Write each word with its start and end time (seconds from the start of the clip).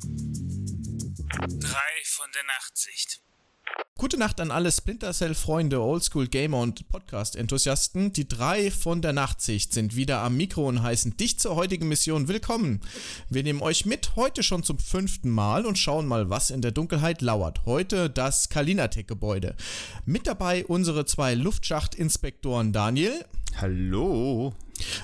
Drei 0.00 1.92
von 2.04 2.26
der 2.32 2.44
Nachtsicht. 2.46 3.20
Gute 3.96 4.16
Nacht 4.16 4.40
an 4.40 4.52
alle 4.52 4.70
Splinter 4.70 5.12
Cell-Freunde, 5.12 5.80
Oldschool 5.82 6.28
Gamer 6.28 6.60
und 6.60 6.88
Podcast-Enthusiasten. 6.88 8.12
Die 8.12 8.28
drei 8.28 8.70
von 8.70 9.02
der 9.02 9.12
Nachtsicht 9.12 9.72
sind 9.72 9.96
wieder 9.96 10.20
am 10.22 10.36
Mikro 10.36 10.68
und 10.68 10.82
heißen 10.82 11.16
dich 11.16 11.40
zur 11.40 11.56
heutigen 11.56 11.88
Mission 11.88 12.28
willkommen. 12.28 12.80
Wir 13.28 13.42
nehmen 13.42 13.60
euch 13.60 13.86
mit 13.86 14.14
heute 14.14 14.44
schon 14.44 14.62
zum 14.62 14.78
fünften 14.78 15.30
Mal 15.30 15.66
und 15.66 15.78
schauen 15.78 16.06
mal, 16.06 16.30
was 16.30 16.50
in 16.50 16.62
der 16.62 16.70
Dunkelheit 16.70 17.20
lauert. 17.20 17.66
Heute 17.66 18.08
das 18.08 18.48
Kalinatech-Gebäude. 18.50 19.56
Mit 20.06 20.28
dabei 20.28 20.64
unsere 20.64 21.06
zwei 21.06 21.34
Luftschachtinspektoren 21.34 22.72
Daniel. 22.72 23.24
Hallo. 23.56 24.54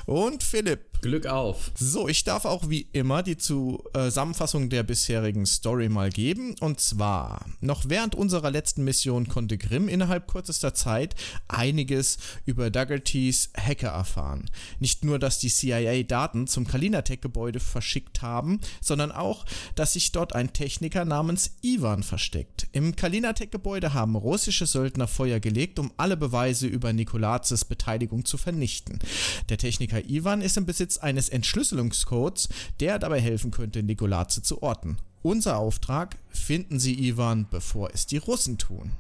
Und 0.06 0.43
Philipp. 0.43 0.95
Glück 1.05 1.27
auf. 1.27 1.70
So, 1.78 2.09
ich 2.09 2.24
darf 2.24 2.46
auch 2.46 2.70
wie 2.70 2.88
immer 2.92 3.23
die 3.23 3.37
Zusammenfassung 3.37 4.70
der 4.70 4.83
bisherigen 4.84 5.45
Story 5.45 5.91
mal 5.91 6.09
geben. 6.09 6.55
Und 6.60 6.80
zwar, 6.80 7.45
noch 7.60 7.84
während 7.88 8.14
unserer 8.14 8.50
letzten 8.50 8.84
Mission 8.84 9.28
konnte 9.28 9.59
Grimm 9.59 9.91
innerhalb 9.91 10.27
kürzester 10.27 10.73
Zeit 10.73 11.14
einiges 11.47 12.16
über 12.47 12.70
Duggertys 12.70 13.50
Hacker 13.55 13.91
erfahren. 13.91 14.50
Nicht 14.78 15.05
nur, 15.05 15.19
dass 15.19 15.38
die 15.41 15.50
CIA 15.50 16.05
Daten 16.05 16.47
zum 16.47 16.66
Kalinatech-Gebäude 16.66 17.61
verschickt 17.61 18.22
haben, 18.22 18.61
sondern 18.80 19.12
auch, 19.12 19.45
dass 19.75 19.92
sich 19.92 20.11
dort 20.12 20.34
ein 20.34 20.55
Techniker 20.55 21.05
namens 21.05 21.50
Ivan 21.61 22.02
versteckt. 22.02 22.66
Im 22.72 22.97
Kalinatech-Gebäude 22.97 23.92
haben 23.92 24.16
russische 24.16 24.64
Söldner 24.64 25.06
Feuer 25.06 25.38
gelegt, 25.38 25.78
um 25.78 25.92
alle 25.98 26.16
Beweise 26.16 26.66
über 26.66 26.95
Nikolazes 26.95 27.66
Beteiligung 27.66 28.25
zu 28.25 28.38
vernichten. 28.38 29.00
Der 29.50 29.59
Techniker 29.64 30.04
Ivan 30.04 30.42
ist 30.42 30.59
im 30.59 30.66
Besitz 30.66 30.98
eines 30.98 31.30
Entschlüsselungscodes, 31.30 32.50
der 32.80 32.98
dabei 32.98 33.19
helfen 33.19 33.50
könnte, 33.50 33.83
Nikolaze 33.83 34.42
zu 34.42 34.62
orten. 34.62 34.98
Unser 35.22 35.56
Auftrag, 35.56 36.19
finden 36.28 36.78
Sie 36.78 37.08
Ivan, 37.08 37.47
bevor 37.50 37.89
es 37.94 38.05
die 38.05 38.19
Russen 38.19 38.58
tun. 38.58 38.91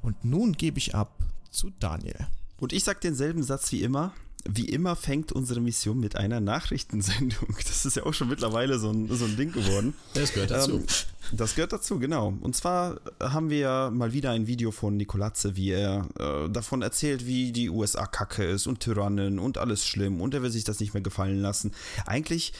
Und 0.00 0.24
nun 0.24 0.54
gebe 0.54 0.78
ich 0.78 0.94
ab 0.94 1.18
zu 1.50 1.68
Daniel. 1.80 2.28
Und 2.58 2.72
ich 2.72 2.82
sage 2.82 3.00
denselben 3.02 3.42
Satz 3.42 3.70
wie 3.72 3.82
immer. 3.82 4.14
Wie 4.48 4.66
immer 4.66 4.96
fängt 4.96 5.32
unsere 5.32 5.60
Mission 5.60 5.98
mit 6.00 6.16
einer 6.16 6.40
Nachrichtensendung. 6.40 7.56
Das 7.66 7.84
ist 7.84 7.96
ja 7.96 8.04
auch 8.04 8.14
schon 8.14 8.28
mittlerweile 8.28 8.78
so 8.78 8.90
ein, 8.90 9.08
so 9.08 9.24
ein 9.24 9.36
Ding 9.36 9.52
geworden. 9.52 9.94
Das 10.14 10.32
gehört 10.32 10.50
dazu. 10.50 10.78
Ähm, 10.78 10.86
das 11.32 11.54
gehört 11.54 11.72
dazu, 11.72 11.98
genau. 11.98 12.34
Und 12.40 12.54
zwar 12.54 13.00
haben 13.20 13.50
wir 13.50 13.58
ja 13.58 13.90
mal 13.90 14.12
wieder 14.12 14.30
ein 14.30 14.46
Video 14.46 14.70
von 14.70 14.96
Nikolatze, 14.96 15.56
wie 15.56 15.70
er 15.70 16.08
äh, 16.18 16.48
davon 16.48 16.82
erzählt, 16.82 17.26
wie 17.26 17.52
die 17.52 17.68
USA 17.70 18.06
kacke 18.06 18.44
ist 18.44 18.66
und 18.66 18.80
Tyrannen 18.80 19.38
und 19.38 19.58
alles 19.58 19.86
schlimm 19.86 20.20
und 20.20 20.34
er 20.34 20.42
will 20.42 20.50
sich 20.50 20.64
das 20.64 20.80
nicht 20.80 20.94
mehr 20.94 21.02
gefallen 21.02 21.40
lassen. 21.40 21.72
Eigentlich 22.06 22.52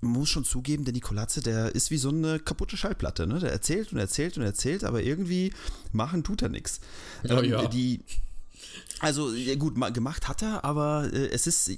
muss 0.00 0.28
schon 0.28 0.44
zugeben, 0.44 0.84
der 0.84 0.92
Nikolatze, 0.92 1.40
der 1.40 1.74
ist 1.74 1.90
wie 1.90 1.96
so 1.96 2.10
eine 2.10 2.38
kaputte 2.38 2.76
Schallplatte. 2.76 3.26
Ne? 3.26 3.40
Der 3.40 3.52
erzählt 3.52 3.92
und 3.92 3.98
erzählt 3.98 4.36
und 4.36 4.44
erzählt, 4.44 4.84
aber 4.84 5.02
irgendwie 5.02 5.52
machen 5.92 6.24
tut 6.24 6.42
er 6.42 6.48
nichts. 6.50 6.80
Oh, 7.24 7.38
ähm, 7.38 7.44
ja. 7.44 7.66
Die 7.66 8.00
also 9.00 9.32
gut, 9.58 9.76
ma- 9.76 9.90
gemacht 9.90 10.28
hat 10.28 10.42
er, 10.42 10.64
aber 10.64 11.10
äh, 11.12 11.28
es 11.30 11.46
ist 11.46 11.68
äh, 11.68 11.76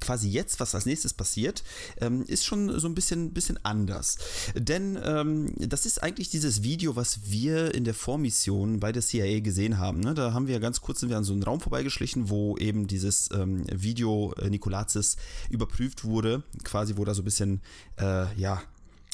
quasi 0.00 0.28
jetzt, 0.28 0.60
was 0.60 0.74
als 0.74 0.86
nächstes 0.86 1.14
passiert, 1.14 1.62
ähm, 2.00 2.24
ist 2.26 2.44
schon 2.44 2.78
so 2.78 2.86
ein 2.88 2.94
bisschen, 2.94 3.32
bisschen 3.32 3.58
anders. 3.64 4.18
Denn 4.54 4.98
ähm, 5.02 5.52
das 5.58 5.86
ist 5.86 6.02
eigentlich 6.02 6.28
dieses 6.30 6.62
Video, 6.62 6.94
was 6.96 7.30
wir 7.30 7.74
in 7.74 7.84
der 7.84 7.94
Vormission 7.94 8.80
bei 8.80 8.92
der 8.92 9.02
CIA 9.02 9.40
gesehen 9.40 9.78
haben. 9.78 10.00
Ne? 10.00 10.14
Da 10.14 10.32
haben 10.32 10.46
wir 10.46 10.60
ganz 10.60 10.80
kurz 10.80 11.00
sind 11.00 11.08
wir 11.08 11.16
an 11.16 11.24
so 11.24 11.32
einen 11.32 11.42
Raum 11.42 11.60
vorbeigeschlichen, 11.60 12.28
wo 12.28 12.56
eben 12.58 12.86
dieses 12.86 13.30
ähm, 13.32 13.64
Video 13.72 14.32
äh, 14.34 14.50
Nikolazes 14.50 15.16
überprüft 15.50 16.04
wurde, 16.04 16.42
quasi 16.64 16.96
wo 16.96 17.04
da 17.04 17.14
so 17.14 17.22
ein 17.22 17.24
bisschen, 17.24 17.60
äh, 17.98 18.32
ja, 18.38 18.62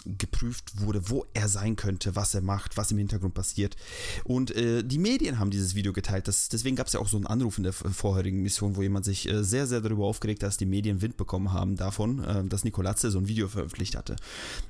geprüft 0.04 0.80
wurde, 0.80 1.08
wo 1.10 1.26
er 1.34 1.48
sein 1.48 1.76
könnte, 1.76 2.16
was 2.16 2.34
er 2.34 2.42
macht, 2.42 2.76
was 2.76 2.90
im 2.90 2.98
Hintergrund 2.98 3.34
passiert. 3.34 3.76
Und 4.24 4.50
äh, 4.54 4.82
die 4.82 4.98
Medien 4.98 5.38
haben 5.38 5.50
dieses 5.50 5.74
Video 5.74 5.92
geteilt. 5.92 6.28
Das, 6.28 6.48
deswegen 6.48 6.76
gab 6.76 6.86
es 6.86 6.92
ja 6.92 7.00
auch 7.00 7.08
so 7.08 7.16
einen 7.16 7.26
Anruf 7.26 7.58
in 7.58 7.64
der 7.64 7.72
vorherigen 7.72 8.42
Mission, 8.42 8.76
wo 8.76 8.82
jemand 8.82 9.04
sich 9.04 9.28
äh, 9.28 9.42
sehr, 9.42 9.66
sehr 9.66 9.80
darüber 9.80 10.04
aufgeregt 10.04 10.42
hat, 10.42 10.48
dass 10.48 10.56
die 10.56 10.66
Medien 10.66 11.00
Wind 11.00 11.16
bekommen 11.16 11.52
haben 11.52 11.76
davon, 11.76 12.22
äh, 12.22 12.44
dass 12.44 12.64
Nikolazze 12.64 13.10
so 13.10 13.18
ein 13.18 13.28
Video 13.28 13.48
veröffentlicht 13.48 13.96
hatte. 13.96 14.16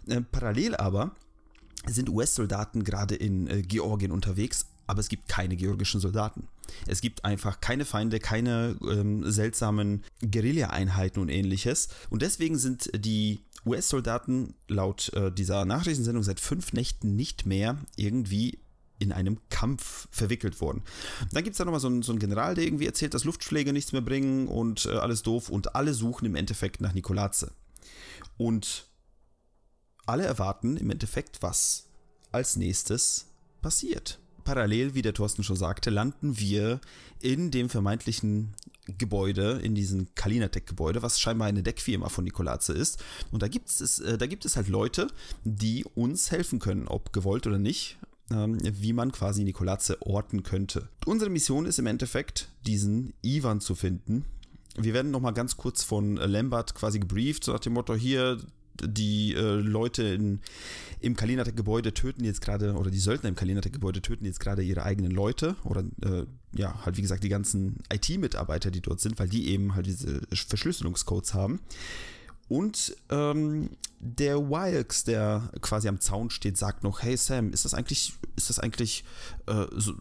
Äh, 0.06 0.20
parallel 0.20 0.76
aber 0.76 1.12
sind 1.86 2.08
US-Soldaten 2.08 2.84
gerade 2.84 3.14
in 3.14 3.46
äh, 3.48 3.62
Georgien 3.62 4.10
unterwegs, 4.10 4.66
aber 4.86 5.00
es 5.00 5.08
gibt 5.08 5.28
keine 5.28 5.56
georgischen 5.56 6.00
Soldaten. 6.00 6.48
Es 6.86 7.00
gibt 7.00 7.24
einfach 7.24 7.60
keine 7.60 7.84
Feinde, 7.84 8.20
keine 8.20 8.76
ähm, 8.82 9.30
seltsamen 9.30 10.04
Guerilla-Einheiten 10.20 11.20
und 11.20 11.28
ähnliches. 11.28 11.88
Und 12.10 12.22
deswegen 12.22 12.58
sind 12.58 12.90
die 12.94 13.40
US-Soldaten 13.66 14.54
laut 14.68 15.12
äh, 15.14 15.32
dieser 15.32 15.64
Nachrichtensendung 15.64 16.22
seit 16.22 16.40
fünf 16.40 16.72
Nächten 16.72 17.16
nicht 17.16 17.46
mehr 17.46 17.78
irgendwie 17.96 18.58
in 18.98 19.12
einem 19.12 19.38
Kampf 19.50 20.08
verwickelt 20.10 20.60
worden. 20.60 20.82
Dann 21.32 21.44
gibt 21.44 21.54
es 21.54 21.58
da 21.58 21.64
nochmal 21.64 21.80
so 21.80 21.88
einen, 21.88 22.02
so 22.02 22.12
einen 22.12 22.20
General, 22.20 22.54
der 22.54 22.64
irgendwie 22.64 22.86
erzählt, 22.86 23.14
dass 23.14 23.24
Luftschläge 23.24 23.72
nichts 23.72 23.92
mehr 23.92 24.02
bringen 24.02 24.48
und 24.48 24.86
äh, 24.86 24.90
alles 24.90 25.22
doof 25.22 25.48
und 25.48 25.74
alle 25.74 25.94
suchen 25.94 26.26
im 26.26 26.36
Endeffekt 26.36 26.80
nach 26.80 26.92
Nikolaze. 26.92 27.52
Und 28.36 28.86
alle 30.06 30.24
erwarten 30.24 30.76
im 30.76 30.90
Endeffekt, 30.90 31.42
was 31.42 31.86
als 32.30 32.56
nächstes 32.56 33.26
passiert. 33.62 34.18
Parallel, 34.44 34.94
wie 34.94 35.02
der 35.02 35.14
Thorsten 35.14 35.42
schon 35.42 35.56
sagte, 35.56 35.90
landen 35.90 36.38
wir 36.38 36.80
in 37.20 37.50
dem 37.50 37.68
vermeintlichen 37.68 38.54
Gebäude, 38.98 39.60
in 39.62 39.74
diesem 39.74 40.14
Kalinatech-Gebäude, 40.14 41.02
was 41.02 41.18
scheinbar 41.18 41.48
eine 41.48 41.62
Deckfirma 41.62 42.08
von 42.08 42.24
Nikolaze 42.24 42.72
ist. 42.74 43.02
Und 43.30 43.42
da 43.42 43.48
gibt 43.48 43.68
es, 43.68 43.98
äh, 44.00 44.18
da 44.18 44.26
gibt 44.26 44.44
es 44.44 44.56
halt 44.56 44.68
Leute, 44.68 45.08
die 45.44 45.84
uns 45.94 46.30
helfen 46.30 46.58
können, 46.58 46.86
ob 46.86 47.12
gewollt 47.12 47.46
oder 47.46 47.58
nicht, 47.58 47.96
ähm, 48.30 48.58
wie 48.62 48.92
man 48.92 49.12
quasi 49.12 49.42
Nikolaze 49.44 50.02
orten 50.02 50.42
könnte. 50.42 50.88
Unsere 51.06 51.30
Mission 51.30 51.66
ist 51.66 51.78
im 51.78 51.86
Endeffekt, 51.86 52.50
diesen 52.66 53.14
Ivan 53.22 53.60
zu 53.60 53.74
finden. 53.74 54.24
Wir 54.76 54.92
werden 54.92 55.12
nochmal 55.12 55.34
ganz 55.34 55.56
kurz 55.56 55.82
von 55.82 56.16
Lambert 56.16 56.74
quasi 56.74 56.98
gebrieft, 56.98 57.44
so 57.44 57.52
nach 57.52 57.60
dem 57.60 57.74
Motto, 57.74 57.94
hier, 57.94 58.38
die 58.82 59.34
äh, 59.34 59.60
Leute 59.60 60.02
in, 60.02 60.40
im 61.00 61.16
Kalinatech-Gebäude 61.16 61.94
töten 61.94 62.24
jetzt 62.24 62.40
gerade, 62.40 62.74
oder 62.74 62.90
die 62.90 62.98
Söldner 62.98 63.28
im 63.28 63.34
Kalinatech-Gebäude 63.34 64.02
töten 64.02 64.24
jetzt 64.24 64.40
gerade 64.40 64.62
ihre 64.62 64.82
eigenen 64.82 65.10
Leute 65.10 65.56
oder 65.64 65.84
äh, 66.02 66.24
ja, 66.56 66.84
halt 66.84 66.96
wie 66.96 67.02
gesagt 67.02 67.24
die 67.24 67.28
ganzen 67.28 67.78
IT-Mitarbeiter, 67.92 68.70
die 68.70 68.80
dort 68.80 69.00
sind, 69.00 69.18
weil 69.18 69.28
die 69.28 69.48
eben 69.48 69.74
halt 69.74 69.86
diese 69.86 70.20
Verschlüsselungscodes 70.32 71.34
haben. 71.34 71.60
Und 72.48 72.96
ähm, 73.10 73.70
der 74.00 74.50
Wilkes, 74.50 75.04
der 75.04 75.50
quasi 75.62 75.88
am 75.88 75.98
Zaun 75.98 76.28
steht, 76.28 76.58
sagt 76.58 76.84
noch, 76.84 77.02
hey 77.02 77.16
Sam, 77.16 77.52
ist 77.52 77.64
das 77.64 77.72
eigentlich, 77.72 78.12
ist 78.36 78.50
das 78.50 78.58
eigentlich, 78.58 79.04
äh, 79.46 79.64
so, 79.74 79.94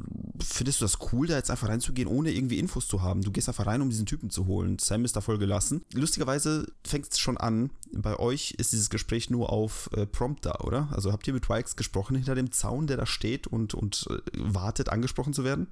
findest 0.43 0.81
du 0.81 0.85
das 0.85 0.97
cool, 1.13 1.27
da 1.27 1.37
jetzt 1.37 1.49
einfach 1.49 1.69
reinzugehen, 1.69 2.09
ohne 2.09 2.31
irgendwie 2.31 2.59
Infos 2.59 2.87
zu 2.87 3.01
haben? 3.01 3.21
Du 3.21 3.31
gehst 3.31 3.47
einfach 3.47 3.65
rein, 3.65 3.81
um 3.81 3.89
diesen 3.89 4.05
Typen 4.05 4.29
zu 4.29 4.45
holen. 4.45 4.77
Sam 4.77 5.05
ist 5.05 5.15
da 5.15 5.21
voll 5.21 5.37
gelassen. 5.37 5.83
Lustigerweise 5.93 6.67
fängt 6.85 7.11
es 7.11 7.19
schon 7.19 7.37
an, 7.37 7.69
bei 7.93 8.19
euch 8.19 8.51
ist 8.57 8.73
dieses 8.73 8.89
Gespräch 8.89 9.29
nur 9.29 9.51
auf 9.51 9.89
äh, 9.95 10.05
Prompt 10.05 10.45
da, 10.45 10.55
oder? 10.63 10.89
Also 10.91 11.13
habt 11.13 11.25
ihr 11.27 11.33
mit 11.33 11.47
Wilkes 11.47 11.77
gesprochen 11.77 12.17
hinter 12.17 12.35
dem 12.35 12.51
Zaun, 12.51 12.87
der 12.87 12.97
da 12.97 13.05
steht 13.05 13.47
und, 13.47 13.73
und 13.73 14.05
äh, 14.09 14.17
wartet, 14.35 14.89
angesprochen 14.89 15.33
zu 15.33 15.45
werden? 15.45 15.67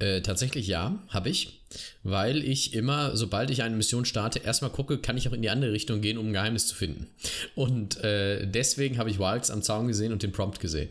Äh, 0.00 0.20
tatsächlich 0.20 0.68
ja, 0.68 1.02
habe 1.08 1.28
ich, 1.28 1.60
weil 2.04 2.44
ich 2.44 2.74
immer, 2.74 3.16
sobald 3.16 3.50
ich 3.50 3.62
eine 3.62 3.74
Mission 3.74 4.04
starte, 4.04 4.38
erstmal 4.38 4.70
gucke, 4.70 4.98
kann 4.98 5.16
ich 5.16 5.28
auch 5.28 5.32
in 5.32 5.42
die 5.42 5.50
andere 5.50 5.72
Richtung 5.72 6.00
gehen, 6.00 6.18
um 6.18 6.28
ein 6.28 6.32
Geheimnis 6.32 6.68
zu 6.68 6.76
finden. 6.76 7.08
Und 7.56 8.02
äh, 8.04 8.46
deswegen 8.46 8.98
habe 8.98 9.10
ich 9.10 9.18
Wilds 9.18 9.50
am 9.50 9.62
Zaun 9.62 9.88
gesehen 9.88 10.12
und 10.12 10.22
den 10.22 10.32
Prompt 10.32 10.60
gesehen. 10.60 10.88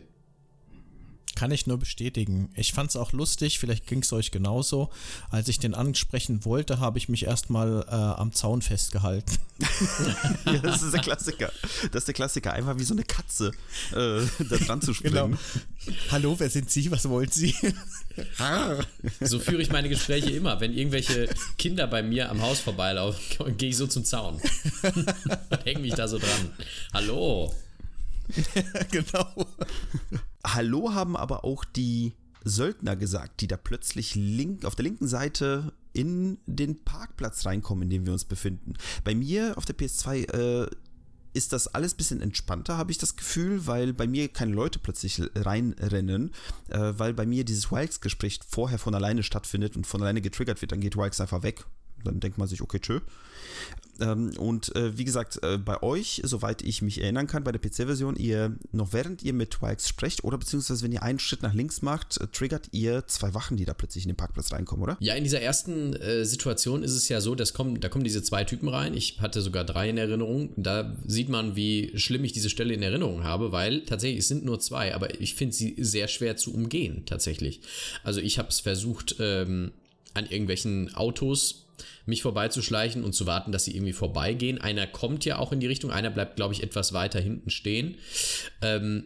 Kann 1.38 1.52
ich 1.52 1.68
nur 1.68 1.78
bestätigen. 1.78 2.50
Ich 2.56 2.72
fand 2.72 2.90
es 2.90 2.96
auch 2.96 3.12
lustig, 3.12 3.60
vielleicht 3.60 3.86
ging 3.86 4.02
es 4.02 4.12
euch 4.12 4.32
genauso. 4.32 4.90
Als 5.30 5.46
ich 5.46 5.60
den 5.60 5.72
ansprechen 5.72 6.44
wollte, 6.44 6.80
habe 6.80 6.98
ich 6.98 7.08
mich 7.08 7.26
erstmal 7.26 7.86
äh, 7.86 7.92
am 7.92 8.32
Zaun 8.32 8.60
festgehalten. 8.60 9.38
ja, 10.46 10.58
das 10.58 10.82
ist 10.82 10.92
der 10.92 11.00
Klassiker. 11.00 11.52
Das 11.92 12.00
ist 12.02 12.08
der 12.08 12.14
Klassiker. 12.14 12.54
Einfach 12.54 12.76
wie 12.76 12.82
so 12.82 12.92
eine 12.92 13.04
Katze 13.04 13.52
äh, 13.92 14.26
da 14.50 14.56
dran 14.56 14.82
zu 14.82 14.92
springen. 14.92 15.38
Genau. 15.84 15.94
Hallo, 16.10 16.34
wer 16.40 16.50
sind 16.50 16.72
Sie? 16.72 16.90
Was 16.90 17.08
wollen 17.08 17.30
Sie? 17.30 17.54
So 19.20 19.38
führe 19.38 19.62
ich 19.62 19.70
meine 19.70 19.88
Gespräche 19.88 20.30
immer. 20.30 20.58
Wenn 20.58 20.76
irgendwelche 20.76 21.28
Kinder 21.56 21.86
bei 21.86 22.02
mir 22.02 22.30
am 22.30 22.42
Haus 22.42 22.58
vorbeilaufen, 22.58 23.56
gehe 23.56 23.68
ich 23.68 23.76
so 23.76 23.86
zum 23.86 24.04
Zaun. 24.04 24.40
Hänge 25.64 25.78
mich 25.78 25.94
da 25.94 26.08
so 26.08 26.18
dran. 26.18 26.50
Hallo. 26.92 27.54
genau. 28.90 29.46
Hallo 30.44 30.94
haben 30.94 31.16
aber 31.16 31.44
auch 31.44 31.64
die 31.64 32.14
Söldner 32.44 32.96
gesagt, 32.96 33.40
die 33.40 33.46
da 33.46 33.56
plötzlich 33.56 34.14
link, 34.14 34.64
auf 34.64 34.74
der 34.74 34.84
linken 34.84 35.08
Seite 35.08 35.72
in 35.92 36.38
den 36.46 36.84
Parkplatz 36.84 37.44
reinkommen, 37.44 37.84
in 37.84 37.90
dem 37.90 38.06
wir 38.06 38.12
uns 38.12 38.24
befinden. 38.24 38.74
Bei 39.04 39.14
mir 39.14 39.54
auf 39.56 39.64
der 39.64 39.76
PS2 39.76 40.32
äh, 40.32 40.70
ist 41.34 41.52
das 41.52 41.68
alles 41.68 41.94
ein 41.94 41.96
bisschen 41.96 42.20
entspannter, 42.20 42.78
habe 42.78 42.90
ich 42.90 42.98
das 42.98 43.16
Gefühl, 43.16 43.66
weil 43.66 43.92
bei 43.92 44.06
mir 44.06 44.28
keine 44.28 44.52
Leute 44.52 44.78
plötzlich 44.78 45.22
reinrennen, 45.34 46.32
äh, 46.68 46.92
weil 46.96 47.14
bei 47.14 47.26
mir 47.26 47.44
dieses 47.44 47.70
Wilkes-Gespräch 47.70 48.40
vorher 48.48 48.78
von 48.78 48.94
alleine 48.94 49.22
stattfindet 49.22 49.76
und 49.76 49.86
von 49.86 50.00
alleine 50.02 50.20
getriggert 50.20 50.60
wird, 50.60 50.72
dann 50.72 50.80
geht 50.80 50.96
Wilkes 50.96 51.20
einfach 51.20 51.42
weg. 51.42 51.64
Dann 52.04 52.20
denkt 52.20 52.38
man 52.38 52.48
sich, 52.48 52.62
okay, 52.62 52.78
tschö. 52.78 53.00
Ähm, 54.00 54.32
und 54.38 54.74
äh, 54.76 54.96
wie 54.96 55.04
gesagt, 55.04 55.42
äh, 55.42 55.58
bei 55.58 55.82
euch, 55.82 56.20
soweit 56.24 56.62
ich 56.62 56.82
mich 56.82 57.00
erinnern 57.00 57.26
kann, 57.26 57.44
bei 57.44 57.52
der 57.52 57.60
PC-Version, 57.60 58.16
ihr 58.16 58.56
noch 58.72 58.92
während 58.92 59.22
ihr 59.22 59.32
mit 59.32 59.60
Wilkes 59.60 59.88
sprecht 59.88 60.24
oder 60.24 60.38
beziehungsweise 60.38 60.84
wenn 60.84 60.92
ihr 60.92 61.02
einen 61.02 61.18
Schritt 61.18 61.42
nach 61.42 61.54
links 61.54 61.82
macht, 61.82 62.20
äh, 62.20 62.28
triggert 62.28 62.68
ihr 62.72 63.06
zwei 63.06 63.34
Wachen, 63.34 63.56
die 63.56 63.64
da 63.64 63.74
plötzlich 63.74 64.04
in 64.04 64.10
den 64.10 64.16
Parkplatz 64.16 64.52
reinkommen, 64.52 64.82
oder? 64.82 64.96
Ja, 65.00 65.14
in 65.14 65.24
dieser 65.24 65.40
ersten 65.40 65.94
äh, 65.94 66.24
Situation 66.24 66.82
ist 66.82 66.92
es 66.92 67.08
ja 67.08 67.20
so, 67.20 67.34
dass 67.34 67.52
kommen, 67.54 67.80
da 67.80 67.88
kommen 67.88 68.04
diese 68.04 68.22
zwei 68.22 68.44
Typen 68.44 68.68
rein. 68.68 68.94
Ich 68.94 69.20
hatte 69.20 69.40
sogar 69.40 69.64
drei 69.64 69.90
in 69.90 69.98
Erinnerung. 69.98 70.50
Da 70.56 70.96
sieht 71.06 71.28
man, 71.28 71.56
wie 71.56 71.92
schlimm 71.98 72.24
ich 72.24 72.32
diese 72.32 72.50
Stelle 72.50 72.74
in 72.74 72.82
Erinnerung 72.82 73.24
habe, 73.24 73.50
weil 73.52 73.84
tatsächlich 73.84 74.20
es 74.20 74.28
sind 74.28 74.44
nur 74.44 74.60
zwei, 74.60 74.94
aber 74.94 75.20
ich 75.20 75.34
finde 75.34 75.54
sie 75.54 75.74
sehr 75.78 76.08
schwer 76.08 76.36
zu 76.36 76.54
umgehen, 76.54 77.02
tatsächlich. 77.06 77.60
Also 78.04 78.20
ich 78.20 78.38
habe 78.38 78.48
es 78.48 78.60
versucht, 78.60 79.16
ähm, 79.18 79.72
an 80.14 80.26
irgendwelchen 80.26 80.94
Autos 80.94 81.67
mich 82.06 82.22
vorbeizuschleichen 82.22 83.04
und 83.04 83.12
zu 83.12 83.26
warten, 83.26 83.52
dass 83.52 83.64
sie 83.64 83.74
irgendwie 83.74 83.92
vorbeigehen. 83.92 84.60
Einer 84.60 84.86
kommt 84.86 85.24
ja 85.24 85.38
auch 85.38 85.52
in 85.52 85.60
die 85.60 85.66
Richtung, 85.66 85.90
einer 85.90 86.10
bleibt, 86.10 86.36
glaube 86.36 86.54
ich, 86.54 86.62
etwas 86.62 86.92
weiter 86.92 87.20
hinten 87.20 87.50
stehen. 87.50 87.96
Ähm, 88.62 89.04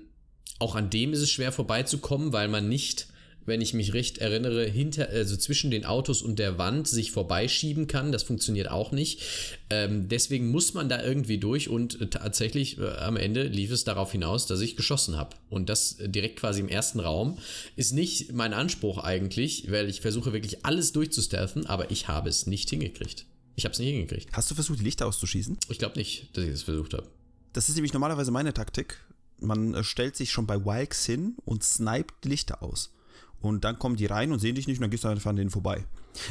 auch 0.59 0.75
an 0.75 0.91
dem 0.91 1.13
ist 1.13 1.21
es 1.21 1.31
schwer 1.31 1.53
vorbeizukommen, 1.53 2.33
weil 2.33 2.49
man 2.49 2.69
nicht 2.69 3.09
wenn 3.47 3.61
ich 3.61 3.75
mich 3.75 3.93
recht 3.93 4.19
erinnere, 4.19 4.65
hinter, 4.65 5.09
also 5.09 5.37
zwischen 5.37 5.71
den 5.71 5.85
Autos 5.85 6.23
und 6.23 6.39
der 6.39 6.59
Wand 6.59 6.89
sich 6.89 7.11
vorbeischieben 7.11 7.87
kann. 7.87 8.13
Das 8.13 8.23
funktioniert 8.23 8.71
auch 8.71 8.93
nicht. 8.93 9.23
Ähm, 9.71 10.09
deswegen 10.09 10.51
muss 10.51 10.75
man 10.75 10.89
da 10.89 11.03
irgendwie 11.03 11.39
durch 11.39 11.69
und 11.69 12.01
äh, 12.01 12.07
tatsächlich 12.09 12.79
äh, 12.79 12.89
am 12.99 13.17
Ende 13.17 13.45
lief 13.45 13.71
es 13.71 13.85
darauf 13.85 14.13
hinaus, 14.13 14.47
dass 14.47 14.61
ich 14.61 14.77
geschossen 14.77 15.17
habe. 15.17 15.37
Und 15.51 15.69
das 15.69 15.97
direkt 15.99 16.39
quasi 16.39 16.61
im 16.61 16.69
ersten 16.69 17.01
Raum 17.01 17.39
ist 17.77 17.93
nicht 17.93 18.33
mein 18.33 18.53
Anspruch 18.53 18.99
eigentlich, 18.99 19.71
weil 19.71 19.89
ich 19.89 20.01
versuche 20.01 20.33
wirklich 20.33 20.65
alles 20.65 20.93
durchzustealthen, 20.93 21.67
aber 21.67 21.91
ich 21.91 22.09
habe 22.09 22.29
es 22.29 22.47
nicht 22.47 22.71
hingekriegt. 22.71 23.27
Ich 23.55 23.65
habe 23.65 23.73
es 23.73 23.79
nicht 23.79 23.91
hingekriegt. 23.91 24.29
Hast 24.33 24.51
du 24.51 24.55
versucht, 24.55 24.81
die 24.81 24.85
Lichter 24.85 25.07
auszuschießen? 25.07 25.59
Ich 25.69 25.79
glaube 25.79 25.99
nicht, 25.99 26.37
dass 26.37 26.45
ich 26.45 26.51
das 26.51 26.63
versucht 26.63 26.95
habe. 26.95 27.07
Das 27.53 27.69
ist 27.69 27.75
nämlich 27.75 27.93
normalerweise 27.93 28.31
meine 28.31 28.55
Taktik. 28.55 28.99
Man 29.39 29.75
äh, 29.75 29.85
stellt 29.85 30.17
sich 30.17 30.31
schon 30.31 30.47
bei 30.47 30.65
Wilkes 30.65 31.05
hin 31.05 31.37
und 31.45 31.63
sniped 31.63 32.25
die 32.25 32.29
Lichter 32.29 32.63
aus. 32.63 32.93
Und 33.43 33.65
dann 33.65 33.79
kommen 33.79 33.97
die 33.97 34.07
rein 34.07 34.33
und 34.33 34.39
sehen 34.39 34.55
dich 34.55 34.67
nicht 34.69 34.79
und 34.79 34.83
dann 34.83 34.91
gehst 34.91 35.05
du 35.05 35.09
einfach 35.09 35.31
an 35.31 35.37
denen 35.37 35.51
vorbei. 35.51 35.85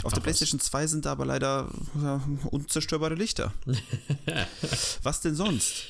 Auf 0.03 0.11
Ach, 0.11 0.13
der 0.13 0.21
PlayStation 0.21 0.59
2 0.59 0.87
sind 0.87 1.05
da 1.05 1.11
aber 1.11 1.25
leider 1.25 1.69
ja, 2.01 2.21
unzerstörbare 2.49 3.15
Lichter. 3.15 3.53
was 5.03 5.21
denn 5.21 5.35
sonst? 5.35 5.85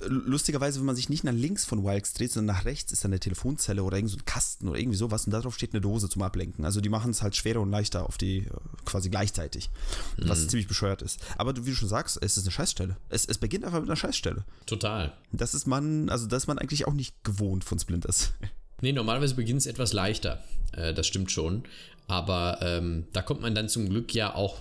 Lustigerweise, 0.00 0.78
wenn 0.78 0.86
man 0.86 0.94
sich 0.94 1.08
nicht 1.08 1.24
nach 1.24 1.32
links 1.32 1.64
von 1.64 1.82
Wilkes 1.82 2.12
dreht, 2.12 2.30
sondern 2.30 2.54
nach 2.54 2.64
rechts, 2.66 2.92
ist 2.92 3.02
da 3.02 3.08
eine 3.08 3.18
Telefonzelle 3.18 3.82
oder 3.82 3.96
irgend 3.96 4.10
so 4.10 4.18
ein 4.18 4.26
Kasten 4.26 4.68
oder 4.68 4.78
irgendwie 4.78 4.98
sowas 4.98 5.24
und 5.24 5.32
darauf 5.32 5.54
steht 5.54 5.72
eine 5.72 5.80
Dose 5.80 6.08
zum 6.10 6.22
Ablenken. 6.22 6.66
Also 6.66 6.82
die 6.82 6.90
machen 6.90 7.10
es 7.10 7.22
halt 7.22 7.34
schwerer 7.34 7.62
und 7.62 7.70
leichter 7.70 8.06
auf 8.06 8.18
die 8.18 8.40
äh, 8.40 8.50
quasi 8.84 9.08
gleichzeitig, 9.08 9.70
mhm. 10.18 10.28
was 10.28 10.46
ziemlich 10.46 10.68
bescheuert 10.68 11.00
ist. 11.00 11.20
Aber 11.38 11.56
wie 11.56 11.70
du 11.70 11.74
schon 11.74 11.88
sagst, 11.88 12.18
es 12.20 12.36
ist 12.36 12.44
eine 12.44 12.52
Scheißstelle. 12.52 12.96
Es, 13.08 13.24
es 13.24 13.38
beginnt 13.38 13.64
einfach 13.64 13.80
mit 13.80 13.88
einer 13.88 13.96
Scheißstelle. 13.96 14.44
Total. 14.66 15.14
Das 15.32 15.54
ist 15.54 15.66
man, 15.66 16.10
also 16.10 16.26
das 16.26 16.42
ist 16.42 16.46
man 16.46 16.58
eigentlich 16.58 16.86
auch 16.86 16.92
nicht 16.92 17.24
gewohnt 17.24 17.64
von 17.64 17.78
Splinters. 17.78 18.32
Nee, 18.80 18.92
normalerweise 18.92 19.34
beginnt 19.34 19.60
es 19.60 19.66
etwas 19.66 19.92
leichter. 19.92 20.42
Äh, 20.72 20.94
das 20.94 21.06
stimmt 21.06 21.30
schon. 21.30 21.64
Aber 22.06 22.58
ähm, 22.62 23.06
da 23.12 23.22
kommt 23.22 23.40
man 23.40 23.54
dann 23.54 23.68
zum 23.68 23.88
Glück 23.88 24.14
ja 24.14 24.34
auch 24.34 24.58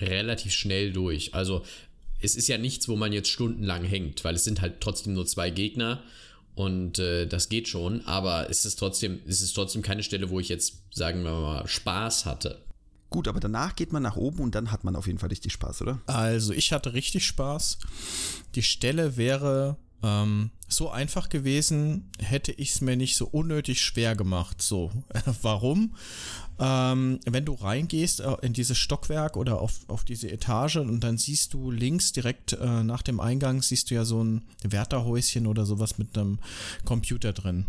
relativ 0.00 0.52
schnell 0.52 0.92
durch. 0.92 1.34
Also 1.34 1.62
es 2.20 2.34
ist 2.34 2.48
ja 2.48 2.58
nichts, 2.58 2.88
wo 2.88 2.96
man 2.96 3.12
jetzt 3.12 3.28
stundenlang 3.28 3.84
hängt, 3.84 4.24
weil 4.24 4.34
es 4.34 4.44
sind 4.44 4.60
halt 4.60 4.80
trotzdem 4.80 5.14
nur 5.14 5.26
zwei 5.26 5.50
Gegner 5.50 6.02
und 6.54 6.98
äh, 6.98 7.26
das 7.26 7.48
geht 7.48 7.68
schon, 7.68 8.04
aber 8.06 8.50
es 8.50 8.64
ist 8.64 8.80
trotzdem, 8.80 9.20
es 9.28 9.40
ist 9.42 9.52
trotzdem 9.52 9.82
keine 9.82 10.02
Stelle, 10.02 10.30
wo 10.30 10.40
ich 10.40 10.48
jetzt, 10.48 10.82
sagen 10.92 11.22
wir 11.22 11.30
mal, 11.30 11.68
Spaß 11.68 12.26
hatte. 12.26 12.60
Gut, 13.10 13.28
aber 13.28 13.40
danach 13.40 13.76
geht 13.76 13.92
man 13.92 14.02
nach 14.02 14.16
oben 14.16 14.40
und 14.40 14.54
dann 14.54 14.70
hat 14.72 14.84
man 14.84 14.96
auf 14.96 15.06
jeden 15.06 15.18
Fall 15.18 15.30
richtig 15.30 15.52
Spaß, 15.52 15.82
oder? 15.82 16.00
Also 16.06 16.52
ich 16.52 16.72
hatte 16.72 16.92
richtig 16.92 17.24
Spaß. 17.26 17.78
Die 18.54 18.62
Stelle 18.62 19.16
wäre 19.16 19.76
ähm, 20.02 20.50
so 20.68 20.90
einfach 20.90 21.28
gewesen, 21.28 22.10
hätte 22.18 22.52
ich 22.52 22.70
es 22.70 22.80
mir 22.80 22.96
nicht 22.96 23.16
so 23.16 23.26
unnötig 23.26 23.80
schwer 23.82 24.14
gemacht. 24.14 24.62
So, 24.62 24.90
warum? 25.42 25.94
Ähm, 26.60 27.20
wenn 27.24 27.44
du 27.44 27.54
reingehst 27.54 28.20
äh, 28.20 28.36
in 28.42 28.52
dieses 28.52 28.78
Stockwerk 28.78 29.36
oder 29.36 29.60
auf, 29.60 29.80
auf 29.88 30.04
diese 30.04 30.30
Etage 30.30 30.76
und 30.76 31.00
dann 31.00 31.16
siehst 31.16 31.54
du 31.54 31.70
links 31.70 32.12
direkt 32.12 32.52
äh, 32.52 32.82
nach 32.82 33.02
dem 33.02 33.20
Eingang, 33.20 33.62
siehst 33.62 33.90
du 33.90 33.94
ja 33.94 34.04
so 34.04 34.22
ein 34.22 34.42
Wärterhäuschen 34.62 35.46
oder 35.46 35.66
sowas 35.66 35.98
mit 35.98 36.16
einem 36.18 36.38
Computer 36.84 37.32
drin. 37.32 37.66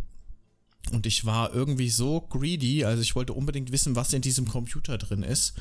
Und 0.92 1.06
ich 1.06 1.26
war 1.26 1.54
irgendwie 1.54 1.90
so 1.90 2.22
greedy, 2.22 2.84
also 2.86 3.02
ich 3.02 3.16
wollte 3.16 3.34
unbedingt 3.34 3.72
wissen, 3.72 3.96
was 3.96 4.14
in 4.14 4.22
diesem 4.22 4.48
Computer 4.48 4.98
drin 4.98 5.24
ist. 5.24 5.54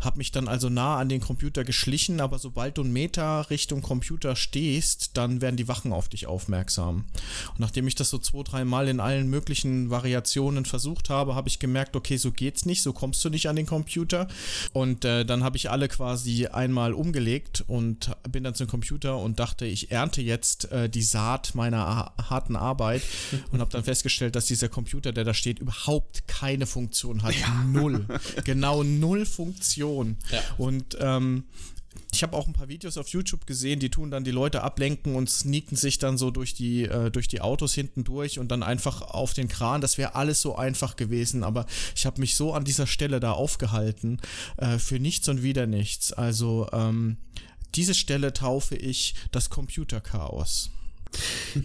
Hab 0.00 0.16
mich 0.16 0.32
dann 0.32 0.48
also 0.48 0.68
nah 0.68 0.98
an 0.98 1.08
den 1.08 1.20
Computer 1.20 1.64
geschlichen, 1.64 2.20
aber 2.20 2.38
sobald 2.38 2.78
du 2.78 2.82
einen 2.82 2.92
Meter 2.92 3.50
Richtung 3.50 3.82
Computer 3.82 4.36
stehst, 4.36 5.16
dann 5.16 5.40
werden 5.40 5.56
die 5.56 5.68
Wachen 5.68 5.92
auf 5.92 6.08
dich 6.08 6.26
aufmerksam. 6.26 7.06
Und 7.50 7.60
nachdem 7.60 7.86
ich 7.88 7.94
das 7.94 8.10
so 8.10 8.18
zwei, 8.18 8.42
drei 8.42 8.64
Mal 8.64 8.88
in 8.88 9.00
allen 9.00 9.28
möglichen 9.28 9.90
Variationen 9.90 10.64
versucht 10.64 11.10
habe, 11.10 11.34
habe 11.34 11.48
ich 11.48 11.58
gemerkt, 11.58 11.96
okay, 11.96 12.16
so 12.16 12.30
geht's 12.30 12.64
nicht, 12.64 12.82
so 12.82 12.92
kommst 12.92 13.24
du 13.24 13.30
nicht 13.30 13.48
an 13.48 13.56
den 13.56 13.66
Computer. 13.66 14.28
Und 14.72 15.04
äh, 15.04 15.24
dann 15.24 15.42
habe 15.44 15.56
ich 15.56 15.70
alle 15.70 15.88
quasi 15.88 16.46
einmal 16.46 16.92
umgelegt 16.92 17.64
und 17.66 18.10
bin 18.30 18.44
dann 18.44 18.54
zum 18.54 18.68
Computer 18.68 19.18
und 19.18 19.38
dachte, 19.38 19.66
ich 19.66 19.90
ernte 19.90 20.22
jetzt 20.22 20.70
äh, 20.70 20.88
die 20.88 21.02
Saat 21.02 21.54
meiner 21.54 22.12
harten 22.18 22.56
Arbeit 22.56 23.02
und 23.50 23.60
habe 23.60 23.70
dann 23.70 23.84
festgestellt, 23.84 24.36
dass 24.36 24.46
dieser 24.46 24.67
der 24.68 24.74
Computer, 24.74 25.12
der 25.12 25.24
da 25.24 25.34
steht, 25.34 25.58
überhaupt 25.58 26.28
keine 26.28 26.66
Funktion 26.66 27.22
hat. 27.22 27.34
Ja. 27.34 27.64
Null. 27.64 28.06
genau 28.44 28.82
null 28.82 29.24
Funktion. 29.24 30.16
Ja. 30.30 30.42
Und 30.58 30.96
ähm, 31.00 31.44
ich 32.12 32.22
habe 32.22 32.36
auch 32.36 32.46
ein 32.46 32.52
paar 32.52 32.68
Videos 32.68 32.96
auf 32.96 33.08
YouTube 33.08 33.46
gesehen, 33.46 33.80
die 33.80 33.90
tun 33.90 34.10
dann 34.10 34.24
die 34.24 34.30
Leute 34.30 34.62
ablenken 34.62 35.14
und 35.14 35.28
sneaken 35.28 35.76
sich 35.76 35.98
dann 35.98 36.18
so 36.18 36.30
durch 36.30 36.54
die, 36.54 36.84
äh, 36.84 37.10
durch 37.10 37.28
die 37.28 37.40
Autos 37.40 37.74
hinten 37.74 38.04
durch 38.04 38.38
und 38.38 38.48
dann 38.48 38.62
einfach 38.62 39.02
auf 39.02 39.34
den 39.34 39.48
Kran. 39.48 39.80
Das 39.80 39.98
wäre 39.98 40.14
alles 40.14 40.40
so 40.40 40.54
einfach 40.54 40.96
gewesen, 40.96 41.42
aber 41.42 41.66
ich 41.96 42.06
habe 42.06 42.20
mich 42.20 42.36
so 42.36 42.52
an 42.52 42.64
dieser 42.64 42.86
Stelle 42.86 43.20
da 43.20 43.32
aufgehalten 43.32 44.20
äh, 44.58 44.78
für 44.78 45.00
nichts 45.00 45.28
und 45.28 45.42
wieder 45.42 45.66
nichts. 45.66 46.12
Also 46.12 46.68
ähm, 46.72 47.16
diese 47.74 47.94
Stelle 47.94 48.32
taufe 48.32 48.76
ich 48.76 49.14
das 49.32 49.50
Computerchaos. 49.50 50.70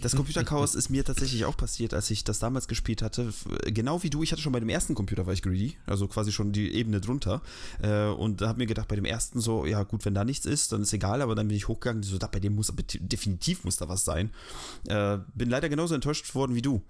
Das 0.00 0.16
Computerchaos 0.16 0.74
ist 0.74 0.90
mir 0.90 1.04
tatsächlich 1.04 1.44
auch 1.44 1.56
passiert, 1.56 1.94
als 1.94 2.10
ich 2.10 2.24
das 2.24 2.38
damals 2.38 2.68
gespielt 2.68 3.02
hatte. 3.02 3.32
Genau 3.66 4.02
wie 4.02 4.10
du, 4.10 4.22
ich 4.22 4.32
hatte 4.32 4.42
schon 4.42 4.52
bei 4.52 4.60
dem 4.60 4.68
ersten 4.68 4.94
Computer 4.94 5.26
war 5.26 5.32
ich 5.32 5.42
greedy, 5.42 5.76
also 5.86 6.08
quasi 6.08 6.32
schon 6.32 6.52
die 6.52 6.72
Ebene 6.74 7.00
drunter. 7.00 7.42
Äh, 7.82 8.06
und 8.06 8.40
da 8.40 8.48
habe 8.48 8.58
mir 8.58 8.66
gedacht, 8.66 8.88
bei 8.88 8.96
dem 8.96 9.04
ersten 9.04 9.40
so, 9.40 9.66
ja 9.66 9.82
gut, 9.82 10.04
wenn 10.04 10.14
da 10.14 10.24
nichts 10.24 10.46
ist, 10.46 10.72
dann 10.72 10.82
ist 10.82 10.92
egal, 10.92 11.22
aber 11.22 11.34
dann 11.34 11.48
bin 11.48 11.56
ich 11.56 11.68
hochgegangen, 11.68 12.02
so, 12.02 12.18
da, 12.18 12.26
bei 12.26 12.40
dem 12.40 12.54
muss 12.54 12.72
definitiv 13.00 13.64
muss 13.64 13.76
da 13.76 13.88
was 13.88 14.04
sein. 14.04 14.30
Äh, 14.88 15.18
bin 15.34 15.50
leider 15.50 15.68
genauso 15.68 15.94
enttäuscht 15.94 16.34
worden 16.34 16.54
wie 16.54 16.62
du. 16.62 16.82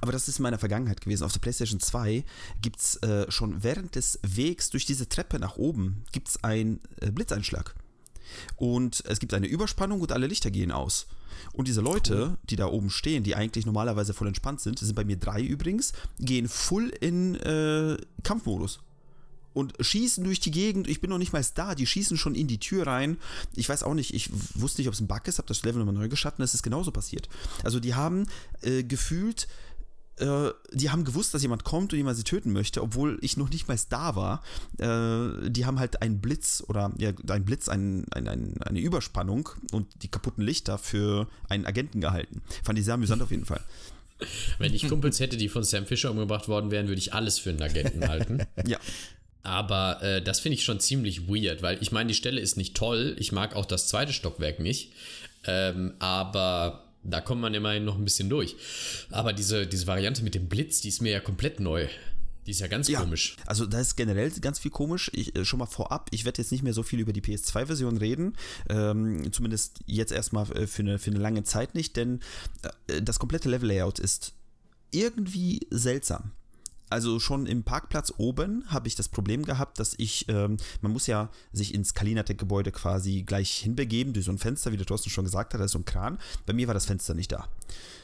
Aber 0.00 0.12
das 0.12 0.28
ist 0.28 0.38
in 0.38 0.42
meiner 0.42 0.58
Vergangenheit 0.58 1.00
gewesen. 1.00 1.24
Auf 1.24 1.32
der 1.32 1.40
PlayStation 1.40 1.80
2 1.80 2.24
gibt 2.60 2.80
es 2.80 2.96
äh, 2.96 3.30
schon 3.30 3.62
während 3.62 3.94
des 3.94 4.18
Wegs 4.22 4.68
durch 4.68 4.84
diese 4.84 5.08
Treppe 5.08 5.38
nach 5.38 5.56
oben 5.56 6.04
gibt's 6.12 6.44
einen 6.44 6.80
Blitzeinschlag. 7.00 7.74
Und 8.56 9.02
es 9.06 9.18
gibt 9.18 9.34
eine 9.34 9.46
Überspannung 9.46 10.00
und 10.00 10.12
alle 10.12 10.26
Lichter 10.26 10.50
gehen 10.50 10.72
aus. 10.72 11.06
Und 11.52 11.68
diese 11.68 11.80
Leute, 11.80 12.30
cool. 12.30 12.38
die 12.50 12.56
da 12.56 12.66
oben 12.66 12.90
stehen, 12.90 13.22
die 13.22 13.34
eigentlich 13.34 13.66
normalerweise 13.66 14.14
voll 14.14 14.28
entspannt 14.28 14.60
sind, 14.60 14.78
sind 14.78 14.94
bei 14.94 15.04
mir 15.04 15.16
drei 15.16 15.40
übrigens, 15.40 15.92
gehen 16.18 16.48
full 16.48 16.88
in 17.00 17.36
äh, 17.36 17.96
Kampfmodus 18.22 18.80
und 19.58 19.74
schießen 19.80 20.22
durch 20.22 20.40
die 20.40 20.50
Gegend. 20.50 20.88
Ich 20.88 21.00
bin 21.00 21.10
noch 21.10 21.18
nicht 21.18 21.32
mal 21.32 21.44
da. 21.54 21.74
Die 21.74 21.86
schießen 21.86 22.16
schon 22.16 22.34
in 22.34 22.46
die 22.46 22.60
Tür 22.60 22.86
rein. 22.86 23.18
Ich 23.56 23.68
weiß 23.68 23.82
auch 23.82 23.94
nicht, 23.94 24.14
ich 24.14 24.30
wusste 24.54 24.80
nicht, 24.80 24.88
ob 24.88 24.94
es 24.94 25.00
ein 25.00 25.08
Bug 25.08 25.26
ist, 25.26 25.38
habe 25.38 25.48
das 25.48 25.64
Level 25.64 25.80
nochmal 25.80 25.94
neu 25.94 26.08
geschatten. 26.08 26.42
Es 26.42 26.54
ist 26.54 26.62
genauso 26.62 26.92
passiert. 26.92 27.28
Also 27.64 27.80
die 27.80 27.94
haben 27.94 28.26
äh, 28.62 28.84
gefühlt 28.84 29.48
äh, 30.20 30.52
die 30.72 30.90
haben 30.90 31.04
gewusst, 31.04 31.34
dass 31.34 31.42
jemand 31.42 31.64
kommt 31.64 31.92
und 31.92 31.96
jemand 31.96 32.16
sie 32.16 32.24
töten 32.24 32.52
möchte, 32.52 32.82
obwohl 32.82 33.18
ich 33.22 33.36
noch 33.36 33.50
nicht 33.50 33.68
mal 33.68 33.78
da 33.88 34.16
war. 34.16 34.42
Äh, 34.78 35.50
die 35.50 35.66
haben 35.66 35.78
halt 35.78 36.02
einen 36.02 36.20
Blitz 36.20 36.62
oder 36.66 36.92
ja, 36.98 37.12
ein 37.28 37.44
Blitz, 37.44 37.68
ein, 37.68 38.06
ein, 38.12 38.28
ein, 38.28 38.62
eine 38.62 38.80
Überspannung 38.80 39.48
und 39.72 39.86
die 40.02 40.08
kaputten 40.08 40.42
Lichter 40.44 40.78
für 40.78 41.28
einen 41.48 41.66
Agenten 41.66 42.00
gehalten. 42.00 42.42
Fand 42.62 42.78
ich 42.78 42.84
sehr 42.84 42.94
amüsant 42.94 43.22
auf 43.22 43.30
jeden 43.30 43.44
Fall. 43.44 43.60
Wenn 44.58 44.74
ich 44.74 44.88
Kumpels 44.88 45.20
hätte, 45.20 45.36
die 45.36 45.48
von 45.48 45.62
Sam 45.62 45.86
Fisher 45.86 46.10
umgebracht 46.10 46.48
worden 46.48 46.70
wären, 46.70 46.88
würde 46.88 46.98
ich 46.98 47.14
alles 47.14 47.38
für 47.38 47.50
einen 47.50 47.62
Agenten 47.62 48.08
halten. 48.08 48.38
ja. 48.66 48.78
Aber 49.42 50.02
äh, 50.02 50.20
das 50.20 50.40
finde 50.40 50.54
ich 50.54 50.64
schon 50.64 50.80
ziemlich 50.80 51.28
weird, 51.28 51.62
weil 51.62 51.80
ich 51.80 51.92
meine, 51.92 52.08
die 52.08 52.14
Stelle 52.14 52.40
ist 52.40 52.56
nicht 52.56 52.76
toll. 52.76 53.16
Ich 53.18 53.32
mag 53.32 53.54
auch 53.54 53.64
das 53.64 53.86
zweite 53.86 54.12
Stockwerk 54.12 54.58
nicht. 54.58 54.92
Ähm, 55.46 55.94
aber 56.00 56.87
da 57.02 57.20
kommt 57.20 57.40
man 57.40 57.54
immerhin 57.54 57.84
noch 57.84 57.96
ein 57.96 58.04
bisschen 58.04 58.28
durch. 58.28 58.56
Aber 59.10 59.32
diese, 59.32 59.66
diese 59.66 59.86
Variante 59.86 60.22
mit 60.22 60.34
dem 60.34 60.48
Blitz, 60.48 60.80
die 60.80 60.88
ist 60.88 61.00
mir 61.00 61.12
ja 61.12 61.20
komplett 61.20 61.60
neu. 61.60 61.88
Die 62.46 62.52
ist 62.52 62.60
ja 62.60 62.66
ganz 62.66 62.88
ja, 62.88 63.00
komisch. 63.00 63.36
Also 63.44 63.66
da 63.66 63.78
ist 63.78 63.96
generell 63.96 64.30
ganz 64.40 64.58
viel 64.58 64.70
komisch. 64.70 65.10
Ich, 65.12 65.36
äh, 65.36 65.44
schon 65.44 65.58
mal 65.58 65.66
vorab, 65.66 66.08
ich 66.12 66.24
werde 66.24 66.40
jetzt 66.40 66.50
nicht 66.50 66.62
mehr 66.62 66.72
so 66.72 66.82
viel 66.82 66.98
über 66.98 67.12
die 67.12 67.20
PS2-Version 67.20 67.98
reden. 67.98 68.36
Ähm, 68.70 69.30
zumindest 69.32 69.80
jetzt 69.84 70.12
erstmal 70.12 70.50
äh, 70.52 70.66
für 70.66 70.80
eine, 70.80 70.98
für 70.98 71.10
eine 71.10 71.20
lange 71.20 71.44
Zeit 71.44 71.74
nicht, 71.74 71.96
denn 71.96 72.20
äh, 72.86 73.02
das 73.02 73.18
komplette 73.18 73.50
Level-Layout 73.50 73.98
ist 73.98 74.32
irgendwie 74.90 75.60
seltsam. 75.70 76.32
Also 76.90 77.20
schon 77.20 77.46
im 77.46 77.64
Parkplatz 77.64 78.12
oben 78.16 78.64
habe 78.68 78.88
ich 78.88 78.94
das 78.94 79.08
Problem 79.08 79.44
gehabt, 79.44 79.78
dass 79.78 79.94
ich, 79.98 80.28
ähm, 80.28 80.56
man 80.80 80.92
muss 80.92 81.06
ja 81.06 81.30
sich 81.52 81.74
ins 81.74 81.94
Kalinatec-Gebäude 81.94 82.72
quasi 82.72 83.22
gleich 83.22 83.50
hinbegeben, 83.58 84.12
durch 84.12 84.26
so 84.26 84.32
ein 84.32 84.38
Fenster, 84.38 84.72
wie 84.72 84.76
der 84.76 84.86
Thorsten 84.86 85.10
schon 85.10 85.24
gesagt 85.24 85.54
hat, 85.54 85.60
da 85.60 85.64
ist 85.64 85.72
so 85.72 85.78
ein 85.78 85.84
Kran. 85.84 86.18
Bei 86.46 86.52
mir 86.52 86.66
war 86.66 86.74
das 86.74 86.86
Fenster 86.86 87.14
nicht 87.14 87.32
da. 87.32 87.48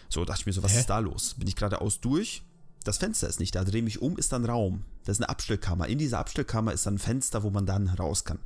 So 0.09 0.25
dachte 0.25 0.41
ich 0.41 0.47
mir 0.47 0.53
so, 0.53 0.63
was 0.63 0.75
Hä? 0.75 0.81
ist 0.81 0.91
da 0.91 0.99
los? 0.99 1.35
Bin 1.35 1.49
ich 1.49 1.57
geradeaus 1.57 2.01
durch, 2.01 2.43
das 2.85 2.99
Fenster 2.99 3.29
ist 3.29 3.41
nicht 3.41 3.55
da, 3.55 3.65
drehe 3.65 3.83
mich 3.83 4.03
um, 4.03 4.17
ist 4.19 4.33
dann 4.33 4.45
Raum. 4.45 4.85
Das 5.05 5.17
ist 5.17 5.23
eine 5.23 5.31
Abstellkammer. 5.31 5.89
In 5.89 5.99
dieser 5.99 6.19
Abstellkammer 6.19 6.73
ist 6.73 6.87
dann 6.87 6.95
ein 6.95 6.99
Fenster, 6.99 7.43
wo 7.43 7.51
man 7.51 7.65
dann 7.65 7.89
raus 7.89 8.25
kann. 8.25 8.39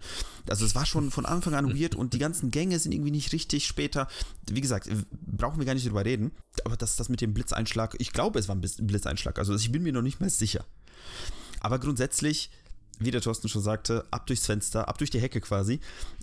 Also 0.49 0.64
es 0.64 0.75
war 0.76 0.87
schon 0.87 1.11
von 1.11 1.26
Anfang 1.26 1.54
an 1.54 1.78
weird 1.78 1.97
und 1.97 2.14
die 2.14 2.18
ganzen 2.18 2.50
Gänge 2.50 2.78
sind 2.78 2.92
irgendwie 2.92 3.11
nicht 3.11 3.33
richtig 3.33 3.66
später. 3.66 4.07
Wie 4.49 4.61
gesagt, 4.61 4.88
brauchen 5.26 5.59
wir 5.59 5.66
gar 5.66 5.75
nicht 5.75 5.87
drüber 5.87 6.04
reden. 6.04 6.30
Aber 6.64 6.76
das, 6.76 6.97
das 6.97 7.09
mit 7.09 7.21
dem 7.21 7.35
Blitzeinschlag, 7.35 7.97
ich 7.99 8.12
glaube, 8.12 8.38
es 8.38 8.49
war 8.49 8.54
ein 8.54 8.61
Blitzeinschlag. 8.61 9.38
Also 9.38 9.54
ich 9.54 9.73
bin 9.73 9.83
mir 9.83 9.92
noch 9.92 10.02
nicht 10.02 10.21
mehr 10.21 10.30
sicher. 10.30 10.64
Aber 11.61 11.80
grundsätzlich, 11.80 12.50
wie 13.00 13.11
der 13.11 13.21
Thorsten 13.21 13.49
schon 13.49 13.62
sagte, 13.62 14.07
ab 14.12 14.26
durchs 14.28 14.47
Fenster, 14.47 14.88
ab 14.88 14.99
durch 14.99 15.11
die 15.11 15.21
Hecke 15.21 15.40
quasi 15.40 15.80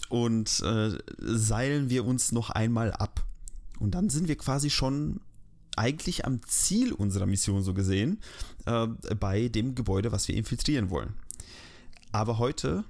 und 0.08 0.62
äh, 0.62 0.98
seilen 1.18 1.90
wir 1.90 2.06
uns 2.06 2.32
noch 2.32 2.50
einmal 2.50 2.94
ab. 2.94 3.26
Und 3.80 3.92
dann 3.92 4.10
sind 4.10 4.30
wir 4.30 4.38
quasi 4.38 4.70
schon 4.70 5.20
eigentlich 5.76 6.26
am 6.26 6.42
Ziel 6.48 6.94
unserer 6.94 7.26
Mission 7.26 7.64
so 7.64 7.74
gesehen, 7.74 8.20
äh, 8.66 8.88
bei 9.20 9.48
dem 9.48 9.76
Gebäude, 9.76 10.12
was 10.12 10.28
wir 10.28 10.36
infiltrieren 10.36 10.90
wollen. 10.90 11.14
Aber 12.12 12.38
heute 12.38 12.84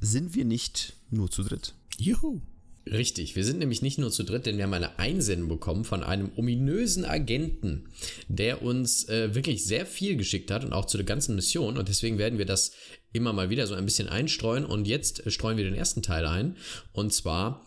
sind 0.00 0.34
wir 0.34 0.44
nicht 0.44 0.94
nur 1.10 1.30
zu 1.30 1.42
dritt. 1.42 1.74
Juhu. 1.98 2.40
Richtig, 2.88 3.34
wir 3.34 3.44
sind 3.44 3.58
nämlich 3.58 3.82
nicht 3.82 3.98
nur 3.98 4.12
zu 4.12 4.22
dritt, 4.22 4.46
denn 4.46 4.58
wir 4.58 4.64
haben 4.64 4.72
eine 4.72 5.00
Einsendung 5.00 5.48
bekommen 5.48 5.84
von 5.84 6.04
einem 6.04 6.30
ominösen 6.36 7.04
Agenten, 7.04 7.88
der 8.28 8.62
uns 8.62 9.08
äh, 9.08 9.34
wirklich 9.34 9.64
sehr 9.64 9.86
viel 9.86 10.16
geschickt 10.16 10.52
hat 10.52 10.64
und 10.64 10.72
auch 10.72 10.84
zu 10.84 10.96
der 10.96 11.06
ganzen 11.06 11.34
Mission. 11.34 11.78
Und 11.78 11.88
deswegen 11.88 12.16
werden 12.16 12.38
wir 12.38 12.46
das 12.46 12.70
immer 13.12 13.32
mal 13.32 13.50
wieder 13.50 13.66
so 13.66 13.74
ein 13.74 13.84
bisschen 13.84 14.08
einstreuen. 14.08 14.64
Und 14.64 14.86
jetzt 14.86 15.26
äh, 15.26 15.32
streuen 15.32 15.56
wir 15.56 15.64
den 15.64 15.74
ersten 15.74 16.02
Teil 16.02 16.26
ein. 16.26 16.56
Und 16.92 17.12
zwar 17.12 17.65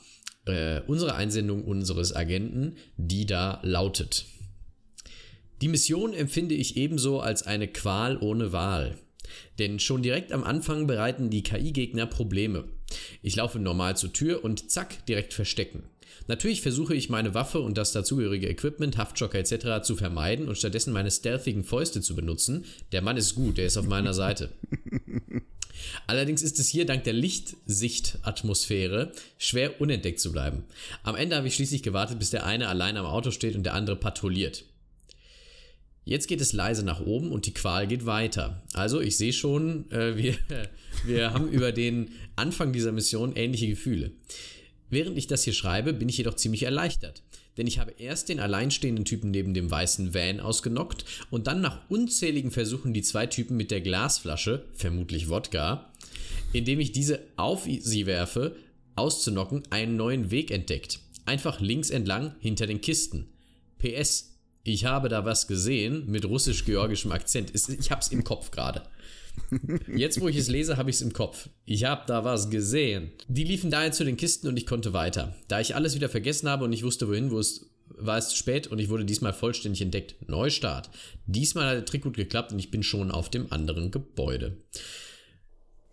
äh, 0.49 0.81
unsere 0.87 1.15
Einsendung 1.15 1.63
unseres 1.63 2.15
Agenten, 2.15 2.75
die 2.97 3.25
da 3.25 3.59
lautet. 3.63 4.25
Die 5.61 5.67
Mission 5.67 6.13
empfinde 6.13 6.55
ich 6.55 6.77
ebenso 6.77 7.19
als 7.19 7.43
eine 7.43 7.67
Qual 7.67 8.17
ohne 8.17 8.51
Wahl. 8.51 8.97
Denn 9.59 9.79
schon 9.79 10.01
direkt 10.01 10.31
am 10.31 10.43
Anfang 10.43 10.87
bereiten 10.87 11.29
die 11.29 11.43
KI-Gegner 11.43 12.05
Probleme. 12.05 12.65
Ich 13.21 13.35
laufe 13.35 13.59
normal 13.59 13.97
zur 13.97 14.13
Tür 14.13 14.43
und 14.43 14.71
zack, 14.71 15.05
direkt 15.05 15.33
verstecken. 15.33 15.83
Natürlich 16.27 16.61
versuche 16.61 16.95
ich 16.95 17.09
meine 17.09 17.33
Waffe 17.33 17.59
und 17.59 17.77
das 17.77 17.91
dazugehörige 17.91 18.47
Equipment, 18.47 18.97
Haftschocker 18.97 19.39
etc. 19.39 19.83
zu 19.83 19.95
vermeiden 19.95 20.47
und 20.47 20.57
stattdessen 20.57 20.93
meine 20.93 21.11
stealthigen 21.11 21.63
Fäuste 21.63 22.01
zu 22.01 22.15
benutzen. 22.15 22.65
Der 22.91 23.01
Mann 23.01 23.17
ist 23.17 23.35
gut, 23.35 23.57
der 23.57 23.65
ist 23.65 23.77
auf 23.77 23.87
meiner 23.87 24.13
Seite. 24.13 24.51
Allerdings 26.07 26.41
ist 26.41 26.59
es 26.59 26.67
hier 26.67 26.85
dank 26.85 27.03
der 27.03 27.13
Lichtsichtatmosphäre 27.13 29.11
schwer 29.37 29.79
unentdeckt 29.81 30.19
zu 30.19 30.31
bleiben. 30.31 30.63
Am 31.03 31.15
Ende 31.15 31.35
habe 31.35 31.47
ich 31.47 31.55
schließlich 31.55 31.83
gewartet, 31.83 32.19
bis 32.19 32.29
der 32.29 32.45
eine 32.45 32.67
allein 32.67 32.97
am 32.97 33.05
Auto 33.05 33.31
steht 33.31 33.55
und 33.55 33.63
der 33.63 33.73
andere 33.73 33.95
patrouilliert. 33.95 34.65
Jetzt 36.05 36.27
geht 36.27 36.41
es 36.41 36.53
leise 36.53 36.83
nach 36.83 37.01
oben 37.01 37.31
und 37.31 37.45
die 37.45 37.53
Qual 37.53 37.85
geht 37.85 38.05
weiter. 38.05 38.63
Also 38.73 38.99
ich 38.99 39.15
sehe 39.17 39.33
schon, 39.33 39.91
äh, 39.91 40.17
wir, 40.17 40.35
wir 41.05 41.33
haben 41.33 41.49
über 41.49 41.71
den 41.71 42.09
Anfang 42.35 42.73
dieser 42.73 42.91
Mission 42.91 43.35
ähnliche 43.35 43.67
Gefühle. 43.67 44.11
Während 44.89 45.17
ich 45.17 45.27
das 45.27 45.43
hier 45.43 45.53
schreibe, 45.53 45.93
bin 45.93 46.09
ich 46.09 46.17
jedoch 46.17 46.35
ziemlich 46.35 46.63
erleichtert. 46.63 47.21
Denn 47.59 47.67
ich 47.67 47.77
habe 47.77 47.93
erst 47.97 48.29
den 48.29 48.39
alleinstehenden 48.39 49.03
Typen 49.03 49.31
neben 49.31 49.53
dem 49.53 49.69
weißen 49.69 50.13
Van 50.13 50.39
ausgenockt 50.39 51.03
und 51.29 51.45
dann 51.47 51.59
nach 51.59 51.81
unzähligen 51.89 52.51
Versuchen 52.51 52.93
die 52.93 53.01
zwei 53.01 53.27
Typen 53.27 53.57
mit 53.57 53.69
der 53.69 53.81
Glasflasche, 53.81 54.63
vermutlich 54.73 55.27
Wodka, 55.27 55.91
indem 56.53 56.79
ich 56.79 56.93
diese 56.93 57.19
auf 57.35 57.65
sie 57.65 58.05
werfe, 58.05 58.55
auszunocken, 58.95 59.63
einen 59.71 59.97
neuen 59.97 60.31
Weg 60.31 60.51
entdeckt. 60.51 61.01
Einfach 61.25 61.59
links 61.59 61.89
entlang 61.89 62.33
hinter 62.39 62.65
den 62.65 62.79
Kisten. 62.79 63.27
PS, 63.77 64.37
ich 64.63 64.85
habe 64.85 65.09
da 65.09 65.25
was 65.25 65.45
gesehen 65.47 66.09
mit 66.09 66.23
russisch-georgischem 66.23 67.11
Akzent. 67.11 67.51
Ich 67.53 67.91
hab's 67.91 68.07
im 68.07 68.23
Kopf 68.23 68.51
gerade. 68.51 68.83
Jetzt, 69.95 70.19
wo 70.21 70.27
ich 70.27 70.35
es 70.35 70.49
lese, 70.49 70.77
habe 70.77 70.89
ich 70.89 70.97
es 70.97 71.01
im 71.01 71.13
Kopf. 71.13 71.49
Ich 71.65 71.83
habe 71.85 72.03
da 72.07 72.23
was 72.23 72.49
gesehen. 72.49 73.11
Die 73.27 73.43
liefen 73.43 73.71
daher 73.71 73.91
zu 73.91 74.03
den 74.03 74.17
Kisten 74.17 74.47
und 74.47 74.57
ich 74.57 74.65
konnte 74.65 74.93
weiter. 74.93 75.35
Da 75.47 75.59
ich 75.59 75.75
alles 75.75 75.95
wieder 75.95 76.09
vergessen 76.09 76.49
habe 76.49 76.65
und 76.65 76.69
nicht 76.69 76.83
wusste, 76.83 77.07
wohin, 77.07 77.31
wo 77.31 77.39
es 77.39 77.69
war 78.01 78.17
es 78.17 78.29
zu 78.29 78.37
spät 78.37 78.67
und 78.67 78.79
ich 78.79 78.89
wurde 78.89 79.03
diesmal 79.03 79.33
vollständig 79.33 79.81
entdeckt. 79.81 80.15
Neustart. 80.27 80.89
Diesmal 81.25 81.67
hat 81.67 81.75
der 81.75 81.85
Trick 81.85 82.03
gut 82.03 82.15
geklappt 82.15 82.53
und 82.53 82.59
ich 82.59 82.71
bin 82.71 82.83
schon 82.83 83.11
auf 83.11 83.29
dem 83.29 83.51
anderen 83.51 83.91
Gebäude. 83.91 84.57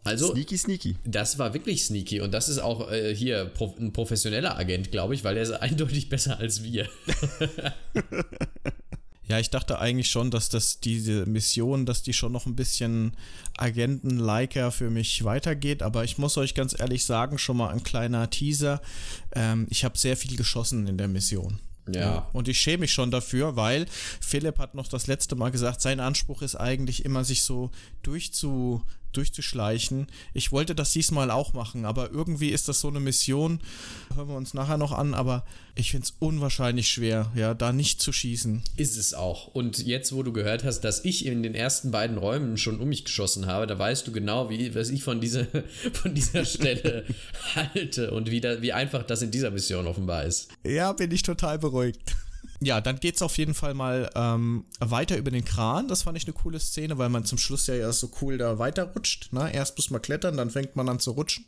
Also, 0.04 0.30
Sneaky, 0.30 0.56
sneaky. 0.56 0.96
das 1.04 1.38
war 1.40 1.52
wirklich 1.52 1.84
sneaky 1.84 2.20
und 2.20 2.32
das 2.32 2.48
ist 2.48 2.58
auch 2.60 2.92
äh, 2.92 3.12
hier 3.12 3.46
pro 3.46 3.74
ein 3.76 3.92
professioneller 3.92 4.56
Agent, 4.56 4.92
glaube 4.92 5.14
ich, 5.14 5.24
weil 5.24 5.34
der 5.34 5.42
ist 5.42 5.50
eindeutig 5.50 6.08
besser 6.08 6.38
als 6.38 6.62
wir. 6.62 6.88
Ja, 9.28 9.40
ich 9.40 9.50
dachte 9.50 9.80
eigentlich 9.80 10.08
schon, 10.08 10.30
dass 10.30 10.48
das 10.48 10.78
diese 10.78 11.26
Mission, 11.26 11.84
dass 11.84 12.02
die 12.02 12.12
schon 12.12 12.32
noch 12.32 12.46
ein 12.46 12.54
bisschen 12.54 13.16
Agenten-liker 13.56 14.70
für 14.70 14.88
mich 14.88 15.24
weitergeht, 15.24 15.82
aber 15.82 16.04
ich 16.04 16.16
muss 16.16 16.36
euch 16.36 16.54
ganz 16.54 16.78
ehrlich 16.78 17.04
sagen, 17.04 17.36
schon 17.38 17.56
mal 17.56 17.70
ein 17.70 17.82
kleiner 17.82 18.30
Teaser. 18.30 18.80
Ähm, 19.34 19.66
ich 19.68 19.84
habe 19.84 19.98
sehr 19.98 20.16
viel 20.16 20.36
geschossen 20.36 20.86
in 20.86 20.96
der 20.96 21.08
Mission. 21.08 21.58
Ja. 21.88 22.28
Und 22.32 22.48
ich 22.48 22.58
schäme 22.58 22.82
mich 22.82 22.92
schon 22.92 23.10
dafür, 23.10 23.56
weil 23.56 23.86
Philipp 24.20 24.58
hat 24.58 24.74
noch 24.74 24.88
das 24.88 25.06
letzte 25.06 25.36
Mal 25.36 25.50
gesagt, 25.50 25.80
sein 25.80 26.00
Anspruch 26.00 26.42
ist 26.42 26.56
eigentlich 26.56 27.04
immer, 27.04 27.24
sich 27.24 27.42
so 27.42 27.70
durchzu, 28.02 28.82
durchzuschleichen. 29.16 30.06
Ich 30.34 30.52
wollte 30.52 30.74
das 30.74 30.92
diesmal 30.92 31.30
auch 31.30 31.52
machen, 31.52 31.84
aber 31.84 32.10
irgendwie 32.10 32.50
ist 32.50 32.68
das 32.68 32.80
so 32.80 32.88
eine 32.88 33.00
Mission, 33.00 33.60
hören 34.14 34.28
wir 34.28 34.36
uns 34.36 34.54
nachher 34.54 34.78
noch 34.78 34.92
an, 34.92 35.14
aber 35.14 35.44
ich 35.74 35.90
finde 35.90 36.06
es 36.06 36.14
unwahrscheinlich 36.18 36.88
schwer, 36.88 37.30
ja, 37.34 37.54
da 37.54 37.72
nicht 37.72 38.00
zu 38.00 38.12
schießen. 38.12 38.62
Ist 38.76 38.96
es 38.96 39.14
auch. 39.14 39.48
Und 39.48 39.84
jetzt, 39.86 40.14
wo 40.14 40.22
du 40.22 40.32
gehört 40.32 40.64
hast, 40.64 40.80
dass 40.80 41.04
ich 41.04 41.26
in 41.26 41.42
den 41.42 41.54
ersten 41.54 41.90
beiden 41.90 42.16
Räumen 42.16 42.56
schon 42.56 42.80
um 42.80 42.88
mich 42.88 43.04
geschossen 43.04 43.46
habe, 43.46 43.66
da 43.66 43.78
weißt 43.78 44.06
du 44.06 44.12
genau, 44.12 44.48
wie, 44.48 44.74
was 44.74 44.88
ich 44.88 45.02
von 45.02 45.20
dieser, 45.20 45.46
von 45.92 46.14
dieser 46.14 46.44
Stelle 46.44 47.04
halte 47.54 48.10
und 48.10 48.30
wie, 48.30 48.40
da, 48.40 48.62
wie 48.62 48.72
einfach 48.72 49.02
das 49.02 49.22
in 49.22 49.30
dieser 49.30 49.50
Mission 49.50 49.86
offenbar 49.86 50.24
ist. 50.24 50.48
Ja, 50.64 50.92
bin 50.92 51.10
ich 51.10 51.22
total 51.22 51.58
beruhigt. 51.58 52.16
Ja, 52.60 52.80
dann 52.80 52.98
geht's 53.00 53.20
auf 53.22 53.36
jeden 53.38 53.52
Fall 53.54 53.74
mal 53.74 54.10
ähm, 54.14 54.64
weiter 54.80 55.16
über 55.18 55.30
den 55.30 55.44
Kran. 55.44 55.88
Das 55.88 56.02
fand 56.02 56.16
ich 56.16 56.24
eine 56.24 56.32
coole 56.32 56.58
Szene, 56.58 56.96
weil 56.98 57.08
man 57.10 57.24
zum 57.24 57.36
Schluss 57.38 57.66
ja 57.66 57.74
erst 57.74 58.00
so 58.00 58.10
cool 58.22 58.38
da 58.38 58.58
weiterrutscht. 58.58 59.32
Ne? 59.32 59.52
Erst 59.52 59.76
muss 59.76 59.90
man 59.90 60.00
klettern, 60.00 60.36
dann 60.36 60.50
fängt 60.50 60.74
man 60.74 60.88
an 60.88 60.98
zu 60.98 61.10
rutschen. 61.12 61.44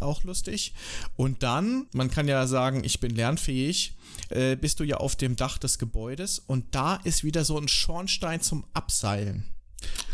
Auch 0.00 0.22
lustig. 0.24 0.72
Und 1.16 1.42
dann, 1.42 1.86
man 1.92 2.10
kann 2.10 2.28
ja 2.28 2.46
sagen, 2.46 2.84
ich 2.84 3.00
bin 3.00 3.14
lernfähig, 3.14 3.96
äh, 4.30 4.54
bist 4.56 4.78
du 4.80 4.84
ja 4.84 4.98
auf 4.98 5.16
dem 5.16 5.34
Dach 5.36 5.58
des 5.58 5.78
Gebäudes 5.78 6.38
und 6.38 6.74
da 6.74 6.96
ist 7.02 7.24
wieder 7.24 7.44
so 7.44 7.58
ein 7.58 7.66
Schornstein 7.68 8.40
zum 8.40 8.64
Abseilen. 8.72 9.44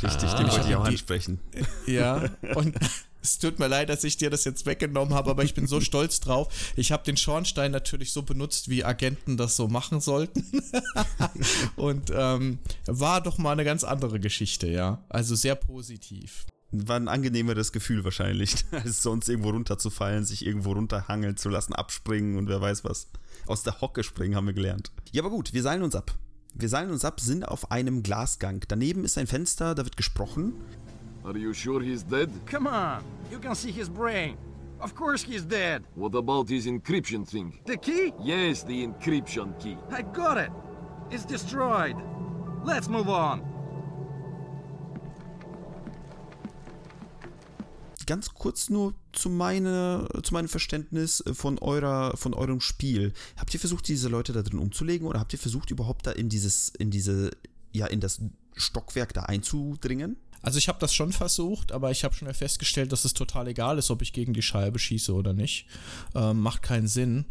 Richtig, 0.02 0.30
Ah. 0.30 0.36
den 0.38 0.50
wollte 0.50 0.68
ich 0.70 0.76
auch 0.76 0.84
Die- 0.84 0.90
ansprechen. 0.92 1.40
Ja, 1.86 2.24
und 2.54 2.74
es 3.22 3.38
tut 3.38 3.58
mir 3.58 3.68
leid, 3.68 3.88
dass 3.88 4.04
ich 4.04 4.16
dir 4.16 4.30
das 4.30 4.44
jetzt 4.44 4.66
weggenommen 4.66 5.14
habe, 5.14 5.30
aber 5.30 5.44
ich 5.44 5.54
bin 5.54 5.66
so 5.66 5.80
stolz 5.82 6.20
drauf. 6.20 6.48
Ich 6.76 6.92
habe 6.92 7.04
den 7.04 7.16
Schornstein 7.16 7.72
natürlich 7.72 8.12
so 8.12 8.22
benutzt, 8.22 8.68
wie 8.68 8.84
Agenten 8.84 9.36
das 9.36 9.56
so 9.56 9.68
machen 9.68 10.00
sollten. 10.00 10.44
und 11.76 12.12
ähm, 12.14 12.58
war 12.86 13.20
doch 13.20 13.38
mal 13.38 13.52
eine 13.52 13.64
ganz 13.64 13.84
andere 13.84 14.20
Geschichte, 14.20 14.68
ja. 14.68 15.04
Also 15.08 15.34
sehr 15.34 15.54
positiv. 15.54 16.46
War 16.70 16.96
ein 16.96 17.08
angenehmeres 17.08 17.72
Gefühl 17.72 18.04
wahrscheinlich, 18.04 18.54
als 18.70 19.02
sonst 19.02 19.28
irgendwo 19.28 19.50
runterzufallen, 19.50 20.24
sich 20.24 20.44
irgendwo 20.44 20.72
runterhangeln 20.72 21.36
zu 21.36 21.48
lassen, 21.48 21.74
abspringen 21.74 22.36
und 22.36 22.48
wer 22.48 22.60
weiß 22.60 22.84
was. 22.84 23.08
Aus 23.46 23.62
der 23.62 23.80
Hocke 23.80 24.04
springen 24.04 24.36
haben 24.36 24.46
wir 24.46 24.52
gelernt. 24.52 24.92
Ja, 25.12 25.22
aber 25.22 25.30
gut, 25.30 25.54
wir 25.54 25.62
seilen 25.62 25.82
uns 25.82 25.94
ab. 25.94 26.14
Wir 26.54 26.68
seilen 26.68 26.90
uns 26.90 27.04
ab, 27.04 27.20
sind 27.20 27.46
auf 27.46 27.70
einem 27.70 28.02
Glasgang. 28.02 28.64
Daneben 28.68 29.04
ist 29.04 29.16
ein 29.16 29.26
Fenster, 29.26 29.74
da 29.74 29.84
wird 29.84 29.96
gesprochen. 29.96 30.54
Are 31.28 31.36
you 31.36 31.52
sure 31.52 31.82
he's 31.82 32.02
dead? 32.02 32.30
Come 32.46 32.66
on, 32.66 33.04
you 33.30 33.38
can 33.38 33.54
see 33.54 33.70
his 33.70 33.90
brain. 33.90 34.38
Of 34.80 34.94
course 34.94 35.22
he's 35.22 35.42
dead. 35.42 35.84
What 35.94 36.14
about 36.14 36.48
his 36.48 36.66
encryption 36.66 37.28
thing? 37.28 37.60
The 37.66 37.76
key? 37.76 38.14
Yes, 38.18 38.62
the 38.62 38.86
encryption 38.86 39.52
key. 39.60 39.76
I 39.90 40.00
got 40.00 40.38
it. 40.38 40.50
It's 41.10 41.26
destroyed. 41.26 41.96
Let's 42.64 42.88
move 42.88 43.10
on. 43.10 43.42
Ganz 48.06 48.32
kurz 48.32 48.70
nur 48.70 48.94
zu, 49.12 49.28
meine, 49.28 50.08
zu 50.22 50.32
meinem 50.32 50.48
Verständnis 50.48 51.22
von, 51.34 51.58
eurer, 51.58 52.16
von 52.16 52.32
eurem 52.32 52.62
Spiel. 52.62 53.12
Habt 53.36 53.52
ihr 53.52 53.60
versucht, 53.60 53.86
diese 53.88 54.08
Leute 54.08 54.32
da 54.32 54.40
drin 54.40 54.60
umzulegen 54.60 55.06
oder 55.06 55.20
habt 55.20 55.34
ihr 55.34 55.38
versucht, 55.38 55.70
überhaupt 55.70 56.06
da 56.06 56.12
in 56.12 56.30
dieses, 56.30 56.70
in 56.70 56.90
diese, 56.90 57.32
ja, 57.74 57.86
in 57.86 58.00
das 58.00 58.18
Stockwerk 58.56 59.12
da 59.12 59.24
einzudringen? 59.24 60.16
Also 60.42 60.58
ich 60.58 60.68
habe 60.68 60.78
das 60.78 60.94
schon 60.94 61.12
versucht, 61.12 61.72
aber 61.72 61.90
ich 61.90 62.04
habe 62.04 62.14
schon 62.14 62.32
festgestellt, 62.32 62.92
dass 62.92 63.04
es 63.04 63.14
total 63.14 63.48
egal 63.48 63.78
ist, 63.78 63.90
ob 63.90 64.02
ich 64.02 64.12
gegen 64.12 64.32
die 64.32 64.42
Scheibe 64.42 64.78
schieße 64.78 65.12
oder 65.12 65.32
nicht. 65.32 65.66
Ähm, 66.14 66.40
macht 66.40 66.62
keinen 66.62 66.88
Sinn. 66.88 67.24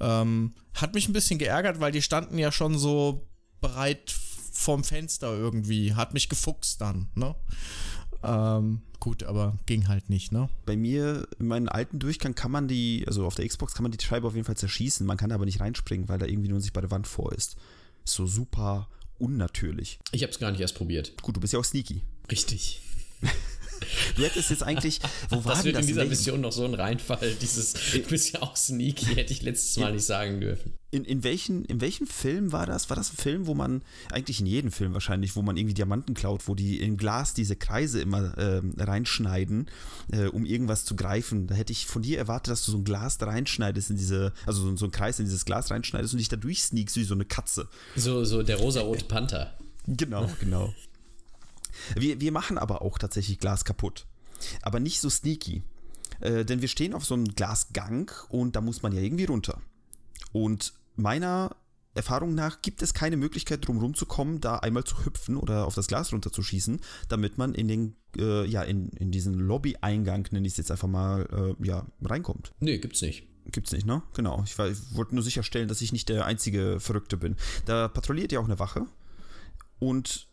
Ähm, 0.00 0.54
hat 0.74 0.94
mich 0.94 1.08
ein 1.08 1.12
bisschen 1.12 1.38
geärgert, 1.38 1.80
weil 1.80 1.92
die 1.92 2.02
standen 2.02 2.38
ja 2.38 2.52
schon 2.52 2.78
so 2.78 3.26
bereit 3.60 4.14
vorm 4.52 4.84
Fenster 4.84 5.32
irgendwie, 5.36 5.94
hat 5.94 6.14
mich 6.14 6.28
gefuchst 6.28 6.80
dann, 6.80 7.08
ne? 7.14 7.34
Ähm, 8.22 8.82
gut, 9.00 9.24
aber 9.24 9.58
ging 9.66 9.88
halt 9.88 10.08
nicht, 10.08 10.32
ne? 10.32 10.48
Bei 10.64 10.76
mir, 10.76 11.26
in 11.38 11.46
meinem 11.46 11.68
alten 11.68 11.98
Durchgang 11.98 12.34
kann 12.34 12.50
man 12.50 12.68
die, 12.68 13.04
also 13.06 13.26
auf 13.26 13.34
der 13.34 13.46
Xbox 13.46 13.74
kann 13.74 13.82
man 13.82 13.92
die 13.92 14.02
Scheibe 14.02 14.26
auf 14.26 14.34
jeden 14.34 14.46
Fall 14.46 14.56
zerschießen, 14.56 15.06
man 15.06 15.16
kann 15.16 15.32
aber 15.32 15.44
nicht 15.44 15.60
reinspringen, 15.60 16.08
weil 16.08 16.18
da 16.18 16.26
irgendwie 16.26 16.48
nur 16.48 16.60
sich 16.60 16.72
bei 16.72 16.80
der 16.80 16.90
Wand 16.90 17.06
vor 17.06 17.32
ist. 17.32 17.56
Ist 18.04 18.14
so 18.14 18.26
super 18.26 18.88
unnatürlich. 19.18 19.98
Ich 20.12 20.22
habe 20.22 20.32
es 20.32 20.38
gar 20.38 20.50
nicht 20.50 20.60
erst 20.60 20.76
probiert. 20.76 21.20
Gut, 21.22 21.36
du 21.36 21.40
bist 21.40 21.52
ja 21.52 21.58
auch 21.58 21.64
sneaky. 21.64 22.02
Richtig. 22.30 22.80
Du 24.16 24.22
hättest 24.22 24.50
jetzt 24.50 24.62
eigentlich, 24.62 25.00
wo 25.28 25.44
war 25.44 25.54
Das 25.54 25.64
wird 25.64 25.76
das? 25.76 25.82
in 25.82 25.88
dieser 25.88 26.00
welchen- 26.02 26.10
Mission 26.10 26.40
noch 26.40 26.52
so 26.52 26.64
ein 26.64 26.74
Reinfall. 26.74 27.34
Dieses, 27.40 27.74
du 27.74 27.98
bist 28.00 28.32
ja 28.32 28.42
auch 28.42 28.56
sneaky, 28.56 29.14
hätte 29.14 29.32
ich 29.32 29.42
letztes 29.42 29.76
Mal 29.76 29.92
nicht 29.92 30.04
sagen 30.04 30.40
dürfen. 30.40 30.72
In, 30.90 31.04
in, 31.04 31.22
welchen, 31.22 31.64
in 31.64 31.80
welchem 31.80 32.06
Film 32.06 32.50
war 32.52 32.66
das? 32.66 32.88
War 32.88 32.96
das 32.96 33.12
ein 33.12 33.16
Film, 33.16 33.46
wo 33.46 33.54
man, 33.54 33.82
eigentlich 34.10 34.40
in 34.40 34.46
jedem 34.46 34.70
Film 34.72 34.94
wahrscheinlich, 34.94 35.36
wo 35.36 35.42
man 35.42 35.56
irgendwie 35.56 35.74
Diamanten 35.74 36.14
klaut, 36.14 36.48
wo 36.48 36.54
die 36.54 36.80
im 36.80 36.96
Glas 36.96 37.34
diese 37.34 37.56
Kreise 37.56 38.00
immer 38.00 38.36
ähm, 38.38 38.74
reinschneiden, 38.78 39.68
äh, 40.12 40.26
um 40.26 40.44
irgendwas 40.46 40.84
zu 40.84 40.96
greifen? 40.96 41.46
Da 41.46 41.54
hätte 41.54 41.72
ich 41.72 41.86
von 41.86 42.02
dir 42.02 42.18
erwartet, 42.18 42.52
dass 42.52 42.64
du 42.64 42.70
so 42.72 42.78
ein 42.78 42.84
Glas 42.84 43.18
da 43.18 43.26
reinschneidest 43.26 43.90
in 43.90 43.96
diese, 43.96 44.32
also 44.46 44.62
so, 44.62 44.76
so 44.76 44.86
ein 44.86 44.92
Kreis 44.92 45.18
in 45.18 45.24
dieses 45.26 45.44
Glas 45.44 45.70
reinschneidest 45.70 46.14
und 46.14 46.18
dich 46.18 46.28
da 46.28 46.36
durchsneakst 46.36 46.96
wie 46.96 47.04
so 47.04 47.14
eine 47.14 47.24
Katze. 47.26 47.68
So, 47.96 48.24
so 48.24 48.42
der 48.42 48.56
rosa-rote 48.56 49.04
Panther. 49.04 49.56
Genau, 49.86 50.30
genau. 50.40 50.72
Wir, 51.96 52.20
wir 52.20 52.32
machen 52.32 52.58
aber 52.58 52.82
auch 52.82 52.98
tatsächlich 52.98 53.38
Glas 53.38 53.64
kaputt. 53.64 54.06
Aber 54.62 54.80
nicht 54.80 55.00
so 55.00 55.08
sneaky. 55.08 55.62
Äh, 56.20 56.44
denn 56.44 56.60
wir 56.60 56.68
stehen 56.68 56.94
auf 56.94 57.04
so 57.04 57.14
einem 57.14 57.24
Glasgang 57.26 58.10
und 58.28 58.56
da 58.56 58.60
muss 58.60 58.82
man 58.82 58.92
ja 58.92 59.00
irgendwie 59.00 59.24
runter. 59.24 59.60
Und 60.32 60.74
meiner 60.96 61.56
Erfahrung 61.94 62.34
nach 62.34 62.60
gibt 62.62 62.82
es 62.82 62.92
keine 62.92 63.16
Möglichkeit, 63.16 63.66
drum 63.66 63.78
rumzukommen, 63.78 64.40
da 64.40 64.56
einmal 64.56 64.82
zu 64.84 65.04
hüpfen 65.04 65.36
oder 65.36 65.64
auf 65.66 65.74
das 65.76 65.86
Glas 65.86 66.12
runterzuschießen, 66.12 66.80
damit 67.08 67.38
man 67.38 67.54
in 67.54 67.68
den, 67.68 67.96
äh, 68.16 68.44
ja, 68.46 68.62
in, 68.62 68.88
in 68.90 69.12
diesen 69.12 69.34
Lobby-Eingang, 69.34 70.26
nenne 70.32 70.46
ich 70.46 70.54
es 70.54 70.56
jetzt 70.58 70.70
einfach 70.72 70.88
mal, 70.88 71.54
äh, 71.60 71.66
ja, 71.66 71.86
reinkommt. 72.02 72.52
Nee, 72.60 72.78
gibt's 72.78 73.00
nicht. 73.02 73.28
Gibt's 73.52 73.70
nicht, 73.72 73.86
ne? 73.86 74.02
Genau. 74.14 74.42
Ich, 74.44 74.58
war- 74.58 74.68
ich 74.68 74.78
wollte 74.96 75.14
nur 75.14 75.22
sicherstellen, 75.22 75.68
dass 75.68 75.82
ich 75.82 75.92
nicht 75.92 76.08
der 76.08 76.24
einzige 76.24 76.80
Verrückte 76.80 77.16
bin. 77.16 77.36
Da 77.66 77.86
patrouilliert 77.88 78.32
ja 78.32 78.40
auch 78.40 78.44
eine 78.46 78.58
Wache. 78.58 78.86
Und 79.78 80.26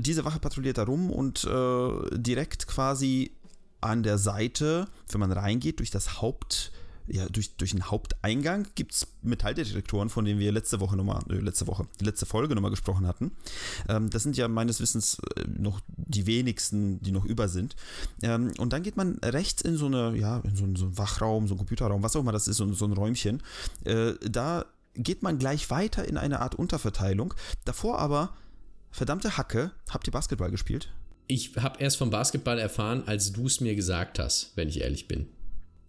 diese 0.00 0.24
Wache 0.24 0.38
patrouilliert 0.38 0.78
da 0.78 0.84
rum 0.84 1.10
und 1.10 1.44
äh, 1.44 2.18
direkt 2.18 2.66
quasi 2.66 3.32
an 3.80 4.02
der 4.02 4.18
Seite, 4.18 4.88
wenn 5.10 5.20
man 5.20 5.32
reingeht, 5.32 5.78
durch 5.78 5.90
das 5.90 6.20
Haupt, 6.20 6.72
ja, 7.06 7.26
durch, 7.26 7.56
durch 7.56 7.70
den 7.70 7.84
Haupteingang 7.84 8.66
gibt 8.74 8.92
es 8.92 9.06
Metalldetektoren, 9.22 10.10
von 10.10 10.24
denen 10.24 10.40
wir 10.40 10.52
letzte 10.52 10.80
Woche 10.80 10.96
nochmal, 10.96 11.22
äh, 11.30 11.36
letzte 11.36 11.66
Woche, 11.66 11.86
die 12.00 12.04
letzte 12.04 12.26
Folge 12.26 12.54
nochmal 12.54 12.70
gesprochen 12.70 13.06
hatten. 13.06 13.32
Ähm, 13.88 14.10
das 14.10 14.24
sind 14.24 14.36
ja 14.36 14.46
meines 14.48 14.80
Wissens 14.80 15.18
äh, 15.36 15.44
noch 15.48 15.80
die 15.96 16.26
wenigsten, 16.26 17.00
die 17.00 17.12
noch 17.12 17.24
über 17.24 17.48
sind. 17.48 17.76
Ähm, 18.22 18.52
und 18.58 18.72
dann 18.72 18.82
geht 18.82 18.96
man 18.96 19.18
rechts 19.24 19.62
in 19.62 19.76
so 19.76 19.86
eine, 19.86 20.16
ja, 20.16 20.38
in 20.40 20.56
so 20.56 20.64
einen, 20.64 20.76
so 20.76 20.86
einen 20.86 20.98
Wachraum, 20.98 21.46
so 21.46 21.54
einen 21.54 21.58
Computerraum, 21.58 22.02
was 22.02 22.14
auch 22.14 22.20
immer 22.20 22.32
das 22.32 22.46
ist, 22.46 22.58
so, 22.58 22.70
so 22.74 22.84
ein 22.84 22.92
Räumchen. 22.92 23.42
Äh, 23.84 24.14
da 24.28 24.66
geht 24.94 25.22
man 25.22 25.38
gleich 25.38 25.70
weiter 25.70 26.06
in 26.06 26.18
eine 26.18 26.40
Art 26.40 26.56
Unterverteilung. 26.56 27.32
Davor 27.64 27.98
aber, 28.00 28.34
verdammte 28.90 29.36
Hacke, 29.36 29.72
habt 29.88 30.06
ihr 30.06 30.12
Basketball 30.12 30.50
gespielt? 30.50 30.92
Ich 31.26 31.56
habe 31.56 31.80
erst 31.80 31.98
vom 31.98 32.10
Basketball 32.10 32.58
erfahren, 32.58 33.02
als 33.06 33.32
du 33.32 33.46
es 33.46 33.60
mir 33.60 33.74
gesagt 33.74 34.18
hast, 34.18 34.52
wenn 34.56 34.68
ich 34.68 34.80
ehrlich 34.80 35.08
bin. 35.08 35.26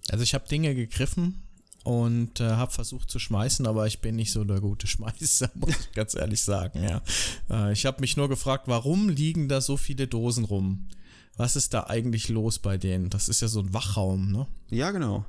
Also 0.10 0.24
ich 0.24 0.34
habe 0.34 0.48
Dinge 0.48 0.75
gegriffen 0.75 1.41
und 1.84 2.39
äh, 2.39 2.50
habe 2.50 2.72
versucht 2.72 3.10
zu 3.10 3.20
schmeißen, 3.20 3.65
aber 3.65 3.88
ich 3.88 4.01
bin 4.01 4.15
nicht 4.15 4.32
so 4.32 4.44
der 4.44 4.60
gute 4.60 4.88
Schmeißer, 4.88 5.50
muss 5.56 5.70
ich 5.70 5.91
ganz 5.94 6.15
ehrlich 6.15 6.41
sagen, 6.41 6.84
ja. 6.84 7.01
Äh, 7.50 7.74
ich 7.74 7.86
habe 7.86 8.01
mich 8.01 8.18
nur 8.18 8.27
gefragt, 8.27 8.63
warum 8.68 9.10
liegen 9.10 9.48
da 9.48 9.62
so 9.62 9.77
viele 9.77 10.08
Dosen 10.08 10.46
rum? 10.46 10.89
Was 11.38 11.56
ist 11.56 11.74
da 11.74 11.86
eigentlich 11.86 12.27
los 12.27 12.60
bei 12.60 12.77
denen? 12.77 13.10
Das 13.10 13.29
ist 13.29 13.41
ja 13.41 13.48
so 13.48 13.62
ein 13.62 13.74
Wachraum, 13.74 14.32
ne? 14.32 14.48
Ja, 14.70 14.91
genau. 14.91 15.25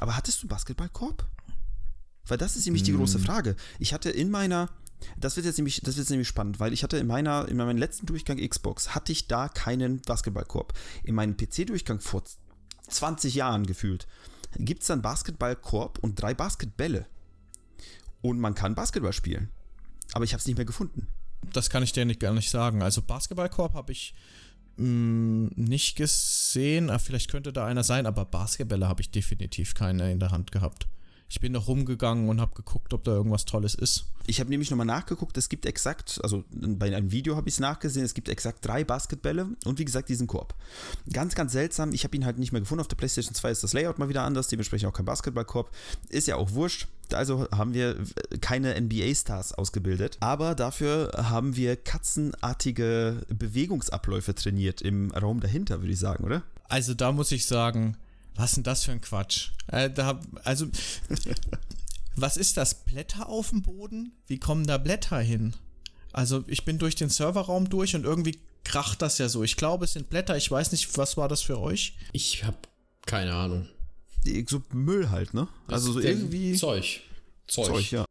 Aber 0.00 0.16
hattest 0.16 0.42
du 0.42 0.48
Basketballkorb? 0.48 1.28
Weil 2.26 2.38
das 2.38 2.56
ist 2.56 2.64
nämlich 2.64 2.84
die 2.84 2.94
große 2.94 3.18
Frage. 3.18 3.56
Ich 3.78 3.92
hatte 3.92 4.08
in 4.08 4.30
meiner, 4.30 4.70
das 5.16 5.36
wird 5.36 5.46
jetzt 5.46 5.58
nämlich, 5.58 5.80
das 5.80 5.96
wird 5.96 6.04
jetzt 6.04 6.10
nämlich 6.10 6.28
spannend, 6.28 6.60
weil 6.60 6.72
ich 6.72 6.82
hatte 6.82 6.96
in 6.98 7.06
meiner, 7.06 7.48
in 7.48 7.56
meinem 7.56 7.78
letzten 7.78 8.06
Durchgang 8.06 8.38
Xbox 8.38 8.94
hatte 8.94 9.12
ich 9.12 9.28
da 9.28 9.48
keinen 9.48 10.00
Basketballkorb. 10.02 10.72
In 11.04 11.14
meinem 11.14 11.36
PC-Durchgang 11.36 12.00
vor 12.00 12.24
20 12.88 13.34
Jahren 13.34 13.66
gefühlt 13.66 14.06
gibt 14.58 14.82
es 14.82 14.88
dann 14.88 15.02
Basketballkorb 15.02 15.98
und 16.00 16.20
drei 16.20 16.34
Basketbälle. 16.34 17.06
Und 18.20 18.38
man 18.38 18.54
kann 18.54 18.74
Basketball 18.74 19.12
spielen. 19.12 19.48
Aber 20.12 20.24
ich 20.24 20.32
habe 20.32 20.40
es 20.40 20.46
nicht 20.46 20.56
mehr 20.56 20.66
gefunden. 20.66 21.08
Das 21.52 21.70
kann 21.70 21.82
ich 21.82 21.92
dir 21.92 22.04
nicht, 22.04 22.20
gar 22.20 22.32
nicht 22.32 22.50
sagen. 22.50 22.82
Also 22.82 23.02
Basketballkorb 23.02 23.74
habe 23.74 23.92
ich 23.92 24.14
mh, 24.76 25.50
nicht 25.56 25.96
gesehen. 25.96 26.90
Ah, 26.90 26.98
vielleicht 26.98 27.30
könnte 27.30 27.52
da 27.52 27.66
einer 27.66 27.82
sein, 27.82 28.06
aber 28.06 28.24
Basketbälle 28.24 28.88
habe 28.88 29.00
ich 29.00 29.10
definitiv 29.10 29.74
keine 29.74 30.12
in 30.12 30.20
der 30.20 30.30
Hand 30.30 30.52
gehabt. 30.52 30.86
Ich 31.32 31.40
bin 31.40 31.52
noch 31.52 31.66
rumgegangen 31.66 32.28
und 32.28 32.42
habe 32.42 32.54
geguckt, 32.54 32.92
ob 32.92 33.04
da 33.04 33.12
irgendwas 33.12 33.46
Tolles 33.46 33.74
ist. 33.74 34.04
Ich 34.26 34.38
habe 34.38 34.50
nämlich 34.50 34.70
nochmal 34.70 34.84
nachgeguckt, 34.84 35.38
es 35.38 35.48
gibt 35.48 35.64
exakt, 35.64 36.20
also 36.22 36.44
bei 36.50 36.94
einem 36.94 37.10
Video 37.10 37.36
habe 37.36 37.48
ich 37.48 37.54
es 37.54 37.58
nachgesehen, 37.58 38.04
es 38.04 38.12
gibt 38.12 38.28
exakt 38.28 38.58
drei 38.66 38.84
Basketbälle 38.84 39.48
und 39.64 39.78
wie 39.78 39.86
gesagt 39.86 40.10
diesen 40.10 40.26
Korb. 40.26 40.54
Ganz, 41.10 41.34
ganz 41.34 41.52
seltsam, 41.52 41.94
ich 41.94 42.04
habe 42.04 42.14
ihn 42.16 42.26
halt 42.26 42.38
nicht 42.38 42.52
mehr 42.52 42.60
gefunden. 42.60 42.82
Auf 42.82 42.88
der 42.88 42.96
PlayStation 42.96 43.34
2 43.34 43.50
ist 43.50 43.64
das 43.64 43.72
Layout 43.72 43.98
mal 43.98 44.10
wieder 44.10 44.24
anders, 44.24 44.48
dementsprechend 44.48 44.90
auch 44.90 44.92
kein 44.92 45.06
Basketballkorb. 45.06 45.70
Ist 46.10 46.28
ja 46.28 46.36
auch 46.36 46.52
wurscht. 46.52 46.88
Also 47.14 47.48
haben 47.50 47.72
wir 47.72 47.96
keine 48.42 48.78
NBA-Stars 48.78 49.54
ausgebildet, 49.54 50.18
aber 50.20 50.54
dafür 50.54 51.12
haben 51.16 51.56
wir 51.56 51.76
katzenartige 51.76 53.24
Bewegungsabläufe 53.28 54.34
trainiert 54.34 54.82
im 54.82 55.10
Raum 55.12 55.40
dahinter, 55.40 55.80
würde 55.80 55.94
ich 55.94 55.98
sagen, 55.98 56.24
oder? 56.24 56.42
Also 56.68 56.92
da 56.92 57.10
muss 57.10 57.32
ich 57.32 57.46
sagen, 57.46 57.96
was 58.34 58.50
ist 58.50 58.56
denn 58.56 58.64
das 58.64 58.84
für 58.84 58.92
ein 58.92 59.00
Quatsch? 59.00 59.50
Äh, 59.68 59.90
da, 59.90 60.20
also, 60.44 60.66
was 62.16 62.36
ist 62.36 62.56
das? 62.56 62.84
Blätter 62.84 63.28
auf 63.28 63.50
dem 63.50 63.62
Boden? 63.62 64.12
Wie 64.26 64.38
kommen 64.38 64.66
da 64.66 64.78
Blätter 64.78 65.20
hin? 65.20 65.54
Also 66.12 66.44
ich 66.46 66.64
bin 66.64 66.78
durch 66.78 66.94
den 66.94 67.08
Serverraum 67.08 67.70
durch 67.70 67.94
und 67.94 68.04
irgendwie 68.04 68.38
kracht 68.64 69.02
das 69.02 69.18
ja 69.18 69.28
so. 69.28 69.42
Ich 69.42 69.56
glaube, 69.56 69.86
es 69.86 69.94
sind 69.94 70.10
Blätter. 70.10 70.36
Ich 70.36 70.50
weiß 70.50 70.72
nicht, 70.72 70.96
was 70.98 71.16
war 71.16 71.28
das 71.28 71.40
für 71.42 71.58
euch? 71.58 71.96
Ich 72.12 72.44
habe 72.44 72.58
keine 73.06 73.34
Ahnung. 73.34 73.68
So 74.46 74.62
Müll 74.72 75.10
halt, 75.10 75.34
ne? 75.34 75.48
Also 75.66 75.92
so 75.92 76.00
irgendwie 76.00 76.54
Zeug. 76.54 77.00
Zeug. 77.52 77.66
Zeug, 77.66 77.90
ja. 77.90 78.04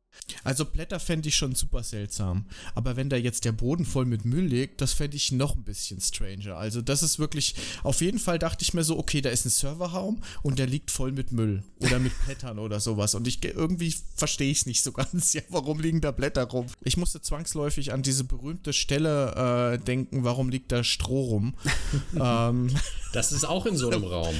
Also 0.43 0.65
Blätter 0.65 0.99
fände 0.99 1.29
ich 1.29 1.35
schon 1.35 1.55
super 1.55 1.83
seltsam. 1.83 2.45
Aber 2.75 2.95
wenn 2.95 3.09
da 3.09 3.17
jetzt 3.17 3.45
der 3.45 3.51
Boden 3.51 3.85
voll 3.85 4.05
mit 4.05 4.25
Müll 4.25 4.45
liegt, 4.45 4.81
das 4.81 4.93
fände 4.93 5.17
ich 5.17 5.31
noch 5.31 5.55
ein 5.55 5.63
bisschen 5.63 5.99
stranger. 5.99 6.57
Also 6.57 6.81
das 6.81 7.03
ist 7.03 7.19
wirklich, 7.19 7.55
auf 7.83 8.01
jeden 8.01 8.19
Fall 8.19 8.39
dachte 8.39 8.63
ich 8.63 8.73
mir 8.73 8.83
so, 8.83 8.97
okay, 8.97 9.21
da 9.21 9.29
ist 9.29 9.45
ein 9.45 9.49
Serverraum 9.49 10.21
und 10.43 10.59
der 10.59 10.67
liegt 10.67 10.91
voll 10.91 11.11
mit 11.11 11.31
Müll 11.31 11.63
oder 11.79 11.99
mit 11.99 12.13
Blättern 12.25 12.59
oder 12.59 12.79
sowas. 12.79 13.15
Und 13.15 13.27
ich 13.27 13.43
irgendwie 13.43 13.93
verstehe 14.15 14.51
ich 14.51 14.59
es 14.59 14.65
nicht 14.65 14.83
so 14.83 14.91
ganz. 14.93 15.33
Ja, 15.33 15.41
warum 15.49 15.79
liegen 15.79 16.01
da 16.01 16.11
Blätter 16.11 16.43
rum? 16.43 16.67
Ich 16.83 16.97
musste 16.97 17.21
zwangsläufig 17.21 17.93
an 17.93 18.03
diese 18.03 18.23
berühmte 18.23 18.73
Stelle 18.73 19.73
äh, 19.73 19.83
denken, 19.83 20.23
warum 20.23 20.49
liegt 20.49 20.71
da 20.71 20.83
Stroh 20.83 21.23
rum? 21.23 21.55
ähm, 22.19 22.69
Das 23.13 23.31
ist 23.31 23.45
auch 23.45 23.65
in 23.65 23.75
so 23.75 23.89
einem 23.89 24.03
Raum. 24.03 24.35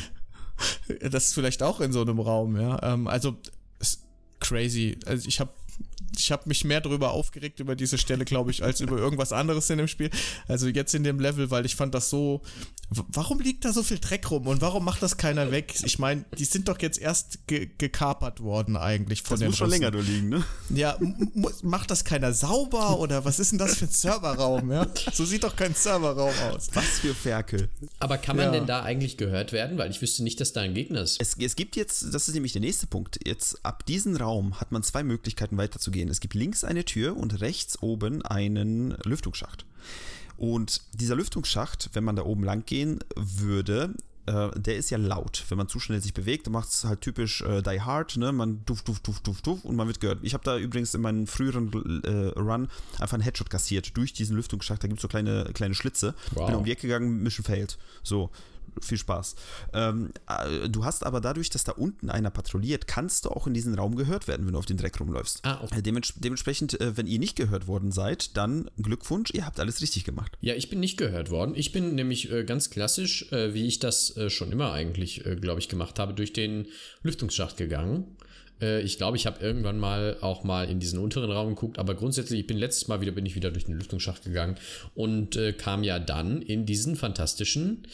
das 1.10 1.28
ist 1.28 1.34
vielleicht 1.34 1.64
auch 1.64 1.80
in 1.82 1.92
so 1.92 2.02
einem 2.02 2.20
Raum, 2.20 2.60
ja. 2.60 2.82
Ähm, 2.84 3.08
also, 3.08 3.38
crazy. 4.52 4.98
Also, 5.06 5.28
ich 5.28 5.40
habe 5.40 5.52
ich 6.18 6.32
habe 6.32 6.44
mich 6.48 6.64
mehr 6.66 6.82
darüber 6.82 7.12
aufgeregt 7.12 7.60
über 7.60 7.76
diese 7.76 7.98
Stelle, 7.98 8.26
glaube 8.26 8.52
ich, 8.52 8.64
als 8.64 8.82
über 8.82 8.98
irgendwas 8.98 9.32
anderes 9.32 9.70
in 9.70 9.78
dem 9.78 9.88
Spiel. 9.88 10.10
Also 10.48 10.68
jetzt 10.68 10.94
in 10.94 11.04
dem 11.04 11.20
Level, 11.20 11.50
weil 11.52 11.66
ich 11.66 11.76
fand 11.76 11.94
das 11.96 12.10
so. 12.10 12.42
Warum 12.90 13.40
liegt 13.40 13.64
da 13.64 13.72
so 13.72 13.84
viel 13.84 14.00
Dreck 14.00 14.30
rum 14.32 14.48
und 14.48 14.60
warum 14.62 14.84
macht 14.84 15.02
das 15.02 15.16
keiner 15.16 15.50
weg? 15.52 15.74
Ich 15.86 15.98
meine, 15.98 16.26
die 16.38 16.44
sind 16.44 16.68
doch 16.68 16.78
jetzt 16.82 17.00
erst 17.00 17.48
ge 17.48 17.70
gekapert 17.78 18.42
worden 18.42 18.76
eigentlich 18.76 19.22
von 19.22 19.36
Das 19.36 19.40
den 19.40 19.48
muss 19.50 19.58
schon 19.58 19.68
Russen. 19.70 19.82
länger 19.82 19.92
da 19.92 20.00
liegen, 20.00 20.28
ne? 20.28 20.44
Ja, 20.70 20.98
macht 21.64 21.90
das 21.90 22.04
keiner 22.04 22.34
sauber 22.34 23.00
oder 23.00 23.24
was 23.24 23.40
ist 23.40 23.52
denn 23.54 23.60
das 23.60 23.78
für 23.78 23.86
ein 23.86 23.92
Serverraum? 23.92 24.70
Ja? 24.72 24.88
So 25.14 25.24
sieht 25.24 25.44
doch 25.46 25.56
kein 25.56 25.74
Serverraum 25.74 26.34
aus. 26.52 26.68
Was 26.74 26.84
für 27.00 27.16
Ferkel. 27.16 27.70
Aber 28.00 28.18
kann 28.18 28.36
man 28.36 28.48
Ja. 28.48 28.52
denn 28.52 28.66
da 28.68 28.84
eigentlich 28.84 29.16
gehört 29.16 29.54
werden? 29.54 29.78
Weil 29.78 29.90
ich 29.90 30.02
wüsste 30.02 30.24
nicht, 30.24 30.42
dass 30.42 30.52
da 30.52 30.60
ein 30.60 30.74
Gegner 30.74 31.02
ist. 31.02 31.22
Es, 31.22 31.38
es 31.40 31.56
gibt 31.56 31.78
jetzt, 31.78 32.14
das 32.14 32.28
ist 32.28 32.34
nämlich 32.34 32.52
der 32.52 32.62
nächste 32.62 32.88
Punkt, 32.88 33.20
jetzt 33.26 33.64
ab 33.66 33.86
diesem 33.86 34.18
Raum 34.18 34.60
hat 34.60 34.74
man 34.74 34.84
zwei 34.84 35.04
Möglichkeiten 35.04 35.56
weiterzugehen. 35.72 36.10
Es 36.10 36.20
gibt 36.20 36.34
links 36.34 36.64
eine 36.64 36.86
Tür 36.86 37.18
und 37.18 37.42
rechts 37.42 37.82
oben 37.82 38.22
einen 38.24 38.92
Lüftungsschacht. 39.06 39.66
Und 40.38 40.82
dieser 40.94 41.16
Lüftungsschacht, 41.16 41.92
wenn 41.94 42.04
man 42.04 42.16
da 42.16 42.24
oben 42.24 42.44
lang 42.44 42.66
gehen 42.66 43.00
würde, 43.16 43.94
äh, 44.26 44.50
der 44.60 44.76
ist 44.76 44.90
ja 44.90 44.98
laut. 44.98 45.46
Wenn 45.50 45.58
man 45.58 45.68
zu 45.68 45.80
schnell 45.80 46.02
sich 46.02 46.14
bewegt, 46.14 46.48
dann 46.48 46.54
macht 46.54 46.70
es 46.70 46.84
halt 46.84 47.02
typisch 47.02 47.42
äh, 47.42 47.62
Die 47.62 47.82
Hard, 47.82 48.18
ne? 48.18 48.32
Man 48.32 48.66
duft, 48.66 48.88
duft, 48.88 49.08
duft, 49.08 49.26
duft, 49.26 49.48
duft 49.48 49.66
und 49.66 49.76
man 49.76 49.88
wird 49.88 50.00
gehört. 50.00 50.20
Ich 50.24 50.34
habe 50.34 50.44
da 50.44 50.58
übrigens 50.58 50.94
in 50.94 51.02
meinem 51.02 51.28
früheren 51.28 51.72
äh, 52.04 52.40
Run 52.40 52.68
einfach 53.00 53.14
einen 53.14 53.24
Headshot 53.24 53.50
kassiert 53.50 53.96
durch 53.96 54.14
diesen 54.14 54.36
Lüftungsschacht. 54.36 54.84
Da 54.84 54.88
gibt 54.88 55.00
es 55.00 55.02
so 55.04 55.08
kleine, 55.08 55.52
kleine 55.54 55.76
Schlitze. 55.76 56.16
Wow. 56.32 56.48
Bin 56.48 56.56
um 56.56 56.64
die 56.64 56.72
Ecke 56.72 56.88
gegangen, 56.88 57.22
Mission 57.24 57.46
failed. 57.46 57.78
So. 58.04 58.30
Viel 58.82 58.98
Spaß. 58.98 59.36
Ähm, 59.74 60.12
äh, 60.28 60.70
du 60.70 60.86
hast 60.86 61.06
aber 61.06 61.22
dadurch, 61.22 61.50
dass 61.50 61.64
da 61.64 61.74
unten 61.74 62.10
einer 62.10 62.30
patrouilliert, 62.30 62.88
kannst 62.88 63.26
du 63.26 63.30
auch 63.30 63.48
in 63.48 63.54
diesen 63.54 63.74
Raum 63.76 63.96
gehört 63.96 64.28
werden, 64.28 64.46
wenn 64.46 64.54
du 64.54 64.60
auf 64.60 64.66
den 64.66 64.78
Dreck 64.78 65.00
rumläufst. 65.00 65.40
Ah, 65.44 65.62
okay. 65.64 65.80
Äh, 65.80 65.82
dements 65.82 66.14
dementsprechend, 66.16 66.80
äh, 66.80 66.96
wenn 66.98 67.08
ihr 67.08 67.20
nicht 67.20 67.36
gehört 67.36 67.68
worden 67.68 67.92
seid, 67.92 68.38
dann 68.38 68.70
Glückwunsch, 68.78 69.32
ihr 69.34 69.46
habt 69.46 69.60
alles 69.60 69.82
richtig 69.82 70.06
gemacht. 70.06 70.38
Ja, 70.42 70.56
ich 70.56 70.70
bin 70.70 70.80
nicht 70.80 70.98
gehört 70.98 71.30
worden. 71.30 71.54
Ich 71.56 71.72
bin 71.72 71.96
nämlich 71.96 72.30
ganz 72.46 72.70
klassisch, 72.70 73.28
wie 73.32 73.68
ich 73.68 73.80
das 73.80 74.16
schon 74.28 74.52
immer 74.52 74.72
eigentlich, 74.72 75.24
glaube 75.42 75.60
ich, 75.60 75.70
gemacht 75.70 76.00
habe, 76.00 76.14
durch 76.14 76.34
den 76.34 76.68
Lüftungsschacht 77.04 77.58
gegangen. 77.58 78.18
Ich 78.84 78.98
glaube, 78.98 79.18
ich 79.18 79.26
habe 79.26 79.44
irgendwann 79.44 79.80
mal 79.80 80.18
auch 80.22 80.44
mal 80.44 80.70
in 80.70 80.80
diesen 80.80 81.00
unteren 81.00 81.32
Raum 81.32 81.50
geguckt, 81.50 81.80
aber 81.80 81.96
grundsätzlich, 81.96 82.42
ich 82.42 82.48
bin 82.48 82.58
letztes 82.58 82.88
Mal 82.88 83.02
wieder, 83.02 83.12
bin 83.12 83.26
ich 83.26 83.36
wieder 83.36 83.50
durch 83.50 83.66
den 83.66 83.76
Lüftungsschacht 83.76 84.24
gegangen 84.24 84.56
und 84.94 85.36
äh, 85.36 85.54
kam 85.54 85.84
ja 85.84 85.98
dann 85.98 86.42
in 86.42 86.66
diesen 86.66 86.96
fantastischen 86.96 87.88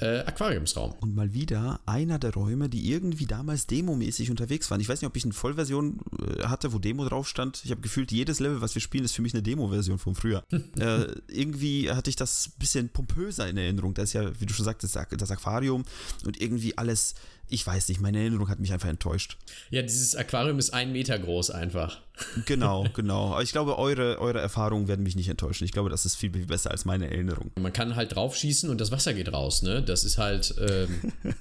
äh, 0.00 0.20
Aquariumsraum. 0.20 0.94
Und 1.00 1.14
mal 1.14 1.34
wieder 1.34 1.80
einer 1.86 2.18
der 2.18 2.32
Räume, 2.32 2.68
die 2.68 2.90
irgendwie 2.90 3.26
damals 3.26 3.66
demomäßig 3.66 4.30
unterwegs 4.30 4.70
waren. 4.70 4.80
Ich 4.80 4.88
weiß 4.88 5.00
nicht, 5.00 5.08
ob 5.08 5.16
ich 5.16 5.24
eine 5.24 5.32
Vollversion 5.32 6.00
äh, 6.20 6.44
hatte, 6.44 6.72
wo 6.72 6.78
Demo 6.78 7.04
drauf 7.04 7.28
stand. 7.28 7.62
Ich 7.64 7.70
habe 7.70 7.80
gefühlt, 7.80 8.12
jedes 8.12 8.40
Level, 8.40 8.60
was 8.60 8.74
wir 8.74 8.82
spielen, 8.82 9.04
ist 9.04 9.14
für 9.14 9.22
mich 9.22 9.34
eine 9.34 9.42
Demo-Version 9.42 9.98
von 9.98 10.14
früher. 10.14 10.44
äh, 10.78 11.06
irgendwie 11.28 11.90
hatte 11.90 12.10
ich 12.10 12.16
das 12.16 12.50
bisschen 12.58 12.88
pompöser 12.88 13.48
in 13.48 13.56
Erinnerung. 13.56 13.94
Da 13.94 14.02
ist 14.02 14.12
ja, 14.12 14.40
wie 14.40 14.46
du 14.46 14.54
schon 14.54 14.64
sagtest, 14.64 14.96
das 14.96 15.30
Aquarium 15.30 15.84
und 16.24 16.40
irgendwie 16.40 16.76
alles, 16.78 17.14
ich 17.48 17.66
weiß 17.66 17.88
nicht, 17.88 18.00
meine 18.00 18.18
Erinnerung 18.18 18.48
hat 18.48 18.58
mich 18.60 18.72
einfach 18.72 18.88
enttäuscht. 18.88 19.36
Ja, 19.70 19.82
dieses 19.82 20.14
Aquarium 20.14 20.58
ist 20.58 20.70
ein 20.74 20.92
Meter 20.92 21.18
groß 21.18 21.50
einfach. 21.50 22.00
Genau, 22.46 22.84
genau. 22.94 23.32
Aber 23.32 23.42
ich 23.42 23.52
glaube, 23.52 23.78
eure, 23.78 24.18
eure 24.18 24.40
Erfahrungen 24.40 24.88
werden 24.88 25.02
mich 25.02 25.16
nicht 25.16 25.28
enttäuschen. 25.28 25.64
Ich 25.64 25.72
glaube, 25.72 25.88
das 25.90 26.04
ist 26.04 26.16
viel, 26.16 26.32
viel 26.32 26.46
besser 26.46 26.70
als 26.70 26.84
meine 26.84 27.10
Erinnerung. 27.10 27.50
Man 27.60 27.72
kann 27.72 27.96
halt 27.96 28.14
draufschießen 28.14 28.68
und 28.70 28.80
das 28.80 28.90
Wasser 28.90 29.14
geht 29.14 29.32
raus, 29.32 29.62
ne? 29.62 29.82
Das 29.82 30.04
ist 30.04 30.18
halt 30.18 30.54
ähm, 30.58 31.12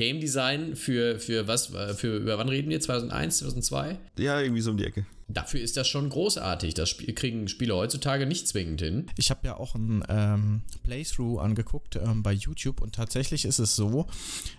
Game 0.00 0.18
Design 0.18 0.76
für, 0.76 1.18
für 1.18 1.46
was, 1.46 1.74
äh, 1.74 1.92
für, 1.92 2.16
über 2.16 2.38
wann 2.38 2.48
reden 2.48 2.70
wir? 2.70 2.80
2001, 2.80 3.36
2002? 3.40 3.98
Ja, 4.18 4.40
irgendwie 4.40 4.62
so 4.62 4.70
um 4.70 4.78
die 4.78 4.86
Ecke. 4.86 5.04
Dafür 5.28 5.60
ist 5.60 5.76
das 5.76 5.88
schon 5.88 6.08
großartig. 6.08 6.72
Das 6.72 6.88
Spiel 6.88 7.14
kriegen 7.14 7.48
Spieler 7.48 7.76
heutzutage 7.76 8.24
nicht 8.24 8.48
zwingend 8.48 8.80
hin. 8.80 9.10
Ich 9.18 9.28
habe 9.28 9.46
ja 9.46 9.58
auch 9.58 9.74
ein 9.74 10.02
ähm, 10.08 10.62
Playthrough 10.84 11.38
angeguckt 11.38 11.96
ähm, 11.96 12.22
bei 12.22 12.32
YouTube 12.32 12.80
und 12.80 12.94
tatsächlich 12.94 13.44
ist 13.44 13.58
es 13.58 13.76
so, 13.76 14.06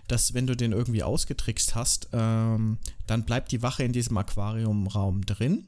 dass 0.06 0.32
wenn 0.32 0.46
du 0.46 0.56
den 0.56 0.70
irgendwie 0.70 1.02
ausgetrickst 1.02 1.74
hast, 1.74 2.10
ähm, 2.12 2.78
dann 3.08 3.24
bleibt 3.24 3.50
die 3.50 3.62
Wache 3.62 3.82
in 3.82 3.92
diesem 3.92 4.16
Aquariumraum 4.16 5.26
drin 5.26 5.66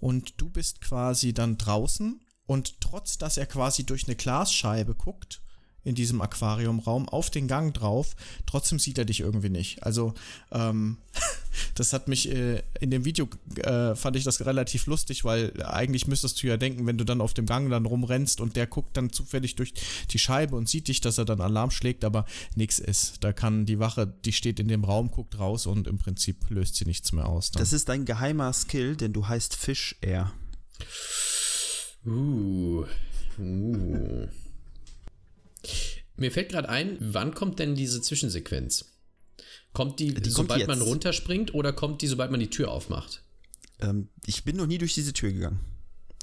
und 0.00 0.34
du 0.36 0.50
bist 0.50 0.82
quasi 0.82 1.32
dann 1.32 1.56
draußen 1.56 2.20
und 2.44 2.78
trotz 2.82 3.16
dass 3.16 3.38
er 3.38 3.46
quasi 3.46 3.86
durch 3.86 4.06
eine 4.06 4.16
Glasscheibe 4.16 4.94
guckt 4.94 5.40
in 5.84 5.94
diesem 5.94 6.20
Aquariumraum 6.20 7.08
auf 7.08 7.30
den 7.30 7.48
Gang 7.48 7.74
drauf, 7.74 8.16
trotzdem 8.46 8.78
sieht 8.78 8.98
er 8.98 9.04
dich 9.04 9.20
irgendwie 9.20 9.50
nicht. 9.50 9.82
Also 9.82 10.14
ähm, 10.50 10.96
das 11.74 11.92
hat 11.92 12.08
mich 12.08 12.30
äh, 12.30 12.62
in 12.80 12.90
dem 12.90 13.04
Video 13.04 13.28
äh, 13.56 13.94
fand 13.94 14.16
ich 14.16 14.24
das 14.24 14.44
relativ 14.44 14.86
lustig, 14.86 15.24
weil 15.24 15.52
eigentlich 15.62 16.06
müsstest 16.06 16.42
du 16.42 16.46
ja 16.46 16.56
denken, 16.56 16.86
wenn 16.86 16.98
du 16.98 17.04
dann 17.04 17.20
auf 17.20 17.34
dem 17.34 17.46
Gang 17.46 17.70
dann 17.70 17.86
rumrennst 17.86 18.40
und 18.40 18.56
der 18.56 18.66
guckt 18.66 18.96
dann 18.96 19.10
zufällig 19.10 19.56
durch 19.56 19.74
die 20.10 20.18
Scheibe 20.18 20.56
und 20.56 20.68
sieht 20.68 20.88
dich, 20.88 21.00
dass 21.00 21.18
er 21.18 21.24
dann 21.24 21.40
Alarm 21.40 21.70
schlägt, 21.70 22.04
aber 22.04 22.24
nichts 22.54 22.78
ist. 22.78 23.22
Da 23.22 23.32
kann 23.32 23.66
die 23.66 23.78
Wache, 23.78 24.12
die 24.24 24.32
steht 24.32 24.60
in 24.60 24.68
dem 24.68 24.84
Raum, 24.84 25.10
guckt 25.10 25.38
raus 25.38 25.66
und 25.66 25.86
im 25.86 25.98
Prinzip 25.98 26.48
löst 26.50 26.76
sie 26.76 26.86
nichts 26.86 27.12
mehr 27.12 27.28
aus. 27.28 27.50
Dann. 27.50 27.60
Das 27.60 27.72
ist 27.72 27.88
dein 27.88 28.04
geheimer 28.04 28.52
Skill, 28.52 28.96
denn 28.96 29.12
du 29.12 29.28
heißt 29.28 29.54
Fish 29.54 29.96
Air. 30.00 30.32
Uh. 32.06 32.84
Uh. 33.38 34.28
Mir 36.16 36.30
fällt 36.30 36.50
gerade 36.50 36.68
ein, 36.68 36.96
wann 37.00 37.34
kommt 37.34 37.58
denn 37.58 37.74
diese 37.74 38.00
Zwischensequenz? 38.00 38.92
Kommt 39.72 39.98
die, 39.98 40.14
kommt 40.14 40.30
sobald 40.30 40.66
man 40.68 40.78
jetzt. 40.78 40.86
runterspringt 40.86 41.54
oder 41.54 41.72
kommt 41.72 42.02
die, 42.02 42.06
sobald 42.06 42.30
man 42.30 42.40
die 42.40 42.50
Tür 42.50 42.70
aufmacht? 42.70 43.22
Ähm, 43.80 44.08
ich 44.24 44.44
bin 44.44 44.56
noch 44.56 44.66
nie 44.66 44.78
durch 44.78 44.94
diese 44.94 45.12
Tür 45.12 45.32
gegangen. 45.32 45.60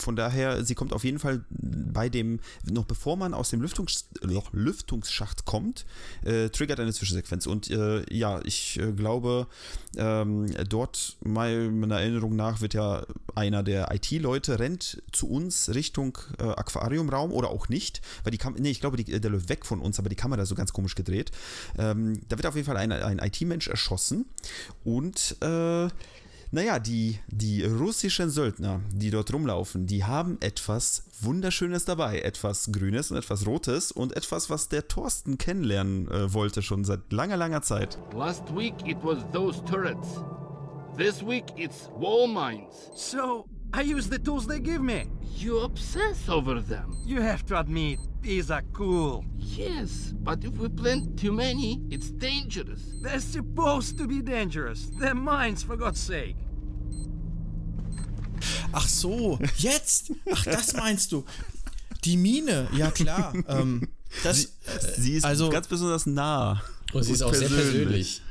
Von 0.02 0.16
daher, 0.16 0.64
sie 0.66 0.76
kommt 0.76 0.94
auf 0.94 1.04
jeden 1.04 1.20
Fall 1.20 1.44
bei 1.50 2.10
dem, 2.10 2.40
noch 2.70 2.86
bevor 2.86 3.18
man 3.18 3.34
aus 3.34 3.50
dem 3.50 3.62
Lüftungs 3.62 4.10
Lüftungsschacht 4.52 5.46
kommt, 5.46 5.86
äh, 6.24 6.50
triggert 6.50 6.80
eine 6.80 6.94
Zwischensequenz. 6.94 7.46
Und 7.48 7.70
äh, 7.70 8.04
ja, 8.14 8.40
ich 8.44 8.80
äh, 8.80 8.92
glaube, 8.92 9.48
ähm, 9.98 10.48
dort, 10.70 11.18
meiner 11.24 12.00
Erinnerung 12.00 12.36
nach, 12.36 12.62
wird 12.62 12.74
ja 12.74 13.06
einer 13.36 13.64
der 13.64 13.94
IT-Leute 13.94 14.60
rennt 14.60 15.02
zu 15.12 15.30
uns 15.30 15.74
Richtung 15.74 16.18
äh, 16.40 16.44
Aquariumraum 16.44 17.32
oder 17.32 17.50
auch 17.50 17.70
nicht, 17.70 18.02
weil 18.24 18.32
die 18.32 18.38
Kam 18.38 18.56
nee, 18.58 18.72
ich 18.72 18.80
glaube, 18.80 18.98
die, 18.98 19.20
der 19.20 19.32
läuft 19.32 19.50
weg 19.50 19.66
von 19.66 19.80
uns, 19.80 20.00
aber 20.00 20.10
die 20.10 20.16
Kamera 20.16 20.42
ist 20.42 20.50
so 20.50 20.56
ganz 20.56 20.74
komisch 20.74 20.96
gedreht. 20.96 21.32
Ähm, 21.78 22.22
da 22.28 22.38
wird 22.38 22.46
auf 22.46 22.56
jeden 22.56 22.66
Fall 22.66 22.78
ein, 22.78 22.92
ein 22.92 23.20
IT-Mensch 23.20 23.68
erschossen 23.68 24.26
und 24.84 25.38
äh, 25.42 25.88
naja, 26.52 26.80
die, 26.80 27.18
die 27.28 27.64
russischen 27.64 28.30
Söldner, 28.30 28.82
die 28.92 29.10
dort 29.10 29.34
rumlaufen, 29.34 29.88
die 29.88 30.04
haben 30.04 30.38
etwas 30.42 31.04
Wunderschönes 31.22 31.86
dabei. 31.86 32.20
Etwas 32.20 32.72
Grünes 32.74 33.10
und 33.10 33.18
etwas 33.18 33.48
Rotes 33.48 33.92
und 33.92 34.16
etwas, 34.18 34.50
was 34.50 34.68
der 34.68 34.88
Thorsten 34.88 35.38
kennenlernen 35.38 36.10
äh, 36.10 36.34
wollte, 36.34 36.62
schon 36.62 36.84
seit 36.84 37.12
langer, 37.14 37.38
langer 37.38 37.62
Zeit. 37.62 37.98
Last 38.14 38.44
week 38.56 38.74
it 38.86 38.98
was 39.02 39.20
those 39.32 39.64
turrets. 39.64 40.22
This 40.98 41.26
week 41.26 41.46
it's 41.56 41.90
wall 41.98 42.28
mines. 42.28 42.92
So, 42.96 43.46
I 43.74 43.82
use 43.82 44.10
the 44.10 44.20
tools 44.20 44.46
they 44.48 44.60
give 44.60 44.82
me. 44.82 45.06
You 45.38 45.60
obsess 45.62 46.28
over 46.30 46.60
them. 46.60 46.98
You 47.06 47.22
have 47.22 47.46
to 47.48 47.60
admit, 47.60 48.00
these 48.22 48.52
are 48.52 48.64
cool. 48.74 49.24
Yes, 49.38 50.14
but 50.22 50.44
if 50.44 50.58
we 50.58 50.70
plant 50.70 51.18
too 51.18 51.32
many, 51.32 51.82
it's 51.90 52.10
dangerous. 52.12 52.82
They're 53.02 53.20
supposed 53.22 53.98
to 53.98 54.08
be 54.08 54.22
dangerous. 54.22 54.92
They're 55.00 55.16
mines, 55.16 55.64
for 55.64 55.78
God's 55.78 56.00
sake. 56.02 56.36
Ach 58.74 58.88
so, 58.88 59.40
jetzt? 59.58 60.12
Ach, 60.32 60.44
das 60.46 60.74
meinst 60.74 61.12
du? 61.12 61.24
Die 62.04 62.18
Mine, 62.18 62.68
ja 62.74 62.90
klar. 62.92 63.34
Ähm, 63.48 63.88
das, 64.24 64.54
Sie 64.98 65.14
ist 65.14 65.26
also- 65.26 65.50
ganz 65.50 65.68
besonders 65.68 66.06
nah. 66.06 66.62
Und 66.94 67.04
sie 67.04 67.14
ist 67.14 67.22
auch 67.22 67.34
sehr 67.34 67.48
persönlich. 67.48 68.22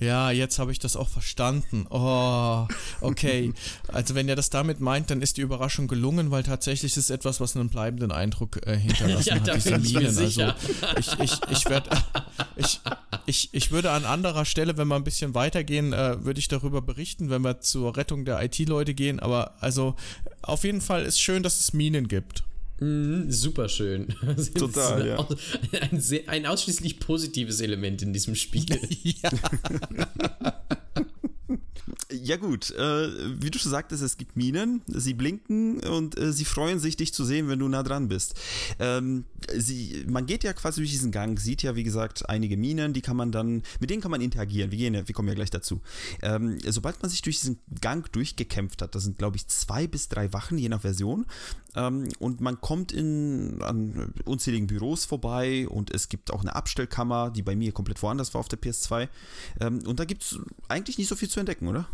Ja, 0.00 0.30
jetzt 0.30 0.58
habe 0.58 0.72
ich 0.72 0.78
das 0.78 0.96
auch 0.96 1.08
verstanden. 1.08 1.86
Oh, 1.90 2.66
okay. 3.02 3.52
Also 3.88 4.14
wenn 4.14 4.28
ihr 4.28 4.36
das 4.36 4.48
damit 4.50 4.80
meint, 4.80 5.10
dann 5.10 5.20
ist 5.20 5.36
die 5.36 5.42
Überraschung 5.42 5.88
gelungen, 5.88 6.30
weil 6.30 6.42
tatsächlich 6.42 6.92
ist 6.92 6.96
es 7.04 7.10
etwas, 7.10 7.40
was 7.40 7.54
einen 7.54 7.68
bleibenden 7.68 8.10
Eindruck 8.10 8.66
äh, 8.66 8.76
hinterlassen 8.76 9.28
Ja, 9.28 9.34
hat. 9.36 9.54
diese 9.56 9.78
Minen. 9.78 10.06
Also 10.18 10.52
ich, 10.98 11.18
ich, 11.20 11.32
ich, 11.50 11.64
werd, 11.66 11.88
ich, 12.56 12.80
ich, 13.26 13.48
ich 13.52 13.70
würde 13.70 13.90
an 13.90 14.04
anderer 14.06 14.44
Stelle, 14.46 14.76
wenn 14.78 14.88
wir 14.88 14.96
ein 14.96 15.04
bisschen 15.04 15.34
weitergehen, 15.34 15.92
äh, 15.92 16.24
würde 16.24 16.40
ich 16.40 16.48
darüber 16.48 16.80
berichten, 16.80 17.28
wenn 17.28 17.42
wir 17.42 17.60
zur 17.60 17.96
Rettung 17.96 18.24
der 18.24 18.42
IT-Leute 18.42 18.94
gehen. 18.94 19.20
Aber 19.20 19.54
also 19.60 19.96
auf 20.42 20.64
jeden 20.64 20.80
Fall 20.80 21.02
ist 21.04 21.20
schön, 21.20 21.42
dass 21.42 21.60
es 21.60 21.72
Minen 21.74 22.08
gibt. 22.08 22.42
Mhm, 22.80 23.30
super 23.30 23.68
schön. 23.68 24.08
Total, 24.54 25.06
ja. 25.06 25.28
Ein, 25.80 26.00
sehr, 26.00 26.28
ein 26.28 26.46
ausschließlich 26.46 26.98
positives 26.98 27.60
Element 27.60 28.02
in 28.02 28.12
diesem 28.12 28.34
Spiel. 28.34 28.66
ja. 29.02 29.30
Ja 32.12 32.36
gut, 32.36 32.70
äh, 32.72 33.08
wie 33.40 33.50
du 33.50 33.58
schon 33.58 33.70
sagtest, 33.70 34.02
es 34.02 34.16
gibt 34.16 34.36
Minen, 34.36 34.82
sie 34.88 35.14
blinken 35.14 35.80
und 35.80 36.18
äh, 36.18 36.32
sie 36.32 36.44
freuen 36.44 36.80
sich, 36.80 36.96
dich 36.96 37.14
zu 37.14 37.24
sehen, 37.24 37.48
wenn 37.48 37.60
du 37.60 37.68
nah 37.68 37.84
dran 37.84 38.08
bist. 38.08 38.34
Ähm, 38.80 39.24
sie, 39.56 40.04
man 40.08 40.26
geht 40.26 40.42
ja 40.42 40.52
quasi 40.52 40.80
durch 40.80 40.90
diesen 40.90 41.12
Gang, 41.12 41.38
sieht 41.38 41.62
ja 41.62 41.76
wie 41.76 41.84
gesagt 41.84 42.28
einige 42.28 42.56
Minen, 42.56 42.92
die 42.92 43.00
kann 43.00 43.16
man 43.16 43.30
dann, 43.30 43.62
mit 43.78 43.90
denen 43.90 44.02
kann 44.02 44.10
man 44.10 44.20
interagieren. 44.20 44.72
Wir, 44.72 44.78
gehen 44.78 44.94
ja, 44.94 45.06
wir 45.06 45.14
kommen 45.14 45.28
ja 45.28 45.34
gleich 45.34 45.50
dazu. 45.50 45.80
Ähm, 46.20 46.58
sobald 46.66 47.00
man 47.00 47.10
sich 47.10 47.22
durch 47.22 47.38
diesen 47.38 47.60
Gang 47.80 48.10
durchgekämpft 48.12 48.82
hat, 48.82 48.94
das 48.94 49.04
sind 49.04 49.18
glaube 49.18 49.36
ich 49.36 49.46
zwei 49.46 49.86
bis 49.86 50.08
drei 50.08 50.32
Wachen, 50.32 50.58
je 50.58 50.68
nach 50.68 50.80
Version, 50.80 51.26
ähm, 51.76 52.08
und 52.18 52.40
man 52.40 52.60
kommt 52.60 52.92
in, 52.92 53.62
an 53.62 54.12
unzähligen 54.24 54.66
Büros 54.66 55.04
vorbei 55.04 55.68
und 55.68 55.94
es 55.94 56.08
gibt 56.08 56.32
auch 56.32 56.40
eine 56.40 56.54
Abstellkammer, 56.54 57.30
die 57.30 57.42
bei 57.42 57.54
mir 57.54 57.72
komplett 57.72 58.02
woanders 58.02 58.34
war 58.34 58.40
auf 58.40 58.48
der 58.48 58.60
PS2. 58.60 59.08
Ähm, 59.60 59.82
und 59.86 60.00
da 60.00 60.04
gibt 60.04 60.22
es 60.22 60.38
eigentlich 60.68 60.98
nicht 60.98 61.08
so 61.08 61.16
viel 61.16 61.28
zu 61.28 61.40
entdecken, 61.40 61.68
oder? 61.68 61.88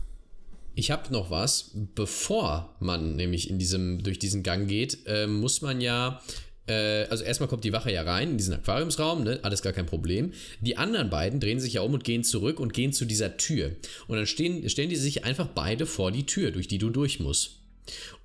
Ich 0.74 0.90
habe 0.90 1.12
noch 1.12 1.30
was. 1.30 1.72
Bevor 1.94 2.74
man 2.80 3.16
nämlich 3.16 3.50
in 3.50 3.58
diesem, 3.58 4.02
durch 4.02 4.18
diesen 4.18 4.42
Gang 4.42 4.68
geht, 4.68 4.98
äh, 5.06 5.26
muss 5.26 5.62
man 5.62 5.80
ja. 5.80 6.20
Äh, 6.66 7.04
also 7.04 7.24
erstmal 7.24 7.48
kommt 7.48 7.64
die 7.64 7.72
Wache 7.72 7.92
ja 7.92 8.02
rein 8.02 8.32
in 8.32 8.38
diesen 8.38 8.54
Aquariumsraum, 8.54 9.24
ne? 9.24 9.40
alles 9.42 9.62
gar 9.62 9.72
kein 9.72 9.86
Problem. 9.86 10.32
Die 10.60 10.76
anderen 10.76 11.10
beiden 11.10 11.40
drehen 11.40 11.60
sich 11.60 11.74
ja 11.74 11.82
um 11.82 11.94
und 11.94 12.04
gehen 12.04 12.24
zurück 12.24 12.60
und 12.60 12.72
gehen 12.74 12.92
zu 12.92 13.04
dieser 13.04 13.36
Tür. 13.36 13.72
Und 14.08 14.16
dann 14.16 14.26
stehen, 14.26 14.68
stellen 14.68 14.90
die 14.90 14.96
sich 14.96 15.24
einfach 15.24 15.46
beide 15.46 15.86
vor 15.86 16.12
die 16.12 16.26
Tür, 16.26 16.50
durch 16.50 16.68
die 16.68 16.78
du 16.78 16.90
durch 16.90 17.20
musst. 17.20 17.60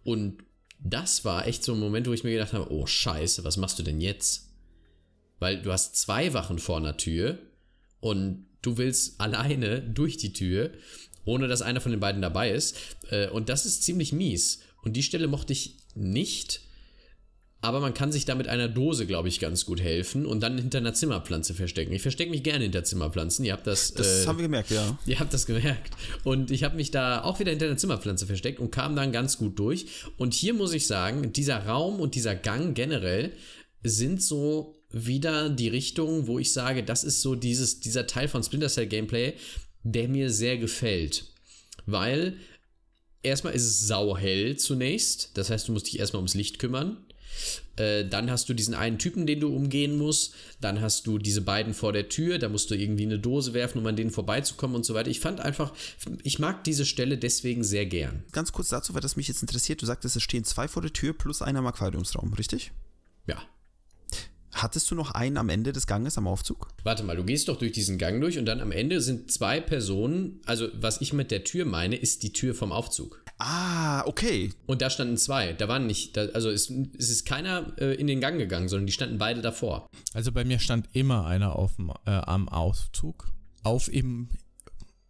Und 0.03 0.43
das 0.83 1.25
war 1.25 1.47
echt 1.47 1.63
so 1.63 1.73
ein 1.73 1.79
Moment, 1.79 2.07
wo 2.07 2.13
ich 2.13 2.23
mir 2.23 2.31
gedacht 2.31 2.53
habe, 2.53 2.71
oh 2.71 2.85
scheiße, 2.85 3.43
was 3.43 3.57
machst 3.57 3.79
du 3.79 3.83
denn 3.83 4.01
jetzt? 4.01 4.49
Weil 5.39 5.61
du 5.61 5.71
hast 5.71 5.95
zwei 5.95 6.33
Wachen 6.33 6.59
vor 6.59 6.77
einer 6.77 6.97
Tür 6.97 7.37
und 7.99 8.45
du 8.61 8.77
willst 8.77 9.19
alleine 9.21 9.81
durch 9.81 10.17
die 10.17 10.33
Tür, 10.33 10.71
ohne 11.25 11.47
dass 11.47 11.61
einer 11.61 11.81
von 11.81 11.91
den 11.91 11.99
beiden 11.99 12.21
dabei 12.21 12.51
ist. 12.51 12.75
Äh, 13.09 13.29
Und 13.29 13.49
das 13.49 13.65
ist 13.65 13.83
ziemlich 13.83 14.11
mies. 14.11 14.61
Und 14.81 14.93
die 14.93 15.03
Stelle 15.03 15.27
mochte 15.27 15.53
ich 15.53 15.77
nicht. 15.93 16.61
Aber 17.63 17.79
man 17.79 17.93
kann 17.93 18.11
sich 18.11 18.25
da 18.25 18.33
mit 18.33 18.47
einer 18.47 18.67
Dose, 18.67 19.05
glaube 19.05 19.27
ich, 19.27 19.39
ganz 19.39 19.65
gut 19.65 19.79
helfen 19.79 20.25
und 20.25 20.41
dann 20.41 20.57
hinter 20.57 20.79
einer 20.79 20.95
Zimmerpflanze 20.95 21.53
verstecken. 21.53 21.93
Ich 21.93 22.01
verstecke 22.01 22.31
mich 22.31 22.41
gerne 22.41 22.63
hinter 22.63 22.83
Zimmerpflanzen. 22.83 23.45
Ihr 23.45 23.53
habt 23.53 23.67
das. 23.67 23.93
Das 23.93 24.23
äh, 24.23 24.27
haben 24.27 24.39
wir 24.39 24.43
gemerkt, 24.43 24.71
ja. 24.71 24.97
Ihr 25.05 25.19
habt 25.19 25.31
das 25.31 25.45
gemerkt. 25.45 25.93
Und 26.23 26.49
ich 26.49 26.63
habe 26.63 26.75
mich 26.75 26.89
da 26.89 27.23
auch 27.23 27.39
wieder 27.39 27.51
hinter 27.51 27.67
einer 27.67 27.77
Zimmerpflanze 27.77 28.25
versteckt 28.25 28.59
und 28.59 28.71
kam 28.71 28.95
dann 28.95 29.11
ganz 29.11 29.37
gut 29.37 29.59
durch. 29.59 29.85
Und 30.17 30.33
hier 30.33 30.55
muss 30.55 30.73
ich 30.73 30.87
sagen, 30.87 31.33
dieser 31.33 31.67
Raum 31.67 31.99
und 31.99 32.15
dieser 32.15 32.33
Gang 32.33 32.75
generell 32.75 33.31
sind 33.83 34.23
so 34.23 34.75
wieder 34.89 35.49
die 35.49 35.67
Richtung, 35.67 36.25
wo 36.25 36.39
ich 36.39 36.51
sage, 36.51 36.83
das 36.83 37.03
ist 37.03 37.21
so 37.21 37.35
dieses, 37.35 37.79
dieser 37.79 38.07
Teil 38.07 38.27
von 38.27 38.41
Splinter 38.41 38.69
Cell 38.69 38.87
Gameplay, 38.87 39.33
der 39.83 40.07
mir 40.07 40.31
sehr 40.31 40.57
gefällt. 40.57 41.25
Weil 41.85 42.37
erstmal 43.21 43.53
ist 43.53 43.67
es 43.67 43.87
sauhell 43.87 44.57
zunächst. 44.57 45.31
Das 45.35 45.51
heißt, 45.51 45.67
du 45.67 45.73
musst 45.73 45.85
dich 45.85 45.99
erstmal 45.99 46.21
ums 46.21 46.33
Licht 46.33 46.57
kümmern. 46.57 47.05
Äh, 47.77 48.05
dann 48.05 48.29
hast 48.29 48.49
du 48.49 48.53
diesen 48.53 48.73
einen 48.73 48.99
Typen, 48.99 49.25
den 49.25 49.39
du 49.39 49.55
umgehen 49.55 49.97
musst. 49.97 50.33
Dann 50.59 50.81
hast 50.81 51.07
du 51.07 51.17
diese 51.17 51.41
beiden 51.41 51.73
vor 51.73 51.93
der 51.93 52.09
Tür. 52.09 52.37
Da 52.37 52.49
musst 52.49 52.69
du 52.71 52.75
irgendwie 52.75 53.03
eine 53.05 53.19
Dose 53.19 53.53
werfen, 53.53 53.79
um 53.79 53.87
an 53.87 53.95
denen 53.95 54.11
vorbeizukommen 54.11 54.75
und 54.75 54.85
so 54.85 54.93
weiter. 54.93 55.09
Ich 55.09 55.19
fand 55.19 55.39
einfach, 55.39 55.73
ich 56.23 56.39
mag 56.39 56.63
diese 56.63 56.85
Stelle 56.85 57.17
deswegen 57.17 57.63
sehr 57.63 57.85
gern. 57.85 58.23
Ganz 58.31 58.51
kurz 58.51 58.69
dazu, 58.69 58.93
weil 58.93 59.01
das 59.01 59.15
mich 59.15 59.27
jetzt 59.27 59.41
interessiert. 59.41 59.81
Du 59.81 59.85
sagtest, 59.85 60.15
es 60.15 60.23
stehen 60.23 60.43
zwei 60.43 60.67
vor 60.67 60.81
der 60.81 60.93
Tür 60.93 61.13
plus 61.13 61.41
einer 61.41 61.59
im 61.59 61.67
Aquariumsraum, 61.67 62.33
richtig? 62.33 62.71
Ja. 63.27 63.41
Hattest 64.53 64.91
du 64.91 64.95
noch 64.95 65.11
einen 65.11 65.37
am 65.37 65.47
Ende 65.47 65.71
des 65.71 65.87
Ganges 65.87 66.17
am 66.17 66.27
Aufzug? 66.27 66.67
Warte 66.83 67.03
mal, 67.03 67.15
du 67.15 67.23
gehst 67.23 67.47
doch 67.47 67.57
durch 67.57 67.71
diesen 67.71 67.97
Gang 67.97 68.19
durch 68.19 68.37
und 68.37 68.45
dann 68.45 68.59
am 68.59 68.71
Ende 68.71 68.99
sind 68.99 69.31
zwei 69.31 69.61
Personen. 69.61 70.41
Also, 70.45 70.67
was 70.73 70.99
ich 70.99 71.13
mit 71.13 71.31
der 71.31 71.45
Tür 71.45 71.65
meine, 71.65 71.95
ist 71.95 72.23
die 72.23 72.33
Tür 72.33 72.53
vom 72.53 72.73
Aufzug. 72.73 73.23
Ah, 73.43 74.03
okay. 74.05 74.51
Und 74.67 74.83
da 74.83 74.91
standen 74.91 75.17
zwei. 75.17 75.53
Da 75.53 75.67
waren 75.67 75.87
nicht, 75.87 76.15
da, 76.15 76.25
also 76.27 76.51
es, 76.51 76.69
es 76.69 77.09
ist 77.09 77.25
keiner 77.25 77.73
äh, 77.79 77.95
in 77.95 78.05
den 78.05 78.21
Gang 78.21 78.37
gegangen, 78.37 78.69
sondern 78.69 78.85
die 78.85 78.93
standen 78.93 79.17
beide 79.17 79.41
davor. 79.41 79.89
Also 80.13 80.31
bei 80.31 80.45
mir 80.45 80.59
stand 80.59 80.87
immer 80.93 81.25
einer 81.25 81.55
auf 81.55 81.75
dem, 81.77 81.89
äh, 82.05 82.11
am 82.11 82.47
Aufzug. 82.49 83.31
Auf 83.63 83.91
im, 83.91 84.29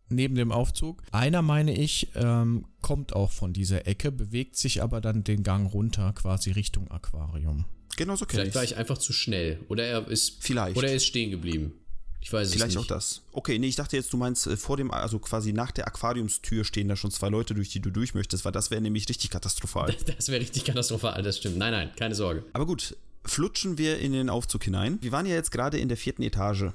neben 0.07 0.35
dem 0.35 0.53
Aufzug. 0.53 1.03
Einer, 1.11 1.41
meine 1.41 1.77
ich, 1.77 2.11
ähm, 2.15 2.67
kommt 2.81 3.13
auch 3.13 3.31
von 3.31 3.51
dieser 3.51 3.85
Ecke, 3.85 4.13
bewegt 4.13 4.55
sich 4.55 4.81
aber 4.81 5.01
dann 5.01 5.25
den 5.25 5.43
Gang 5.43 5.71
runter, 5.73 6.13
quasi 6.13 6.51
Richtung 6.51 6.89
Aquarium. 6.89 7.65
Genau 7.97 8.15
so 8.15 8.25
kenne 8.25 8.43
Vielleicht 8.43 8.55
war 8.55 8.63
ich 8.63 8.77
einfach 8.77 8.97
zu 8.97 9.11
schnell. 9.11 9.59
Oder 9.67 9.83
er 9.83 10.07
ist. 10.07 10.41
Vielleicht. 10.41 10.77
Oder 10.77 10.87
er 10.87 10.95
ist 10.95 11.05
stehen 11.05 11.31
geblieben. 11.31 11.73
Ich 12.21 12.31
weiß 12.31 12.51
Vielleicht 12.51 12.71
es 12.71 12.77
auch 12.77 12.81
nicht. 12.81 12.91
das. 12.91 13.21
Okay, 13.31 13.57
nee, 13.57 13.67
ich 13.67 13.75
dachte 13.75 13.95
jetzt, 13.97 14.13
du 14.13 14.17
meinst 14.17 14.45
äh, 14.47 14.55
vor 14.55 14.77
dem, 14.77 14.91
also 14.91 15.19
quasi 15.19 15.53
nach 15.53 15.71
der 15.71 15.87
Aquariumstür 15.87 16.63
stehen 16.63 16.87
da 16.87 16.95
schon 16.95 17.11
zwei 17.11 17.29
Leute, 17.29 17.55
durch 17.55 17.69
die 17.69 17.79
du 17.79 17.89
durch 17.89 18.13
möchtest, 18.13 18.45
weil 18.45 18.51
das 18.51 18.69
wäre 18.69 18.81
nämlich 18.81 19.09
richtig 19.09 19.29
katastrophal. 19.31 19.95
Das 20.17 20.27
wäre 20.29 20.39
richtig 20.39 20.65
katastrophal, 20.65 21.21
das 21.23 21.37
stimmt. 21.37 21.57
Nein, 21.57 21.71
nein, 21.71 21.91
keine 21.95 22.13
Sorge. 22.15 22.43
Aber 22.53 22.65
gut, 22.65 22.95
flutschen 23.25 23.77
wir 23.77 23.99
in 23.99 24.11
den 24.11 24.29
Aufzug 24.29 24.63
hinein. 24.63 24.99
Wir 25.01 25.11
waren 25.11 25.25
ja 25.25 25.33
jetzt 25.33 25.51
gerade 25.51 25.79
in 25.79 25.87
der 25.87 25.97
vierten 25.97 26.21
Etage. 26.21 26.65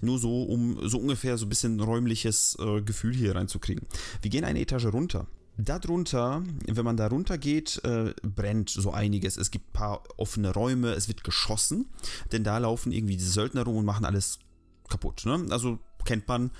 Nur 0.00 0.18
so, 0.18 0.44
um 0.44 0.88
so 0.88 0.98
ungefähr 0.98 1.38
so 1.38 1.46
ein 1.46 1.48
bisschen 1.48 1.80
räumliches 1.80 2.56
äh, 2.60 2.82
Gefühl 2.82 3.14
hier 3.14 3.34
reinzukriegen. 3.34 3.86
Wir 4.22 4.30
gehen 4.30 4.44
eine 4.44 4.60
Etage 4.60 4.86
runter. 4.86 5.26
Darunter, 5.56 6.44
wenn 6.66 6.84
man 6.84 6.96
da 6.96 7.08
runter 7.08 7.36
geht, 7.36 7.80
äh, 7.82 8.14
brennt 8.22 8.70
so 8.70 8.92
einiges. 8.92 9.36
Es 9.36 9.50
gibt 9.50 9.70
ein 9.70 9.72
paar 9.72 10.02
offene 10.16 10.52
Räume, 10.54 10.92
es 10.92 11.08
wird 11.08 11.24
geschossen, 11.24 11.86
denn 12.30 12.44
da 12.44 12.58
laufen 12.58 12.92
irgendwie 12.92 13.16
diese 13.16 13.32
Söldner 13.32 13.64
rum 13.64 13.76
und 13.78 13.84
machen 13.84 14.04
alles 14.04 14.38
kaputt. 14.88 15.24
Ne? 15.26 15.46
Also 15.50 15.78
kennt 16.04 16.26
man, 16.28 16.50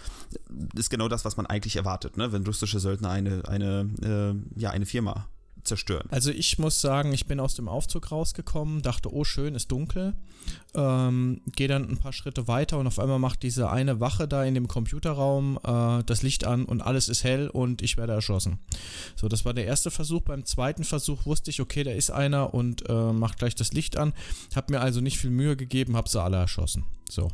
ist 0.75 0.91
genau 0.91 1.09
das, 1.09 1.25
was 1.25 1.37
man 1.37 1.47
eigentlich 1.47 1.77
erwartet, 1.77 2.17
ne? 2.17 2.33
wenn 2.33 2.45
russische 2.45 2.81
Söldner 2.81 3.11
eine, 3.11 3.43
eine, 3.49 3.89
äh, 4.03 4.61
ja, 4.61 4.71
eine 4.71 4.87
Firma 4.87 5.29
zerstören. 5.69 6.09
Also 6.11 6.31
ich 6.31 6.59
muss 6.59 6.81
sagen, 6.81 7.13
ich 7.13 7.27
bin 7.27 7.39
aus 7.41 7.55
dem 7.55 7.69
Aufzug 7.69 8.11
rausgekommen, 8.11 8.83
dachte, 8.83 9.13
oh 9.13 9.25
schön, 9.25 9.55
ist 9.55 9.71
dunkel. 9.71 10.15
Ähm, 10.75 11.41
Gehe 11.55 11.69
dann 11.69 11.89
ein 11.89 11.99
paar 11.99 12.13
Schritte 12.13 12.49
weiter 12.49 12.79
und 12.79 12.87
auf 12.87 12.99
einmal 12.99 13.19
macht 13.19 13.43
diese 13.43 13.71
eine 13.71 14.01
Wache 14.01 14.27
da 14.27 14.45
in 14.45 14.55
dem 14.55 14.67
Computerraum 14.67 15.59
äh, 15.63 16.03
das 16.05 16.23
Licht 16.23 16.45
an 16.45 16.65
und 16.65 16.81
alles 16.81 17.09
ist 17.09 17.23
hell 17.23 17.49
und 17.49 17.83
ich 17.83 17.97
werde 17.97 18.13
erschossen. 18.15 18.59
So, 19.15 19.29
das 19.29 19.45
war 19.45 19.55
der 19.55 19.67
erste 19.67 19.91
Versuch. 19.91 20.23
Beim 20.23 20.45
zweiten 20.45 20.85
Versuch 20.85 21.27
wusste 21.27 21.51
ich, 21.51 21.61
okay, 21.61 21.85
da 21.85 21.93
ist 21.93 22.11
einer 22.11 22.55
und 22.55 22.89
äh, 22.89 23.13
macht 23.13 23.39
gleich 23.39 23.55
das 23.55 23.73
Licht 23.73 23.97
an. 23.97 24.13
Hab 24.55 24.71
mir 24.71 24.81
also 24.81 25.01
nicht 25.01 25.19
viel 25.19 25.31
Mühe 25.31 25.57
gegeben, 25.57 25.97
hab 25.97 26.09
sie 26.09 26.21
alle 26.21 26.39
erschossen. 26.39 26.85
So. 27.09 27.31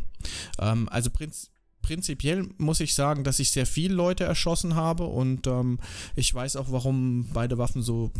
Ähm, 0.58 0.88
also 0.90 1.10
prinz 1.10 1.50
prinzipiell 1.84 2.48
muss 2.56 2.80
ich 2.80 2.94
sagen, 2.94 3.24
dass 3.24 3.38
ich 3.38 3.50
sehr 3.50 3.66
viele 3.66 3.94
Leute 3.94 4.24
erschossen 4.24 4.74
habe 4.74 5.04
und 5.04 5.46
ähm, 5.46 5.78
ich 6.16 6.32
weiß 6.34 6.56
auch, 6.56 6.72
warum 6.72 7.28
beide 7.34 7.58
Waffen 7.58 7.82
so 7.82 8.10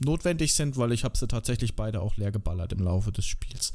notwendig 0.00 0.54
sind, 0.54 0.78
weil 0.78 0.92
ich 0.92 1.04
habe 1.04 1.16
sie 1.16 1.28
tatsächlich 1.28 1.76
beide 1.76 2.00
auch 2.00 2.16
leer 2.16 2.32
geballert 2.32 2.72
im 2.72 2.78
Laufe 2.78 3.12
des 3.12 3.26
Spiels. 3.26 3.74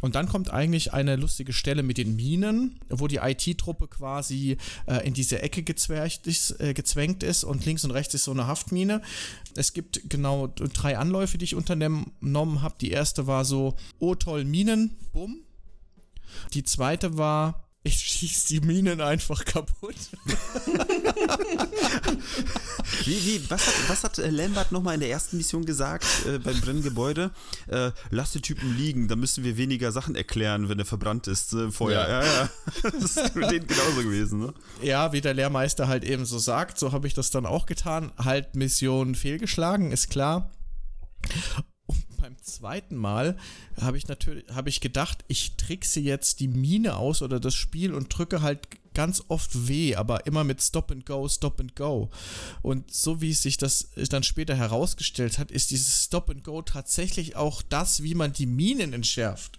Und 0.00 0.16
dann 0.16 0.28
kommt 0.28 0.50
eigentlich 0.50 0.92
eine 0.92 1.14
lustige 1.14 1.52
Stelle 1.52 1.84
mit 1.84 1.96
den 1.96 2.16
Minen, 2.16 2.80
wo 2.88 3.06
die 3.06 3.18
IT-Truppe 3.18 3.86
quasi 3.86 4.56
äh, 4.86 5.06
in 5.06 5.14
diese 5.14 5.40
Ecke 5.40 5.62
gezwängt 5.62 6.26
ist, 6.26 6.60
äh, 6.60 6.74
gezwängt 6.74 7.22
ist 7.22 7.44
und 7.44 7.64
links 7.64 7.84
und 7.84 7.92
rechts 7.92 8.14
ist 8.14 8.24
so 8.24 8.32
eine 8.32 8.48
Haftmine. 8.48 9.00
Es 9.54 9.74
gibt 9.74 10.10
genau 10.10 10.48
drei 10.48 10.98
Anläufe, 10.98 11.38
die 11.38 11.44
ich 11.44 11.54
unternommen 11.54 12.62
habe. 12.62 12.74
Die 12.80 12.90
erste 12.90 13.28
war 13.28 13.44
so, 13.44 13.76
oh 14.00 14.16
toll, 14.16 14.44
Minen, 14.44 14.96
bumm. 15.12 15.42
Die 16.54 16.64
zweite 16.64 17.16
war, 17.16 17.61
ich 17.84 17.96
schieß 17.96 18.44
die 18.46 18.60
Minen 18.60 19.00
einfach 19.00 19.44
kaputt. 19.44 19.96
Wie, 23.04 23.24
wie, 23.24 23.50
was 23.50 23.66
hat, 23.66 23.74
was 23.88 24.04
hat 24.04 24.18
äh, 24.18 24.30
Lambert 24.30 24.70
nochmal 24.70 24.94
in 24.94 25.00
der 25.00 25.10
ersten 25.10 25.36
Mission 25.36 25.64
gesagt 25.64 26.04
äh, 26.26 26.38
beim 26.38 26.60
brennenden 26.60 26.84
Gebäude? 26.84 27.32
Äh, 27.66 27.90
lass 28.10 28.32
den 28.32 28.42
Typen 28.42 28.76
liegen, 28.76 29.08
dann 29.08 29.18
müssen 29.18 29.42
wir 29.42 29.56
weniger 29.56 29.90
Sachen 29.90 30.14
erklären, 30.14 30.68
wenn 30.68 30.78
er 30.78 30.84
verbrannt 30.84 31.26
ist 31.26 31.52
äh, 31.52 31.70
vorher. 31.70 32.08
Ja, 32.08 32.24
ja. 32.24 32.50
Das 33.00 33.16
ist 33.16 33.34
mit 33.34 33.50
denen 33.50 33.66
genauso 33.66 34.02
gewesen, 34.02 34.40
ne? 34.40 34.54
Ja, 34.82 35.12
wie 35.12 35.20
der 35.20 35.34
Lehrmeister 35.34 35.88
halt 35.88 36.04
eben 36.04 36.24
so 36.24 36.38
sagt, 36.38 36.78
so 36.78 36.92
habe 36.92 37.06
ich 37.06 37.14
das 37.14 37.30
dann 37.30 37.46
auch 37.46 37.66
getan. 37.66 38.12
Halt 38.18 38.54
Mission 38.54 39.14
fehlgeschlagen, 39.14 39.90
ist 39.90 40.10
klar. 40.10 40.52
Beim 42.22 42.36
zweiten 42.40 42.94
Mal 42.94 43.36
habe 43.80 43.98
ich 43.98 44.06
natürlich, 44.06 44.44
habe 44.54 44.68
ich 44.68 44.80
gedacht, 44.80 45.24
ich 45.26 45.56
trickse 45.56 45.98
jetzt 45.98 46.38
die 46.38 46.46
Mine 46.46 46.96
aus 46.96 47.20
oder 47.20 47.40
das 47.40 47.52
Spiel 47.52 47.92
und 47.92 48.16
drücke 48.16 48.42
halt 48.42 48.68
ganz 48.94 49.24
oft 49.26 49.66
weh, 49.66 49.96
aber 49.96 50.24
immer 50.26 50.44
mit 50.44 50.62
Stop 50.62 50.92
and 50.92 51.04
Go, 51.04 51.28
Stop 51.28 51.58
and 51.58 51.74
Go. 51.74 52.10
Und 52.62 52.94
so 52.94 53.20
wie 53.20 53.32
sich 53.32 53.56
das 53.56 53.88
dann 54.08 54.22
später 54.22 54.54
herausgestellt 54.54 55.40
hat, 55.40 55.50
ist 55.50 55.72
dieses 55.72 56.04
Stop 56.04 56.30
and 56.30 56.44
Go 56.44 56.62
tatsächlich 56.62 57.34
auch 57.34 57.60
das, 57.60 58.04
wie 58.04 58.14
man 58.14 58.32
die 58.32 58.46
Minen 58.46 58.92
entschärft. 58.92 59.58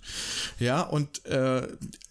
Ja, 0.58 0.84
und 0.84 1.26
äh, 1.26 1.67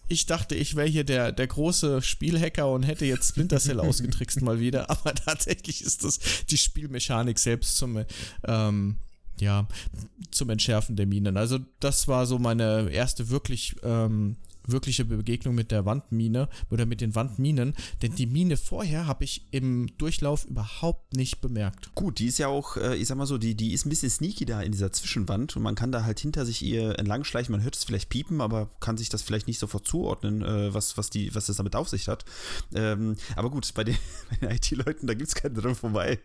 ich 0.07 0.27
dachte, 0.27 0.53
ich 0.53 0.75
wäre 0.75 0.87
hier 0.87 1.03
der, 1.03 1.31
der 1.31 1.47
große 1.47 2.03
Spielhacker 2.03 2.71
und 2.71 2.83
hätte 2.83 3.05
jetzt 3.05 3.29
Splinter 3.29 3.59
Cell 3.59 3.79
ausgetrickst 3.79 4.43
mal 4.43 4.59
wieder, 4.59 4.91
aber 4.91 5.15
tatsächlich 5.15 5.81
ist 5.81 6.03
das 6.03 6.19
die 6.49 6.59
Spielmechanik 6.59 7.39
selbst 7.39 7.77
zum 7.77 8.05
ähm, 8.43 8.97
ja, 9.39 9.67
zum 10.31 10.49
Entschärfen 10.49 10.95
der 10.95 11.07
Minen. 11.07 11.37
Also 11.37 11.59
das 11.79 12.07
war 12.07 12.25
so 12.25 12.39
meine 12.39 12.89
erste 12.89 13.29
wirklich 13.29 13.75
ähm, 13.83 14.37
wirkliche 14.67 15.05
Begegnung 15.05 15.55
mit 15.55 15.71
der 15.71 15.85
Wandmine 15.85 16.49
oder 16.69 16.85
mit 16.85 17.01
den 17.01 17.15
Wandminen, 17.15 17.73
denn 18.01 18.15
die 18.15 18.25
Mine 18.25 18.57
vorher 18.57 19.07
habe 19.07 19.23
ich 19.23 19.45
im 19.51 19.87
Durchlauf 19.97 20.45
überhaupt 20.45 21.15
nicht 21.15 21.41
bemerkt. 21.41 21.93
Gut, 21.95 22.19
die 22.19 22.27
ist 22.27 22.37
ja 22.37 22.47
auch, 22.47 22.77
äh, 22.77 22.95
ich 22.95 23.07
sag 23.07 23.17
mal 23.17 23.25
so, 23.25 23.37
die, 23.37 23.55
die 23.55 23.73
ist 23.73 23.85
ein 23.85 23.89
bisschen 23.89 24.09
sneaky 24.09 24.45
da 24.45 24.61
in 24.61 24.71
dieser 24.71 24.91
Zwischenwand 24.91 25.55
und 25.55 25.63
man 25.63 25.75
kann 25.75 25.91
da 25.91 26.03
halt 26.03 26.19
hinter 26.19 26.45
sich 26.45 26.61
ihr 26.61 26.97
entlang 26.99 27.23
schleichen. 27.23 27.51
Man 27.51 27.63
hört 27.63 27.75
es 27.75 27.83
vielleicht 27.83 28.09
piepen, 28.09 28.41
aber 28.41 28.69
kann 28.79 28.97
sich 28.97 29.09
das 29.09 29.21
vielleicht 29.21 29.47
nicht 29.47 29.59
sofort 29.59 29.87
zuordnen, 29.87 30.41
äh, 30.41 30.73
was, 30.73 30.97
was, 30.97 31.09
die, 31.09 31.33
was 31.35 31.47
das 31.47 31.57
damit 31.57 31.75
auf 31.75 31.89
sich 31.89 32.07
hat. 32.07 32.25
Ähm, 32.73 33.15
aber 33.35 33.49
gut, 33.49 33.71
bei 33.73 33.83
den, 33.83 33.97
den 34.41 34.51
IT-Leuten, 34.51 35.07
da 35.07 35.13
gibt 35.13 35.27
es 35.27 35.35
keinen 35.35 35.55
dran 35.55 35.75
vorbei. 35.75 36.19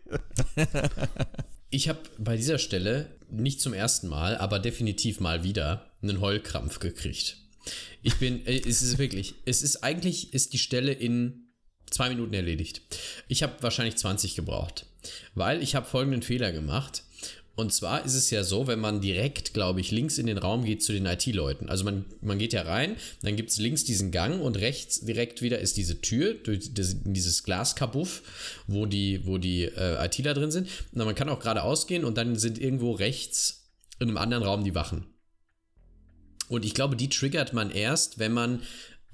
Ich 1.70 1.88
habe 1.88 2.00
bei 2.18 2.36
dieser 2.36 2.58
Stelle 2.58 3.18
nicht 3.30 3.60
zum 3.60 3.74
ersten 3.74 4.08
Mal, 4.08 4.36
aber 4.36 4.58
definitiv 4.58 5.20
mal 5.20 5.44
wieder 5.44 5.90
einen 6.02 6.20
Heulkrampf 6.20 6.78
gekriegt. 6.78 7.36
Ich 8.02 8.16
bin, 8.16 8.46
äh, 8.46 8.58
es 8.58 8.82
ist 8.82 8.98
wirklich, 8.98 9.34
es 9.44 9.62
ist 9.62 9.82
eigentlich, 9.82 10.32
ist 10.32 10.52
die 10.52 10.58
Stelle 10.58 10.92
in 10.92 11.48
zwei 11.90 12.08
Minuten 12.08 12.32
erledigt. 12.32 12.82
Ich 13.28 13.42
habe 13.42 13.62
wahrscheinlich 13.62 13.96
20 13.96 14.34
gebraucht, 14.34 14.86
weil 15.34 15.62
ich 15.62 15.74
habe 15.74 15.86
folgenden 15.86 16.22
Fehler 16.22 16.52
gemacht. 16.52 17.02
Und 17.58 17.72
zwar 17.72 18.04
ist 18.04 18.14
es 18.14 18.30
ja 18.30 18.44
so, 18.44 18.68
wenn 18.68 18.78
man 18.78 19.00
direkt, 19.00 19.52
glaube 19.52 19.80
ich, 19.80 19.90
links 19.90 20.18
in 20.18 20.28
den 20.28 20.38
Raum 20.38 20.64
geht 20.64 20.80
zu 20.80 20.92
den 20.92 21.06
IT-Leuten. 21.06 21.68
Also 21.68 21.82
man, 21.82 22.04
man 22.20 22.38
geht 22.38 22.52
ja 22.52 22.62
rein, 22.62 22.94
dann 23.22 23.34
gibt 23.34 23.50
es 23.50 23.58
links 23.58 23.82
diesen 23.82 24.12
Gang 24.12 24.40
und 24.40 24.56
rechts 24.56 25.00
direkt 25.00 25.42
wieder 25.42 25.58
ist 25.58 25.76
diese 25.76 26.00
Tür, 26.00 26.36
dieses 26.44 27.42
Glaskabuff, 27.42 28.22
wo 28.68 28.86
die, 28.86 29.26
wo 29.26 29.38
die 29.38 29.64
äh, 29.64 30.06
ITler 30.06 30.34
drin 30.34 30.52
sind. 30.52 30.68
Und 30.92 31.04
man 31.04 31.16
kann 31.16 31.28
auch 31.28 31.40
geradeaus 31.40 31.88
gehen 31.88 32.04
und 32.04 32.16
dann 32.16 32.36
sind 32.36 32.60
irgendwo 32.60 32.92
rechts 32.92 33.72
in 33.98 34.06
einem 34.06 34.18
anderen 34.18 34.44
Raum 34.44 34.62
die 34.62 34.76
Wachen. 34.76 35.06
Und 36.48 36.64
ich 36.64 36.74
glaube, 36.74 36.94
die 36.94 37.08
triggert 37.08 37.54
man 37.54 37.72
erst, 37.72 38.20
wenn 38.20 38.34
man 38.34 38.62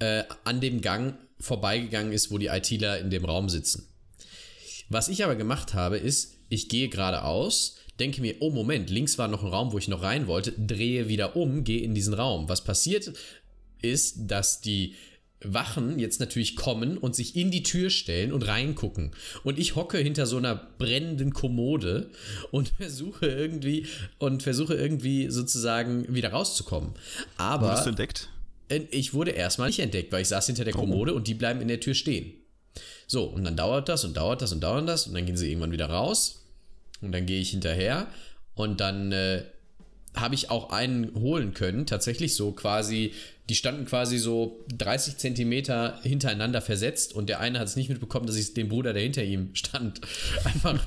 äh, 0.01 0.25
an 0.45 0.61
dem 0.61 0.83
Gang 0.83 1.17
vorbeigegangen 1.41 2.13
ist, 2.13 2.31
wo 2.31 2.37
die 2.37 2.49
ITler 2.49 2.99
in 2.99 3.09
dem 3.09 3.25
Raum 3.25 3.49
sitzen. 3.49 3.89
Was 4.91 5.09
ich 5.09 5.25
aber 5.25 5.35
gemacht 5.35 5.73
habe, 5.73 5.97
ist, 5.97 6.35
ich 6.51 6.69
gehe 6.69 6.91
geradeaus, 6.91 7.77
denke 8.01 8.21
mir, 8.21 8.37
oh 8.41 8.51
Moment, 8.51 8.91
links 8.91 9.19
war 9.19 9.29
noch 9.29 9.43
ein 9.43 9.51
Raum, 9.51 9.73
wo 9.73 9.79
ich 9.79 9.89
noch 9.89 10.03
rein 10.03 10.27
wollte, 10.27 10.53
drehe 10.53 11.09
wieder 11.09 11.37
um, 11.37 11.65
gehe 11.65 11.83
in 11.83 11.95
diesen 11.95 12.15
Raum. 12.15 12.49
Was 12.49 12.65
passiert 12.65 13.13
ist, 13.83 14.31
dass 14.31 14.61
die 14.61 14.95
Wachen 15.45 15.99
jetzt 15.99 16.21
natürlich 16.21 16.57
kommen 16.57 16.97
und 16.97 17.15
sich 17.15 17.37
in 17.37 17.51
die 17.51 17.63
Tür 17.63 17.91
stellen 17.91 18.33
und 18.33 18.47
reingucken. 18.47 19.11
Und 19.43 19.59
ich 19.59 19.77
hocke 19.77 19.99
hinter 19.99 20.27
so 20.27 20.39
einer 20.39 20.55
brennenden 20.55 21.33
Kommode 21.35 22.11
und 22.51 22.69
versuche 22.79 23.27
irgendwie 23.27 23.87
und 24.19 24.43
versuche 24.43 24.75
irgendwie 24.75 25.31
sozusagen 25.31 26.13
wieder 26.15 26.31
rauszukommen. 26.31 26.93
Aber 27.37 27.69
Wurdest 27.69 27.87
du 27.87 27.91
entdeckt? 27.91 28.29
äh, 28.69 28.81
ich 28.91 29.13
wurde 29.13 29.33
erstmal 29.33 29.69
nicht 29.69 29.81
entdeckt, 29.81 30.13
weil 30.13 30.23
ich 30.23 30.29
saß 30.29 30.47
hinter 30.47 30.65
der 30.65 30.75
Kommode 30.75 31.15
und 31.15 31.29
die 31.29 31.35
bleiben 31.35 31.61
in 31.61 31.69
der 31.69 31.81
Tür 31.81 31.95
stehen. 31.95 32.33
So, 33.07 33.25
und 33.25 33.45
dann 33.45 33.57
dauert 33.57 33.89
das 33.89 34.05
und 34.05 34.17
dauert 34.17 34.41
das 34.41 34.53
und 34.53 34.61
dauert 34.61 34.89
das 34.89 35.07
und 35.07 35.15
dann 35.15 35.27
gehen 35.27 35.37
sie 35.37 35.51
irgendwann 35.51 35.73
wieder 35.73 35.91
raus 35.91 36.44
und 37.05 37.13
dann 37.13 37.27
gehe 37.27 37.41
ich 37.41 37.51
hinterher 37.51 38.09
und 38.55 38.81
dann 38.81 39.13
äh, 39.13 39.45
habe 40.15 40.35
ich 40.35 40.51
auch 40.51 40.71
einen 40.71 41.15
holen 41.15 41.55
können, 41.55 41.87
tatsächlich 41.87 42.37
so 42.37 42.53
quasi, 42.53 43.13
die 43.49 43.57
standen 43.57 43.85
quasi 43.85 44.19
so 44.19 44.65
30 44.77 45.17
Zentimeter 45.17 45.99
hintereinander 46.03 46.63
versetzt 46.63 47.15
und 47.15 47.29
der 47.29 47.41
eine 47.41 47.59
hat 47.59 47.67
es 47.67 47.77
nicht 47.77 47.89
mitbekommen, 47.89 48.27
dass 48.27 48.37
ich 48.37 48.55
den 48.55 48.69
Bruder, 48.69 48.93
der 48.93 49.03
hinter 49.03 49.25
ihm 49.25 49.55
stand, 49.55 50.01
einfach, 50.45 50.87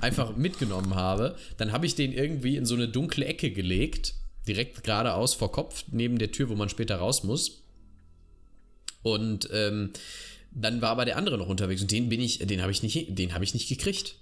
einfach 0.00 0.36
mitgenommen 0.36 0.94
habe. 0.94 1.36
Dann 1.56 1.72
habe 1.72 1.86
ich 1.86 1.96
den 1.96 2.12
irgendwie 2.12 2.56
in 2.56 2.66
so 2.66 2.76
eine 2.76 2.88
dunkle 2.88 3.24
Ecke 3.24 3.50
gelegt, 3.50 4.14
direkt 4.46 4.84
geradeaus 4.84 5.34
vor 5.34 5.50
Kopf, 5.50 5.84
neben 5.90 6.18
der 6.18 6.30
Tür, 6.30 6.48
wo 6.48 6.54
man 6.54 6.68
später 6.68 6.96
raus 6.96 7.24
muss. 7.24 7.64
Und 9.02 9.48
ähm, 9.52 9.92
dann 10.52 10.80
war 10.80 10.90
aber 10.90 11.04
der 11.04 11.16
andere 11.16 11.36
noch 11.36 11.48
unterwegs 11.48 11.82
und 11.82 11.90
den 11.90 12.08
bin 12.08 12.20
ich, 12.20 12.38
den 12.38 12.62
habe 12.62 12.72
ich 12.72 12.82
nicht, 12.82 13.18
den 13.18 13.34
habe 13.34 13.44
ich 13.44 13.54
nicht 13.54 13.68
gekriegt. 13.68 14.16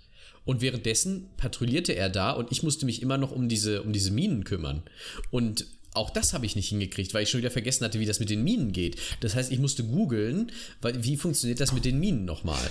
Und 0.46 0.62
währenddessen 0.62 1.28
patrouillierte 1.36 1.94
er 1.94 2.08
da 2.08 2.30
und 2.30 2.50
ich 2.50 2.62
musste 2.62 2.86
mich 2.86 3.02
immer 3.02 3.18
noch 3.18 3.32
um 3.32 3.48
diese, 3.50 3.82
um 3.82 3.92
diese 3.92 4.10
Minen 4.10 4.44
kümmern. 4.44 4.82
Und 5.30 5.66
auch 5.92 6.10
das 6.10 6.32
habe 6.32 6.46
ich 6.46 6.56
nicht 6.56 6.68
hingekriegt, 6.68 7.12
weil 7.12 7.24
ich 7.24 7.30
schon 7.30 7.38
wieder 7.38 7.50
vergessen 7.50 7.84
hatte, 7.84 7.98
wie 8.00 8.06
das 8.06 8.20
mit 8.20 8.30
den 8.30 8.44
Minen 8.44 8.72
geht. 8.72 8.98
Das 9.20 9.34
heißt, 9.34 9.50
ich 9.50 9.58
musste 9.58 9.84
googeln, 9.84 10.52
wie 10.82 11.16
funktioniert 11.16 11.60
das 11.60 11.72
mit 11.72 11.84
den 11.84 11.98
Minen 11.98 12.24
nochmal? 12.24 12.70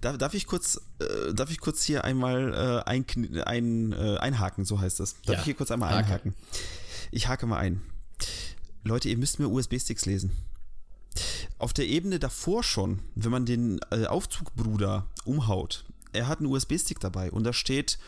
Darf, 0.00 0.18
darf, 0.18 0.34
ich 0.34 0.46
kurz, 0.46 0.80
äh, 1.00 1.34
darf 1.34 1.50
ich 1.50 1.58
kurz 1.60 1.82
hier 1.82 2.04
einmal 2.04 2.84
äh, 2.86 2.88
ein, 2.88 3.04
ein, 3.44 3.92
äh, 3.92 4.16
einhaken, 4.18 4.64
so 4.64 4.80
heißt 4.80 5.00
das. 5.00 5.14
Darf 5.22 5.34
Ja, 5.34 5.38
ich 5.40 5.44
hier 5.44 5.54
kurz 5.54 5.70
einmal 5.70 5.90
hake. 5.90 6.06
einhaken? 6.06 6.34
Ich 7.10 7.26
hake 7.28 7.46
mal 7.46 7.58
ein. 7.58 7.82
Leute, 8.84 9.08
ihr 9.08 9.16
müsst 9.16 9.38
mir 9.38 9.48
USB-Sticks 9.48 10.06
lesen. 10.06 10.32
Auf 11.58 11.72
der 11.72 11.86
Ebene 11.86 12.18
davor 12.18 12.62
schon, 12.62 13.00
wenn 13.14 13.30
man 13.30 13.46
den 13.46 13.80
äh, 13.90 14.06
Aufzugbruder 14.06 15.06
umhaut, 15.24 15.84
er 16.12 16.28
hat 16.28 16.38
einen 16.38 16.48
USB-Stick 16.48 17.00
dabei 17.00 17.30
und 17.30 17.44
da 17.44 17.52
steht, 17.52 17.98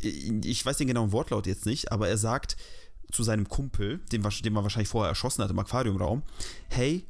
ich 0.00 0.64
weiß 0.64 0.76
den 0.76 0.86
genauen 0.86 1.12
Wortlaut 1.12 1.46
jetzt 1.46 1.66
nicht, 1.66 1.92
aber 1.92 2.08
er 2.08 2.18
sagt 2.18 2.56
zu 3.10 3.22
seinem 3.22 3.48
Kumpel, 3.48 4.00
den, 4.12 4.22
den 4.22 4.52
man 4.52 4.62
wahrscheinlich 4.62 4.88
vorher 4.88 5.08
erschossen 5.08 5.42
hat 5.42 5.50
im 5.50 5.58
Aquariumraum, 5.58 6.22
hey, 6.68 7.04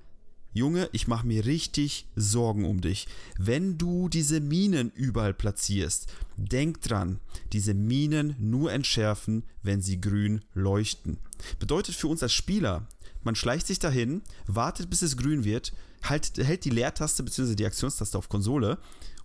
Junge, 0.54 0.88
ich 0.92 1.06
mache 1.06 1.26
mir 1.26 1.44
richtig 1.44 2.06
Sorgen 2.16 2.64
um 2.64 2.80
dich. 2.80 3.06
Wenn 3.38 3.76
du 3.76 4.08
diese 4.08 4.40
Minen 4.40 4.90
überall 4.94 5.34
platzierst, 5.34 6.06
denk 6.36 6.80
dran, 6.80 7.20
diese 7.52 7.74
Minen 7.74 8.34
nur 8.38 8.72
entschärfen, 8.72 9.44
wenn 9.62 9.82
sie 9.82 10.00
grün 10.00 10.42
leuchten. 10.54 11.18
Bedeutet 11.58 11.94
für 11.94 12.08
uns 12.08 12.22
als 12.22 12.32
Spieler, 12.32 12.88
man 13.22 13.34
schleicht 13.34 13.66
sich 13.66 13.78
dahin, 13.78 14.22
wartet 14.46 14.88
bis 14.88 15.02
es 15.02 15.16
grün 15.16 15.44
wird, 15.44 15.72
halt, 16.02 16.38
hält 16.38 16.64
die 16.64 16.70
Leertaste 16.70 17.22
bzw. 17.22 17.54
die 17.54 17.66
Aktionstaste 17.66 18.16
auf 18.16 18.28
Konsole 18.28 18.78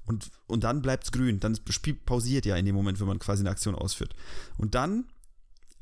und, 0.06 0.32
und 0.48 0.64
dann 0.64 0.82
bleibt 0.82 1.06
es 1.06 1.12
grün. 1.12 1.40
Dann 1.40 1.58
das 1.66 1.76
Spiel 1.76 1.94
pausiert 1.94 2.46
ja 2.46 2.56
in 2.56 2.66
dem 2.66 2.76
Moment, 2.76 3.00
wenn 3.00 3.08
man 3.08 3.20
quasi 3.20 3.42
eine 3.42 3.50
Aktion 3.50 3.76
ausführt. 3.76 4.16
Und 4.58 4.76
dann, 4.76 5.06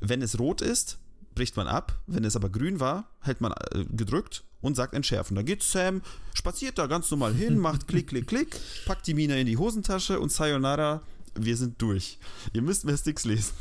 wenn 0.00 0.22
es 0.22 0.38
rot 0.38 0.60
ist, 0.60 0.98
bricht 1.34 1.56
man 1.56 1.66
ab. 1.66 2.00
Wenn 2.06 2.24
es 2.24 2.36
aber 2.36 2.50
grün 2.50 2.80
war, 2.80 3.08
hält 3.20 3.40
man 3.40 3.52
äh, 3.52 3.84
gedrückt 3.84 4.44
und 4.60 4.76
sagt 4.76 4.94
entschärfen. 4.94 5.34
Dann 5.34 5.44
geht 5.44 5.62
Sam, 5.62 6.02
spaziert 6.34 6.78
da 6.78 6.86
ganz 6.86 7.10
normal 7.10 7.34
hin, 7.34 7.58
macht 7.58 7.88
klick, 7.88 8.08
klick, 8.08 8.26
klick, 8.26 8.56
packt 8.86 9.06
die 9.06 9.14
Mine 9.14 9.40
in 9.40 9.46
die 9.46 9.56
Hosentasche 9.56 10.20
und 10.20 10.30
Sayonara, 10.30 11.02
wir 11.34 11.56
sind 11.56 11.80
durch. 11.80 12.18
Ihr 12.52 12.62
müsst 12.62 12.84
mehr 12.84 12.96
Sticks 12.96 13.24
lesen. 13.24 13.54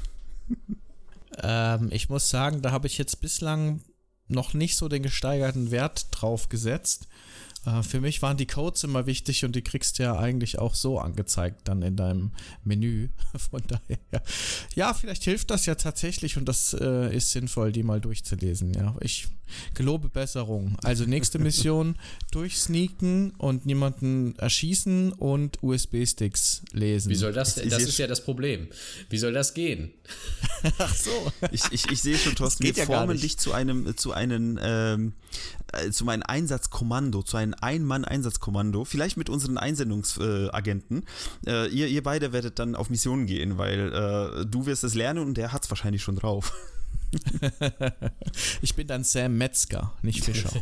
Ähm, 1.38 1.90
ich 1.92 2.10
muss 2.10 2.30
sagen, 2.30 2.62
da 2.62 2.72
habe 2.72 2.88
ich 2.88 2.98
jetzt 2.98 3.22
bislang 3.22 3.82
noch 4.28 4.54
nicht 4.54 4.78
so 4.78 4.88
den 4.88 5.04
gesteigerten 5.04 5.72
Wert 5.72 6.08
drauf 6.12 6.50
gesetzt. 6.50 7.08
Äh, 7.66 7.84
für 7.84 8.02
mich 8.02 8.22
waren 8.22 8.38
die 8.38 8.48
Codes 8.48 8.84
immer 8.84 9.06
wichtig 9.06 9.46
und 9.46 9.56
die 9.56 9.62
kriegst 9.62 10.00
du 10.00 10.04
ja 10.04 10.18
eigentlich 10.18 10.60
auch 10.60 10.76
so 10.76 11.00
angezeigt 11.00 11.68
dann 11.68 11.82
in 11.82 11.96
deinem 11.96 12.32
Menü. 12.64 13.10
Von 13.50 13.62
daher, 13.68 14.24
ja, 14.76 14.94
vielleicht 14.94 15.24
hilft 15.24 15.52
das 15.52 15.66
ja 15.66 15.76
tatsächlich 15.76 16.38
und 16.38 16.46
das 16.46 16.74
äh, 16.74 17.16
ist 17.16 17.32
sinnvoll, 17.32 17.72
die 17.72 17.84
mal 17.84 18.02
durchzulesen. 18.02 18.74
Ja, 18.74 18.96
ich 19.02 19.28
gelobe 19.74 20.10
Besserung. 20.10 20.78
Also 20.84 21.06
nächste 21.06 21.40
Mission: 21.40 21.96
durchsneaken 22.32 23.32
und 23.38 23.66
niemanden 23.66 24.36
erschießen 24.38 25.14
und 25.14 25.62
USB-Sticks 25.62 26.64
lesen. 26.72 27.10
Wie 27.10 27.16
soll 27.16 27.34
das, 27.34 27.58
Ich 27.58 27.70
das 27.70 27.84
ist 27.84 27.98
ja 27.98 28.08
das 28.08 28.24
Problem. 28.24 28.68
Wie 29.10 29.18
soll 29.18 29.34
das 29.34 29.54
gehen? 29.54 29.92
Ach 30.78 30.96
so. 30.96 31.32
Ich, 31.52 31.64
ich, 31.72 31.90
ich 31.90 32.02
sehe 32.02 32.18
schon, 32.18 32.36
Thorsten, 32.36 32.64
geht 32.64 32.76
wir 32.76 32.84
ja 32.84 32.90
gar 32.90 33.00
formen 33.00 33.14
nicht. 33.14 33.24
dich 33.24 33.40
zu 33.40 33.54
einem, 33.54 33.96
zu 33.98 34.14
einem, 34.14 34.60
ähm, 34.62 35.14
äh, 35.74 35.90
zu 35.90 36.06
meinem 36.06 36.24
Einsatzkommando, 36.24 37.24
zu 37.24 37.38
einem 37.38 37.56
Ein-Mann-Einsatzkommando, 37.60 38.86
vielleicht 38.86 39.18
mit 39.18 39.30
unseren 39.30 39.58
Einsendungsagenten. 39.58 41.06
Äh, 41.46 41.70
ihr, 41.70 41.88
ihr 41.88 42.04
beide 42.04 42.34
werdet 42.34 42.60
dann 42.60 42.76
auf 42.76 42.90
Missionen 42.90 43.26
gehen, 43.26 43.58
weil 43.58 43.94
äh, 43.94 44.46
du 44.46 44.66
wirst 44.66 44.84
es 44.84 44.94
lernen 44.96 45.26
und 45.26 45.36
der 45.36 45.52
hat 45.52 45.64
es 45.64 45.70
wahrscheinlich 45.70 46.02
schon 46.04 46.16
drauf. 46.16 46.54
Ich 48.62 48.76
bin 48.76 48.88
dann 48.88 49.04
Sam 49.04 49.38
Metzger, 49.38 49.94
nicht 50.02 50.24
Fischer. 50.24 50.50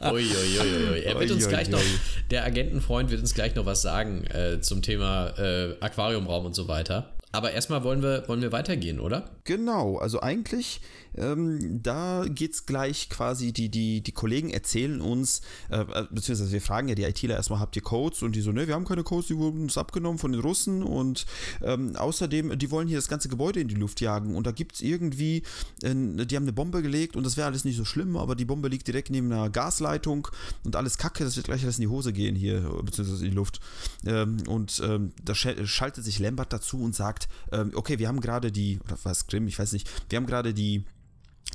Uiuiuiui. 0.00 1.02
Er 1.02 1.18
wird 1.18 1.30
uns 1.30 1.48
gleich 1.48 1.68
noch, 1.68 1.82
der 2.30 2.44
Agentenfreund 2.44 3.10
wird 3.10 3.20
uns 3.20 3.34
gleich 3.34 3.54
noch 3.54 3.66
was 3.66 3.82
sagen 3.82 4.24
äh, 4.24 4.60
zum 4.60 4.82
Thema 4.82 5.28
äh, 5.38 5.76
Aquariumraum 5.80 6.46
und 6.46 6.54
so 6.54 6.68
weiter. 6.68 7.12
Aber 7.32 7.52
erstmal 7.52 7.82
wollen 7.82 8.02
wir, 8.02 8.28
wollen 8.28 8.42
wir 8.42 8.52
weitergehen, 8.52 9.00
oder? 9.00 9.30
Genau, 9.44 9.98
also 9.98 10.20
eigentlich, 10.20 10.80
ähm, 11.16 11.80
da 11.82 12.24
geht's 12.28 12.64
gleich 12.64 13.10
quasi, 13.10 13.52
die, 13.52 13.68
die, 13.70 14.00
die 14.00 14.12
Kollegen 14.12 14.50
erzählen 14.50 15.00
uns, 15.00 15.40
äh, 15.68 15.84
beziehungsweise 16.12 16.52
wir 16.52 16.60
fragen 16.60 16.86
ja 16.86 16.94
die 16.94 17.02
ITler 17.02 17.34
erstmal, 17.34 17.58
habt 17.58 17.74
ihr 17.74 17.82
Codes? 17.82 18.22
Und 18.22 18.36
die 18.36 18.40
so, 18.40 18.52
ne, 18.52 18.68
wir 18.68 18.74
haben 18.74 18.84
keine 18.84 19.02
Codes, 19.02 19.26
die 19.26 19.36
wurden 19.36 19.62
uns 19.62 19.76
abgenommen 19.76 20.18
von 20.18 20.30
den 20.30 20.40
Russen 20.40 20.84
und 20.84 21.26
ähm, 21.60 21.96
außerdem, 21.96 22.56
die 22.56 22.70
wollen 22.70 22.86
hier 22.86 22.98
das 22.98 23.08
ganze 23.08 23.28
Gebäude 23.28 23.58
in 23.58 23.66
die 23.66 23.74
Luft 23.74 24.00
jagen 24.00 24.36
und 24.36 24.46
da 24.46 24.52
gibt's 24.52 24.80
irgendwie, 24.80 25.38
äh, 25.82 25.92
die 25.92 26.36
haben 26.36 26.44
eine 26.44 26.52
Bombe 26.52 26.80
gelegt 26.80 27.16
und 27.16 27.24
das 27.26 27.36
wäre 27.36 27.48
alles 27.48 27.64
nicht 27.64 27.76
so 27.76 27.84
schlimm, 27.84 28.16
aber 28.16 28.36
die 28.36 28.44
Bombe 28.44 28.68
liegt 28.68 28.86
direkt 28.86 29.10
neben 29.10 29.32
einer 29.32 29.50
Gasleitung 29.50 30.28
und 30.62 30.76
alles 30.76 30.98
Kacke, 30.98 31.24
das 31.24 31.34
wird 31.34 31.46
gleich 31.46 31.64
alles 31.64 31.78
in 31.78 31.82
die 31.82 31.88
Hose 31.88 32.12
gehen 32.12 32.36
hier, 32.36 32.60
beziehungsweise 32.84 33.24
in 33.24 33.30
die 33.32 33.36
Luft. 33.36 33.58
Ähm, 34.06 34.36
und 34.46 34.80
ähm, 34.84 35.10
da 35.24 35.32
sch- 35.32 35.66
schaltet 35.66 36.04
sich 36.04 36.20
Lambert 36.20 36.52
dazu 36.52 36.80
und 36.80 36.94
sagt, 36.94 37.28
ähm, 37.50 37.72
okay, 37.74 37.98
wir 37.98 38.06
haben 38.06 38.20
gerade 38.20 38.52
die, 38.52 38.78
oder 38.84 38.96
was, 39.02 39.26
Grimm, 39.32 39.48
ich 39.48 39.58
weiß 39.58 39.72
nicht, 39.72 39.88
wir 40.10 40.16
haben 40.16 40.26
gerade 40.26 40.52
die 40.52 40.84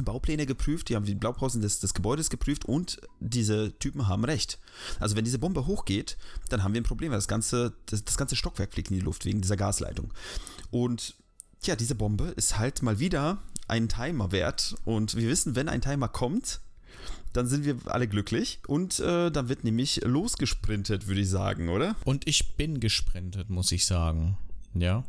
Baupläne 0.03 0.45
geprüft, 0.45 0.89
die 0.89 0.95
haben 0.95 1.05
die 1.05 1.15
Blaupausen 1.15 1.61
des, 1.61 1.79
des 1.79 1.93
Gebäudes 1.93 2.29
geprüft 2.29 2.65
und 2.65 2.99
diese 3.19 3.77
Typen 3.79 4.07
haben 4.07 4.25
recht. 4.25 4.59
Also 4.99 5.15
wenn 5.15 5.23
diese 5.23 5.39
Bombe 5.39 5.65
hochgeht, 5.65 6.17
dann 6.49 6.63
haben 6.63 6.73
wir 6.73 6.81
ein 6.81 6.85
Problem, 6.85 7.11
weil 7.11 7.17
das 7.17 7.27
ganze, 7.27 7.73
das, 7.85 8.03
das 8.03 8.17
ganze 8.17 8.35
Stockwerk 8.35 8.73
fliegt 8.73 8.91
in 8.91 8.97
die 8.97 9.03
Luft 9.03 9.25
wegen 9.25 9.41
dieser 9.41 9.57
Gasleitung. 9.57 10.13
Und 10.71 11.15
ja, 11.63 11.75
diese 11.75 11.95
Bombe 11.95 12.25
ist 12.35 12.57
halt 12.57 12.81
mal 12.81 12.99
wieder 12.99 13.39
ein 13.67 13.89
Timer 13.89 14.31
wert 14.31 14.75
und 14.85 15.15
wir 15.15 15.27
wissen, 15.27 15.55
wenn 15.55 15.69
ein 15.69 15.81
Timer 15.81 16.07
kommt, 16.07 16.61
dann 17.33 17.47
sind 17.47 17.65
wir 17.65 17.77
alle 17.85 18.07
glücklich 18.07 18.59
und 18.67 18.99
äh, 18.99 19.29
dann 19.29 19.49
wird 19.49 19.63
nämlich 19.63 20.01
losgesprintet, 20.03 21.07
würde 21.07 21.21
ich 21.21 21.29
sagen, 21.29 21.69
oder? 21.69 21.95
Und 22.05 22.27
ich 22.27 22.55
bin 22.55 22.79
gesprintet, 22.79 23.49
muss 23.49 23.71
ich 23.71 23.85
sagen. 23.85 24.37
Ja. 24.81 25.03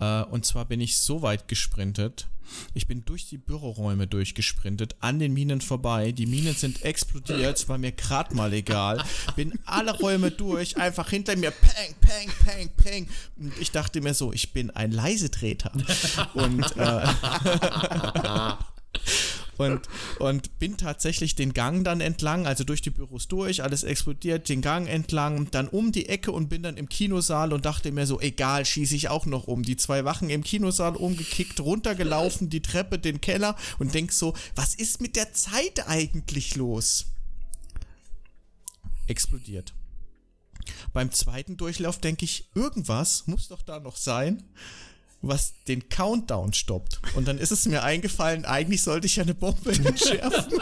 Äh, 0.00 0.24
und 0.24 0.44
zwar 0.44 0.64
bin 0.64 0.80
ich 0.80 0.98
so 0.98 1.22
weit 1.22 1.48
gesprintet. 1.48 2.28
Ich 2.74 2.86
bin 2.86 3.04
durch 3.04 3.28
die 3.28 3.38
Büroräume 3.38 4.06
durchgesprintet, 4.06 4.94
an 5.00 5.18
den 5.18 5.32
Minen 5.34 5.60
vorbei. 5.60 6.12
Die 6.12 6.26
Minen 6.26 6.54
sind 6.54 6.84
explodiert, 6.84 7.58
es 7.58 7.68
war 7.68 7.76
mir 7.78 7.90
gerade 7.92 8.34
mal 8.34 8.52
egal. 8.52 9.02
Bin 9.34 9.58
alle 9.64 9.98
Räume 9.98 10.30
durch, 10.30 10.76
einfach 10.76 11.10
hinter 11.10 11.36
mir, 11.36 11.50
peng, 11.50 11.94
peng, 12.00 12.30
peng, 12.44 12.68
peng. 12.76 13.08
Und 13.36 13.52
ich 13.58 13.72
dachte 13.72 14.00
mir 14.00 14.14
so, 14.14 14.32
ich 14.32 14.52
bin 14.52 14.70
ein 14.70 14.92
Leisetreter. 14.92 15.72
Und 16.34 16.76
äh, 16.76 17.06
und, 19.58 19.88
und 20.18 20.58
bin 20.58 20.76
tatsächlich 20.76 21.34
den 21.34 21.52
Gang 21.52 21.84
dann 21.84 22.00
entlang, 22.00 22.46
also 22.46 22.64
durch 22.64 22.82
die 22.82 22.90
Büros 22.90 23.28
durch, 23.28 23.62
alles 23.62 23.84
explodiert, 23.84 24.48
den 24.48 24.62
Gang 24.62 24.88
entlang, 24.88 25.50
dann 25.50 25.68
um 25.68 25.92
die 25.92 26.08
Ecke 26.08 26.32
und 26.32 26.48
bin 26.48 26.62
dann 26.62 26.76
im 26.76 26.88
Kinosaal 26.88 27.52
und 27.52 27.64
dachte 27.64 27.92
mir 27.92 28.06
so, 28.06 28.20
egal, 28.20 28.64
schieße 28.64 28.94
ich 28.94 29.08
auch 29.08 29.26
noch 29.26 29.46
um. 29.46 29.62
Die 29.62 29.76
zwei 29.76 30.04
Wachen 30.04 30.30
im 30.30 30.44
Kinosaal 30.44 30.96
umgekickt, 30.96 31.60
runtergelaufen, 31.60 32.50
die 32.50 32.62
Treppe, 32.62 32.98
den 32.98 33.20
Keller 33.20 33.56
und 33.78 33.94
denk 33.94 34.12
so, 34.12 34.34
was 34.54 34.74
ist 34.74 35.00
mit 35.00 35.16
der 35.16 35.32
Zeit 35.32 35.88
eigentlich 35.88 36.56
los? 36.56 37.06
Explodiert. 39.06 39.72
beim 40.92 41.12
zweiten 41.12 41.56
Durchlauf 41.56 42.00
denke 42.00 42.24
ich, 42.24 42.50
irgendwas 42.54 43.26
muss 43.26 43.48
doch 43.48 43.62
da 43.62 43.78
noch 43.78 43.96
sein, 43.96 44.42
was 45.22 45.54
den 45.66 45.88
Countdown 45.88 46.52
stoppt. 46.52 47.00
Und 47.14 47.26
dann 47.26 47.38
ist 47.38 47.50
es 47.50 47.66
mir 47.66 47.82
eingefallen, 47.82 48.44
eigentlich 48.44 48.82
sollte 48.82 49.06
ich 49.06 49.16
ja 49.16 49.22
eine 49.24 49.34
Bombe 49.34 49.70
entschärfen. 49.84 50.60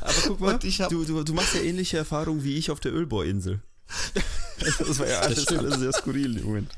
Aber 0.00 0.14
guck 0.26 0.40
mal, 0.40 0.54
hab- 0.54 0.88
du, 0.90 1.04
du, 1.04 1.22
du 1.24 1.34
machst 1.34 1.54
ja 1.54 1.60
ähnliche 1.62 1.96
Erfahrungen 1.98 2.42
wie 2.44 2.56
ich 2.56 2.70
auf 2.70 2.80
der 2.80 2.92
Ölbohrinsel. 2.92 3.60
Das 4.60 4.98
war 4.98 5.06
ja 5.06 5.20
alles, 5.20 5.46
alles 5.46 5.78
sehr 5.78 5.92
skurril 5.92 6.36
im 6.36 6.44
Moment. 6.44 6.72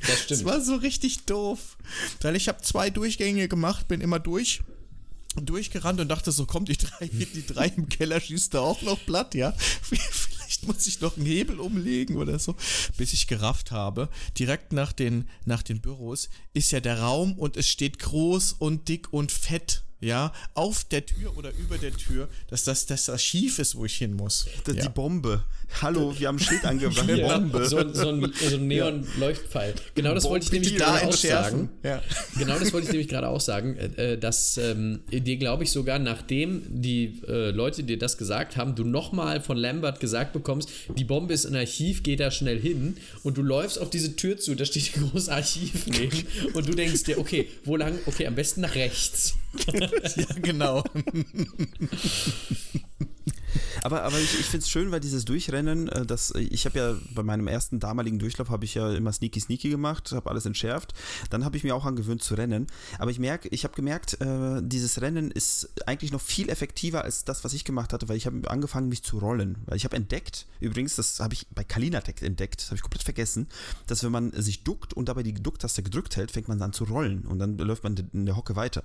Das 0.00 0.08
Das 0.10 0.20
stimmt. 0.20 0.44
war 0.46 0.62
so 0.62 0.76
richtig 0.76 1.26
doof. 1.26 1.76
Weil 2.22 2.36
ich 2.36 2.48
habe 2.48 2.62
zwei 2.62 2.88
Durchgänge 2.88 3.48
gemacht, 3.48 3.86
bin 3.86 4.00
immer 4.00 4.18
durch 4.18 4.62
durchgerannt 5.36 6.00
und 6.00 6.08
dachte 6.08 6.32
so, 6.32 6.46
komm, 6.46 6.64
die 6.64 6.78
drei, 6.78 7.06
die 7.06 7.46
drei 7.46 7.66
im 7.76 7.90
Keller 7.90 8.18
schießt 8.18 8.54
da 8.54 8.60
auch 8.60 8.80
noch 8.80 8.98
platt, 9.04 9.34
ja. 9.34 9.52
Muss 10.68 10.86
ich 10.86 11.00
noch 11.00 11.16
einen 11.16 11.24
Hebel 11.24 11.60
umlegen 11.60 12.16
oder 12.16 12.38
so. 12.38 12.54
Bis 12.98 13.14
ich 13.14 13.26
gerafft 13.26 13.70
habe, 13.70 14.10
direkt 14.38 14.74
nach 14.74 14.92
den, 14.92 15.28
nach 15.46 15.62
den 15.62 15.80
Büros 15.80 16.28
ist 16.52 16.72
ja 16.72 16.80
der 16.80 17.00
Raum 17.00 17.32
und 17.38 17.56
es 17.56 17.68
steht 17.68 17.98
groß 17.98 18.52
und 18.52 18.88
dick 18.88 19.10
und 19.12 19.32
fett, 19.32 19.84
ja, 20.00 20.32
auf 20.54 20.84
der 20.84 21.04
Tür 21.04 21.36
oder 21.36 21.50
über 21.58 21.76
der 21.78 21.92
Tür, 21.92 22.28
dass 22.50 22.64
das, 22.64 22.86
dass 22.86 23.06
das 23.06 23.22
schief 23.22 23.58
ist, 23.58 23.74
wo 23.74 23.84
ich 23.84 23.94
hin 23.94 24.14
muss. 24.14 24.46
Das, 24.64 24.76
ja. 24.76 24.82
Die 24.82 24.88
Bombe. 24.90 25.42
Hallo, 25.82 26.14
wir 26.18 26.28
haben 26.28 26.36
ein 26.36 26.40
Schild 26.40 26.64
angebracht. 26.64 27.08
Ja, 27.16 27.36
Bombe. 27.38 27.66
so, 27.68 27.78
ein- 27.78 27.94
so 27.94 28.08
ein, 28.08 28.32
so 28.48 28.54
ein 28.56 28.68
Neon-Leuchtpfeil. 28.68 29.74
Genau 29.94 30.14
das 30.14 30.24
wollte 30.24 30.46
ich 30.46 30.52
nämlich 30.52 30.76
gerade 30.76 31.06
auch 31.06 31.12
sagen. 31.12 31.68
Ja. 31.82 32.02
Genau 32.38 32.58
das 32.58 32.72
wollte 32.72 32.86
ich 32.86 32.92
nämlich 32.92 33.08
gerade 33.08 33.28
auch 33.28 33.40
sagen, 33.40 33.76
äh, 33.76 34.12
äh, 34.12 34.18
dass 34.18 34.56
ähm, 34.56 35.00
dir, 35.10 35.36
glaube 35.36 35.64
ich, 35.64 35.70
sogar 35.72 35.98
nachdem 35.98 36.62
die 36.68 37.20
äh, 37.26 37.50
Leute 37.50 37.82
dir 37.84 37.98
das 37.98 38.16
gesagt 38.18 38.56
haben, 38.56 38.74
du 38.76 38.84
nochmal 38.84 39.40
von 39.42 39.56
Lambert 39.58 40.00
gesagt 40.00 40.32
bekommst, 40.32 40.70
die 40.96 41.04
Bombe 41.04 41.34
ist 41.34 41.44
im 41.44 41.54
Archiv, 41.54 42.02
geh 42.02 42.16
da 42.16 42.30
schnell 42.30 42.58
hin 42.60 42.96
und 43.24 43.36
du 43.36 43.42
läufst 43.42 43.78
auf 43.78 43.90
diese 43.90 44.16
Tür 44.16 44.38
zu, 44.38 44.54
da 44.54 44.64
steht 44.64 44.96
ein 44.96 45.08
großes 45.10 45.28
Archiv 45.28 45.86
neben 45.86 46.26
und 46.54 46.66
du 46.68 46.72
denkst 46.74 47.02
dir, 47.04 47.18
okay, 47.18 47.48
wo 47.64 47.76
lang? 47.76 47.98
Okay, 48.06 48.26
am 48.26 48.34
besten 48.36 48.60
nach 48.62 48.74
rechts. 48.74 49.34
ja, 50.16 50.26
genau. 50.42 50.82
Aber, 53.82 54.02
aber 54.02 54.18
ich, 54.18 54.38
ich 54.38 54.46
finde 54.46 54.64
es 54.64 54.70
schön, 54.70 54.90
weil 54.90 55.00
dieses 55.00 55.24
Durchrennen, 55.24 55.88
äh, 55.88 56.06
das, 56.06 56.32
ich 56.34 56.64
habe 56.66 56.78
ja 56.78 56.94
bei 57.14 57.22
meinem 57.22 57.48
ersten 57.48 57.80
damaligen 57.80 58.18
Durchlauf 58.18 58.50
habe 58.50 58.64
ich 58.64 58.74
ja 58.74 58.92
immer 58.92 59.12
sneaky 59.12 59.40
sneaky 59.40 59.70
gemacht, 59.70 60.12
habe 60.12 60.30
alles 60.30 60.46
entschärft. 60.46 60.94
Dann 61.30 61.44
habe 61.44 61.56
ich 61.56 61.64
mir 61.64 61.74
auch 61.74 61.84
angewöhnt 61.84 62.22
zu 62.22 62.34
rennen. 62.34 62.66
Aber 62.98 63.10
ich 63.10 63.18
merke, 63.18 63.48
ich 63.48 63.64
habe 63.64 63.74
gemerkt, 63.74 64.20
äh, 64.20 64.60
dieses 64.62 65.00
Rennen 65.00 65.30
ist 65.30 65.70
eigentlich 65.86 66.12
noch 66.12 66.20
viel 66.20 66.48
effektiver 66.48 67.04
als 67.04 67.24
das, 67.24 67.44
was 67.44 67.52
ich 67.52 67.64
gemacht 67.64 67.92
hatte, 67.92 68.08
weil 68.08 68.16
ich 68.16 68.26
habe 68.26 68.48
angefangen, 68.50 68.88
mich 68.88 69.02
zu 69.02 69.18
rollen. 69.18 69.58
Weil 69.66 69.76
ich 69.76 69.84
habe 69.84 69.96
entdeckt, 69.96 70.46
übrigens, 70.60 70.96
das 70.96 71.20
habe 71.20 71.34
ich 71.34 71.46
bei 71.54 71.64
Kalinatec 71.64 72.22
entdeckt, 72.22 72.62
das 72.62 72.66
habe 72.66 72.76
ich 72.76 72.82
komplett 72.82 73.02
vergessen, 73.02 73.48
dass 73.86 74.02
wenn 74.04 74.12
man 74.12 74.32
sich 74.32 74.64
duckt 74.64 74.94
und 74.94 75.08
dabei 75.08 75.22
die 75.22 75.34
Ducktaste 75.34 75.82
gedrückt 75.82 76.16
hält, 76.16 76.30
fängt 76.30 76.48
man 76.48 76.60
an 76.62 76.72
zu 76.72 76.84
rollen 76.84 77.26
und 77.26 77.38
dann 77.38 77.58
läuft 77.58 77.84
man 77.84 77.96
in 78.12 78.26
der 78.26 78.36
Hocke 78.36 78.56
weiter. 78.56 78.82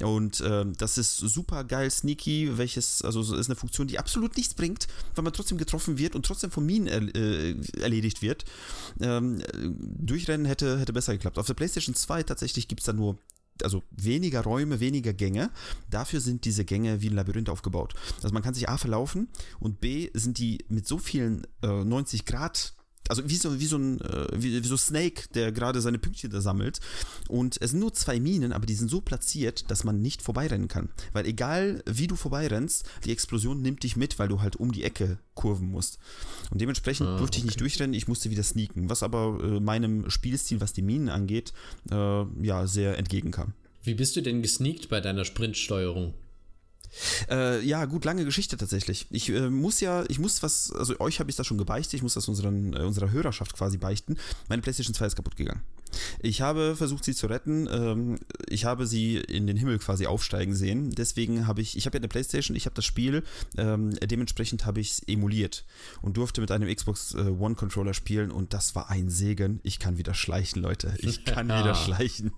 Und 0.00 0.42
ähm, 0.46 0.74
das 0.78 0.98
ist 0.98 1.16
super 1.16 1.64
geil 1.64 1.90
sneaky, 1.90 2.58
welches, 2.58 3.02
also 3.02 3.22
so 3.22 3.36
ist 3.36 3.46
eine 3.46 3.56
Funktion, 3.56 3.86
die 3.86 3.98
absolut 4.02 4.36
nichts 4.36 4.54
bringt, 4.54 4.88
weil 5.14 5.22
man 5.22 5.32
trotzdem 5.32 5.58
getroffen 5.58 5.96
wird 5.96 6.16
und 6.16 6.26
trotzdem 6.26 6.50
von 6.50 6.66
Minen 6.66 6.88
er, 6.88 7.02
äh, 7.14 7.54
erledigt 7.80 8.20
wird. 8.20 8.44
Ähm, 9.00 9.40
äh, 9.40 9.44
durchrennen 9.80 10.44
hätte, 10.44 10.80
hätte 10.80 10.92
besser 10.92 11.12
geklappt. 11.12 11.38
Auf 11.38 11.46
der 11.46 11.54
PlayStation 11.54 11.94
2 11.94 12.24
tatsächlich 12.24 12.66
gibt 12.66 12.80
es 12.80 12.86
da 12.86 12.92
nur 12.92 13.18
also 13.62 13.82
weniger 13.90 14.42
Räume, 14.42 14.80
weniger 14.80 15.12
Gänge. 15.12 15.50
Dafür 15.90 16.20
sind 16.20 16.44
diese 16.44 16.64
Gänge 16.64 17.00
wie 17.00 17.10
ein 17.10 17.14
Labyrinth 17.14 17.48
aufgebaut. 17.48 17.94
Also 18.22 18.32
man 18.34 18.42
kann 18.42 18.54
sich 18.54 18.68
A 18.68 18.76
verlaufen 18.76 19.28
und 19.60 19.80
B 19.80 20.10
sind 20.14 20.38
die 20.38 20.64
mit 20.68 20.88
so 20.88 20.98
vielen 20.98 21.46
äh, 21.62 21.84
90 21.84 22.24
Grad 22.24 22.74
also 23.12 23.28
wie 23.28 23.36
so, 23.36 23.60
wie 23.60 23.66
so 23.66 23.76
ein 23.76 24.00
äh, 24.00 24.26
wie, 24.34 24.62
wie 24.62 24.66
so 24.66 24.78
Snake, 24.78 25.24
der 25.34 25.52
gerade 25.52 25.82
seine 25.82 25.98
Pünktchen 25.98 26.30
da 26.30 26.40
sammelt. 26.40 26.80
Und 27.28 27.58
es 27.60 27.72
sind 27.72 27.80
nur 27.80 27.92
zwei 27.92 28.18
Minen, 28.18 28.52
aber 28.52 28.64
die 28.64 28.74
sind 28.74 28.90
so 28.90 29.02
platziert, 29.02 29.70
dass 29.70 29.84
man 29.84 30.00
nicht 30.00 30.22
vorbeirennen 30.22 30.68
kann. 30.68 30.88
Weil 31.12 31.26
egal 31.26 31.82
wie 31.86 32.06
du 32.06 32.16
vorbeirennst, 32.16 32.88
die 33.04 33.12
Explosion 33.12 33.60
nimmt 33.60 33.82
dich 33.82 33.96
mit, 33.96 34.18
weil 34.18 34.28
du 34.28 34.40
halt 34.40 34.56
um 34.56 34.72
die 34.72 34.82
Ecke 34.84 35.18
kurven 35.34 35.70
musst. 35.70 35.98
Und 36.50 36.60
dementsprechend 36.60 37.06
Ah, 37.06 37.18
durfte 37.18 37.38
ich 37.38 37.44
nicht 37.44 37.60
durchrennen, 37.60 37.92
ich 37.94 38.08
musste 38.08 38.30
wieder 38.30 38.42
sneaken, 38.42 38.88
was 38.88 39.02
aber 39.02 39.38
äh, 39.42 39.60
meinem 39.60 40.08
Spielstil, 40.08 40.62
was 40.62 40.72
die 40.72 40.82
Minen 40.82 41.10
angeht, 41.10 41.52
äh, 41.90 42.24
ja, 42.42 42.66
sehr 42.66 42.96
entgegenkam. 42.98 43.52
Wie 43.82 43.94
bist 43.94 44.16
du 44.16 44.22
denn 44.22 44.40
gesneakt 44.40 44.88
bei 44.88 45.00
deiner 45.00 45.24
Sprintsteuerung? 45.24 46.14
Äh, 47.30 47.64
ja, 47.64 47.84
gut, 47.84 48.04
lange 48.04 48.24
Geschichte 48.24 48.56
tatsächlich. 48.56 49.06
Ich 49.10 49.28
äh, 49.28 49.50
muss 49.50 49.80
ja, 49.80 50.04
ich 50.08 50.18
muss 50.18 50.42
was, 50.42 50.72
also 50.72 50.98
euch 51.00 51.20
habe 51.20 51.30
ich 51.30 51.36
das 51.36 51.46
schon 51.46 51.58
gebeichtet, 51.58 51.94
ich 51.94 52.02
muss 52.02 52.14
das 52.14 52.28
unseren, 52.28 52.74
äh, 52.74 52.80
unserer 52.80 53.10
Hörerschaft 53.10 53.54
quasi 53.54 53.78
beichten. 53.78 54.16
Meine 54.48 54.62
PlayStation 54.62 54.94
2 54.94 55.06
ist 55.06 55.16
kaputt 55.16 55.36
gegangen. 55.36 55.62
Ich 56.20 56.40
habe 56.40 56.74
versucht, 56.76 57.04
sie 57.04 57.14
zu 57.14 57.26
retten. 57.26 57.68
Ähm, 57.70 58.18
ich 58.48 58.64
habe 58.64 58.86
sie 58.86 59.16
in 59.16 59.46
den 59.46 59.56
Himmel 59.56 59.78
quasi 59.78 60.06
aufsteigen 60.06 60.54
sehen. 60.54 60.90
Deswegen 60.90 61.46
habe 61.46 61.60
ich, 61.60 61.76
ich 61.76 61.86
habe 61.86 61.96
ja 61.96 62.00
eine 62.00 62.08
PlayStation, 62.08 62.56
ich 62.56 62.66
habe 62.66 62.74
das 62.74 62.84
Spiel, 62.84 63.22
ähm, 63.56 63.90
dementsprechend 64.00 64.66
habe 64.66 64.80
ich 64.80 64.92
es 64.92 65.02
emuliert 65.06 65.64
und 66.00 66.16
durfte 66.16 66.40
mit 66.40 66.50
einem 66.50 66.74
Xbox 66.74 67.14
äh, 67.14 67.18
One 67.18 67.54
Controller 67.54 67.94
spielen 67.94 68.30
und 68.30 68.54
das 68.54 68.74
war 68.74 68.90
ein 68.90 69.10
Segen. 69.10 69.60
Ich 69.62 69.78
kann 69.78 69.98
wieder 69.98 70.14
schleichen, 70.14 70.62
Leute. 70.62 70.94
Ich 70.98 71.24
kann 71.24 71.46
wieder 71.48 71.74
schleichen. 71.74 72.32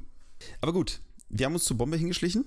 Aber 0.60 0.72
gut, 0.72 1.00
wir 1.28 1.46
haben 1.46 1.54
uns 1.54 1.64
zur 1.64 1.78
Bombe 1.78 1.96
hingeschlichen. 1.96 2.44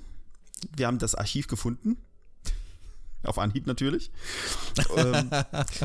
Wir 0.75 0.87
haben 0.87 0.99
das 0.99 1.15
Archiv 1.15 1.47
gefunden. 1.47 1.97
Auf 3.23 3.39
Anhieb 3.39 3.65
natürlich. 3.65 4.11
ähm, 4.97 5.29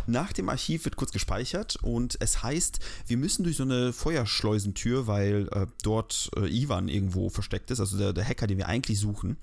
nach 0.07 0.33
dem 0.33 0.49
Archiv 0.49 0.85
wird 0.85 0.97
kurz 0.97 1.13
gespeichert 1.13 1.77
und 1.83 2.17
es 2.21 2.43
heißt, 2.43 2.81
wir 3.07 3.17
müssen 3.17 3.45
durch 3.45 3.57
so 3.57 3.63
eine 3.63 3.93
Feuerschleusentür, 3.93 5.07
weil 5.07 5.49
äh, 5.53 5.67
dort 5.83 6.31
äh, 6.37 6.47
Ivan 6.47 6.89
irgendwo 6.89 7.31
versteckt 7.31 7.71
ist, 7.71 7.81
also 7.81 7.97
der, 7.97 8.13
der 8.13 8.25
Hacker, 8.25 8.47
den 8.47 8.59
wir 8.59 8.69
eigentlich 8.69 9.01
suchen. 9.01 9.39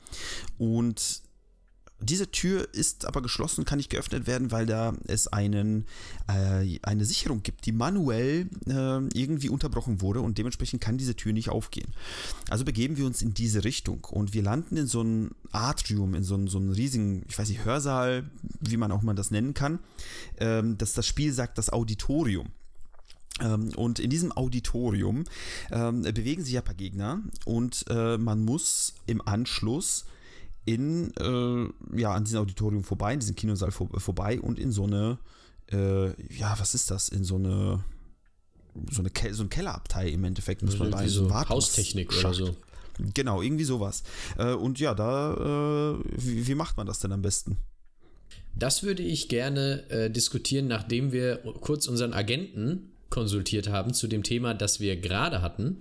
Und 0.60 1.27
diese 2.00 2.30
Tür 2.30 2.68
ist 2.74 3.06
aber 3.06 3.22
geschlossen, 3.22 3.66
kann 3.66 3.78
nicht 3.78 3.90
geöffnet 3.90 4.28
werden, 4.28 4.52
weil 4.52 4.66
da 4.66 4.94
es 5.08 5.28
einen, 5.28 5.86
äh, 6.28 6.80
eine 6.84 7.06
Sicherung 7.06 7.42
gibt, 7.42 7.66
die 7.66 7.72
manuell 7.72 8.48
äh, 8.68 9.08
irgendwie 9.14 9.50
unterbrochen 9.50 10.02
wurde 10.02 10.22
und 10.22 10.38
dementsprechend 10.38 10.82
kann 10.82 10.98
diese 10.98 11.16
Tür 11.16 11.34
nicht 11.34 11.50
aufgehen. 11.50 11.92
Also 12.50 12.66
begeben 12.66 12.98
wir 12.98 13.06
uns 13.06 13.22
in 13.22 13.34
diese 13.34 13.64
Richtung 13.64 14.04
und 14.06 14.34
wir 14.34 14.44
landen 14.44 14.78
in 14.78 14.88
so 14.88 15.02
ein 15.02 15.32
Atrium, 15.52 16.14
in 16.14 16.24
so 16.24 16.36
einen, 16.36 16.48
so 16.48 16.60
riesigen, 16.60 17.24
ich 17.28 17.38
weiß 17.38 17.50
nicht, 17.50 17.66
Hörsaal, 17.66 18.30
wie 18.60 18.78
man 18.78 18.92
auch 18.92 19.02
mal 19.02 19.16
das 19.16 19.32
nennen 19.32 19.56
kann. 19.56 19.80
Ähm, 20.38 20.78
das, 20.78 20.94
das 20.94 21.08
Spiel 21.08 21.34
sagt 21.34 21.58
das 21.58 21.72
Auditorium. 21.72 22.50
Ähm, 23.42 23.70
und 23.76 24.00
in 24.00 24.10
diesem 24.10 24.32
Auditorium 24.32 25.24
ähm, 25.72 26.04
bewegen 26.04 26.44
sich 26.44 26.54
ja 26.54 26.62
ein 26.62 26.66
paar 26.66 26.76
Gegner 26.76 27.22
und 27.46 27.86
äh, 27.90 28.18
man 28.18 28.44
muss 28.44 28.94
im 29.06 29.26
Anschluss 29.28 30.06
in, 30.68 31.12
äh, 31.18 31.98
ja, 32.00 32.14
an 32.14 32.26
diesem 32.26 32.42
Auditorium 32.42 32.84
vorbei, 32.84 33.14
in 33.14 33.22
diesem 33.22 33.36
Kinosaal 33.36 33.72
vor, 33.72 33.88
vorbei 34.00 34.40
und 34.40 34.60
in 34.60 34.72
so 34.72 34.84
eine, 34.84 35.18
äh, 35.72 36.08
ja, 36.34 36.56
was 36.60 36.76
ist 36.76 36.92
das? 36.92 37.08
In 37.08 37.24
so 37.24 37.36
eine, 37.36 37.84
so 38.92 39.02
eine 39.02 39.10
Ke 39.10 39.34
so 39.34 39.44
ein 39.44 39.50
Kellerabteil 39.50 40.10
im 40.10 40.24
Endeffekt 40.26 40.62
muss 40.62 40.78
man 40.78 40.92
da 40.92 41.02
in 41.02 41.10
so 41.10 41.34
Haustechnik 41.34 42.14
oder 42.20 42.34
so. 42.34 42.56
Genau, 43.14 43.42
irgendwie 43.42 43.64
sowas. 43.64 44.04
Äh, 44.38 44.54
und 44.54 44.80
ja, 44.80 44.94
da, 44.94 45.96
äh, 45.96 46.04
wie, 46.18 46.48
wie 46.48 46.56
macht 46.56 46.76
man 46.76 46.86
das 46.86 47.00
denn 47.00 47.14
am 47.14 47.22
besten? 47.22 47.58
Das 48.56 48.84
würde 48.84 49.04
ich 49.04 49.30
gerne 49.30 49.90
äh, 49.90 50.10
diskutieren, 50.10 50.68
nachdem 50.68 51.14
wir 51.14 51.38
kurz 51.62 51.88
unseren 51.88 52.14
Agenten 52.14 52.92
konsultiert 53.10 53.70
haben 53.70 53.94
zu 53.94 54.08
dem 54.08 54.24
Thema, 54.24 54.54
das 54.54 54.82
wir 54.82 54.98
gerade 54.98 55.42
hatten, 55.42 55.80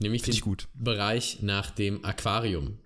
nämlich 0.00 0.22
Find 0.22 0.44
den. 0.44 0.56
Bereich 0.74 1.42
nach 1.42 1.70
dem 1.70 2.04
Aquarium. 2.04 2.78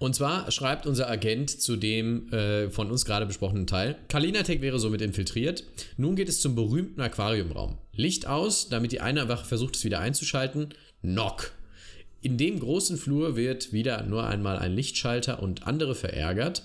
Und 0.00 0.14
zwar 0.14 0.50
schreibt 0.50 0.86
unser 0.86 1.10
Agent 1.10 1.50
zu 1.50 1.76
dem 1.76 2.32
äh, 2.32 2.70
von 2.70 2.90
uns 2.90 3.04
gerade 3.04 3.26
besprochenen 3.26 3.66
Teil, 3.66 3.96
Kalinatec 4.08 4.62
wäre 4.62 4.78
somit 4.78 5.02
infiltriert. 5.02 5.62
Nun 5.98 6.16
geht 6.16 6.30
es 6.30 6.40
zum 6.40 6.54
berühmten 6.54 7.02
Aquariumraum. 7.02 7.76
Licht 7.92 8.26
aus, 8.26 8.70
damit 8.70 8.92
die 8.92 9.02
eine 9.02 9.28
Wache 9.28 9.44
versucht, 9.44 9.76
es 9.76 9.84
wieder 9.84 10.00
einzuschalten. 10.00 10.72
Knock. 11.02 11.52
In 12.22 12.38
dem 12.38 12.60
großen 12.60 12.96
Flur 12.96 13.36
wird 13.36 13.74
wieder 13.74 14.02
nur 14.04 14.26
einmal 14.26 14.58
ein 14.58 14.74
Lichtschalter 14.74 15.42
und 15.42 15.66
andere 15.66 15.94
verärgert. 15.94 16.62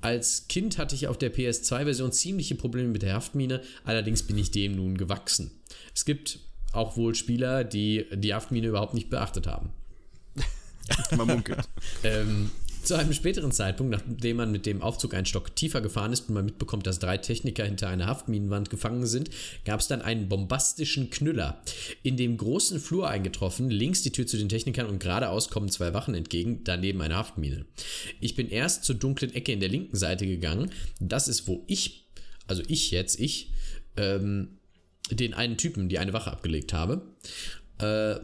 Als 0.00 0.48
Kind 0.48 0.76
hatte 0.76 0.96
ich 0.96 1.06
auf 1.06 1.16
der 1.16 1.32
PS2-Version 1.32 2.10
ziemliche 2.10 2.56
Probleme 2.56 2.88
mit 2.88 3.02
der 3.02 3.14
Haftmine, 3.14 3.60
allerdings 3.84 4.24
bin 4.24 4.36
ich 4.36 4.50
dem 4.50 4.74
nun 4.74 4.98
gewachsen. 4.98 5.52
Es 5.94 6.04
gibt 6.04 6.40
auch 6.72 6.96
wohl 6.96 7.14
Spieler, 7.14 7.62
die 7.62 8.06
die 8.12 8.34
Haftmine 8.34 8.66
überhaupt 8.66 8.94
nicht 8.94 9.10
beachtet 9.10 9.46
haben. 9.46 9.70
Man 11.16 11.28
munkelt. 11.28 11.68
Ähm, 12.02 12.50
zu 12.84 12.94
einem 12.94 13.12
späteren 13.12 13.52
Zeitpunkt, 13.52 13.92
nachdem 13.92 14.36
man 14.36 14.52
mit 14.52 14.66
dem 14.66 14.82
Aufzug 14.82 15.14
einen 15.14 15.26
Stock 15.26 15.54
tiefer 15.56 15.80
gefahren 15.80 16.12
ist 16.12 16.28
und 16.28 16.34
man 16.34 16.44
mitbekommt, 16.44 16.86
dass 16.86 16.98
drei 16.98 17.18
Techniker 17.18 17.64
hinter 17.64 17.88
einer 17.88 18.06
Haftminenwand 18.06 18.70
gefangen 18.70 19.06
sind, 19.06 19.30
gab 19.64 19.80
es 19.80 19.88
dann 19.88 20.02
einen 20.02 20.28
bombastischen 20.28 21.10
Knüller. 21.10 21.62
In 22.02 22.16
dem 22.16 22.36
großen 22.36 22.80
Flur 22.80 23.08
eingetroffen, 23.08 23.70
links 23.70 24.02
die 24.02 24.12
Tür 24.12 24.26
zu 24.26 24.36
den 24.36 24.48
Technikern 24.48 24.86
und 24.86 25.00
geradeaus 25.00 25.50
kommen 25.50 25.68
zwei 25.68 25.94
Wachen 25.94 26.14
entgegen, 26.14 26.60
daneben 26.64 27.00
eine 27.00 27.16
Haftmine. 27.16 27.64
Ich 28.20 28.34
bin 28.34 28.48
erst 28.48 28.84
zur 28.84 28.96
dunklen 28.96 29.34
Ecke 29.34 29.52
in 29.52 29.60
der 29.60 29.68
linken 29.68 29.96
Seite 29.96 30.26
gegangen. 30.26 30.70
Das 31.00 31.28
ist, 31.28 31.48
wo 31.48 31.64
ich 31.66 32.04
also 32.46 32.62
ich 32.68 32.90
jetzt, 32.90 33.20
ich, 33.20 33.50
ähm, 33.96 34.58
den 35.10 35.34
einen 35.34 35.56
Typen, 35.56 35.88
die 35.88 35.98
eine 35.98 36.12
Wache 36.12 36.32
abgelegt 36.32 36.72
habe, 36.72 37.02
äh, 37.78 38.16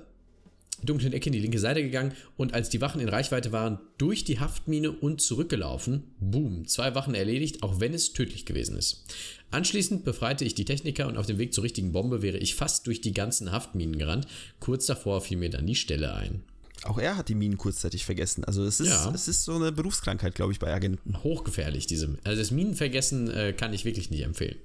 dunklen 0.83 1.13
Ecke 1.13 1.27
in 1.29 1.33
die 1.33 1.39
linke 1.41 1.59
Seite 1.59 1.83
gegangen 1.83 2.13
und 2.37 2.55
als 2.55 2.69
die 2.69 2.81
Wachen 2.81 3.01
in 3.01 3.09
Reichweite 3.09 3.53
waren, 3.53 3.79
durch 3.99 4.25
die 4.25 4.41
Haftmine 4.41 4.91
und 4.93 5.21
zurückgelaufen. 5.21 6.05
Boom, 6.21 6.67
zwei 6.67 6.95
Wachen 6.95 7.15
erledigt, 7.15 7.63
auch 7.63 7.81
wenn 7.81 7.95
es 7.95 8.13
tödlich 8.13 8.47
gewesen 8.47 8.77
ist. 8.77 9.05
Anschließend 9.51 10.05
befreite 10.05 10.45
ich 10.45 10.55
die 10.55 10.65
Techniker 10.65 11.09
und 11.09 11.17
auf 11.17 11.27
dem 11.27 11.39
Weg 11.39 11.53
zur 11.53 11.65
richtigen 11.65 11.93
Bombe 11.93 12.23
wäre 12.23 12.39
ich 12.39 12.55
fast 12.55 12.87
durch 12.87 13.01
die 13.01 13.13
ganzen 13.13 13.51
Haftminen 13.53 13.99
gerannt. 13.99 14.27
Kurz 14.61 14.87
davor 14.87 15.21
fiel 15.21 15.39
mir 15.39 15.51
dann 15.51 15.67
die 15.67 15.75
Stelle 15.75 16.15
ein. 16.15 16.43
Auch 16.85 16.99
er 16.99 17.19
hat 17.19 17.29
die 17.29 17.35
Minen 17.35 17.59
kurzzeitig 17.59 18.07
vergessen. 18.07 18.43
Also 18.45 18.65
es 18.65 18.81
ist, 18.81 18.89
Ja. 18.89 19.13
es 19.15 19.29
ist 19.29 19.45
so 19.45 19.55
eine 19.55 19.71
Berufskrankheit, 19.71 20.35
glaube 20.35 20.53
ich, 20.53 20.59
bei 20.59 20.73
Agenten. 20.73 21.23
Hochgefährlich, 21.23 21.87
diese. 21.87 22.17
Also 22.25 22.39
das 22.41 22.51
Minenvergessen 22.53 23.29
äh, 23.31 23.53
kann 23.53 23.75
ich 23.75 23.85
wirklich 23.85 24.11
nicht 24.11 24.23
empfehlen. 24.23 24.57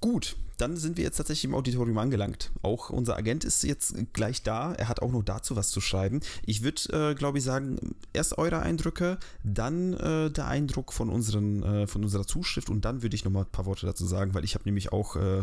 Gut, 0.00 0.36
dann 0.56 0.76
sind 0.76 0.96
wir 0.96 1.04
jetzt 1.04 1.16
tatsächlich 1.16 1.44
im 1.44 1.54
Auditorium 1.54 1.98
angelangt. 1.98 2.50
Auch 2.62 2.90
unser 2.90 3.16
Agent 3.16 3.44
ist 3.44 3.62
jetzt 3.62 3.94
gleich 4.12 4.42
da. 4.42 4.72
Er 4.74 4.88
hat 4.88 5.02
auch 5.02 5.12
noch 5.12 5.22
dazu 5.22 5.56
was 5.56 5.70
zu 5.70 5.80
schreiben. 5.80 6.20
Ich 6.44 6.62
würde, 6.62 7.10
äh, 7.10 7.14
glaube 7.14 7.38
ich, 7.38 7.44
sagen, 7.44 7.94
erst 8.12 8.38
eure 8.38 8.60
Eindrücke, 8.60 9.18
dann 9.44 9.94
äh, 9.94 10.30
der 10.30 10.46
Eindruck 10.46 10.92
von, 10.92 11.08
unseren, 11.08 11.62
äh, 11.62 11.86
von 11.86 12.02
unserer 12.02 12.26
Zuschrift 12.26 12.70
und 12.70 12.84
dann 12.84 13.02
würde 13.02 13.14
ich 13.14 13.24
noch 13.24 13.32
mal 13.32 13.40
ein 13.40 13.52
paar 13.52 13.66
Worte 13.66 13.86
dazu 13.86 14.06
sagen, 14.06 14.34
weil 14.34 14.44
ich 14.44 14.54
habe 14.54 14.64
nämlich 14.64 14.92
auch, 14.92 15.16
äh, 15.16 15.42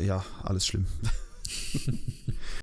ja, 0.00 0.24
alles 0.42 0.66
schlimm. 0.66 0.86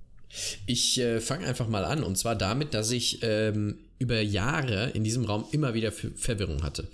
Ich 0.66 0.98
äh, 1.00 1.20
fange 1.20 1.46
einfach 1.46 1.68
mal 1.68 1.84
an 1.84 2.02
und 2.02 2.16
zwar 2.16 2.36
damit, 2.36 2.74
dass 2.74 2.90
ich 2.90 3.20
ähm, 3.22 3.78
über 3.98 4.20
Jahre 4.20 4.90
in 4.90 5.04
diesem 5.04 5.24
Raum 5.24 5.44
immer 5.50 5.74
wieder 5.74 5.92
Ver 5.92 6.10
Verwirrung 6.16 6.62
hatte. 6.62 6.88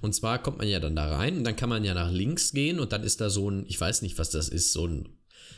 Und 0.00 0.14
zwar 0.14 0.42
kommt 0.42 0.58
man 0.58 0.68
ja 0.68 0.80
dann 0.80 0.96
da 0.96 1.16
rein 1.16 1.38
und 1.38 1.44
dann 1.44 1.56
kann 1.56 1.68
man 1.68 1.84
ja 1.84 1.94
nach 1.94 2.10
links 2.10 2.52
gehen 2.52 2.80
und 2.80 2.92
dann 2.92 3.02
ist 3.02 3.20
da 3.20 3.30
so 3.30 3.50
ein, 3.50 3.64
ich 3.68 3.80
weiß 3.80 4.02
nicht, 4.02 4.18
was 4.18 4.30
das 4.30 4.48
ist, 4.48 4.72
so 4.72 4.86
ein 4.86 5.08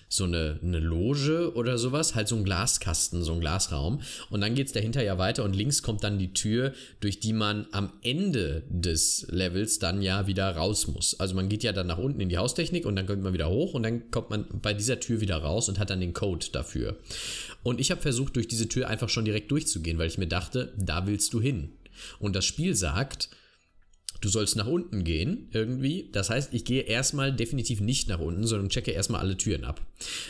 so 0.08 0.24
eine, 0.24 0.58
eine 0.62 0.78
Loge 0.78 1.54
oder 1.54 1.78
sowas, 1.78 2.14
halt 2.14 2.28
so 2.28 2.36
ein 2.36 2.44
Glaskasten, 2.44 3.22
so 3.22 3.32
ein 3.32 3.40
Glasraum. 3.40 4.00
Und 4.30 4.40
dann 4.40 4.54
geht's 4.54 4.72
dahinter 4.72 5.02
ja 5.02 5.18
weiter 5.18 5.44
und 5.44 5.56
links 5.56 5.82
kommt 5.82 6.04
dann 6.04 6.18
die 6.18 6.32
Tür, 6.32 6.72
durch 7.00 7.20
die 7.20 7.32
man 7.32 7.66
am 7.72 7.92
Ende 8.02 8.64
des 8.68 9.26
Levels 9.30 9.78
dann 9.78 10.02
ja 10.02 10.26
wieder 10.26 10.54
raus 10.54 10.86
muss. 10.86 11.18
Also 11.18 11.34
man 11.34 11.48
geht 11.48 11.62
ja 11.62 11.72
dann 11.72 11.86
nach 11.86 11.98
unten 11.98 12.20
in 12.20 12.28
die 12.28 12.38
Haustechnik 12.38 12.84
und 12.84 12.96
dann 12.96 13.06
kommt 13.06 13.22
man 13.22 13.32
wieder 13.32 13.48
hoch 13.48 13.74
und 13.74 13.82
dann 13.82 14.10
kommt 14.10 14.30
man 14.30 14.46
bei 14.60 14.74
dieser 14.74 15.00
Tür 15.00 15.20
wieder 15.20 15.38
raus 15.38 15.68
und 15.68 15.78
hat 15.78 15.90
dann 15.90 16.00
den 16.00 16.12
Code 16.12 16.46
dafür. 16.52 16.96
Und 17.62 17.80
ich 17.80 17.90
habe 17.90 18.00
versucht, 18.02 18.36
durch 18.36 18.48
diese 18.48 18.68
Tür 18.68 18.88
einfach 18.88 19.08
schon 19.08 19.24
direkt 19.24 19.50
durchzugehen, 19.50 19.98
weil 19.98 20.08
ich 20.08 20.18
mir 20.18 20.26
dachte, 20.28 20.72
da 20.76 21.06
willst 21.06 21.32
du 21.32 21.40
hin. 21.40 21.72
Und 22.18 22.36
das 22.36 22.44
Spiel 22.44 22.74
sagt, 22.74 23.28
du 24.22 24.28
sollst 24.28 24.56
nach 24.56 24.66
unten 24.66 25.04
gehen 25.04 25.48
irgendwie. 25.50 26.08
Das 26.12 26.30
heißt, 26.30 26.54
ich 26.54 26.64
gehe 26.64 26.82
erstmal 26.82 27.32
definitiv 27.32 27.80
nicht 27.80 28.08
nach 28.08 28.20
unten, 28.20 28.46
sondern 28.46 28.70
checke 28.70 28.92
erstmal 28.92 29.20
alle 29.20 29.36
Türen 29.36 29.64
ab. 29.64 29.82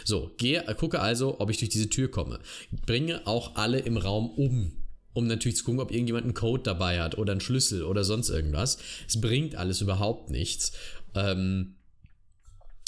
So, 0.04 0.32
gehe, 0.38 0.64
gucke 0.76 1.00
also, 1.00 1.38
ob 1.38 1.50
ich 1.50 1.58
durch 1.58 1.68
diese 1.68 1.88
Tür 1.88 2.10
komme. 2.10 2.40
Bringe 2.86 3.26
auch 3.26 3.54
alle 3.54 3.78
im 3.78 3.96
Raum 3.96 4.30
um. 4.30 4.72
Um 5.14 5.26
natürlich 5.26 5.58
zu 5.58 5.64
gucken, 5.64 5.80
ob 5.80 5.90
irgendjemand 5.90 6.24
einen 6.24 6.34
Code 6.34 6.62
dabei 6.62 7.00
hat 7.00 7.18
oder 7.18 7.32
einen 7.32 7.42
Schlüssel 7.42 7.84
oder 7.84 8.02
sonst 8.02 8.30
irgendwas. 8.30 8.78
Es 9.06 9.20
bringt 9.20 9.56
alles 9.56 9.82
überhaupt 9.82 10.30
nichts. 10.30 10.72
Ähm, 11.14 11.76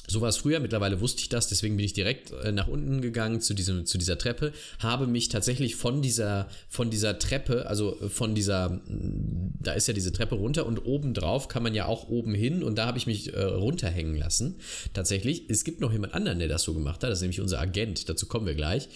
so 0.06 0.20
war 0.20 0.28
es 0.28 0.36
früher, 0.36 0.60
mittlerweile 0.60 1.00
wusste 1.00 1.22
ich 1.22 1.28
das, 1.28 1.48
deswegen 1.48 1.76
bin 1.76 1.86
ich 1.86 1.94
direkt 1.94 2.30
äh, 2.32 2.52
nach 2.52 2.68
unten 2.68 3.00
gegangen 3.00 3.40
zu, 3.40 3.54
diesem, 3.54 3.86
zu 3.86 3.96
dieser 3.96 4.18
Treppe, 4.18 4.52
habe 4.78 5.06
mich 5.06 5.28
tatsächlich 5.28 5.76
von 5.76 6.02
dieser, 6.02 6.48
von 6.68 6.90
dieser 6.90 7.18
Treppe, 7.18 7.66
also 7.66 8.00
äh, 8.00 8.08
von 8.08 8.34
dieser, 8.34 8.80
da 8.86 9.72
ist 9.72 9.88
ja 9.88 9.94
diese 9.94 10.12
Treppe 10.12 10.34
runter 10.34 10.66
und 10.66 10.84
oben 10.84 11.14
drauf 11.14 11.48
kann 11.48 11.62
man 11.62 11.74
ja 11.74 11.86
auch 11.86 12.08
oben 12.08 12.34
hin 12.34 12.62
und 12.62 12.76
da 12.76 12.86
habe 12.86 12.98
ich 12.98 13.06
mich 13.06 13.32
äh, 13.32 13.42
runterhängen 13.42 14.16
lassen. 14.16 14.56
Tatsächlich, 14.92 15.48
es 15.48 15.64
gibt 15.64 15.80
noch 15.80 15.92
jemand 15.92 16.14
anderen, 16.14 16.38
der 16.38 16.48
das 16.48 16.62
so 16.62 16.74
gemacht 16.74 17.02
hat, 17.02 17.10
das 17.10 17.18
ist 17.18 17.22
nämlich 17.22 17.40
unser 17.40 17.60
Agent, 17.60 18.08
dazu 18.08 18.26
kommen 18.26 18.46
wir 18.46 18.54
gleich. 18.54 18.88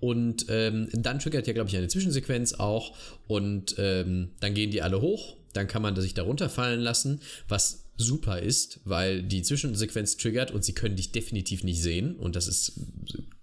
Und 0.00 0.46
ähm, 0.48 0.88
dann 0.92 1.18
triggert 1.18 1.46
ja, 1.46 1.52
glaube 1.52 1.68
ich, 1.68 1.76
eine 1.76 1.88
Zwischensequenz 1.88 2.54
auch 2.54 2.96
und 3.26 3.74
ähm, 3.78 4.30
dann 4.40 4.54
gehen 4.54 4.70
die 4.70 4.82
alle 4.82 5.00
hoch, 5.00 5.36
dann 5.52 5.68
kann 5.68 5.82
man 5.82 5.94
sich 5.96 6.14
da 6.14 6.22
runterfallen 6.22 6.80
lassen, 6.80 7.20
was 7.48 7.83
super 7.96 8.40
ist, 8.40 8.80
weil 8.84 9.22
die 9.22 9.42
Zwischensequenz 9.42 10.16
triggert 10.16 10.50
und 10.50 10.64
sie 10.64 10.72
können 10.72 10.96
dich 10.96 11.12
definitiv 11.12 11.64
nicht 11.64 11.80
sehen 11.80 12.16
und 12.16 12.36
das 12.36 12.48
ist 12.48 12.80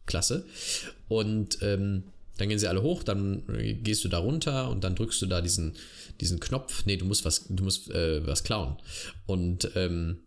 klasse. 0.05 0.45
Und 1.07 1.59
ähm, 1.61 2.03
dann 2.37 2.49
gehen 2.49 2.59
sie 2.59 2.67
alle 2.67 2.81
hoch, 2.81 3.03
dann 3.03 3.43
gehst 3.83 4.03
du 4.03 4.09
da 4.09 4.17
runter 4.17 4.69
und 4.69 4.83
dann 4.83 4.95
drückst 4.95 5.21
du 5.21 5.25
da 5.27 5.41
diesen, 5.41 5.73
diesen 6.19 6.39
Knopf. 6.39 6.85
Nee, 6.85 6.97
du 6.97 7.05
musst 7.05 7.23
was, 7.23 7.45
du 7.49 7.63
musst 7.63 7.91
äh, 7.91 8.25
was 8.25 8.43
klauen. 8.43 8.77
Und 9.25 9.71
ähm, 9.75 10.17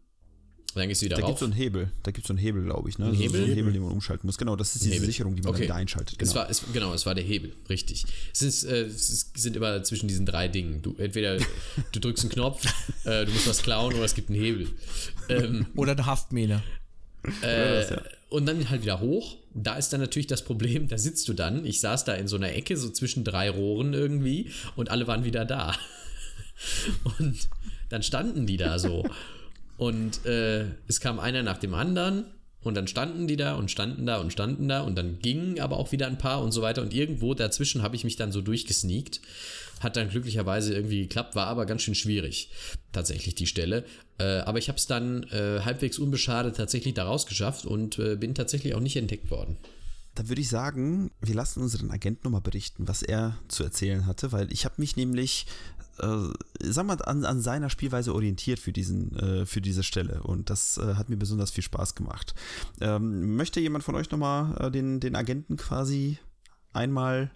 dann 0.81 0.89
gehst 0.89 1.03
du 1.03 1.07
wieder 1.07 1.17
Da 1.17 1.21
gibt 1.23 1.29
rauf. 1.29 1.35
es 1.37 1.41
so 1.41 1.45
einen 1.47 1.55
Hebel. 1.55 1.91
Da 2.03 2.11
gibt 2.11 2.25
es 2.25 2.29
so 2.29 2.33
einen 2.33 2.39
Hebel, 2.39 2.65
glaube 2.65 2.89
ich. 2.89 2.99
Ne? 2.99 3.07
Einen 3.07 3.15
So- 3.15 3.21
Hebel? 3.23 3.41
So 3.41 3.47
einen 3.47 3.55
Hebel, 3.55 3.73
den 3.73 3.83
man 3.83 3.93
umschalten 3.93 4.27
muss. 4.27 4.39
Genau, 4.39 4.57
das 4.57 4.75
ist 4.75 4.85
diese 4.85 4.95
Hebel. 4.95 5.07
Sicherung, 5.07 5.37
die 5.37 5.43
man 5.43 5.51
Okay. 5.51 5.59
dann 5.61 5.65
wieder 5.69 5.75
einschaltet. 5.77 6.21
Es 6.21 6.29
Genau. 6.31 6.41
war, 6.43 6.51
es, 6.51 6.63
genau, 6.73 6.95
es 6.95 7.07
war 7.07 7.15
der 7.15 7.25
Hebel, 7.25 7.53
richtig. 7.69 8.05
Es, 8.33 8.43
ist, 8.43 8.65
äh, 8.65 8.83
es 8.87 9.31
sind 9.37 9.57
immer 9.57 9.83
zwischen 9.85 10.09
diesen 10.09 10.27
drei 10.27 10.49
Dingen. 10.49 10.83
Du 10.83 10.95
entweder 10.99 11.37
du 11.93 12.01
drückst 12.01 12.25
einen 12.25 12.33
Knopf, 12.33 12.65
äh, 13.05 13.25
du 13.25 13.33
musst 13.33 13.47
was 13.49 13.63
klauen 13.63 13.95
oder 13.95 14.05
es 14.05 14.15
gibt 14.15 14.31
einen 14.31 14.41
Hebel. 14.41 14.69
Ähm, 15.29 15.67
Oder 15.77 15.93
eine 15.93 16.07
Haftmähne. 16.07 16.63
äh, 17.43 17.85
Und 18.31 18.47
dann 18.47 18.69
halt 18.69 18.83
wieder 18.83 19.01
hoch. 19.01 19.37
Da 19.55 19.77
ist 19.77 19.93
dann 19.93 20.01
natürlich 20.01 20.27
das 20.27 20.45
Problem, 20.45 20.89
da 20.89 20.99
sitzt 20.99 21.29
du 21.29 21.33
dann. 21.33 21.65
Ich 21.65 21.79
saß 21.81 22.05
da 22.05 22.15
in 22.15 22.27
so 22.27 22.35
einer 22.37 22.53
Ecke, 22.53 22.77
so 22.77 22.91
zwischen 22.91 23.23
drei 23.23 23.49
Rohren 23.49 23.95
irgendwie, 23.95 24.51
und 24.75 24.91
alle 24.91 25.07
waren 25.07 25.25
wieder 25.25 25.45
da. 25.45 25.77
Und 27.19 27.49
dann 27.89 28.03
standen 28.03 28.47
die 28.47 28.57
da 28.57 28.79
so. 28.79 29.05
Und 29.77 30.25
äh, 30.27 30.67
es 30.87 31.01
kam 31.01 31.19
einer 31.19 31.43
nach 31.43 31.59
dem 31.59 31.75
anderen. 31.75 32.25
Und 32.63 32.75
dann 32.75 32.87
standen 32.87 33.27
die 33.27 33.37
da 33.37 33.57
und 33.57 33.71
standen 33.71 34.07
da 34.07 34.17
und 34.19 34.33
standen 34.33 34.69
da. 34.69 34.81
Und 34.81 34.97
dann 34.97 35.19
gingen 35.19 35.61
aber 35.61 35.77
auch 35.77 35.93
wieder 35.93 36.07
ein 36.07 36.19
paar 36.19 36.43
und 36.43 36.53
so 36.53 36.63
weiter. 36.63 36.81
Und 36.81 36.95
irgendwo 36.95 37.35
dazwischen 37.35 37.83
habe 37.83 37.95
ich 37.95 38.05
mich 38.05 38.17
dann 38.17 38.33
so 38.33 38.41
durchgesneakt. 38.41 39.21
Hat 39.81 39.97
dann 39.97 40.09
glücklicherweise 40.09 40.75
irgendwie 40.75 41.03
geklappt, 41.03 41.35
war 41.35 41.49
aber 41.49 41.67
ganz 41.67 41.83
schön 41.83 41.95
schwierig, 41.95 42.49
tatsächlich 42.93 43.35
die 43.35 43.47
Stelle. 43.47 43.85
Äh, 44.19 44.39
aber 44.39 44.59
ich 44.59 44.69
habe 44.69 44.79
es 44.79 44.87
dann 44.87 45.25
äh, 45.25 45.61
halbwegs 45.63 45.99
unbeschadet 45.99 46.57
tatsächlich 46.57 46.95
da 46.95 47.05
rausgeschafft 47.05 47.67
und 47.67 47.99
äh, 47.99 48.17
bin 48.17 48.35
tatsächlich 48.35 48.75
auch 48.75 48.81
nicht 48.81 48.97
entdeckt 48.97 49.31
worden. 49.31 49.59
Da 50.15 50.29
würde 50.29 50.41
ich 50.41 50.49
sagen, 50.49 51.11
wir 51.21 51.35
lassen 51.35 51.61
unseren 51.61 51.91
Agenten 51.91 52.21
nochmal 52.23 52.41
berichten, 52.41 52.87
was 52.87 53.03
er 53.03 53.37
zu 53.49 53.65
erzählen 53.65 54.07
hatte, 54.07 54.31
weil 54.31 54.53
ich 54.53 54.65
habe 54.65 54.77
mich 54.79 54.97
nämlich, 54.97 55.47
äh, 56.01 56.29
sag 56.61 56.87
mal, 56.87 57.01
an, 57.03 57.25
an 57.25 57.41
seiner 57.41 57.71
Spielweise 57.71 58.15
orientiert 58.15 58.59
für, 58.59 58.73
diesen, 58.73 59.17
äh, 59.17 59.47
für 59.47 59.61
diese 59.61 59.83
Stelle 59.83 60.23
und 60.23 60.51
das 60.51 60.79
äh, 60.79 60.95
hat 60.95 61.09
mir 61.09 61.17
besonders 61.17 61.51
viel 61.51 61.65
Spaß 61.65 61.95
gemacht. 61.95 62.35
Ähm, 62.81 63.37
möchte 63.37 63.61
jemand 63.61 63.85
von 63.85 63.95
euch 63.95 64.11
nochmal 64.11 64.57
äh, 64.61 64.71
den, 64.71 65.01
den 65.01 65.15
Agenten 65.17 65.57
quasi 65.57 66.19
einmal 66.73 67.31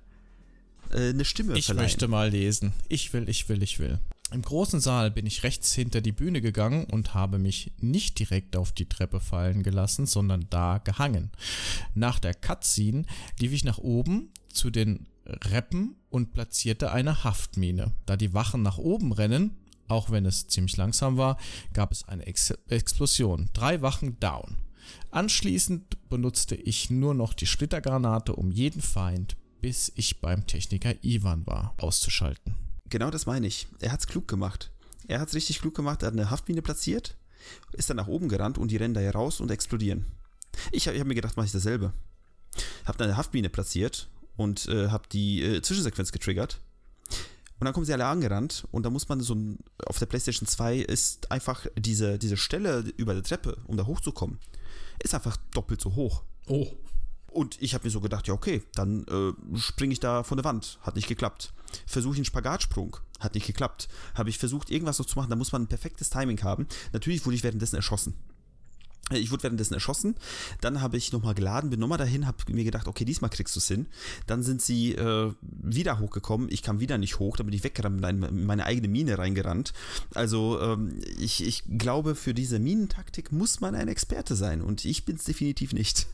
äh, 0.90 1.10
eine 1.10 1.24
Stimme 1.24 1.56
Ich 1.56 1.66
verleihen? 1.66 1.84
möchte 1.84 2.08
mal 2.08 2.30
lesen. 2.30 2.72
Ich 2.88 3.12
will, 3.12 3.28
ich 3.28 3.48
will, 3.48 3.62
ich 3.62 3.78
will. 3.78 3.98
Im 4.30 4.42
großen 4.42 4.80
Saal 4.80 5.10
bin 5.10 5.24
ich 5.24 5.42
rechts 5.42 5.72
hinter 5.72 6.02
die 6.02 6.12
Bühne 6.12 6.42
gegangen 6.42 6.84
und 6.84 7.14
habe 7.14 7.38
mich 7.38 7.72
nicht 7.80 8.18
direkt 8.18 8.56
auf 8.56 8.72
die 8.72 8.86
Treppe 8.86 9.20
fallen 9.20 9.62
gelassen, 9.62 10.04
sondern 10.04 10.46
da 10.50 10.78
gehangen. 10.78 11.30
Nach 11.94 12.18
der 12.18 12.34
Cutscene 12.34 13.04
lief 13.40 13.52
ich 13.52 13.64
nach 13.64 13.78
oben 13.78 14.28
zu 14.52 14.68
den 14.68 15.06
Reppen 15.28 15.96
und 16.10 16.32
platzierte 16.32 16.92
eine 16.92 17.24
Haftmine. 17.24 17.92
Da 18.06 18.16
die 18.16 18.34
Wachen 18.34 18.62
nach 18.62 18.78
oben 18.78 19.12
rennen, 19.12 19.56
auch 19.88 20.10
wenn 20.10 20.26
es 20.26 20.48
ziemlich 20.48 20.76
langsam 20.76 21.16
war, 21.16 21.38
gab 21.72 21.92
es 21.92 22.06
eine 22.08 22.26
Ex 22.26 22.50
Explosion. 22.68 23.48
Drei 23.52 23.82
Wachen 23.82 24.18
down. 24.20 24.56
Anschließend 25.10 26.08
benutzte 26.08 26.54
ich 26.54 26.90
nur 26.90 27.14
noch 27.14 27.34
die 27.34 27.46
Splittergranate, 27.46 28.34
um 28.34 28.50
jeden 28.50 28.82
Feind, 28.82 29.36
bis 29.60 29.92
ich 29.96 30.20
beim 30.20 30.46
Techniker 30.46 30.94
Ivan 31.02 31.46
war, 31.46 31.74
auszuschalten. 31.78 32.54
Genau 32.88 33.10
das 33.10 33.26
meine 33.26 33.46
ich. 33.46 33.66
Er 33.80 33.92
hat's 33.92 34.06
klug 34.06 34.28
gemacht. 34.28 34.70
Er 35.06 35.20
hat's 35.20 35.34
richtig 35.34 35.60
klug 35.60 35.74
gemacht. 35.74 36.02
Er 36.02 36.08
hat 36.08 36.14
eine 36.14 36.30
Haftmine 36.30 36.62
platziert, 36.62 37.16
ist 37.72 37.90
dann 37.90 37.96
nach 37.96 38.08
oben 38.08 38.28
gerannt 38.28 38.58
und 38.58 38.70
die 38.70 38.76
rennen 38.76 38.94
da 38.94 39.00
hier 39.00 39.14
raus 39.14 39.40
und 39.40 39.50
explodieren. 39.50 40.06
Ich 40.72 40.88
habe 40.88 40.98
hab 40.98 41.06
mir 41.06 41.14
gedacht, 41.14 41.36
mache 41.36 41.46
ich 41.46 41.52
dasselbe. 41.52 41.92
Hab 42.84 42.96
dann 42.96 43.08
eine 43.08 43.16
Haftmine 43.16 43.50
platziert 43.50 44.08
und 44.38 44.66
äh, 44.68 44.88
habe 44.88 45.04
die 45.12 45.42
äh, 45.42 45.60
Zwischensequenz 45.60 46.12
getriggert. 46.12 46.60
Und 47.60 47.64
dann 47.64 47.74
kommen 47.74 47.84
sie 47.84 47.92
alle 47.92 48.06
angerannt 48.06 48.68
und 48.70 48.84
da 48.84 48.90
muss 48.90 49.08
man 49.08 49.20
so 49.20 49.34
ein, 49.34 49.58
auf 49.84 49.98
der 49.98 50.06
PlayStation 50.06 50.46
2 50.46 50.76
ist 50.76 51.30
einfach 51.32 51.66
diese, 51.76 52.16
diese 52.16 52.36
Stelle 52.36 52.84
über 52.96 53.14
der 53.14 53.24
Treppe, 53.24 53.58
um 53.66 53.76
da 53.76 53.84
hochzukommen, 53.84 54.38
ist 55.02 55.12
einfach 55.12 55.36
doppelt 55.52 55.80
so 55.80 55.96
hoch. 55.96 56.22
Oh, 56.46 56.68
Und 57.32 57.60
ich 57.60 57.74
habe 57.74 57.84
mir 57.84 57.90
so 57.90 58.00
gedacht, 58.00 58.28
ja, 58.28 58.34
okay, 58.34 58.62
dann 58.74 59.04
äh, 59.08 59.58
springe 59.58 59.92
ich 59.92 59.98
da 59.98 60.22
von 60.22 60.36
der 60.36 60.44
Wand. 60.44 60.78
Hat 60.82 60.94
nicht 60.94 61.08
geklappt. 61.08 61.52
Versuche 61.84 62.14
ich 62.14 62.18
einen 62.18 62.24
Spagatsprung. 62.24 62.96
Hat 63.18 63.34
nicht 63.34 63.46
geklappt. 63.46 63.88
Habe 64.14 64.30
ich 64.30 64.38
versucht, 64.38 64.70
irgendwas 64.70 65.00
noch 65.00 65.06
zu 65.06 65.18
machen. 65.18 65.28
Da 65.28 65.36
muss 65.36 65.50
man 65.50 65.62
ein 65.62 65.68
perfektes 65.68 66.10
Timing 66.10 66.40
haben. 66.44 66.68
Natürlich 66.92 67.26
wurde 67.26 67.34
ich 67.34 67.42
währenddessen 67.42 67.76
erschossen. 67.76 68.14
Ich 69.10 69.30
wurde 69.30 69.44
währenddessen 69.44 69.74
erschossen. 69.74 70.14
Dann 70.60 70.80
habe 70.80 70.96
ich 70.96 71.12
nochmal 71.12 71.34
geladen, 71.34 71.70
bin 71.70 71.80
nochmal 71.80 71.98
dahin, 71.98 72.26
habe 72.26 72.38
mir 72.52 72.64
gedacht, 72.64 72.88
okay, 72.88 73.04
diesmal 73.04 73.30
kriegst 73.30 73.56
du 73.56 73.60
es 73.60 73.68
hin. 73.68 73.86
Dann 74.26 74.42
sind 74.42 74.62
sie 74.62 74.92
äh, 74.94 75.32
wieder 75.40 75.98
hochgekommen. 75.98 76.48
Ich 76.50 76.62
kam 76.62 76.80
wieder 76.80 76.98
nicht 76.98 77.18
hoch, 77.18 77.36
da 77.36 77.44
bin 77.44 77.54
ich 77.54 77.64
weggerannt, 77.64 78.04
in 78.04 78.46
meine 78.46 78.66
eigene 78.66 78.88
Mine 78.88 79.18
reingerannt. 79.18 79.72
Also 80.14 80.60
ähm, 80.60 81.00
ich, 81.18 81.46
ich 81.46 81.64
glaube, 81.78 82.14
für 82.14 82.34
diese 82.34 82.58
Minentaktik 82.58 83.32
muss 83.32 83.60
man 83.60 83.74
ein 83.74 83.88
Experte 83.88 84.36
sein 84.36 84.62
und 84.62 84.84
ich 84.84 85.04
bin 85.04 85.16
es 85.16 85.24
definitiv 85.24 85.72
nicht. 85.72 86.06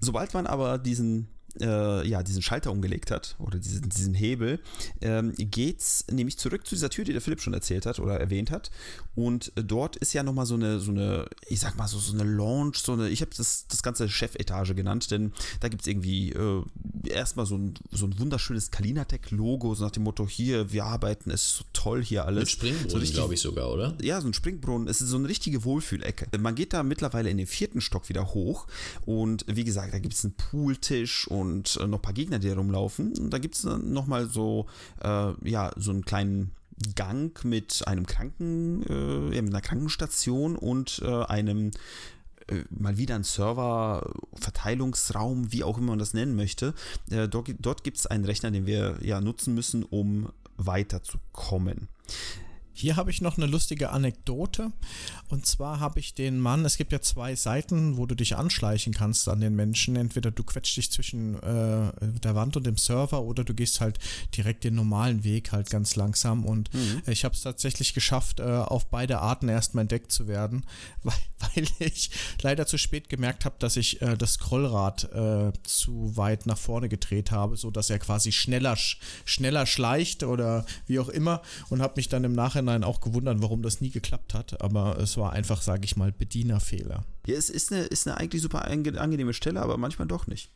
Sobald 0.00 0.32
man 0.34 0.46
aber 0.46 0.78
diesen 0.78 1.28
äh, 1.60 2.06
ja, 2.06 2.22
diesen 2.22 2.42
Schalter 2.42 2.70
umgelegt 2.70 3.10
hat 3.10 3.36
oder 3.38 3.58
diesen, 3.58 3.88
diesen 3.88 4.14
Hebel, 4.14 4.60
ähm, 5.00 5.34
es 5.78 6.04
nämlich 6.10 6.38
zurück 6.38 6.66
zu 6.66 6.74
dieser 6.74 6.90
Tür, 6.90 7.04
die 7.04 7.12
der 7.12 7.20
Philipp 7.20 7.40
schon 7.40 7.54
erzählt 7.54 7.86
hat 7.86 7.98
oder 7.98 8.18
erwähnt 8.18 8.50
hat. 8.50 8.70
Und 9.14 9.52
dort 9.56 9.96
ist 9.96 10.12
ja 10.12 10.22
nochmal 10.22 10.46
so 10.46 10.54
eine, 10.54 10.78
so 10.80 10.90
eine, 10.90 11.26
ich 11.48 11.60
sag 11.60 11.76
mal 11.76 11.88
so, 11.88 11.98
so 11.98 12.12
eine 12.12 12.24
Lounge, 12.24 12.72
so 12.76 12.92
eine, 12.92 13.08
ich 13.08 13.20
habe 13.20 13.32
das, 13.36 13.66
das 13.68 13.82
ganze 13.82 14.08
Chefetage 14.08 14.74
genannt, 14.74 15.10
denn 15.10 15.32
da 15.60 15.68
gibt 15.68 15.82
es 15.82 15.88
irgendwie 15.88 16.32
äh, 16.32 16.62
erstmal 17.08 17.46
so 17.46 17.56
ein, 17.56 17.74
so 17.90 18.06
ein 18.06 18.18
wunderschönes 18.18 18.70
Kalinatec-Logo, 18.70 19.74
so 19.74 19.84
nach 19.84 19.90
dem 19.90 20.04
Motto, 20.04 20.28
hier, 20.28 20.72
wir 20.72 20.84
arbeiten, 20.84 21.30
es 21.30 21.42
ist 21.42 21.56
so 21.56 21.64
toll 21.72 22.04
hier 22.04 22.26
alles. 22.26 22.40
Mit 22.40 22.48
Springbrunnen, 22.50 23.06
so 23.06 23.12
glaube 23.12 23.34
ich 23.34 23.40
sogar, 23.40 23.70
oder? 23.70 23.96
Ja, 24.00 24.20
so 24.20 24.28
ein 24.28 24.34
Springbrunnen, 24.34 24.88
es 24.88 25.00
ist 25.00 25.08
so 25.08 25.16
eine 25.16 25.28
richtige 25.28 25.64
Wohlfühlecke. 25.64 26.38
Man 26.38 26.54
geht 26.54 26.72
da 26.72 26.82
mittlerweile 26.82 27.30
in 27.30 27.38
den 27.38 27.46
vierten 27.46 27.80
Stock 27.80 28.08
wieder 28.08 28.34
hoch 28.34 28.66
und 29.04 29.44
wie 29.48 29.64
gesagt, 29.64 29.92
da 29.92 29.98
gibt 29.98 30.14
es 30.14 30.24
einen 30.24 30.34
Pooltisch 30.34 31.26
und 31.26 31.47
und 31.48 31.78
äh, 31.80 31.86
noch 31.86 31.98
ein 31.98 32.02
paar 32.02 32.12
Gegner, 32.12 32.38
die 32.38 32.50
rumlaufen. 32.50 33.16
Und 33.18 33.30
da 33.30 33.38
gibt 33.38 33.54
es 33.56 33.62
dann 33.62 33.92
nochmal 33.92 34.28
so, 34.28 34.66
äh, 35.02 35.32
ja, 35.48 35.70
so 35.76 35.90
einen 35.90 36.04
kleinen 36.04 36.52
Gang 36.94 37.44
mit 37.44 37.82
einem 37.86 38.06
Kranken, 38.06 38.82
äh, 38.84 39.42
mit 39.42 39.52
einer 39.52 39.60
Krankenstation 39.60 40.56
und 40.56 41.02
äh, 41.04 41.24
einem 41.24 41.72
äh, 42.48 42.64
mal 42.70 42.96
wieder 42.98 43.14
ein 43.14 43.24
Server, 43.24 44.10
Verteilungsraum, 44.34 45.52
wie 45.52 45.64
auch 45.64 45.78
immer 45.78 45.88
man 45.88 45.98
das 45.98 46.14
nennen 46.14 46.36
möchte. 46.36 46.74
Äh, 47.10 47.28
dort 47.28 47.84
gibt 47.84 47.98
es 47.98 48.06
einen 48.06 48.24
Rechner, 48.24 48.50
den 48.50 48.66
wir 48.66 48.98
ja 49.02 49.20
nutzen 49.20 49.54
müssen, 49.54 49.82
um 49.82 50.30
weiterzukommen. 50.56 51.88
Hier 52.78 52.94
habe 52.94 53.10
ich 53.10 53.20
noch 53.20 53.36
eine 53.36 53.46
lustige 53.46 53.90
Anekdote. 53.90 54.70
Und 55.28 55.46
zwar 55.46 55.80
habe 55.80 55.98
ich 55.98 56.14
den 56.14 56.38
Mann, 56.38 56.64
es 56.64 56.76
gibt 56.76 56.92
ja 56.92 57.00
zwei 57.00 57.34
Seiten, 57.34 57.96
wo 57.96 58.06
du 58.06 58.14
dich 58.14 58.36
anschleichen 58.36 58.94
kannst 58.94 59.28
an 59.28 59.40
den 59.40 59.56
Menschen. 59.56 59.96
Entweder 59.96 60.30
du 60.30 60.44
quetscht 60.44 60.76
dich 60.76 60.92
zwischen 60.92 61.34
äh, 61.42 61.90
der 62.00 62.36
Wand 62.36 62.56
und 62.56 62.64
dem 62.64 62.76
Server 62.76 63.22
oder 63.22 63.42
du 63.42 63.52
gehst 63.52 63.80
halt 63.80 63.98
direkt 64.36 64.62
den 64.62 64.76
normalen 64.76 65.24
Weg, 65.24 65.50
halt 65.50 65.70
ganz 65.70 65.96
langsam. 65.96 66.44
Und 66.44 66.72
mhm. 66.72 67.02
ich 67.08 67.24
habe 67.24 67.34
es 67.34 67.42
tatsächlich 67.42 67.94
geschafft, 67.94 68.38
äh, 68.38 68.44
auf 68.44 68.86
beide 68.86 69.18
Arten 69.18 69.48
erstmal 69.48 69.82
entdeckt 69.82 70.12
zu 70.12 70.28
werden, 70.28 70.64
weil, 71.02 71.14
weil 71.40 71.66
ich 71.80 72.10
leider 72.42 72.64
zu 72.68 72.78
spät 72.78 73.08
gemerkt 73.08 73.44
habe, 73.44 73.56
dass 73.58 73.76
ich 73.76 74.00
äh, 74.02 74.16
das 74.16 74.34
Scrollrad 74.34 75.12
äh, 75.12 75.52
zu 75.64 76.16
weit 76.16 76.46
nach 76.46 76.58
vorne 76.58 76.88
gedreht 76.88 77.32
habe, 77.32 77.56
sodass 77.56 77.90
er 77.90 77.98
quasi 77.98 78.30
schneller, 78.30 78.76
schneller 79.24 79.66
schleicht 79.66 80.22
oder 80.22 80.64
wie 80.86 81.00
auch 81.00 81.08
immer 81.08 81.42
und 81.70 81.82
habe 81.82 81.94
mich 81.96 82.08
dann 82.08 82.22
im 82.22 82.34
Nachhinein 82.34 82.67
Nachhinein 82.68 82.84
auch 82.84 83.00
gewundert, 83.00 83.40
warum 83.40 83.62
das 83.62 83.80
nie 83.80 83.90
geklappt 83.90 84.34
hat, 84.34 84.60
aber 84.60 84.98
es 84.98 85.16
war 85.16 85.32
einfach, 85.32 85.62
sage 85.62 85.84
ich 85.84 85.96
mal, 85.96 86.12
Bedienerfehler. 86.12 87.04
Ja, 87.26 87.34
es 87.34 87.50
ist 87.50 87.72
eine, 87.72 87.82
ist 87.82 88.06
eine 88.06 88.16
eigentlich 88.16 88.42
super 88.42 88.66
angenehme 88.66 89.32
Stelle, 89.32 89.60
aber 89.60 89.76
manchmal 89.76 90.08
doch 90.08 90.26
nicht. 90.26 90.50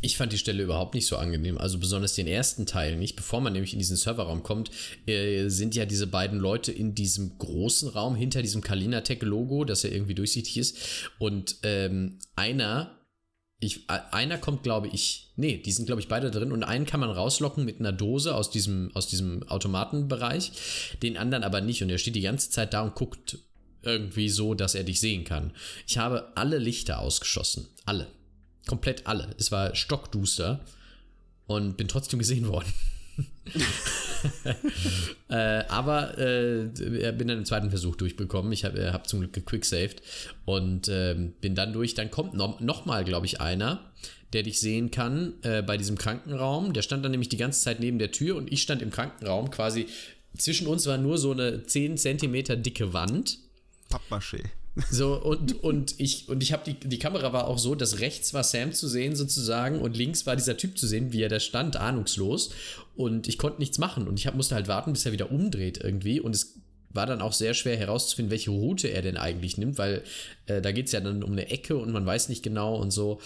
Ich 0.00 0.16
fand 0.16 0.32
die 0.32 0.38
Stelle 0.38 0.62
überhaupt 0.62 0.94
nicht 0.94 1.06
so 1.06 1.18
angenehm, 1.18 1.58
also 1.58 1.78
besonders 1.78 2.14
den 2.14 2.26
ersten 2.26 2.64
Teil 2.64 2.96
nicht. 2.96 3.16
Bevor 3.16 3.42
man 3.42 3.52
nämlich 3.52 3.74
in 3.74 3.78
diesen 3.78 3.98
Serverraum 3.98 4.42
kommt, 4.42 4.70
äh, 5.06 5.48
sind 5.48 5.74
ja 5.74 5.84
diese 5.84 6.06
beiden 6.06 6.38
Leute 6.38 6.72
in 6.72 6.94
diesem 6.94 7.36
großen 7.36 7.90
Raum 7.90 8.16
hinter 8.16 8.40
diesem 8.40 8.62
Kalinatech-Logo, 8.62 9.66
das 9.66 9.82
ja 9.82 9.90
irgendwie 9.90 10.14
durchsichtig 10.14 10.56
ist. 10.56 10.78
Und 11.18 11.56
ähm, 11.64 12.18
einer 12.34 12.97
ich, 13.60 13.88
einer 13.88 14.38
kommt, 14.38 14.62
glaube 14.62 14.88
ich, 14.88 15.32
nee, 15.36 15.56
die 15.56 15.72
sind, 15.72 15.86
glaube 15.86 16.00
ich, 16.00 16.08
beide 16.08 16.30
drin 16.30 16.52
und 16.52 16.62
einen 16.62 16.86
kann 16.86 17.00
man 17.00 17.10
rauslocken 17.10 17.64
mit 17.64 17.80
einer 17.80 17.92
Dose 17.92 18.34
aus 18.34 18.50
diesem, 18.50 18.94
aus 18.94 19.08
diesem 19.08 19.48
Automatenbereich, 19.48 20.52
den 21.02 21.16
anderen 21.16 21.42
aber 21.42 21.60
nicht 21.60 21.82
und 21.82 21.90
er 21.90 21.98
steht 21.98 22.14
die 22.14 22.20
ganze 22.20 22.50
Zeit 22.50 22.72
da 22.72 22.82
und 22.82 22.94
guckt 22.94 23.38
irgendwie 23.82 24.28
so, 24.28 24.54
dass 24.54 24.74
er 24.74 24.84
dich 24.84 25.00
sehen 25.00 25.24
kann. 25.24 25.52
Ich 25.86 25.98
habe 25.98 26.32
alle 26.36 26.58
Lichter 26.58 27.00
ausgeschossen. 27.00 27.68
Alle. 27.84 28.06
Komplett 28.66 29.06
alle. 29.06 29.34
Es 29.38 29.50
war 29.50 29.74
stockduster 29.74 30.64
und 31.46 31.76
bin 31.76 31.88
trotzdem 31.88 32.18
gesehen 32.18 32.46
worden. 32.48 32.72
äh, 35.28 35.64
aber 35.68 36.18
äh, 36.18 37.12
bin 37.12 37.28
dann 37.28 37.38
im 37.38 37.44
zweiten 37.44 37.70
Versuch 37.70 37.96
durchbekommen. 37.96 38.52
Ich 38.52 38.64
habe 38.64 38.92
hab 38.92 39.08
zum 39.08 39.20
Glück 39.20 39.32
gequicksaved 39.32 40.02
und 40.44 40.88
äh, 40.88 41.14
bin 41.40 41.54
dann 41.54 41.72
durch. 41.72 41.94
Dann 41.94 42.10
kommt 42.10 42.34
noch, 42.34 42.60
noch 42.60 42.86
mal, 42.86 43.04
glaube 43.04 43.26
ich, 43.26 43.40
einer, 43.40 43.92
der 44.32 44.42
dich 44.42 44.60
sehen 44.60 44.90
kann 44.90 45.34
äh, 45.42 45.62
bei 45.62 45.76
diesem 45.76 45.96
Krankenraum. 45.96 46.72
Der 46.72 46.82
stand 46.82 47.04
dann 47.04 47.12
nämlich 47.12 47.28
die 47.28 47.36
ganze 47.36 47.62
Zeit 47.62 47.80
neben 47.80 47.98
der 47.98 48.12
Tür 48.12 48.36
und 48.36 48.52
ich 48.52 48.62
stand 48.62 48.82
im 48.82 48.90
Krankenraum. 48.90 49.50
Quasi 49.50 49.86
zwischen 50.36 50.66
uns 50.66 50.86
war 50.86 50.98
nur 50.98 51.18
so 51.18 51.32
eine 51.32 51.64
10 51.64 51.96
Zentimeter 51.96 52.56
dicke 52.56 52.92
Wand. 52.92 53.38
Pappmaché. 53.90 54.42
So, 54.90 55.20
und, 55.20 55.62
und 55.62 55.94
ich, 55.98 56.28
und 56.28 56.42
ich 56.42 56.52
habe 56.52 56.62
die, 56.64 56.74
die 56.74 56.98
Kamera 56.98 57.32
war 57.32 57.48
auch 57.48 57.58
so, 57.58 57.74
dass 57.74 58.00
rechts 58.00 58.32
war 58.34 58.44
Sam 58.44 58.72
zu 58.72 58.88
sehen 58.88 59.16
sozusagen 59.16 59.80
und 59.80 59.96
links 59.96 60.26
war 60.26 60.36
dieser 60.36 60.56
Typ 60.56 60.78
zu 60.78 60.86
sehen, 60.86 61.12
wie 61.12 61.22
er 61.22 61.28
da 61.28 61.40
stand, 61.40 61.76
ahnungslos. 61.76 62.50
Und 62.96 63.28
ich 63.28 63.38
konnte 63.38 63.60
nichts 63.60 63.78
machen. 63.78 64.08
Und 64.08 64.18
ich 64.18 64.26
hab, 64.26 64.34
musste 64.34 64.54
halt 64.54 64.68
warten, 64.68 64.92
bis 64.92 65.06
er 65.06 65.12
wieder 65.12 65.30
umdreht 65.30 65.78
irgendwie. 65.82 66.20
Und 66.20 66.34
es 66.34 66.54
war 66.90 67.06
dann 67.06 67.20
auch 67.20 67.32
sehr 67.32 67.54
schwer 67.54 67.76
herauszufinden, 67.76 68.30
welche 68.30 68.50
Route 68.50 68.88
er 68.88 69.02
denn 69.02 69.16
eigentlich 69.16 69.58
nimmt, 69.58 69.78
weil 69.78 70.02
äh, 70.46 70.62
da 70.62 70.72
geht 70.72 70.86
es 70.86 70.92
ja 70.92 71.00
dann 71.00 71.22
um 71.22 71.32
eine 71.32 71.50
Ecke 71.50 71.76
und 71.76 71.92
man 71.92 72.06
weiß 72.06 72.28
nicht 72.28 72.42
genau 72.42 72.76
und 72.76 72.90
so. 72.90 73.20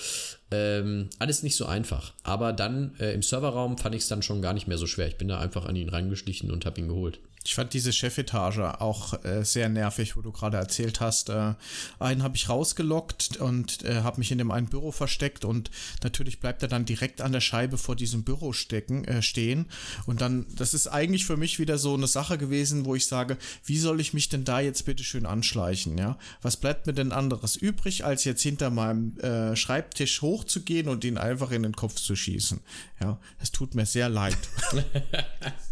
Ähm, 0.51 1.09
alles 1.19 1.43
nicht 1.43 1.57
so 1.57 1.67
einfach. 1.67 2.13
Aber 2.23 2.53
dann 2.53 2.95
äh, 2.99 3.13
im 3.13 3.23
Serverraum 3.23 3.79
fand 3.79 3.95
ich 3.95 4.03
es 4.03 4.09
dann 4.09 4.23
schon 4.23 4.43
gar 4.43 4.53
nicht 4.53 4.67
mehr 4.67 4.79
so 4.79 4.87
schwer. 4.87 5.07
Ich 5.07 5.17
bin 5.17 5.29
da 5.29 5.39
einfach 5.39 5.67
an 5.67 5.77
ihn 5.77 5.89
reingeschlichen 5.89 6.51
und 6.51 6.67
habe 6.67 6.81
ihn 6.81 6.89
geholt. 6.89 7.21
Ich 7.45 7.55
fand 7.55 7.73
diese 7.73 7.93
Chefetage 7.93 8.81
auch 8.81 9.25
äh, 9.25 9.45
sehr 9.45 9.69
nervig, 9.69 10.17
wo 10.17 10.23
du 10.23 10.31
gerade 10.31 10.57
erzählt 10.57 11.01
hast. 11.01 11.29
Äh, 11.29 11.55
einen 11.99 12.23
habe 12.23 12.37
ich 12.37 12.49
rausgelockt 12.49 13.37
und 13.39 13.85
äh, 13.85 14.03
habe 14.03 14.19
mich 14.19 14.31
in 14.31 14.39
dem 14.39 14.51
einen 14.51 14.69
Büro 14.69 14.93
versteckt 14.93 15.45
und 15.45 15.71
natürlich 16.03 16.41
bleibt 16.41 16.63
er 16.63 16.69
dann 16.69 16.85
direkt 16.85 17.21
an 17.21 17.33
der 17.33 17.41
Scheibe 17.41 17.79
vor 17.79 17.97
diesem 17.97 18.23
Büro 18.23 18.53
stecken, 18.53 19.05
äh, 19.05 19.23
stehen. 19.23 19.67
Und 20.07 20.21
dann, 20.21 20.47
das 20.55 20.73
ist 20.73 20.87
eigentlich 20.87 21.27
für 21.27 21.37
mich 21.37 21.59
wieder 21.59 21.79
so 21.79 21.95
eine 21.95 22.07
Sache 22.07 22.39
gewesen, 22.39 22.85
wo 22.85 22.95
ich 22.95 23.07
sage, 23.07 23.37
wie 23.65 23.79
soll 23.79 24.01
ich 24.01 24.15
mich 24.15 24.29
denn 24.29 24.45
da 24.45 24.61
jetzt 24.61 24.85
bitte 24.85 25.03
schön 25.03 25.27
anschleichen? 25.27 25.99
Ja, 25.99 26.19
was 26.43 26.57
bleibt 26.57 26.87
mir 26.87 26.95
denn 26.95 27.13
anderes 27.13 27.57
übrig, 27.57 28.05
als 28.05 28.25
jetzt 28.25 28.43
hinter 28.43 28.71
meinem 28.71 29.19
äh, 29.19 29.57
Schreibtisch 29.57 30.23
hochzugehen 30.23 30.89
und 30.89 31.05
ihn 31.05 31.19
einfach 31.19 31.51
in 31.51 31.65
den 31.65 31.75
Kopf 31.75 31.97
zu 31.97 32.15
schießen? 32.15 32.61
Ja, 33.01 33.19
es 33.41 33.51
tut 33.51 33.75
mir 33.75 33.87
sehr 33.87 34.09
leid. 34.09 34.39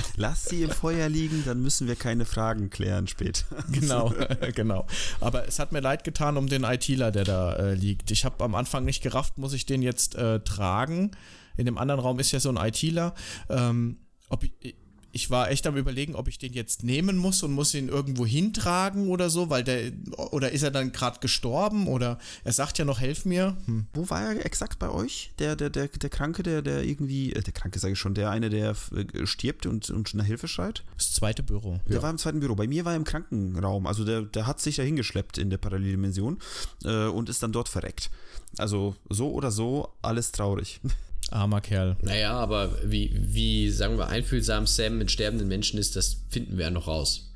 Lass 0.16 0.46
sie 0.46 0.62
im 0.62 0.70
Feuer 0.70 1.08
liegen, 1.08 1.44
dann 1.44 1.62
müssen 1.62 1.86
wir 1.88 1.96
keine 1.96 2.24
Fragen 2.24 2.70
klären 2.70 3.06
später. 3.06 3.44
Genau, 3.72 4.12
genau. 4.54 4.86
Aber 5.20 5.46
es 5.46 5.58
hat 5.58 5.72
mir 5.72 5.80
leid 5.80 6.04
getan 6.04 6.36
um 6.36 6.48
den 6.48 6.64
ITler, 6.64 7.10
der 7.10 7.24
da 7.24 7.54
äh, 7.56 7.74
liegt. 7.74 8.10
Ich 8.10 8.24
habe 8.24 8.42
am 8.44 8.54
Anfang 8.54 8.84
nicht 8.84 9.02
gerafft, 9.02 9.38
muss 9.38 9.52
ich 9.52 9.66
den 9.66 9.82
jetzt 9.82 10.14
äh, 10.14 10.40
tragen? 10.40 11.10
In 11.56 11.66
dem 11.66 11.78
anderen 11.78 12.00
Raum 12.00 12.18
ist 12.18 12.32
ja 12.32 12.40
so 12.40 12.50
ein 12.50 12.56
ITler. 12.56 13.14
Ähm, 13.48 13.98
ob 14.28 14.44
ich, 14.44 14.76
ich 15.16 15.30
war 15.30 15.50
echt 15.50 15.66
am 15.66 15.78
überlegen, 15.78 16.14
ob 16.14 16.28
ich 16.28 16.36
den 16.36 16.52
jetzt 16.52 16.84
nehmen 16.84 17.16
muss 17.16 17.42
und 17.42 17.52
muss 17.52 17.72
ihn 17.72 17.88
irgendwo 17.88 18.26
hintragen 18.26 19.08
oder 19.08 19.30
so, 19.30 19.48
weil 19.48 19.64
der, 19.64 19.90
oder 20.30 20.52
ist 20.52 20.62
er 20.62 20.70
dann 20.70 20.92
gerade 20.92 21.20
gestorben 21.20 21.88
oder 21.88 22.18
er 22.44 22.52
sagt 22.52 22.76
ja 22.76 22.84
noch, 22.84 23.00
helf 23.00 23.24
mir. 23.24 23.56
Hm. 23.64 23.86
Wo 23.94 24.10
war 24.10 24.34
er 24.34 24.44
exakt 24.44 24.78
bei 24.78 24.90
euch? 24.90 25.32
Der, 25.38 25.56
der, 25.56 25.70
der, 25.70 25.88
der 25.88 26.10
Kranke, 26.10 26.42
der, 26.42 26.60
der 26.60 26.84
irgendwie, 26.84 27.32
äh, 27.32 27.40
der 27.40 27.54
Kranke 27.54 27.78
sage 27.78 27.94
ich 27.94 27.98
schon, 27.98 28.12
der 28.12 28.28
eine, 28.28 28.50
der 28.50 28.76
äh, 28.94 29.26
stirbt 29.26 29.64
und, 29.64 29.88
und 29.88 30.12
nach 30.12 30.26
Hilfe 30.26 30.48
schreit? 30.48 30.84
Das 30.98 31.14
zweite 31.14 31.42
Büro. 31.42 31.80
Der 31.88 31.96
ja. 31.96 32.02
war 32.02 32.10
im 32.10 32.18
zweiten 32.18 32.40
Büro. 32.40 32.54
Bei 32.54 32.66
mir 32.66 32.84
war 32.84 32.92
er 32.92 32.96
im 32.96 33.04
Krankenraum. 33.04 33.86
Also 33.86 34.04
der, 34.04 34.20
der 34.20 34.46
hat 34.46 34.60
sich 34.60 34.76
da 34.76 34.82
hingeschleppt 34.82 35.38
in 35.38 35.48
der 35.48 35.58
Paralleldimension 35.58 36.38
äh, 36.84 37.06
und 37.06 37.30
ist 37.30 37.42
dann 37.42 37.52
dort 37.52 37.70
verreckt. 37.70 38.10
Also 38.58 38.96
so 39.08 39.32
oder 39.32 39.50
so, 39.50 39.94
alles 40.02 40.30
traurig. 40.32 40.80
Armer 41.32 41.60
Kerl. 41.60 41.96
Naja, 42.02 42.32
aber 42.32 42.78
wie, 42.84 43.14
wie, 43.14 43.70
sagen 43.70 43.98
wir, 43.98 44.08
einfühlsam 44.08 44.66
Sam 44.66 44.98
mit 44.98 45.10
sterbenden 45.10 45.48
Menschen 45.48 45.78
ist, 45.78 45.96
das 45.96 46.18
finden 46.28 46.56
wir 46.56 46.66
ja 46.66 46.70
noch 46.70 46.86
raus. 46.86 47.32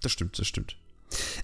Das 0.00 0.12
stimmt, 0.12 0.38
das 0.38 0.46
stimmt. 0.46 0.76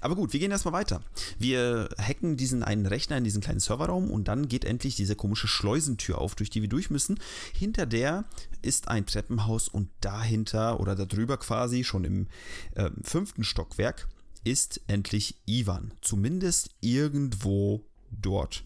Aber 0.01 0.17
gut, 0.17 0.33
wir 0.33 0.41
gehen 0.41 0.51
erstmal 0.51 0.75
weiter. 0.75 1.03
Wir 1.39 1.89
hacken 1.99 2.37
diesen 2.37 2.63
einen 2.63 2.87
Rechner 2.87 3.17
in 3.17 3.25
diesen 3.25 3.41
kleinen 3.41 3.61
Serverraum 3.61 4.11
und 4.11 4.29
dann 4.29 4.49
geht 4.49 4.65
endlich 4.65 4.97
diese 4.97 5.17
komische 5.17 5.47
Schleusentür 5.47 6.19
auf, 6.19 6.35
durch 6.35 6.51
die 6.51 6.63
wir 6.63 6.69
durch 6.69 6.91
müssen. 6.91 7.19
Hinter 7.55 7.87
der 7.87 8.25
ist 8.61 8.89
ein 8.89 9.07
Treppenhaus 9.07 9.69
und 9.69 9.89
dahinter 10.01 10.81
oder 10.81 10.95
darüber 10.95 11.37
quasi 11.37 11.85
schon 11.85 12.05
im 12.05 12.27
äh, 12.75 12.91
fünften 13.03 13.45
Stockwerk 13.45 14.09
ist 14.45 14.81
endlich 14.89 15.37
Ivan. 15.47 15.93
Zumindest 16.01 16.71
irgendwo 16.81 17.85
dort. 18.11 18.63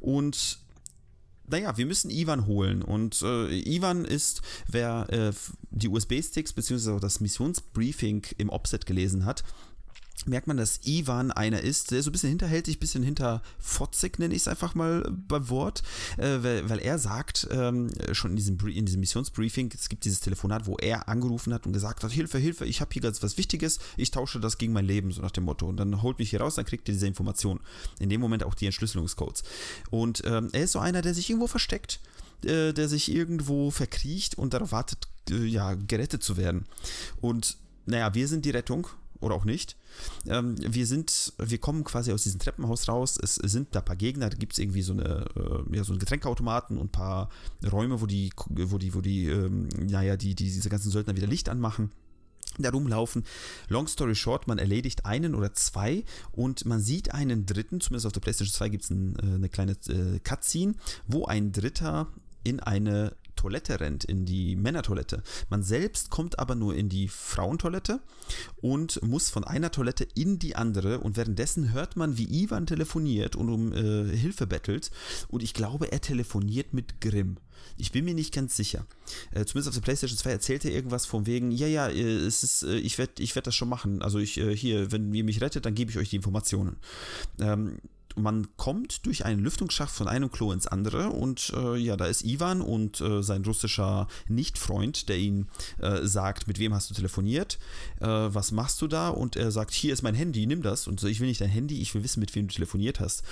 Und 0.00 0.58
naja, 1.52 1.76
wir 1.76 1.86
müssen 1.86 2.10
Ivan 2.10 2.46
holen. 2.46 2.82
Und 2.82 3.22
äh, 3.22 3.48
Ivan 3.48 4.04
ist, 4.04 4.42
wer 4.66 5.06
äh, 5.10 5.32
die 5.70 5.88
USB-Sticks 5.88 6.52
bzw. 6.52 6.98
das 6.98 7.20
Missionsbriefing 7.20 8.26
im 8.38 8.48
Offset 8.48 8.86
gelesen 8.86 9.24
hat, 9.24 9.44
merkt 10.26 10.46
man, 10.46 10.56
dass 10.56 10.80
Ivan 10.84 11.30
einer 11.30 11.60
ist, 11.60 11.90
der 11.90 12.02
so 12.02 12.10
ein 12.10 12.12
bisschen 12.12 12.30
hinterhältig, 12.30 12.76
ein 12.76 12.80
bisschen 12.80 13.02
hinterfotzig, 13.02 14.18
nenne 14.18 14.34
ich 14.34 14.42
es 14.42 14.48
einfach 14.48 14.74
mal 14.74 15.02
beim 15.28 15.48
Wort, 15.48 15.82
äh, 16.18 16.42
weil, 16.42 16.68
weil, 16.68 16.78
er 16.78 16.98
sagt, 16.98 17.48
ähm, 17.50 17.90
schon 18.12 18.32
in 18.32 18.36
diesem, 18.36 18.58
in 18.68 18.86
diesem 18.86 19.00
Missionsbriefing, 19.00 19.72
es 19.74 19.88
gibt 19.88 20.04
dieses 20.04 20.20
Telefonat, 20.20 20.66
wo 20.66 20.76
er 20.76 21.08
angerufen 21.08 21.52
hat 21.52 21.66
und 21.66 21.72
gesagt 21.72 22.04
hat, 22.04 22.12
Hilfe, 22.12 22.38
Hilfe, 22.38 22.64
ich 22.66 22.80
habe 22.80 22.90
hier 22.92 23.02
ganz 23.02 23.22
was 23.22 23.38
Wichtiges, 23.38 23.78
ich 23.96 24.10
tausche 24.10 24.40
das 24.40 24.58
gegen 24.58 24.72
mein 24.72 24.86
Leben, 24.86 25.12
so 25.12 25.22
nach 25.22 25.30
dem 25.30 25.44
Motto. 25.44 25.66
Und 25.66 25.76
dann 25.76 26.02
holt 26.02 26.18
mich 26.18 26.30
hier 26.30 26.40
raus, 26.40 26.54
dann 26.54 26.64
kriegt 26.64 26.88
ihr 26.88 26.94
diese 26.94 27.06
Information. 27.06 27.60
In 27.98 28.08
dem 28.08 28.20
Moment 28.20 28.44
auch 28.44 28.54
die 28.54 28.66
Entschlüsselungscodes. 28.66 29.42
Und 29.90 30.22
ähm, 30.24 30.48
er 30.52 30.64
ist 30.64 30.72
so 30.72 30.78
einer, 30.78 31.02
der 31.02 31.14
sich 31.14 31.28
irgendwo 31.28 31.46
versteckt, 31.46 32.00
äh, 32.44 32.72
der 32.72 32.88
sich 32.88 33.12
irgendwo 33.12 33.70
verkriecht 33.70 34.36
und 34.38 34.54
darauf 34.54 34.72
wartet, 34.72 35.08
äh, 35.30 35.44
ja, 35.44 35.74
gerettet 35.74 36.22
zu 36.22 36.36
werden. 36.36 36.66
Und 37.20 37.56
naja, 37.86 38.14
wir 38.14 38.28
sind 38.28 38.44
die 38.44 38.50
Rettung 38.50 38.86
oder 39.22 39.34
auch 39.34 39.44
nicht. 39.44 39.76
Ähm, 40.26 40.56
wir 40.58 40.86
sind, 40.86 41.32
wir 41.38 41.58
kommen 41.58 41.84
quasi 41.84 42.12
aus 42.12 42.24
diesem 42.24 42.40
Treppenhaus 42.40 42.88
raus. 42.88 43.18
Es 43.22 43.36
sind 43.36 43.74
da 43.74 43.80
ein 43.80 43.84
paar 43.84 43.96
Gegner. 43.96 44.30
Da 44.30 44.36
gibt 44.36 44.52
es 44.52 44.58
irgendwie 44.58 44.82
so 44.82 44.92
eine, 44.92 45.26
äh, 45.36 45.76
ja, 45.76 45.84
so 45.84 45.92
einen 45.92 46.00
Getränkeautomaten 46.00 46.78
und 46.78 46.86
ein 46.86 46.92
paar 46.92 47.28
Räume, 47.70 48.00
wo 48.00 48.06
die, 48.06 48.30
wo 48.48 48.78
die, 48.78 48.94
wo 48.94 49.00
die, 49.00 49.26
ähm, 49.26 49.68
naja, 49.68 50.16
die, 50.16 50.34
die, 50.34 50.44
diese 50.44 50.68
ganzen 50.68 50.90
Söldner 50.90 51.16
wieder 51.16 51.26
Licht 51.26 51.48
anmachen 51.48 51.90
da 52.58 52.70
rumlaufen. 52.70 53.24
Long 53.68 53.86
story 53.86 54.14
short, 54.14 54.46
man 54.46 54.58
erledigt 54.58 55.06
einen 55.06 55.34
oder 55.34 55.54
zwei 55.54 56.04
und 56.32 56.66
man 56.66 56.80
sieht 56.80 57.14
einen 57.14 57.46
dritten, 57.46 57.80
zumindest 57.80 58.06
auf 58.06 58.12
der 58.12 58.20
PlayStation 58.20 58.52
2 58.52 58.68
gibt 58.68 58.84
es 58.84 58.90
ein, 58.90 59.16
äh, 59.16 59.34
eine 59.36 59.48
kleine 59.48 59.72
äh, 59.88 60.18
Cutscene, 60.20 60.74
wo 61.06 61.24
ein 61.24 61.52
Dritter 61.52 62.08
in 62.44 62.60
eine 62.60 63.14
Toilette 63.42 63.80
rennt, 63.80 64.04
in 64.04 64.24
die 64.24 64.54
Männertoilette. 64.54 65.24
Man 65.50 65.64
selbst 65.64 66.10
kommt 66.10 66.38
aber 66.38 66.54
nur 66.54 66.76
in 66.76 66.88
die 66.88 67.08
Frauentoilette 67.08 67.98
und 68.60 69.02
muss 69.02 69.30
von 69.30 69.42
einer 69.42 69.72
Toilette 69.72 70.06
in 70.14 70.38
die 70.38 70.54
andere 70.54 71.00
und 71.00 71.16
währenddessen 71.16 71.72
hört 71.72 71.96
man, 71.96 72.16
wie 72.18 72.44
Ivan 72.44 72.66
telefoniert 72.66 73.34
und 73.34 73.48
um 73.48 73.72
äh, 73.72 74.16
Hilfe 74.16 74.46
bettelt 74.46 74.92
und 75.26 75.42
ich 75.42 75.54
glaube, 75.54 75.90
er 75.90 76.00
telefoniert 76.00 76.72
mit 76.72 77.00
Grimm. 77.00 77.38
Ich 77.76 77.90
bin 77.90 78.04
mir 78.04 78.14
nicht 78.14 78.32
ganz 78.32 78.56
sicher. 78.56 78.86
Äh, 79.32 79.44
zumindest 79.44 79.68
auf 79.68 79.74
der 79.74 79.82
PlayStation 79.82 80.18
2 80.18 80.30
erzählt 80.30 80.64
er 80.64 80.72
irgendwas 80.72 81.04
von 81.04 81.26
wegen, 81.26 81.50
ja, 81.50 81.66
ja, 81.66 81.88
äh, 81.88 82.00
es 82.00 82.44
ist, 82.44 82.62
äh, 82.62 82.76
ich 82.76 82.96
werde 82.98 83.20
ich 83.22 83.34
werd 83.34 83.46
das 83.48 83.56
schon 83.56 83.68
machen. 83.68 84.02
Also 84.02 84.18
ich, 84.18 84.38
äh, 84.38 84.56
hier, 84.56 84.92
wenn 84.92 85.12
ihr 85.14 85.24
mich 85.24 85.40
rettet, 85.40 85.66
dann 85.66 85.74
gebe 85.74 85.90
ich 85.90 85.98
euch 85.98 86.10
die 86.10 86.16
Informationen. 86.16 86.76
Ähm, 87.40 87.78
man 88.16 88.48
kommt 88.56 89.06
durch 89.06 89.24
einen 89.24 89.40
Lüftungsschacht 89.40 89.90
von 89.90 90.08
einem 90.08 90.30
Klo 90.30 90.52
ins 90.52 90.66
andere 90.66 91.10
und 91.10 91.52
äh, 91.56 91.76
ja, 91.76 91.96
da 91.96 92.06
ist 92.06 92.24
Ivan 92.24 92.60
und 92.60 93.00
äh, 93.00 93.22
sein 93.22 93.44
russischer 93.44 94.08
Nichtfreund, 94.28 95.08
der 95.08 95.18
ihn 95.18 95.48
äh, 95.78 96.04
sagt, 96.06 96.46
mit 96.46 96.58
wem 96.58 96.74
hast 96.74 96.90
du 96.90 96.94
telefoniert, 96.94 97.58
äh, 98.00 98.06
was 98.06 98.52
machst 98.52 98.80
du 98.82 98.88
da? 98.88 99.08
Und 99.08 99.36
er 99.36 99.50
sagt, 99.50 99.72
hier 99.72 99.92
ist 99.92 100.02
mein 100.02 100.14
Handy, 100.14 100.46
nimm 100.46 100.62
das. 100.62 100.86
Und 100.86 101.00
so, 101.00 101.06
ich 101.06 101.20
will 101.20 101.28
nicht 101.28 101.40
dein 101.40 101.48
Handy, 101.48 101.80
ich 101.80 101.94
will 101.94 102.02
wissen, 102.02 102.20
mit 102.20 102.34
wem 102.34 102.48
du 102.48 102.54
telefoniert 102.54 103.00
hast. 103.00 103.22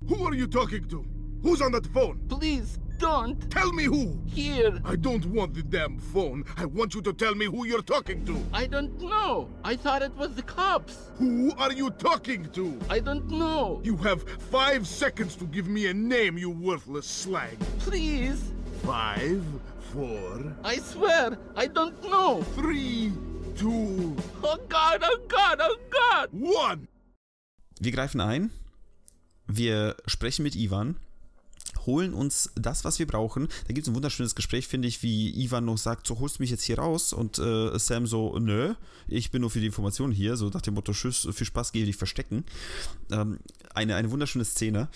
Who 0.00 0.24
are 0.26 0.34
you 0.34 0.46
talking 0.46 0.88
to? 0.88 1.04
Who's 1.42 1.60
on 1.60 1.72
that 1.72 1.86
phone? 1.86 2.20
Please, 2.28 2.78
don't. 3.00 3.50
Tell 3.50 3.72
me 3.72 3.84
who. 3.84 4.20
Here. 4.26 4.78
I 4.84 4.94
don't 4.94 5.24
want 5.26 5.54
the 5.54 5.62
damn 5.62 5.98
phone. 5.98 6.44
I 6.56 6.66
want 6.66 6.94
you 6.94 7.02
to 7.02 7.12
tell 7.12 7.34
me 7.34 7.46
who 7.46 7.66
you're 7.66 7.82
talking 7.82 8.24
to. 8.26 8.36
I 8.52 8.66
don't 8.66 9.00
know. 9.00 9.48
I 9.64 9.74
thought 9.74 10.02
it 10.02 10.14
was 10.16 10.34
the 10.34 10.42
cops. 10.42 11.10
Who 11.18 11.52
are 11.56 11.72
you 11.72 11.90
talking 11.90 12.44
to? 12.50 12.78
I 12.90 13.00
don't 13.00 13.28
know. 13.30 13.80
You 13.82 13.96
have 13.96 14.22
five 14.50 14.86
seconds 14.86 15.34
to 15.36 15.46
give 15.46 15.66
me 15.66 15.86
a 15.86 15.94
name, 15.94 16.36
you 16.36 16.50
worthless 16.50 17.06
slag. 17.06 17.58
Please. 17.78 18.52
Five, 18.84 19.42
four. 19.92 20.54
I 20.62 20.76
swear, 20.76 21.38
I 21.56 21.66
don't 21.66 22.02
know. 22.04 22.42
Three, 22.54 23.12
two. 23.56 24.16
Oh 24.44 24.58
God, 24.68 25.00
oh 25.02 25.18
God, 25.26 25.58
oh 25.60 25.76
God. 25.90 26.28
One. 26.32 26.88
Wir 27.80 27.92
greifen 27.92 28.20
ein. 28.20 28.50
Wir 29.46 29.96
sprechen 30.06 30.42
mit 30.44 30.54
Ivan 30.54 30.96
holen 31.86 32.14
uns 32.14 32.50
das, 32.54 32.84
was 32.84 32.98
wir 32.98 33.06
brauchen. 33.06 33.48
Da 33.66 33.74
gibt 33.74 33.86
es 33.86 33.92
ein 33.92 33.94
wunderschönes 33.94 34.34
Gespräch, 34.34 34.68
finde 34.68 34.88
ich, 34.88 35.02
wie 35.02 35.30
Ivan 35.42 35.64
noch 35.64 35.78
sagt, 35.78 36.06
so 36.06 36.18
holst 36.18 36.38
du 36.38 36.42
mich 36.42 36.50
jetzt 36.50 36.62
hier 36.62 36.78
raus 36.78 37.12
und 37.12 37.38
äh, 37.38 37.78
Sam 37.78 38.06
so, 38.06 38.38
nö, 38.38 38.74
ich 39.08 39.30
bin 39.30 39.40
nur 39.40 39.50
für 39.50 39.60
die 39.60 39.66
Information 39.66 40.12
hier, 40.12 40.36
so 40.36 40.48
nach 40.48 40.62
dem 40.62 40.74
Motto, 40.74 40.92
tschüss, 40.92 41.28
viel 41.32 41.46
Spaß, 41.46 41.72
gehe 41.72 41.84
dich 41.84 41.96
verstecken. 41.96 42.44
Ähm, 43.10 43.38
eine, 43.74 43.96
eine 43.96 44.10
wunderschöne 44.10 44.44
Szene 44.44 44.88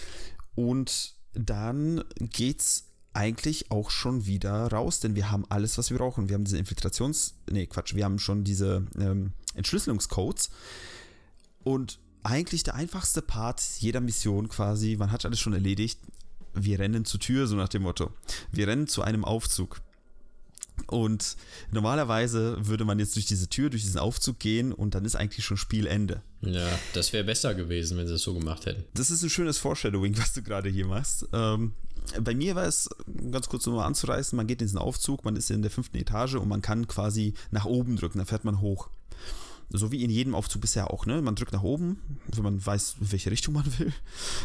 und 0.55 1.15
dann 1.33 2.05
geht's 2.19 2.91
eigentlich 3.13 3.71
auch 3.71 3.91
schon 3.91 4.27
wieder 4.27 4.67
raus, 4.69 5.01
denn 5.01 5.15
wir 5.15 5.31
haben 5.31 5.45
alles, 5.49 5.79
was 5.79 5.91
wir 5.91 5.99
brauchen. 5.99 6.29
Wir 6.29 6.35
haben 6.35 6.45
diese 6.45 6.59
Infiltrations-, 6.59 7.35
nee, 7.51 7.67
Quatsch, 7.67 7.95
wir 7.95 8.05
haben 8.05 8.19
schon 8.19 8.45
diese 8.45 8.87
ähm, 8.99 9.33
Entschlüsselungscodes 9.55 10.51
und 11.63 12.01
eigentlich 12.25 12.63
der 12.63 12.75
einfachste 12.75 13.23
Part 13.23 13.63
jeder 13.79 14.01
Mission 14.01 14.49
quasi, 14.49 14.97
man 14.97 15.13
hat 15.13 15.25
alles 15.25 15.39
schon 15.39 15.53
erledigt, 15.53 16.01
wir 16.55 16.79
rennen 16.79 17.05
zur 17.05 17.21
Tür, 17.21 17.47
so 17.47 17.57
nach 17.57 17.69
dem 17.69 17.83
Motto. 17.83 18.11
Wir 18.51 18.67
rennen 18.69 18.87
zu 18.87 19.03
einem 19.03 19.25
Aufzug. 19.25 19.81
Und 20.89 21.37
normalerweise 21.71 22.57
würde 22.67 22.85
man 22.85 22.99
jetzt 22.99 23.15
durch 23.15 23.27
diese 23.27 23.49
Tür, 23.49 23.71
durch 23.71 23.83
diesen 23.83 24.01
Aufzug 24.01 24.39
gehen 24.39 24.73
und 24.73 24.95
dann 24.95 25.05
ist 25.05 25.15
eigentlich 25.15 25.45
schon 25.45 25.57
Spielende. 25.57 26.23
Ja, 26.41 26.69
das 26.93 27.13
wäre 27.13 27.25
besser 27.25 27.55
gewesen, 27.55 27.97
wenn 27.97 28.07
sie 28.07 28.15
es 28.15 28.23
so 28.23 28.35
gemacht 28.35 28.67
hätten. 28.67 28.85
Das 28.93 29.11
ist 29.11 29.23
ein 29.23 29.31
schönes 29.31 29.57
Foreshadowing, 29.59 30.19
was 30.19 30.33
du 30.33 30.43
gerade 30.43 30.69
hier 30.69 30.87
machst. 30.87 31.27
Ähm, 31.33 31.73
bei 32.21 32.35
mir 32.35 32.55
war 32.55 32.65
es, 32.65 32.91
ganz 33.31 33.49
kurz 33.49 33.67
nochmal 33.67 33.87
anzureißen, 33.87 34.37
man 34.37 34.47
geht 34.47 34.61
in 34.61 34.67
diesen 34.67 34.79
Aufzug, 34.79 35.25
man 35.25 35.37
ist 35.37 35.51
in 35.51 35.63
der 35.63 35.71
fünften 35.71 35.97
Etage 35.97 36.35
und 36.35 36.49
man 36.49 36.61
kann 36.61 36.87
quasi 36.87 37.35
nach 37.51 37.65
oben 37.65 37.97
drücken, 37.97 38.19
dann 38.19 38.27
fährt 38.27 38.45
man 38.45 38.61
hoch. 38.61 38.91
So 39.71 39.91
wie 39.91 40.05
in 40.05 40.11
jedem 40.11 40.35
Aufzug 40.35 40.63
bisher 40.63 40.93
auch, 40.93 41.07
ne? 41.07 41.23
Man 41.23 41.35
drückt 41.35 41.53
nach 41.53 41.63
oben, 41.63 42.19
wenn 42.33 42.43
man 42.45 42.65
weiß, 42.65 42.97
in 43.01 43.13
welche 43.13 43.31
Richtung 43.31 43.55
man 43.55 43.67
will. 43.79 43.93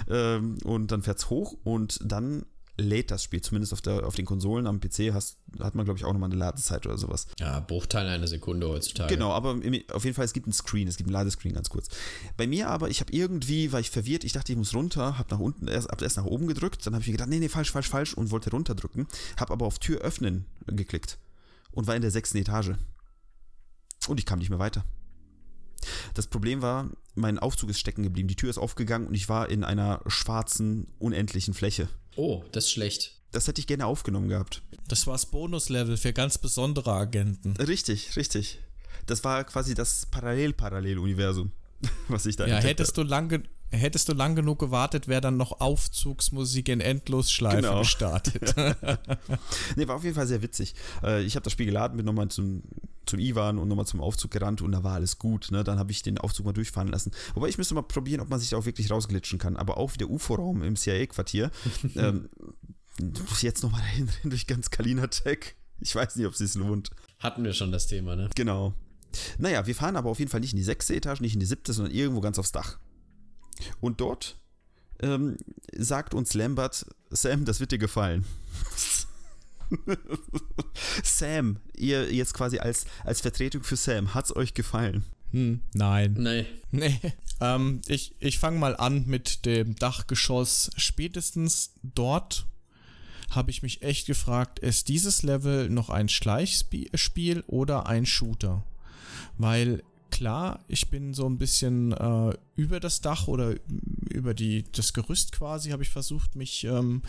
Ähm, 0.09 0.57
und 0.63 0.91
dann 0.91 1.03
fährt 1.03 1.20
es 1.20 1.30
hoch 1.30 1.55
und 1.63 1.99
dann 2.03 2.45
lädt 2.80 3.11
das 3.11 3.24
Spiel, 3.24 3.41
zumindest 3.41 3.74
auf, 3.74 3.82
der, 3.82 4.05
auf 4.05 4.15
den 4.15 4.26
Konsolen. 4.26 4.67
Am 4.67 4.80
PC 4.80 5.13
hast, 5.13 5.38
hat 5.59 5.76
man, 5.76 5.86
glaube 5.86 5.99
ich, 5.99 6.05
auch 6.05 6.13
nochmal 6.13 6.30
eine 6.30 6.39
Ladezeit 6.39 6.86
oder 6.86 6.97
sowas. 6.97 7.28
Ja, 7.38 7.59
Bruchteil 7.59 8.07
einer 8.07 8.28
Sekunde 8.28 8.67
heutzutage. 8.67 9.13
Genau, 9.13 9.32
aber 9.32 9.59
auf 9.91 10.03
jeden 10.03 10.15
Fall, 10.15 10.26
es 10.26 10.34
gibt 10.34 10.47
einen 10.47 10.53
Screen, 10.53 10.88
es 10.88 10.97
gibt 10.97 11.07
einen 11.07 11.13
Ladescreen, 11.13 11.53
ganz 11.53 11.70
kurz. 11.70 11.89
Bei 12.38 12.47
mir 12.47 12.70
aber, 12.70 12.89
ich 12.89 13.01
habe 13.01 13.11
irgendwie, 13.11 13.72
war 13.72 13.80
ich 13.80 13.89
verwirrt, 13.89 14.24
ich 14.24 14.34
dachte, 14.34 14.51
ich 14.51 14.57
muss 14.57 14.74
runter, 14.74 15.17
habe 15.17 15.30
nach 15.32 15.39
unten, 15.39 15.67
erst, 15.67 15.89
hab 15.89 16.01
erst 16.01 16.17
nach 16.17 16.26
oben 16.26 16.47
gedrückt, 16.47 16.86
dann 16.86 16.93
habe 16.93 17.01
ich 17.01 17.07
mir 17.07 17.13
gedacht, 17.13 17.30
nee, 17.30 17.39
nee, 17.39 17.49
falsch, 17.49 17.72
falsch, 17.72 17.89
falsch 17.89 18.13
und 18.13 18.32
wollte 18.32 18.51
runterdrücken, 18.51 19.07
habe 19.38 19.53
aber 19.53 19.65
auf 19.65 19.80
Tür 19.80 19.99
öffnen 19.99 20.45
geklickt 20.67 21.17
und 21.72 21.88
war 21.88 21.95
in 21.95 22.01
der 22.01 22.11
sechsten 22.11 22.38
Etage. 22.38 22.72
Und 24.07 24.20
ich 24.20 24.26
kam 24.26 24.39
nicht 24.39 24.49
mehr 24.49 24.59
weiter. 24.59 24.86
Das 26.13 26.27
Problem 26.27 26.61
war, 26.61 26.89
mein 27.15 27.39
Aufzug 27.39 27.69
ist 27.69 27.80
stecken 27.80 28.03
geblieben. 28.03 28.27
Die 28.27 28.36
Tür 28.36 28.49
ist 28.49 28.57
aufgegangen 28.57 29.07
und 29.07 29.15
ich 29.15 29.30
war 29.30 29.49
in 29.49 29.63
einer 29.63 30.01
schwarzen, 30.07 30.88
unendlichen 30.99 31.53
Fläche. 31.53 31.89
Oh, 32.15 32.43
das 32.51 32.65
ist 32.65 32.71
schlecht. 32.71 33.15
Das 33.32 33.47
hätte 33.47 33.61
ich 33.61 33.67
gerne 33.67 33.86
aufgenommen 33.86 34.27
gehabt. 34.27 34.63
Das 34.88 35.05
war 35.05 35.13
das 35.13 35.27
Bonuslevel 35.27 35.97
für 35.97 36.13
ganz 36.13 36.38
besondere 36.38 36.91
Agenten. 36.93 37.55
Richtig, 37.57 38.15
richtig. 38.15 38.59
Das 39.05 39.23
war 39.23 39.43
quasi 39.43 39.75
das 39.75 40.07
Parallel-Parallel-Universum, 40.07 41.51
was 42.07 42.25
ich 42.25 42.36
da 42.36 42.47
Ja, 42.47 42.57
hättest 42.57 42.97
du 42.97 43.03
lange 43.03 43.43
hättest 43.72 44.09
du 44.09 44.13
lang 44.13 44.36
genug 44.36 44.59
gewartet, 44.59 45.07
wäre 45.07 45.22
dann 45.22 45.38
noch 45.38 45.59
Aufzugsmusik 45.61 46.70
in 46.70 46.82
Endlosschleife 46.82 47.61
genau. 47.61 47.80
gestartet. 47.80 48.55
nee, 49.76 49.88
war 49.88 49.95
auf 49.95 50.03
jeden 50.03 50.15
Fall 50.15 50.28
sehr 50.28 50.41
witzig. 50.41 50.76
Äh, 51.03 51.24
ich 51.24 51.36
habe 51.36 51.43
das 51.43 51.53
Spiel 51.53 51.65
geladen, 51.65 51.97
bin 51.97 52.05
nochmal 52.05 52.30
zum, 52.30 52.63
zum 53.05 53.20
Ivan 53.20 53.57
und 53.57 53.67
nochmal 53.67 53.86
zum 53.86 54.01
Aufzug 54.01 54.32
gerannt 54.32 54.61
und 54.61 54.72
da 54.72 54.84
war 54.84 54.95
alles 54.95 55.20
gut. 55.20 55.51
Ne? 55.51 55.63
Dann 55.63 55.78
habe 55.78 55.91
ich 55.91 56.01
den 56.01 56.17
Aufzug 56.17 56.45
mal 56.45 56.53
durchfahren 56.53 56.88
lassen. 56.88 57.11
Wobei 57.34 57.49
ich 57.49 57.57
müsste 57.57 57.76
mal 57.76 57.82
probieren, 57.82 58.22
ob 58.22 58.30
man 58.30 58.39
sich 58.39 58.49
da 58.49 58.57
auch 58.57 58.65
wirklich 58.65 58.91
rausglitschen 58.91 59.39
kann. 59.39 59.57
Aber 59.57 59.78
auch 59.78 59.93
wie 59.93 59.97
der 59.97 60.09
UFO-Raum 60.09 60.63
im 60.63 60.76
CIA-Quartier. 60.76 61.51
ähm, 61.95 62.30
jetzt 63.41 63.63
nochmal 63.63 63.82
dahin 63.82 64.09
durch 64.24 64.47
ganz 64.47 64.70
Kalina 64.70 65.07
Tech. 65.07 65.55
Ich 65.80 65.95
weiß 65.95 66.15
nicht, 66.15 66.26
ob 66.26 66.34
es 66.34 66.39
sich 66.39 66.55
lohnt. 66.55 66.89
Hatten 67.20 67.43
wir 67.43 67.53
schon 67.53 67.72
das 67.72 67.88
Thema, 67.88 68.15
ne? 68.15 68.30
Genau. 68.36 68.74
Naja, 69.38 69.65
wir 69.65 69.76
fahren 69.76 69.95
aber 69.95 70.09
auf 70.09 70.20
jeden 70.20 70.30
Fall 70.30 70.41
nicht 70.41 70.53
in 70.53 70.57
die 70.57 70.63
sechste 70.63 70.95
Etage, 70.95 71.22
nicht 71.22 71.34
in 71.34 71.39
die 71.39 71.45
siebte, 71.45 71.74
sondern 71.74 71.93
irgendwo 71.93 72.22
ganz 72.22 72.38
aufs 72.38 72.51
Dach. 72.51 72.78
Und 73.80 74.01
dort 74.01 74.38
ähm, 75.01 75.38
sagt 75.76 76.14
uns 76.14 76.34
Lambert, 76.34 76.86
Sam, 77.10 77.45
das 77.45 77.60
wird 77.60 77.72
dir 77.72 77.78
gefallen. 77.78 78.26
Sam, 81.03 81.57
ihr 81.76 82.12
jetzt 82.14 82.34
quasi 82.34 82.60
als, 82.60 82.86
als 83.03 83.22
Vertretung 83.22 83.64
für 83.64 83.76
Sam, 83.76 84.14
hat's 84.14 84.36
euch 84.36 84.53
gefallen? 84.53 85.05
Hm, 85.32 85.62
nein. 85.74 86.16
Nee. 86.18 86.45
Nee. 86.72 86.99
Ähm, 87.39 87.82
ich 87.88 88.16
ich 88.20 88.39
fange 88.39 88.57
mal 88.57 88.76
an 88.76 89.05
mit 89.05 89.45
dem 89.45 89.76
Dachgeschoss. 89.76 90.72
Spätestens 90.76 91.74
dort 91.84 92.47
habe 93.30 93.51
ich 93.51 93.62
mich 93.62 93.84
echt 93.84 94.07
gefragt, 94.07 94.60
ist 94.60 94.88
dieses 94.88 95.22
Level 95.22 95.70
noch 95.70 95.89
ein 95.89 96.10
Schleichspiel 96.10 97.43
oder 97.45 97.86
ein 97.86 98.05
Shooter? 98.05 98.64
Weil 99.38 99.84
klar, 100.20 100.59
ich 100.67 100.89
bin 100.89 101.13
so 101.13 101.26
ein 101.30 101.38
bisschen 101.38 101.93
äh, 101.93 102.34
über 102.57 102.82
das 102.82 102.99
Dach 102.99 103.30
oder 103.30 103.55
über 104.09 104.34
die, 104.34 104.65
das 104.74 104.91
Gerüst 104.91 105.32
quasi 105.32 105.70
habe 105.70 105.82
ich 105.82 105.88
versucht, 105.88 106.36
mich 106.36 106.65
ähm, 106.65 107.03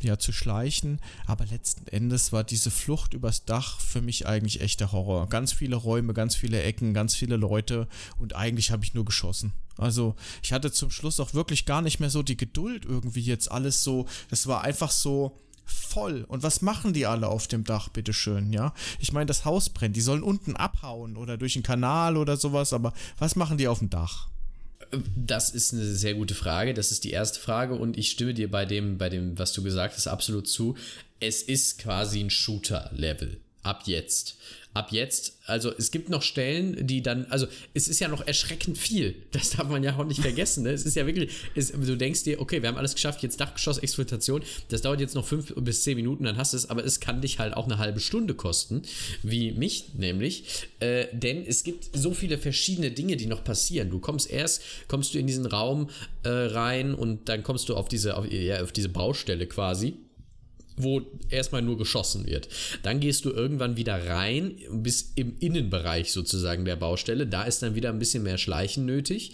ja, 0.00 0.18
zu 0.18 0.32
schleichen. 0.32 0.98
Aber 1.26 1.44
letzten 1.44 1.86
Endes 1.88 2.32
war 2.32 2.44
diese 2.44 2.70
Flucht 2.70 3.12
übers 3.12 3.44
Dach 3.44 3.78
für 3.78 4.00
mich 4.00 4.26
eigentlich 4.26 4.62
echter 4.62 4.90
Horror. 4.90 5.28
Ganz 5.28 5.52
viele 5.52 5.76
Räume, 5.76 6.14
ganz 6.14 6.34
viele 6.34 6.62
Ecken, 6.62 6.94
ganz 6.94 7.14
viele 7.14 7.36
Leute 7.36 7.88
und 8.18 8.34
eigentlich 8.34 8.70
habe 8.70 8.84
ich 8.84 8.94
nur 8.94 9.04
geschossen. 9.04 9.52
Also 9.76 10.14
ich 10.42 10.54
hatte 10.54 10.72
zum 10.72 10.90
Schluss 10.90 11.20
auch 11.20 11.34
wirklich 11.34 11.66
gar 11.66 11.82
nicht 11.82 12.00
mehr 12.00 12.08
so 12.08 12.22
die 12.22 12.38
Geduld 12.38 12.86
irgendwie 12.86 13.20
jetzt 13.20 13.52
alles 13.52 13.84
so. 13.84 14.06
Das 14.30 14.46
war 14.46 14.64
einfach 14.64 14.90
so 14.90 15.36
voll. 15.66 16.24
Und 16.28 16.42
was 16.42 16.62
machen 16.62 16.92
die 16.92 17.06
alle 17.06 17.28
auf 17.28 17.48
dem 17.48 17.64
Dach, 17.64 17.88
bitteschön, 17.88 18.52
ja? 18.52 18.72
Ich 18.98 19.12
meine, 19.12 19.26
das 19.26 19.44
Haus 19.44 19.68
brennt. 19.68 19.96
Die 19.96 20.00
sollen 20.00 20.22
unten 20.22 20.56
abhauen 20.56 21.16
oder 21.16 21.36
durch 21.36 21.56
einen 21.56 21.62
Kanal 21.62 22.16
oder 22.16 22.36
sowas, 22.36 22.72
aber 22.72 22.94
was 23.18 23.36
machen 23.36 23.58
die 23.58 23.68
auf 23.68 23.80
dem 23.80 23.90
Dach? 23.90 24.28
Das 25.16 25.50
ist 25.50 25.74
eine 25.74 25.84
sehr 25.84 26.14
gute 26.14 26.34
Frage. 26.34 26.72
Das 26.72 26.92
ist 26.92 27.04
die 27.04 27.10
erste 27.10 27.40
Frage 27.40 27.74
und 27.74 27.96
ich 27.96 28.10
stimme 28.10 28.34
dir 28.34 28.50
bei 28.50 28.64
dem, 28.64 28.98
bei 28.98 29.08
dem, 29.08 29.38
was 29.38 29.52
du 29.52 29.62
gesagt 29.62 29.96
hast, 29.96 30.06
absolut 30.06 30.48
zu. 30.48 30.76
Es 31.18 31.42
ist 31.42 31.78
quasi 31.78 32.20
ein 32.20 32.30
Shooter-Level. 32.30 33.40
Ab 33.62 33.82
jetzt 33.86 34.36
ab 34.76 34.92
jetzt, 34.92 35.38
also 35.46 35.72
es 35.76 35.90
gibt 35.90 36.10
noch 36.10 36.22
Stellen, 36.22 36.86
die 36.86 37.02
dann, 37.02 37.24
also 37.30 37.46
es 37.72 37.88
ist 37.88 37.98
ja 37.98 38.08
noch 38.08 38.26
erschreckend 38.26 38.78
viel. 38.78 39.14
Das 39.36 39.50
darf 39.50 39.68
man 39.68 39.82
ja 39.82 39.96
auch 39.96 40.04
nicht 40.04 40.20
vergessen. 40.20 40.62
Ne? 40.64 40.70
Es 40.70 40.86
ist 40.86 40.96
ja 40.96 41.06
wirklich, 41.06 41.30
es, 41.54 41.70
du 41.70 41.96
denkst 41.96 42.24
dir, 42.24 42.40
okay, 42.40 42.62
wir 42.62 42.68
haben 42.68 42.78
alles 42.78 42.94
geschafft, 42.94 43.22
jetzt 43.22 43.38
Dachgeschoss, 43.38 43.78
Exploitation, 43.78 44.42
das 44.70 44.80
dauert 44.80 45.00
jetzt 45.00 45.14
noch 45.14 45.26
fünf 45.26 45.54
bis 45.56 45.82
zehn 45.82 45.96
Minuten, 45.96 46.24
dann 46.24 46.36
hast 46.38 46.52
du 46.52 46.56
es, 46.56 46.70
aber 46.70 46.84
es 46.84 47.00
kann 47.00 47.20
dich 47.20 47.38
halt 47.38 47.54
auch 47.54 47.66
eine 47.66 47.78
halbe 47.78 48.00
Stunde 48.00 48.34
kosten, 48.34 48.82
wie 49.22 49.52
mich 49.52 49.94
nämlich, 49.94 50.44
äh, 50.80 51.06
denn 51.12 51.44
es 51.46 51.64
gibt 51.64 51.90
so 51.92 52.14
viele 52.14 52.38
verschiedene 52.38 52.90
Dinge, 52.90 53.16
die 53.16 53.26
noch 53.26 53.44
passieren. 53.44 53.90
Du 53.90 53.98
kommst 53.98 54.30
erst, 54.30 54.62
kommst 54.88 55.14
du 55.14 55.18
in 55.18 55.26
diesen 55.26 55.46
Raum 55.46 55.90
äh, 56.22 56.28
rein 56.28 56.94
und 56.94 57.28
dann 57.28 57.42
kommst 57.42 57.68
du 57.68 57.76
auf 57.76 57.88
diese, 57.88 58.16
auf, 58.16 58.30
ja, 58.30 58.62
auf 58.62 58.72
diese 58.72 58.88
Baustelle 58.88 59.46
quasi 59.46 59.94
wo 60.76 61.02
erstmal 61.30 61.62
nur 61.62 61.78
geschossen 61.78 62.26
wird. 62.26 62.48
Dann 62.82 63.00
gehst 63.00 63.24
du 63.24 63.30
irgendwann 63.30 63.76
wieder 63.76 64.06
rein, 64.08 64.56
bis 64.70 65.12
im 65.14 65.36
Innenbereich 65.38 66.12
sozusagen 66.12 66.64
der 66.64 66.76
Baustelle. 66.76 67.26
Da 67.26 67.44
ist 67.44 67.62
dann 67.62 67.74
wieder 67.74 67.90
ein 67.90 67.98
bisschen 67.98 68.22
mehr 68.22 68.38
Schleichen 68.38 68.84
nötig. 68.86 69.32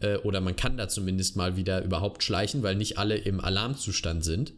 Äh, 0.00 0.16
oder 0.18 0.40
man 0.40 0.56
kann 0.56 0.76
da 0.76 0.88
zumindest 0.88 1.36
mal 1.36 1.56
wieder 1.56 1.82
überhaupt 1.82 2.22
schleichen, 2.22 2.62
weil 2.62 2.76
nicht 2.76 2.98
alle 2.98 3.16
im 3.16 3.40
Alarmzustand 3.40 4.24
sind. 4.24 4.52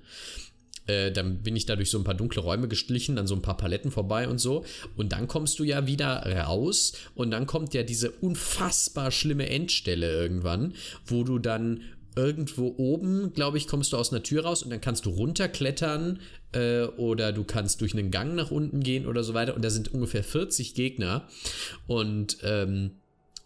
Äh, 0.86 1.12
dann 1.12 1.42
bin 1.42 1.56
ich 1.56 1.66
da 1.66 1.76
durch 1.76 1.90
so 1.90 1.98
ein 1.98 2.04
paar 2.04 2.14
dunkle 2.14 2.42
Räume 2.42 2.68
geschlichen, 2.68 3.16
dann 3.16 3.26
so 3.26 3.34
ein 3.34 3.42
paar 3.42 3.56
Paletten 3.56 3.90
vorbei 3.90 4.28
und 4.28 4.38
so. 4.38 4.64
Und 4.96 5.12
dann 5.12 5.28
kommst 5.28 5.58
du 5.58 5.64
ja 5.64 5.86
wieder 5.86 6.24
raus 6.46 6.94
und 7.14 7.30
dann 7.30 7.46
kommt 7.46 7.74
ja 7.74 7.82
diese 7.82 8.10
unfassbar 8.10 9.10
schlimme 9.10 9.48
Endstelle 9.48 10.10
irgendwann, 10.10 10.74
wo 11.06 11.22
du 11.24 11.38
dann 11.38 11.82
irgendwo 12.16 12.74
oben, 12.76 13.32
glaube 13.32 13.58
ich, 13.58 13.66
kommst 13.66 13.92
du 13.92 13.96
aus 13.96 14.12
einer 14.12 14.22
Tür 14.22 14.44
raus 14.44 14.62
und 14.62 14.70
dann 14.70 14.80
kannst 14.80 15.06
du 15.06 15.11
runterklettern 15.11 16.20
äh, 16.52 16.84
oder 16.84 17.32
du 17.32 17.44
kannst 17.44 17.80
durch 17.80 17.94
einen 17.94 18.11
Gang 18.11 18.34
nach 18.34 18.50
unten 18.50 18.80
gehen 18.80 19.06
oder 19.06 19.22
so 19.22 19.34
weiter. 19.34 19.54
Und 19.54 19.64
da 19.64 19.70
sind 19.70 19.92
ungefähr 19.92 20.24
40 20.24 20.74
Gegner. 20.74 21.28
Und 21.86 22.38
ähm, 22.42 22.99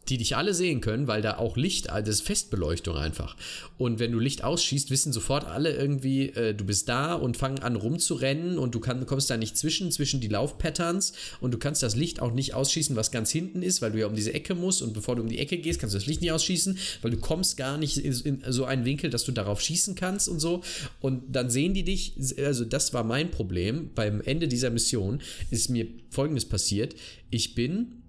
die 0.08 0.18
dich 0.18 0.36
alle 0.36 0.54
sehen 0.54 0.80
können, 0.80 1.06
weil 1.06 1.22
da 1.22 1.38
auch 1.38 1.56
Licht, 1.56 1.86
das 1.88 2.08
ist 2.08 2.22
Festbeleuchtung 2.22 2.96
einfach. 2.96 3.36
Und 3.78 3.98
wenn 3.98 4.12
du 4.12 4.18
Licht 4.18 4.44
ausschießt, 4.44 4.90
wissen 4.90 5.12
sofort 5.12 5.44
alle 5.44 5.74
irgendwie, 5.74 6.30
äh, 6.30 6.54
du 6.54 6.64
bist 6.64 6.88
da 6.88 7.14
und 7.14 7.36
fangen 7.36 7.60
an 7.60 7.76
rumzurennen 7.76 8.58
und 8.58 8.74
du 8.74 8.80
kann, 8.80 9.04
kommst 9.06 9.30
da 9.30 9.36
nicht 9.36 9.56
zwischen, 9.56 9.90
zwischen 9.90 10.20
die 10.20 10.28
Laufpatterns 10.28 11.12
und 11.40 11.52
du 11.52 11.58
kannst 11.58 11.82
das 11.82 11.96
Licht 11.96 12.20
auch 12.20 12.32
nicht 12.32 12.54
ausschießen, 12.54 12.96
was 12.96 13.10
ganz 13.10 13.30
hinten 13.30 13.62
ist, 13.62 13.82
weil 13.82 13.92
du 13.92 14.00
ja 14.00 14.06
um 14.06 14.14
diese 14.14 14.34
Ecke 14.34 14.54
musst 14.54 14.82
und 14.82 14.92
bevor 14.92 15.16
du 15.16 15.22
um 15.22 15.28
die 15.28 15.38
Ecke 15.38 15.58
gehst, 15.58 15.80
kannst 15.80 15.94
du 15.94 15.98
das 15.98 16.06
Licht 16.06 16.20
nicht 16.20 16.32
ausschießen, 16.32 16.78
weil 17.02 17.10
du 17.10 17.18
kommst 17.18 17.56
gar 17.56 17.78
nicht 17.78 17.98
in 17.98 18.42
so 18.46 18.64
einen 18.64 18.84
Winkel, 18.84 19.10
dass 19.10 19.24
du 19.24 19.32
darauf 19.32 19.60
schießen 19.60 19.94
kannst 19.94 20.28
und 20.28 20.40
so. 20.40 20.62
Und 21.00 21.34
dann 21.34 21.50
sehen 21.50 21.74
die 21.74 21.84
dich, 21.84 22.14
also 22.38 22.64
das 22.64 22.92
war 22.92 23.04
mein 23.04 23.30
Problem. 23.30 23.90
Beim 23.94 24.20
Ende 24.20 24.48
dieser 24.48 24.70
Mission 24.70 25.20
ist 25.50 25.70
mir 25.70 25.86
folgendes 26.10 26.44
passiert. 26.44 26.94
Ich 27.30 27.54
bin 27.54 28.03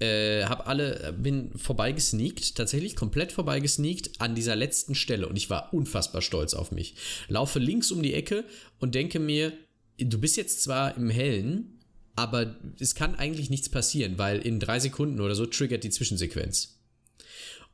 äh, 0.00 0.44
habe 0.44 0.66
alle, 0.66 1.14
bin 1.16 1.50
vorbeigesneakt, 1.56 2.54
tatsächlich 2.54 2.96
komplett 2.96 3.32
vorbeigesneakt 3.32 4.20
an 4.20 4.34
dieser 4.34 4.56
letzten 4.56 4.94
Stelle 4.94 5.28
und 5.28 5.36
ich 5.36 5.50
war 5.50 5.72
unfassbar 5.74 6.22
stolz 6.22 6.54
auf 6.54 6.70
mich. 6.70 6.94
Laufe 7.28 7.58
links 7.58 7.90
um 7.90 8.02
die 8.02 8.14
Ecke 8.14 8.44
und 8.78 8.94
denke 8.94 9.18
mir, 9.18 9.52
du 9.98 10.18
bist 10.18 10.36
jetzt 10.36 10.62
zwar 10.62 10.96
im 10.96 11.10
Hellen, 11.10 11.80
aber 12.16 12.56
es 12.78 12.94
kann 12.94 13.14
eigentlich 13.14 13.50
nichts 13.50 13.68
passieren, 13.68 14.18
weil 14.18 14.40
in 14.40 14.60
drei 14.60 14.80
Sekunden 14.80 15.20
oder 15.20 15.34
so 15.34 15.46
triggert 15.46 15.84
die 15.84 15.90
Zwischensequenz. 15.90 16.78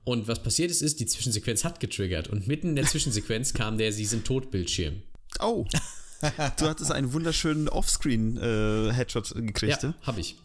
Und 0.04 0.28
was 0.28 0.42
passiert 0.42 0.70
ist, 0.70 0.82
ist, 0.82 1.00
die 1.00 1.06
Zwischensequenz 1.06 1.64
hat 1.64 1.80
getriggert 1.80 2.28
und 2.28 2.46
mitten 2.46 2.70
in 2.70 2.76
der 2.76 2.84
Zwischensequenz 2.84 3.52
kam 3.54 3.78
der 3.78 3.92
Sie 3.92 4.04
sind 4.04 4.26
tot 4.26 4.50
Bildschirm. 4.50 5.02
Oh. 5.40 5.66
Du 6.58 6.66
hattest 6.66 6.90
einen 6.90 7.12
wunderschönen 7.12 7.68
Offscreen-Headshot 7.68 9.36
äh, 9.36 9.42
gekriegt, 9.42 9.82
ja? 9.82 9.94
habe 10.02 10.20
ich. 10.20 10.36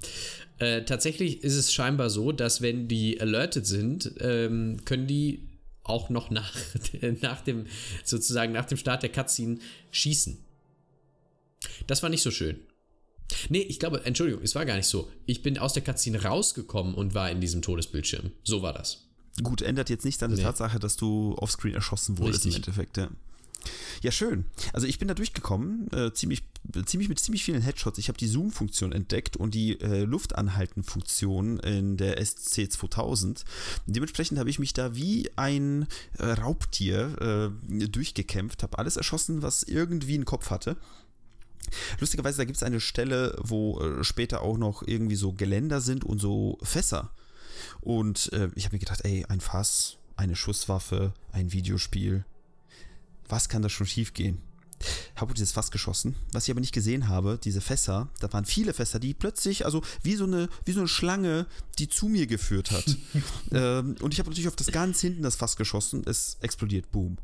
Äh, 0.60 0.84
tatsächlich 0.84 1.44
ist 1.44 1.56
es 1.56 1.74
scheinbar 1.74 2.10
so, 2.10 2.32
dass 2.32 2.62
wenn 2.62 2.88
die 2.88 3.20
alerted 3.20 3.66
sind, 3.66 4.14
ähm, 4.20 4.78
können 4.86 5.08
die 5.08 5.48
auch 5.84 6.10
noch 6.10 6.30
nach, 6.30 6.54
nach 7.22 7.42
dem, 7.42 7.66
sozusagen 8.04 8.54
nach 8.54 8.66
dem 8.66 8.78
Start 8.78 9.04
der 9.04 9.12
Cutscene 9.12 9.60
schießen. 9.92 10.38
Das 11.88 12.04
war 12.04 12.10
nicht 12.10 12.22
so 12.22 12.32
schön. 12.32 12.60
Nee, 13.50 13.60
ich 13.62 13.80
glaube, 13.80 14.04
Entschuldigung, 14.06 14.44
es 14.44 14.56
war 14.56 14.66
gar 14.66 14.76
nicht 14.76 14.88
so. 14.88 15.10
Ich 15.26 15.44
bin 15.44 15.58
aus 15.58 15.74
der 15.74 15.84
Cutscene 15.84 16.24
rausgekommen 16.24 16.94
und 16.94 17.14
war 17.14 17.30
in 17.30 17.42
diesem 17.42 17.62
Todesbildschirm. 17.62 18.32
So 18.44 18.62
war 18.62 18.74
das. 18.74 19.06
Gut, 19.44 19.62
ändert 19.62 19.90
jetzt 19.90 20.04
nicht 20.04 20.22
an 20.24 20.32
der 20.32 20.40
nee. 20.40 20.44
Tatsache, 20.44 20.80
dass 20.80 20.98
du 20.98 21.36
offscreen 21.38 21.76
erschossen 21.76 22.18
wurdest 22.18 22.46
Richtig. 22.46 22.56
im 22.56 22.64
Endeffekt, 22.64 22.98
ja. 22.98 23.10
Ja, 24.02 24.12
schön. 24.12 24.46
Also 24.74 24.88
ich 24.88 25.00
bin 25.00 25.08
da 25.08 25.14
durchgekommen, 25.14 25.92
äh, 25.92 26.14
ziemlich, 26.14 26.44
ziemlich 26.86 27.10
mit 27.10 27.20
ziemlich 27.20 27.44
vielen 27.44 27.62
Headshots. 27.62 27.98
Ich 27.98 28.08
habe 28.08 28.18
die 28.18 28.28
Zoom-Funktion 28.28 28.92
entdeckt 28.92 29.36
und 29.38 29.54
die 29.54 29.80
äh, 29.82 30.04
Luftanhalten-Funktion 30.04 31.60
in 31.60 31.98
der 31.98 32.22
SC2000. 32.22 33.44
Dementsprechend 33.88 34.40
habe 34.40 34.50
ich 34.50 34.60
mich 34.60 34.74
da 34.74 34.96
wie 34.96 35.30
ein 35.36 35.88
äh, 36.18 36.26
Raubtier 36.26 37.52
äh, 37.70 37.88
durchgekämpft, 37.88 38.64
habe 38.64 38.78
alles 38.78 38.98
erschossen, 38.98 39.42
was 39.42 39.64
irgendwie 39.64 40.16
einen 40.16 40.26
Kopf 40.26 40.50
hatte. 40.50 40.78
Lustigerweise, 42.00 42.38
da 42.38 42.46
gibt 42.46 42.58
es 42.58 42.64
eine 42.64 42.80
Stelle, 42.80 43.38
wo 43.42 43.80
äh, 43.80 44.04
später 44.04 44.42
auch 44.42 44.58
noch 44.58 44.82
irgendwie 44.86 45.16
so 45.16 45.34
Geländer 45.34 45.82
sind 45.82 46.04
und 46.04 46.20
so 46.20 46.58
Fässer. 46.64 47.12
Und 47.82 48.32
äh, 48.34 48.50
ich 48.56 48.66
habe 48.66 48.76
mir 48.76 48.80
gedacht, 48.80 49.02
ey, 49.04 49.26
ein 49.28 49.42
Fass, 49.42 49.98
eine 50.16 50.36
Schusswaffe, 50.36 51.14
ein 51.32 51.52
Videospiel, 51.52 52.26
was 53.30 53.48
kann 53.48 53.62
da 53.62 53.70
schon 53.70 53.88
schief 53.88 54.14
gehen? 54.14 54.40
Habe 55.16 55.34
dieses 55.34 55.52
Fass 55.52 55.72
geschossen. 55.72 56.16
Was 56.32 56.46
ich 56.46 56.52
aber 56.52 56.62
nicht 56.62 56.74
gesehen 56.74 57.10
habe, 57.10 57.40
diese 57.44 57.62
Fässer, 57.62 58.10
da 58.20 58.32
waren 58.32 58.46
viele 58.46 58.74
Fässer, 58.74 59.00
die 59.00 59.14
plötzlich, 59.14 59.66
also 59.66 59.82
wie 60.04 60.16
so 60.16 60.24
eine, 60.24 60.48
wie 60.66 60.72
so 60.72 60.80
eine 60.80 60.88
Schlange, 60.88 61.48
die 61.78 61.90
zu 61.90 62.08
mir 62.08 62.28
geführt 62.28 62.72
hat. 62.72 62.98
ähm, 63.52 63.96
und 64.02 64.14
ich 64.14 64.20
habe 64.20 64.30
natürlich 64.30 64.48
auf 64.48 64.56
das 64.56 64.72
ganz 64.72 65.02
hinten 65.02 65.24
das 65.24 65.36
Fass 65.36 65.58
geschossen. 65.58 66.04
Es 66.06 66.38
explodiert. 66.42 66.92
Boom. 66.92 67.18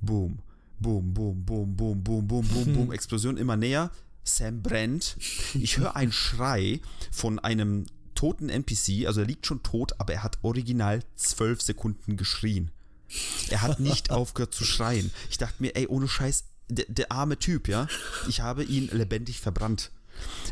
Boom. 0.00 0.38
Boom, 0.78 1.12
boom, 1.12 1.44
boom, 1.44 1.76
boom, 1.76 2.02
boom, 2.02 2.26
boom, 2.26 2.48
boom, 2.48 2.72
boom. 2.72 2.92
Explosion 2.92 3.36
immer 3.36 3.56
näher. 3.56 3.90
Sam 4.22 4.62
brennt. 4.62 5.16
Ich 5.54 5.78
höre 5.78 5.96
einen 5.96 6.12
Schrei 6.12 6.80
von 7.10 7.38
einem 7.38 7.86
toten 8.14 8.48
NPC. 8.48 9.06
Also 9.06 9.20
er 9.20 9.26
liegt 9.26 9.46
schon 9.46 9.62
tot, 9.62 9.94
aber 9.98 10.12
er 10.14 10.22
hat 10.22 10.38
original 10.42 11.02
zwölf 11.16 11.60
Sekunden 11.60 12.16
geschrien. 12.16 12.70
Er 13.50 13.62
hat 13.62 13.80
nicht 13.80 14.10
aufgehört 14.10 14.54
zu 14.54 14.64
schreien. 14.64 15.10
Ich 15.30 15.38
dachte 15.38 15.56
mir, 15.58 15.76
ey, 15.76 15.86
ohne 15.86 16.08
Scheiß, 16.08 16.44
der, 16.68 16.86
der 16.88 17.12
arme 17.12 17.38
Typ, 17.38 17.68
ja, 17.68 17.88
ich 18.28 18.40
habe 18.40 18.64
ihn 18.64 18.88
lebendig 18.92 19.40
verbrannt. 19.40 19.90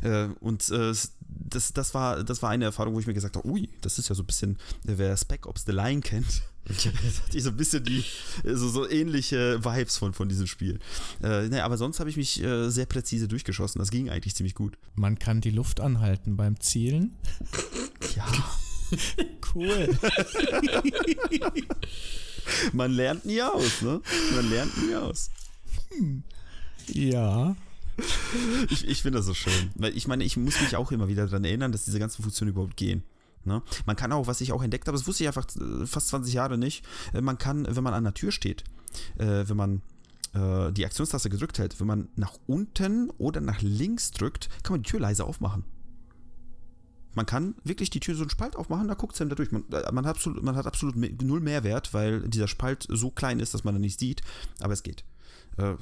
Äh, 0.02 0.28
und 0.40 0.68
äh, 0.70 0.92
das, 1.28 1.72
das, 1.72 1.94
war, 1.94 2.24
das 2.24 2.42
war 2.42 2.50
eine 2.50 2.64
Erfahrung, 2.64 2.94
wo 2.94 3.00
ich 3.00 3.06
mir 3.06 3.14
gesagt 3.14 3.36
habe, 3.36 3.48
ui, 3.48 3.68
das 3.80 3.98
ist 3.98 4.09
ja 4.09 4.14
so 4.14 4.22
ein 4.22 4.26
bisschen, 4.26 4.59
wer 4.84 5.16
Spec 5.16 5.46
Ops 5.46 5.64
The 5.66 5.72
Line 5.72 6.00
kennt, 6.00 6.42
das 6.68 6.84
hatte 7.22 7.36
ich 7.36 7.42
so 7.42 7.50
ein 7.50 7.56
bisschen 7.56 7.82
die, 7.84 8.04
so, 8.44 8.68
so 8.68 8.88
ähnliche 8.88 9.64
Vibes 9.64 9.96
von, 9.96 10.12
von 10.12 10.28
diesem 10.28 10.46
Spiel. 10.46 10.78
Äh, 11.22 11.48
naja, 11.48 11.64
aber 11.64 11.78
sonst 11.78 11.98
habe 11.98 12.11
ich 12.11 12.16
mich 12.16 12.42
äh, 12.42 12.68
sehr 12.68 12.86
präzise 12.86 13.26
durchgeschossen. 13.26 13.78
Das 13.78 13.90
ging 13.90 14.11
eigentlich 14.11 14.34
ziemlich 14.34 14.54
gut. 14.54 14.76
Man 14.94 15.18
kann 15.18 15.40
die 15.40 15.50
Luft 15.50 15.80
anhalten 15.80 16.36
beim 16.36 16.61
Zielen. 16.61 17.16
Ja. 18.16 18.26
cool. 19.54 19.98
Man 22.72 22.92
lernt 22.92 23.24
nie 23.24 23.42
aus, 23.42 23.82
ne? 23.82 24.01
Man 24.34 24.51
lernt 24.51 24.76
nie 24.86 24.94
aus. 24.94 25.30
Hm. 25.90 26.22
Ja. 26.88 27.57
Ich, 28.70 28.86
ich 28.86 29.03
finde 29.03 29.18
das 29.18 29.26
so 29.26 29.34
schön. 29.34 29.70
Weil 29.74 29.96
ich 29.96 30.07
meine, 30.07 30.24
ich 30.24 30.36
muss 30.36 30.61
mich 30.61 30.76
auch 30.76 30.92
immer 30.92 31.09
wieder 31.09 31.26
daran 31.26 31.44
erinnern, 31.44 31.72
dass 31.72 31.84
diese 31.84 31.99
ganzen 31.99 32.22
Funktionen 32.22 32.53
überhaupt 32.53 32.76
gehen. 32.76 33.03
Ne? 33.44 33.62
Man 33.86 33.96
kann 33.96 34.12
auch, 34.12 34.26
was 34.26 34.40
ich 34.40 34.53
auch 34.53 34.62
entdeckt 34.62 34.86
habe, 34.86 34.96
das 34.96 35.07
wusste 35.07 35.24
ich 35.24 35.28
einfach 35.28 35.46
äh, 35.57 35.86
fast 35.86 36.09
20 36.09 36.34
Jahre 36.34 36.59
nicht, 36.59 36.84
äh, 37.12 37.20
man 37.20 37.38
kann, 37.38 37.66
wenn 37.68 37.82
man 37.82 37.94
an 37.94 38.05
der 38.05 38.14
Tür 38.14 38.30
steht, 38.30 38.64
äh, 39.16 39.44
wenn 39.49 39.57
man 39.57 39.82
die 40.34 40.84
Aktionstaste 40.84 41.30
gedrückt 41.30 41.59
hält, 41.59 41.80
wenn 41.80 41.86
man 41.86 42.09
nach 42.14 42.34
unten 42.46 43.09
oder 43.16 43.40
nach 43.40 43.62
links 43.62 44.11
drückt, 44.11 44.51
kann 44.62 44.74
man 44.74 44.82
die 44.82 44.90
Tür 44.90 45.01
leise 45.01 45.24
aufmachen. 45.24 45.64
Man 47.18 47.26
kann 47.26 47.56
wirklich 47.64 47.90
die 47.90 47.98
Tür 47.98 48.14
so 48.14 48.22
einen 48.22 48.30
Spalt 48.30 48.54
aufmachen, 48.54 48.86
da 48.86 48.94
guckt 48.94 49.16
Sam 49.16 49.28
da 49.28 49.34
durch. 49.34 49.50
Man, 49.50 49.64
äh, 49.72 49.90
man, 49.90 50.06
hat 50.06 50.14
absolut, 50.14 50.40
man 50.40 50.54
hat 50.54 50.68
absolut 50.68 50.94
null 51.20 51.40
Mehrwert, 51.40 51.92
weil 51.92 52.20
dieser 52.28 52.46
Spalt 52.46 52.86
so 52.88 53.10
klein 53.10 53.40
ist, 53.40 53.54
dass 53.54 53.64
man 53.64 53.74
da 53.74 53.80
nicht 53.80 53.98
sieht, 53.98 54.22
aber 54.60 54.72
es 54.72 54.84
geht. 54.84 55.02
Äh, 55.56 55.74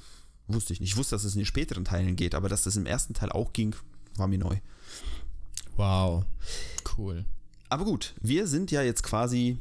wusste 0.49 0.73
ich 0.73 0.81
nicht. 0.81 0.93
Ich 0.93 0.97
wusste, 0.97 1.15
dass 1.15 1.25
es 1.25 1.35
in 1.35 1.41
den 1.41 1.47
späteren 1.47 1.85
Teilen 1.85 2.17
geht, 2.17 2.35
aber 2.35 2.49
dass 2.49 2.63
das 2.63 2.77
im 2.77 2.87
ersten 2.87 3.13
Teil 3.13 3.31
auch 3.33 3.53
ging, 3.53 3.77
war 4.17 4.29
mir 4.29 4.39
neu. 4.39 4.57
Wow. 5.77 6.25
Cool. 6.97 7.27
Aber 7.69 7.85
gut, 7.85 8.15
wir 8.23 8.47
sind 8.47 8.71
ja 8.71 8.81
jetzt 8.81 9.03
quasi 9.03 9.59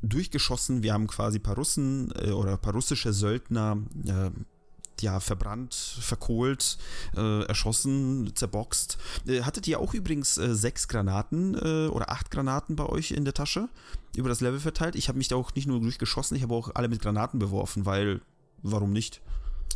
durchgeschossen. 0.00 0.84
Wir 0.84 0.92
haben 0.92 1.08
quasi 1.08 1.40
ein 1.40 1.42
paar 1.42 1.56
Russen 1.56 2.12
äh, 2.14 2.30
oder 2.30 2.52
ein 2.52 2.60
paar 2.60 2.74
russische 2.74 3.12
Söldner 3.12 3.78
äh, 4.06 4.30
ja, 5.02 5.20
verbrannt, 5.20 5.74
verkohlt, 5.74 6.78
äh, 7.16 7.44
erschossen, 7.44 8.32
zerboxt. 8.34 8.98
Äh, 9.26 9.42
hattet 9.42 9.66
ihr 9.68 9.80
auch 9.80 9.94
übrigens 9.94 10.38
äh, 10.38 10.54
sechs 10.54 10.88
Granaten 10.88 11.54
äh, 11.54 11.88
oder 11.88 12.10
acht 12.10 12.30
Granaten 12.30 12.76
bei 12.76 12.86
euch 12.86 13.10
in 13.10 13.24
der 13.24 13.34
Tasche 13.34 13.68
über 14.16 14.28
das 14.28 14.40
Level 14.40 14.60
verteilt? 14.60 14.96
Ich 14.96 15.08
habe 15.08 15.18
mich 15.18 15.28
da 15.28 15.36
auch 15.36 15.54
nicht 15.54 15.66
nur 15.66 15.80
durchgeschossen, 15.80 16.36
ich 16.36 16.42
habe 16.42 16.54
auch 16.54 16.70
alle 16.74 16.88
mit 16.88 17.00
Granaten 17.00 17.38
beworfen, 17.38 17.86
weil 17.86 18.20
warum 18.62 18.92
nicht? 18.92 19.20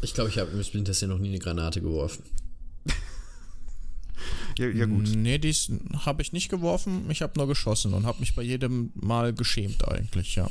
Ich 0.02 0.14
glaube, 0.14 0.30
ich 0.30 0.38
habe 0.38 0.50
im 0.50 0.62
Splinter 0.62 0.92
Cell 0.92 1.08
noch 1.08 1.18
nie 1.18 1.28
eine 1.28 1.38
Granate 1.38 1.80
geworfen. 1.80 2.24
Ja, 4.56 4.68
ja 4.68 4.86
gut. 4.86 5.08
Nee, 5.08 5.38
dies 5.38 5.72
habe 6.06 6.22
ich 6.22 6.32
nicht 6.32 6.48
geworfen. 6.48 7.10
Ich 7.10 7.22
habe 7.22 7.32
nur 7.36 7.48
geschossen 7.48 7.92
und 7.92 8.06
habe 8.06 8.20
mich 8.20 8.36
bei 8.36 8.42
jedem 8.42 8.92
Mal 8.94 9.34
geschämt 9.34 9.86
eigentlich, 9.88 10.36
ja. 10.36 10.48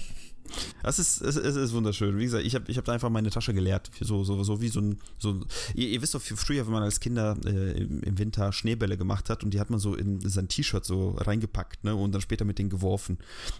Das 0.83 0.99
ist, 0.99 1.21
es, 1.21 1.35
es 1.35 1.55
ist 1.55 1.73
wunderschön. 1.73 2.17
Wie 2.17 2.25
gesagt, 2.25 2.45
ich 2.45 2.55
habe 2.55 2.69
ich 2.69 2.77
hab 2.77 2.85
da 2.85 2.91
einfach 2.91 3.09
meine 3.09 3.29
Tasche 3.29 3.53
geleert. 3.53 3.89
So, 3.99 4.23
so, 4.23 4.43
so 4.43 4.61
wie 4.61 4.67
so 4.67 4.81
ein. 4.81 4.99
So, 5.17 5.41
ihr, 5.73 5.89
ihr 5.89 6.01
wisst 6.01 6.13
doch 6.13 6.21
früher, 6.21 6.65
wenn 6.65 6.73
man 6.73 6.83
als 6.83 6.99
Kinder 6.99 7.37
äh, 7.45 7.81
im, 7.81 8.01
im, 8.03 8.17
Winter 8.17 8.51
Schneebälle 8.51 8.97
gemacht 8.97 9.29
hat 9.29 9.43
und 9.43 9.53
die 9.53 9.59
hat 9.59 9.69
man 9.69 9.79
so 9.79 9.95
in 9.95 10.19
sein 10.21 10.47
T-Shirt 10.47 10.85
so 10.85 11.11
reingepackt 11.11 11.83
ne, 11.83 11.95
und 11.95 12.11
dann 12.13 12.21
später 12.21 12.45
mit 12.45 12.59
denen 12.59 12.69
geworfen. 12.69 13.17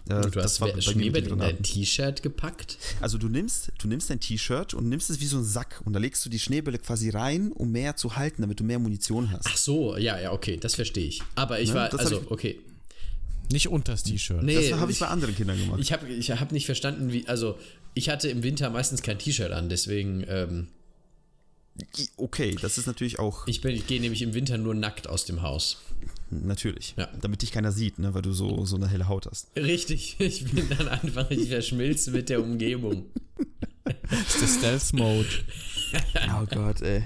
Äh, 0.08 0.30
du 0.30 0.42
hast 0.42 0.62
Schneebälle 0.82 1.30
in 1.30 1.38
dein 1.38 1.62
T-Shirt 1.62 2.22
gepackt? 2.22 2.78
Also 3.00 3.18
du 3.18 3.28
nimmst, 3.28 3.72
du 3.78 3.88
nimmst 3.88 4.10
dein 4.10 4.20
T-Shirt 4.20 4.74
und 4.74 4.88
nimmst 4.88 5.10
es 5.10 5.20
wie 5.20 5.26
so 5.26 5.38
ein 5.38 5.44
Sack 5.44 5.82
und 5.84 5.92
da 5.92 5.98
legst 5.98 6.24
du 6.24 6.30
die 6.30 6.38
Schneebälle 6.38 6.78
quasi 6.78 7.10
rein, 7.10 7.52
um 7.52 7.70
mehr 7.70 7.96
zu 7.96 8.16
halten, 8.16 8.42
damit 8.42 8.60
du 8.60 8.64
mehr 8.64 8.78
Munition 8.78 9.30
hast. 9.30 9.46
Ach 9.46 9.56
so, 9.56 9.96
ja, 9.96 10.20
ja, 10.20 10.32
okay, 10.32 10.56
das 10.56 10.74
verstehe 10.74 11.06
ich. 11.06 11.22
Aber 11.34 11.60
ich 11.60 11.70
ne, 11.70 11.76
war, 11.76 11.98
also, 11.98 12.20
ich, 12.20 12.30
okay. 12.30 12.60
Nicht 13.50 13.68
unter 13.68 13.92
das 13.92 14.02
T-Shirt. 14.02 14.42
Nee, 14.42 14.54
das 14.54 14.78
habe 14.78 14.90
ich 14.90 14.98
bei 14.98 15.08
anderen 15.08 15.34
Kindern 15.34 15.58
gemacht. 15.58 15.80
Ich 15.80 15.92
habe 15.92 16.08
ich 16.08 16.30
hab 16.30 16.52
nicht 16.52 16.66
verstanden, 16.66 17.12
wie. 17.12 17.26
Also, 17.28 17.58
ich 17.94 18.08
hatte 18.08 18.28
im 18.28 18.42
Winter 18.42 18.70
meistens 18.70 19.02
kein 19.02 19.18
T-Shirt 19.18 19.52
an, 19.52 19.68
deswegen. 19.68 20.24
Ähm, 20.28 20.68
okay, 22.16 22.56
das 22.60 22.78
ist 22.78 22.86
natürlich 22.86 23.18
auch. 23.18 23.46
Ich, 23.46 23.64
ich 23.64 23.86
gehe 23.86 24.00
nämlich 24.00 24.22
im 24.22 24.34
Winter 24.34 24.58
nur 24.58 24.74
nackt 24.74 25.08
aus 25.08 25.24
dem 25.24 25.42
Haus. 25.42 25.78
Natürlich. 26.30 26.94
Ja. 26.96 27.08
Damit 27.20 27.42
dich 27.42 27.52
keiner 27.52 27.72
sieht, 27.72 27.98
ne, 27.98 28.14
weil 28.14 28.22
du 28.22 28.32
so, 28.32 28.64
so 28.64 28.76
eine 28.76 28.88
helle 28.88 29.08
Haut 29.08 29.26
hast. 29.26 29.48
Richtig. 29.56 30.16
Ich 30.24 30.44
bin 30.44 30.68
dann 30.68 30.88
einfach, 30.88 31.30
ich 31.30 31.48
verschmilze 31.48 32.10
mit 32.10 32.28
der 32.28 32.42
Umgebung. 32.42 33.06
das 33.84 34.36
ist 34.36 34.62
der 34.62 34.78
Stealth-Mode. 34.78 35.28
oh 36.40 36.46
Gott, 36.50 36.80
ey. 36.82 37.02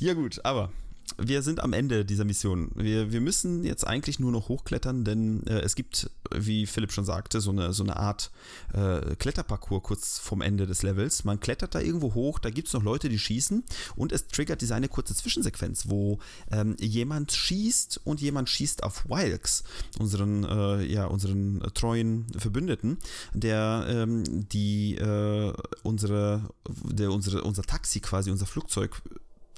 Ja, 0.00 0.14
gut, 0.14 0.44
aber 0.44 0.72
wir 1.18 1.42
sind 1.42 1.60
am 1.60 1.72
Ende 1.72 2.04
dieser 2.04 2.24
Mission. 2.24 2.70
Wir, 2.74 3.12
wir 3.12 3.20
müssen 3.20 3.64
jetzt 3.64 3.86
eigentlich 3.86 4.18
nur 4.18 4.32
noch 4.32 4.48
hochklettern, 4.48 5.04
denn 5.04 5.46
äh, 5.46 5.60
es 5.60 5.74
gibt, 5.74 6.10
wie 6.34 6.66
Philipp 6.66 6.92
schon 6.92 7.04
sagte, 7.04 7.40
so 7.40 7.50
eine, 7.50 7.72
so 7.72 7.82
eine 7.82 7.96
Art 7.96 8.30
äh, 8.72 9.16
Kletterparcours 9.16 9.82
kurz 9.82 10.18
vorm 10.18 10.40
Ende 10.40 10.66
des 10.66 10.82
Levels. 10.82 11.24
Man 11.24 11.40
klettert 11.40 11.74
da 11.74 11.80
irgendwo 11.80 12.14
hoch, 12.14 12.38
da 12.38 12.50
gibt 12.50 12.68
es 12.68 12.74
noch 12.74 12.82
Leute, 12.82 13.08
die 13.08 13.18
schießen 13.18 13.64
und 13.96 14.12
es 14.12 14.28
triggert 14.28 14.60
diese 14.60 14.74
eine 14.74 14.88
kurze 14.88 15.14
Zwischensequenz, 15.14 15.88
wo 15.88 16.18
ähm, 16.50 16.76
jemand 16.78 17.32
schießt 17.32 18.00
und 18.04 18.20
jemand 18.20 18.48
schießt 18.48 18.82
auf 18.82 19.08
Wilkes, 19.08 19.64
unseren, 19.98 20.44
äh, 20.44 20.84
ja, 20.84 21.06
unseren 21.06 21.60
treuen 21.74 22.26
Verbündeten, 22.36 22.98
der 23.32 23.86
ähm, 23.88 24.48
die 24.48 24.96
äh, 24.96 25.52
unsere, 25.82 26.48
der 26.68 27.10
unsere, 27.10 27.42
unser 27.42 27.62
Taxi 27.62 28.00
quasi, 28.00 28.30
unser 28.30 28.46
Flugzeug 28.46 29.02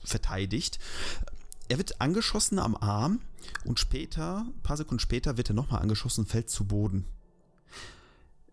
verteidigt. 0.04 0.78
Er 1.72 1.78
wird 1.78 2.02
angeschossen 2.02 2.58
am 2.58 2.76
Arm 2.76 3.20
und 3.64 3.80
später, 3.80 4.44
ein 4.46 4.62
paar 4.62 4.76
Sekunden 4.76 4.98
später, 4.98 5.38
wird 5.38 5.48
er 5.48 5.54
nochmal 5.54 5.80
angeschossen 5.80 6.20
und 6.20 6.26
fällt 6.26 6.50
zu 6.50 6.66
Boden. 6.66 7.06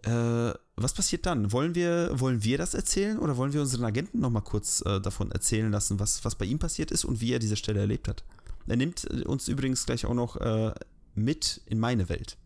Äh, 0.03 0.53
was 0.77 0.93
passiert 0.93 1.25
dann? 1.25 1.51
Wollen 1.51 1.75
wir, 1.75 2.11
wollen 2.13 2.45
wir 2.45 2.57
das 2.57 2.75
erzählen 2.75 3.19
oder 3.19 3.35
wollen 3.35 3.51
wir 3.51 3.59
unseren 3.59 3.83
Agenten 3.83 4.21
nochmal 4.21 4.43
kurz 4.43 4.81
äh, 4.85 5.01
davon 5.01 5.33
erzählen 5.33 5.69
lassen, 5.69 5.99
was, 5.99 6.23
was 6.23 6.35
bei 6.35 6.45
ihm 6.45 6.59
passiert 6.59 6.91
ist 6.91 7.03
und 7.03 7.19
wie 7.19 7.33
er 7.33 7.39
diese 7.39 7.57
Stelle 7.57 7.81
erlebt 7.81 8.07
hat? 8.07 8.23
Er 8.67 8.77
nimmt 8.77 9.03
uns 9.25 9.49
übrigens 9.49 9.85
gleich 9.85 10.05
auch 10.05 10.13
noch 10.13 10.37
äh, 10.37 10.71
mit 11.13 11.59
in 11.65 11.77
meine 11.77 12.07
Welt. 12.07 12.37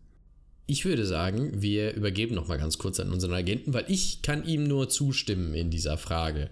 Ich 0.66 0.84
würde 0.84 1.06
sagen, 1.06 1.62
wir 1.62 1.94
übergeben 1.94 2.34
nochmal 2.34 2.58
ganz 2.58 2.78
kurz 2.78 2.98
an 2.98 3.12
unseren 3.12 3.34
Agenten, 3.34 3.74
weil 3.74 3.84
ich 3.86 4.22
kann 4.22 4.44
ihm 4.44 4.66
nur 4.66 4.88
zustimmen 4.88 5.54
in 5.54 5.70
dieser 5.70 5.98
Frage. 5.98 6.50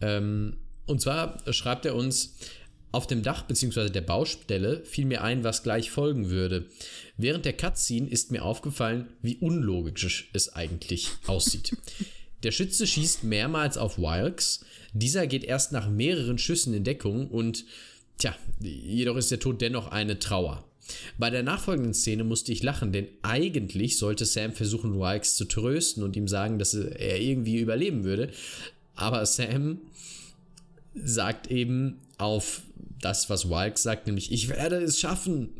Ähm, 0.00 0.56
und 0.86 1.00
zwar 1.00 1.38
schreibt 1.52 1.84
er 1.84 1.94
uns, 1.94 2.34
auf 2.96 3.06
dem 3.06 3.22
Dach 3.22 3.42
bzw. 3.42 3.90
der 3.90 4.00
Baustelle 4.00 4.82
fiel 4.86 5.04
mir 5.04 5.22
ein, 5.22 5.44
was 5.44 5.62
gleich 5.62 5.90
folgen 5.90 6.30
würde. 6.30 6.64
Während 7.18 7.44
der 7.44 7.52
Cutscene 7.52 8.08
ist 8.08 8.30
mir 8.30 8.42
aufgefallen, 8.42 9.08
wie 9.20 9.36
unlogisch 9.36 10.30
es 10.32 10.54
eigentlich 10.54 11.10
aussieht. 11.26 11.76
Der 12.42 12.52
Schütze 12.52 12.86
schießt 12.86 13.22
mehrmals 13.22 13.76
auf 13.76 13.98
Wilkes, 13.98 14.64
dieser 14.94 15.26
geht 15.26 15.44
erst 15.44 15.72
nach 15.72 15.90
mehreren 15.90 16.38
Schüssen 16.38 16.72
in 16.72 16.84
Deckung 16.84 17.28
und, 17.28 17.66
tja, 18.16 18.34
jedoch 18.60 19.16
ist 19.16 19.30
der 19.30 19.40
Tod 19.40 19.60
dennoch 19.60 19.88
eine 19.88 20.18
Trauer. 20.18 20.64
Bei 21.18 21.28
der 21.28 21.42
nachfolgenden 21.42 21.92
Szene 21.92 22.24
musste 22.24 22.50
ich 22.52 22.62
lachen, 22.62 22.92
denn 22.92 23.08
eigentlich 23.20 23.98
sollte 23.98 24.24
Sam 24.24 24.52
versuchen, 24.52 24.98
Wilkes 24.98 25.36
zu 25.36 25.44
trösten 25.44 26.02
und 26.02 26.16
ihm 26.16 26.28
sagen, 26.28 26.58
dass 26.58 26.72
er 26.72 27.20
irgendwie 27.20 27.58
überleben 27.58 28.04
würde. 28.04 28.30
Aber 28.94 29.26
Sam 29.26 29.80
sagt 30.94 31.50
eben 31.50 31.98
auf 32.16 32.62
das, 33.00 33.30
was 33.30 33.48
Wilkes 33.48 33.82
sagt, 33.82 34.06
nämlich 34.06 34.32
ich 34.32 34.48
werde 34.48 34.76
es 34.76 34.98
schaffen. 34.98 35.54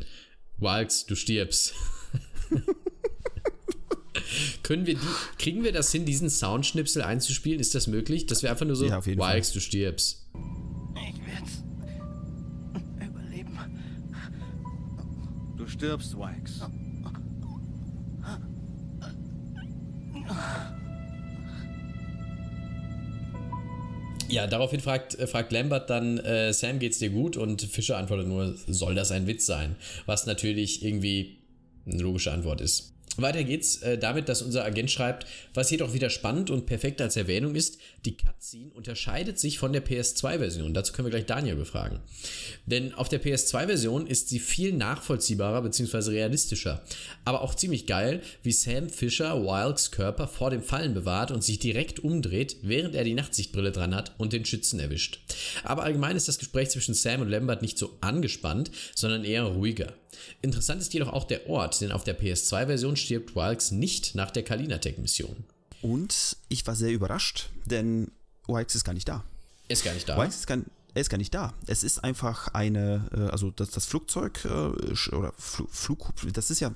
Wilkes, 0.58 1.06
du 1.06 1.14
stirbst. 1.14 1.74
Können 4.62 4.86
wir 4.86 4.94
die, 4.94 5.06
kriegen 5.38 5.62
wir 5.62 5.72
das 5.72 5.92
hin, 5.92 6.04
diesen 6.04 6.30
Soundschnipsel 6.30 7.02
einzuspielen? 7.02 7.60
Ist 7.60 7.74
das 7.74 7.86
möglich? 7.86 8.26
Dass 8.26 8.42
wir 8.42 8.50
einfach 8.50 8.66
nur 8.66 8.76
so, 8.76 8.86
ja, 8.86 9.04
Wilkes, 9.04 9.52
du 9.52 9.60
stirbst. 9.60 10.26
Ich 10.94 11.26
werd's 11.26 11.62
überleben. 13.06 13.58
Du 15.56 15.66
stirbst, 15.66 16.16
Wilkes. 16.16 16.62
Ja, 24.28 24.46
daraufhin 24.46 24.80
fragt, 24.80 25.18
äh, 25.18 25.26
fragt 25.26 25.52
Lambert 25.52 25.90
dann, 25.90 26.18
äh, 26.18 26.52
Sam, 26.52 26.78
geht's 26.78 26.98
dir 26.98 27.10
gut? 27.10 27.36
Und 27.36 27.62
Fischer 27.62 27.96
antwortet 27.96 28.26
nur, 28.26 28.54
soll 28.66 28.94
das 28.94 29.12
ein 29.12 29.26
Witz 29.26 29.46
sein? 29.46 29.76
Was 30.06 30.26
natürlich 30.26 30.84
irgendwie 30.84 31.38
eine 31.86 32.02
logische 32.02 32.32
Antwort 32.32 32.60
ist. 32.60 32.95
Weiter 33.16 33.44
geht's 33.44 33.78
äh, 33.78 33.96
damit, 33.96 34.28
dass 34.28 34.42
unser 34.42 34.64
Agent 34.64 34.90
schreibt, 34.90 35.26
was 35.54 35.70
jedoch 35.70 35.94
wieder 35.94 36.10
spannend 36.10 36.50
und 36.50 36.66
perfekt 36.66 37.00
als 37.00 37.16
Erwähnung 37.16 37.54
ist, 37.54 37.78
die 38.04 38.16
Cutscene 38.16 38.70
unterscheidet 38.74 39.38
sich 39.38 39.58
von 39.58 39.72
der 39.72 39.84
PS2-Version. 39.84 40.74
Dazu 40.74 40.92
können 40.92 41.06
wir 41.06 41.10
gleich 41.10 41.26
Daniel 41.26 41.56
befragen. 41.56 42.00
Denn 42.66 42.92
auf 42.94 43.08
der 43.08 43.22
PS2-Version 43.22 44.06
ist 44.06 44.28
sie 44.28 44.38
viel 44.38 44.72
nachvollziehbarer 44.72 45.62
bzw. 45.62 46.10
realistischer. 46.10 46.82
Aber 47.24 47.40
auch 47.42 47.54
ziemlich 47.54 47.86
geil, 47.86 48.20
wie 48.42 48.52
Sam 48.52 48.90
Fisher 48.90 49.42
Wilds 49.42 49.90
Körper 49.90 50.28
vor 50.28 50.50
dem 50.50 50.62
Fallen 50.62 50.94
bewahrt 50.94 51.30
und 51.30 51.42
sich 51.42 51.58
direkt 51.58 52.00
umdreht, 52.00 52.58
während 52.62 52.94
er 52.94 53.04
die 53.04 53.14
Nachtsichtbrille 53.14 53.72
dran 53.72 53.94
hat 53.94 54.12
und 54.18 54.32
den 54.32 54.44
Schützen 54.44 54.78
erwischt. 54.78 55.20
Aber 55.64 55.84
allgemein 55.84 56.16
ist 56.16 56.28
das 56.28 56.38
Gespräch 56.38 56.70
zwischen 56.70 56.94
Sam 56.94 57.22
und 57.22 57.30
Lambert 57.30 57.62
nicht 57.62 57.78
so 57.78 57.96
angespannt, 58.02 58.70
sondern 58.94 59.24
eher 59.24 59.44
ruhiger. 59.44 59.94
Interessant 60.42 60.80
ist 60.80 60.92
jedoch 60.94 61.12
auch 61.12 61.24
der 61.24 61.48
Ort, 61.48 61.80
denn 61.80 61.92
auf 61.92 62.04
der 62.04 62.18
PS2-Version 62.18 62.96
stirbt 62.96 63.34
Wilkes 63.34 63.70
nicht 63.70 64.14
nach 64.14 64.30
der 64.30 64.42
Kalinatech-Mission. 64.42 65.44
Und 65.82 66.36
ich 66.48 66.66
war 66.66 66.74
sehr 66.74 66.92
überrascht, 66.92 67.50
denn 67.64 68.10
Wilkes 68.46 68.74
ist 68.74 68.84
gar 68.84 68.94
nicht 68.94 69.08
da. 69.08 69.24
Ist 69.68 69.84
gar 69.84 69.94
nicht 69.94 70.08
da. 70.08 70.16
Wilkes 70.16 70.36
ist 70.36 70.46
gar, 70.46 70.58
er 70.94 71.00
ist 71.00 71.10
gar 71.10 71.18
nicht 71.18 71.34
da. 71.34 71.52
Es 71.66 71.82
ist 71.82 72.02
einfach 72.02 72.48
eine, 72.54 73.08
äh, 73.14 73.30
also 73.30 73.50
das, 73.50 73.70
das 73.70 73.86
Flugzeug 73.86 74.44
äh, 74.44 75.14
oder 75.14 75.32
Flug, 75.36 76.12
das 76.32 76.50
ist 76.50 76.60
ja 76.60 76.74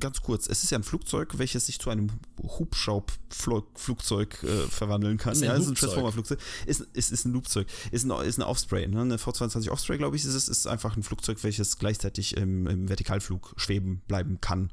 ganz 0.00 0.20
kurz, 0.20 0.48
es 0.48 0.62
ist 0.62 0.70
ja 0.70 0.78
ein 0.78 0.82
Flugzeug, 0.82 1.38
welches 1.38 1.66
sich 1.66 1.78
zu 1.78 1.90
einem 1.90 2.10
Hubschraubflugzeug 2.40 4.42
äh, 4.42 4.46
verwandeln 4.68 5.18
kann. 5.18 5.32
Ist 5.32 5.42
ja, 5.42 5.54
es 5.54 5.64
ist 5.64 5.68
ein 5.68 5.74
Transformer-Flugzeug. 5.74 6.38
Ist, 6.66 6.80
ist, 6.92 7.12
ist 7.12 7.24
ein 7.24 7.32
Flugzeug. 7.32 7.66
Ist 7.90 8.04
ein, 8.04 8.10
ist 8.24 8.38
eine 8.38 8.46
Offspray, 8.46 8.88
ne? 8.88 9.00
Eine 9.00 9.16
V22 9.16 9.70
Offspray, 9.70 9.98
glaube 9.98 10.16
ich, 10.16 10.24
ist 10.24 10.34
es. 10.34 10.48
Ist 10.48 10.66
einfach 10.66 10.96
ein 10.96 11.02
Flugzeug, 11.02 11.42
welches 11.42 11.78
gleichzeitig 11.78 12.36
im, 12.36 12.66
im 12.66 12.88
Vertikalflug 12.88 13.54
schweben 13.56 14.02
bleiben 14.08 14.40
kann. 14.40 14.72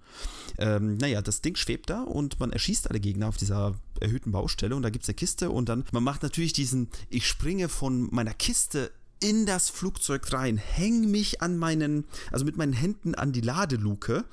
Ähm, 0.57 0.97
naja, 0.97 1.21
das 1.21 1.41
Ding 1.41 1.55
schwebt 1.55 1.89
da 1.89 2.03
und 2.03 2.39
man 2.39 2.51
erschießt 2.51 2.89
alle 2.89 2.99
Gegner 2.99 3.27
auf 3.27 3.37
dieser 3.37 3.75
erhöhten 3.99 4.31
Baustelle 4.31 4.75
und 4.75 4.83
da 4.83 4.89
gibt 4.89 5.03
es 5.03 5.09
eine 5.09 5.15
Kiste 5.15 5.49
und 5.49 5.69
dann, 5.69 5.85
man 5.91 6.03
macht 6.03 6.23
natürlich 6.23 6.53
diesen, 6.53 6.89
ich 7.09 7.27
springe 7.27 7.69
von 7.69 8.07
meiner 8.11 8.33
Kiste 8.33 8.91
in 9.19 9.45
das 9.45 9.69
Flugzeug 9.69 10.31
rein, 10.33 10.57
hänge 10.57 11.07
mich 11.07 11.41
an 11.41 11.57
meinen, 11.57 12.05
also 12.31 12.45
mit 12.45 12.57
meinen 12.57 12.73
Händen 12.73 13.15
an 13.15 13.31
die 13.31 13.41
Ladeluke 13.41 14.25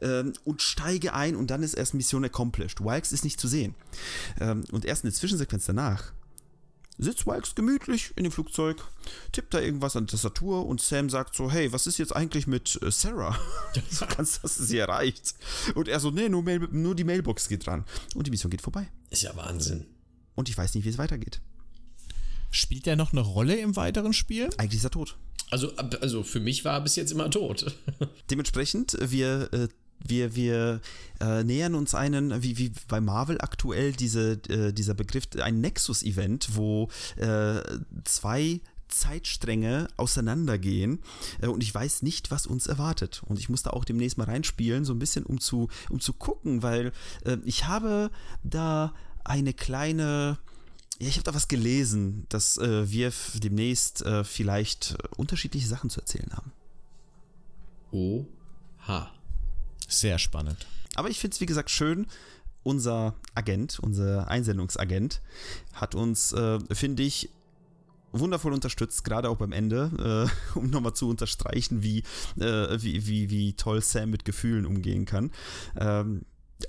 ähm, 0.00 0.32
und 0.44 0.62
steige 0.62 1.14
ein 1.14 1.36
und 1.36 1.50
dann 1.50 1.62
ist 1.62 1.74
erst 1.74 1.94
Mission 1.94 2.24
accomplished. 2.24 2.80
Wilkes 2.80 3.12
ist 3.12 3.24
nicht 3.24 3.40
zu 3.40 3.48
sehen. 3.48 3.74
Ähm, 4.40 4.64
und 4.72 4.84
erst 4.84 5.04
in 5.04 5.10
der 5.10 5.16
Zwischensequenz 5.16 5.66
danach 5.66 6.12
sitzt 6.98 7.26
Wilkes 7.26 7.54
gemütlich 7.54 8.12
in 8.16 8.24
dem 8.24 8.32
Flugzeug, 8.32 8.82
tippt 9.32 9.54
da 9.54 9.60
irgendwas 9.60 9.96
an 9.96 10.06
die 10.06 10.10
Tastatur 10.10 10.66
und 10.66 10.80
Sam 10.80 11.08
sagt 11.08 11.34
so, 11.34 11.50
hey, 11.50 11.72
was 11.72 11.86
ist 11.86 11.98
jetzt 11.98 12.14
eigentlich 12.14 12.46
mit 12.46 12.78
äh, 12.82 12.90
Sarah? 12.90 13.38
du 13.74 14.06
kannst, 14.06 14.42
dass 14.42 14.56
sie 14.56 14.78
erreicht. 14.78 15.34
Und 15.74 15.88
er 15.88 16.00
so, 16.00 16.10
nee, 16.10 16.28
nur, 16.28 16.42
Mail, 16.42 16.68
nur 16.72 16.94
die 16.94 17.04
Mailbox 17.04 17.48
geht 17.48 17.66
dran. 17.66 17.84
Und 18.14 18.26
die 18.26 18.30
Mission 18.30 18.50
geht 18.50 18.62
vorbei. 18.62 18.88
Ist 19.10 19.22
ja 19.22 19.34
Wahnsinn. 19.36 19.86
Und 20.34 20.48
ich 20.48 20.58
weiß 20.58 20.74
nicht, 20.74 20.84
wie 20.84 20.90
es 20.90 20.98
weitergeht. 20.98 21.40
Spielt 22.50 22.86
er 22.86 22.96
noch 22.96 23.12
eine 23.12 23.20
Rolle 23.20 23.56
im 23.56 23.76
weiteren 23.76 24.12
Spiel? 24.12 24.50
Eigentlich 24.56 24.78
ist 24.78 24.84
er 24.84 24.90
tot. 24.90 25.16
Also, 25.50 25.72
also 25.76 26.22
für 26.22 26.40
mich 26.40 26.64
war 26.64 26.74
er 26.74 26.80
bis 26.82 26.96
jetzt 26.96 27.12
immer 27.12 27.30
tot. 27.30 27.74
Dementsprechend, 28.30 28.96
wir 29.00 29.52
äh, 29.52 29.68
wir, 30.00 30.36
wir 30.36 30.80
äh, 31.20 31.42
nähern 31.44 31.74
uns 31.74 31.94
einen, 31.94 32.42
wie, 32.42 32.56
wie 32.58 32.72
bei 32.86 33.00
Marvel 33.00 33.40
aktuell, 33.40 33.92
diese, 33.92 34.40
äh, 34.48 34.72
dieser 34.72 34.94
Begriff, 34.94 35.24
ein 35.40 35.60
Nexus-Event, 35.60 36.50
wo 36.54 36.88
äh, 37.16 37.60
zwei 38.04 38.60
Zeitstränge 38.88 39.88
auseinandergehen 39.96 41.00
äh, 41.40 41.46
und 41.46 41.62
ich 41.62 41.74
weiß 41.74 42.02
nicht, 42.02 42.30
was 42.30 42.46
uns 42.46 42.66
erwartet. 42.66 43.22
Und 43.26 43.38
ich 43.38 43.48
musste 43.48 43.72
auch 43.72 43.84
demnächst 43.84 44.18
mal 44.18 44.24
reinspielen, 44.24 44.84
so 44.84 44.94
ein 44.94 44.98
bisschen, 44.98 45.24
um 45.24 45.40
zu, 45.40 45.68
um 45.90 46.00
zu 46.00 46.12
gucken, 46.12 46.62
weil 46.62 46.92
äh, 47.24 47.36
ich 47.44 47.66
habe 47.66 48.10
da 48.42 48.94
eine 49.24 49.52
kleine, 49.52 50.38
ja, 51.00 51.08
ich 51.08 51.14
habe 51.14 51.24
da 51.24 51.34
was 51.34 51.48
gelesen, 51.48 52.26
dass 52.28 52.58
äh, 52.58 52.90
wir 52.90 53.12
demnächst 53.34 54.02
äh, 54.02 54.24
vielleicht 54.24 54.92
äh, 54.92 55.08
unterschiedliche 55.16 55.68
Sachen 55.68 55.90
zu 55.90 56.00
erzählen 56.00 56.32
haben. 56.32 56.52
Oha. 57.92 59.10
Sehr 59.86 60.18
spannend. 60.18 60.66
Aber 60.96 61.08
ich 61.08 61.20
finde 61.20 61.34
es, 61.34 61.40
wie 61.40 61.46
gesagt, 61.46 61.70
schön. 61.70 62.06
Unser 62.64 63.14
Agent, 63.34 63.78
unser 63.78 64.28
Einsendungsagent, 64.28 65.22
hat 65.72 65.94
uns, 65.94 66.32
äh, 66.32 66.58
finde 66.74 67.04
ich, 67.04 67.30
wundervoll 68.12 68.52
unterstützt, 68.52 69.04
gerade 69.04 69.30
auch 69.30 69.36
beim 69.36 69.52
Ende, 69.52 70.28
äh, 70.54 70.58
um 70.58 70.68
nochmal 70.68 70.94
zu 70.94 71.08
unterstreichen, 71.08 71.82
wie, 71.82 72.02
äh, 72.38 72.82
wie, 72.82 73.06
wie, 73.06 73.30
wie 73.30 73.52
toll 73.52 73.80
Sam 73.80 74.10
mit 74.10 74.24
Gefühlen 74.24 74.66
umgehen 74.66 75.04
kann. 75.04 75.30
Ähm, 75.78 76.22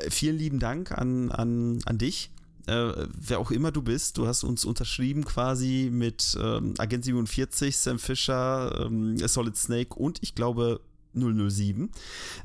vielen 0.09 0.37
lieben 0.37 0.59
Dank 0.59 0.91
an, 0.91 1.31
an, 1.31 1.79
an 1.85 1.97
dich. 1.97 2.31
Äh, 2.69 3.07
wer 3.19 3.39
auch 3.39 3.49
immer 3.49 3.71
du 3.71 3.81
bist, 3.81 4.17
du 4.17 4.27
hast 4.27 4.43
uns 4.43 4.63
unterschrieben 4.63 5.25
quasi 5.25 5.89
mit 5.91 6.37
ähm, 6.39 6.75
Agent 6.77 7.03
47, 7.03 7.75
Sam 7.75 7.97
Fisher, 7.97 8.85
ähm, 8.85 9.17
Solid 9.17 9.57
Snake 9.57 9.95
und 9.95 10.19
ich 10.21 10.35
glaube 10.35 10.79
007. 11.15 11.89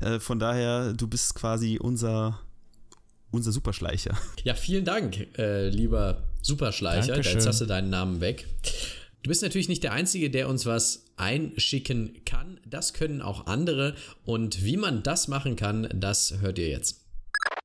Äh, 0.01 0.19
von 0.19 0.39
daher, 0.39 0.93
du 0.93 1.07
bist 1.07 1.35
quasi 1.35 1.77
unser, 1.79 2.39
unser 3.29 3.51
Superschleicher. 3.51 4.17
Ja, 4.43 4.55
vielen 4.55 4.83
Dank, 4.83 5.27
äh, 5.37 5.69
lieber 5.69 6.23
Superschleicher. 6.41 7.13
Dankeschön. 7.13 7.33
Jetzt 7.33 7.47
hast 7.47 7.61
du 7.61 7.65
deinen 7.65 7.91
Namen 7.91 8.19
weg. 8.19 8.47
Du 9.21 9.29
bist 9.29 9.43
natürlich 9.43 9.69
nicht 9.69 9.83
der 9.83 9.91
Einzige, 9.91 10.31
der 10.31 10.49
uns 10.49 10.65
was 10.65 11.05
einschicken 11.17 12.21
kann. 12.25 12.59
Das 12.65 12.93
können 12.93 13.21
auch 13.21 13.45
andere. 13.45 13.95
Und 14.23 14.63
wie 14.63 14.77
man 14.77 15.03
das 15.03 15.27
machen 15.27 15.55
kann, 15.55 15.87
das 15.93 16.39
hört 16.41 16.57
ihr 16.59 16.69
jetzt. 16.69 17.04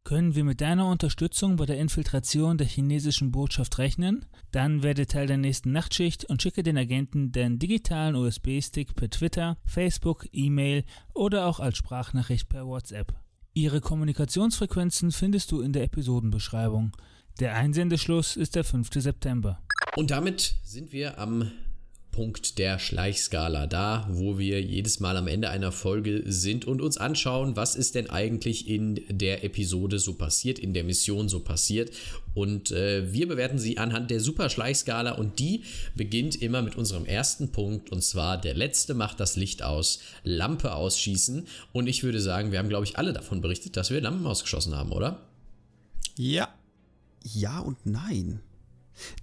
Können 0.03 0.35
wir 0.35 0.45
mit 0.45 0.61
deiner 0.61 0.89
Unterstützung 0.89 1.57
bei 1.57 1.67
der 1.67 1.79
Infiltration 1.79 2.57
der 2.57 2.67
chinesischen 2.67 3.31
Botschaft 3.31 3.79
rechnen? 3.79 4.25
Dann 4.51 4.83
werde 4.83 5.07
Teil 5.07 5.27
der 5.27 5.37
nächsten 5.37 5.73
Nachtschicht 5.73 6.25
und 6.25 6.43
schicke 6.43 6.63
den 6.63 6.79
Agenten 6.79 7.33
den 7.33 7.59
digitalen 7.59 8.17
USB-Stick 8.17 8.97
per 8.97 9.11
Twitter, 9.11 9.59
Facebook, 9.67 10.27
E-Mail 10.33 10.85
oder 11.15 11.47
auch 11.47 11.61
als 11.61 11.77
Sprachnachricht 11.77 12.49
per 12.49 12.67
WhatsApp. 12.67 13.15
Ihre 13.53 13.81
Kommunikationsfrequenzen 13.81 15.13
findest 15.13 15.53
du 15.53 15.61
in 15.61 15.73
der 15.73 15.85
Episodenbeschreibung. 15.85 16.97
Der 17.39 17.55
Einsendeschluss 17.55 18.37
ist 18.37 18.57
der 18.57 18.65
5. 18.65 18.89
September. 18.95 19.61
Und 19.97 20.11
damit 20.11 20.57
sind 20.63 20.93
wir 20.93 21.19
am 21.19 21.51
Punkt 22.13 22.59
der 22.59 22.79
Schleichskala, 22.79 23.67
da 23.67 24.09
wo 24.11 24.39
wir 24.39 24.61
jedes 24.61 25.01
Mal 25.01 25.17
am 25.17 25.27
Ende 25.27 25.51
einer 25.51 25.73
Folge 25.73 26.23
sind 26.27 26.65
und 26.65 26.81
uns 26.81 26.99
anschauen, 26.99 27.57
was 27.57 27.77
ist 27.77 27.95
denn 27.95 28.11
eigentlich 28.11 28.69
in 28.69 29.01
der 29.09 29.45
Episode 29.45 29.99
so 29.99 30.15
passiert, 30.15 30.59
in 30.59 30.75
der 30.75 30.85
Mission 30.85 31.29
so 31.29 31.41
passiert. 31.41 31.91
Und 32.35 32.71
äh, 32.71 33.13
wir 33.13 33.29
bewerten 33.29 33.59
sie 33.59 33.79
anhand 33.79 34.11
der 34.11 34.21
Superschleichskala 34.21 35.13
und 35.13 35.39
die 35.39 35.63
beginnt 35.95 36.41
immer 36.41 36.63
mit 36.63 36.77
unserem 36.77 37.07
ersten 37.07 37.53
Punkt 37.53 37.91
und 37.91 38.03
zwar 38.03 38.41
der 38.41 38.55
letzte 38.55 38.95
macht 38.95 39.21
das 39.21 39.37
Licht 39.37 39.63
aus, 39.63 40.01
Lampe 40.25 40.75
ausschießen. 40.75 41.47
Und 41.73 41.87
ich 41.87 42.03
würde 42.03 42.21
sagen, 42.21 42.53
wir 42.53 42.59
haben, 42.59 42.69
glaube 42.69 42.85
ich, 42.85 42.99
alle 42.99 43.13
davon 43.13 43.41
berichtet, 43.41 43.77
dass 43.77 43.91
wir 43.91 44.01
Lampen 44.01 44.27
ausgeschossen 44.27 44.75
haben, 44.77 44.93
oder? 44.93 45.27
Ja. 46.17 46.49
Ja 47.25 47.61
und 47.61 47.79
nein. 47.85 48.41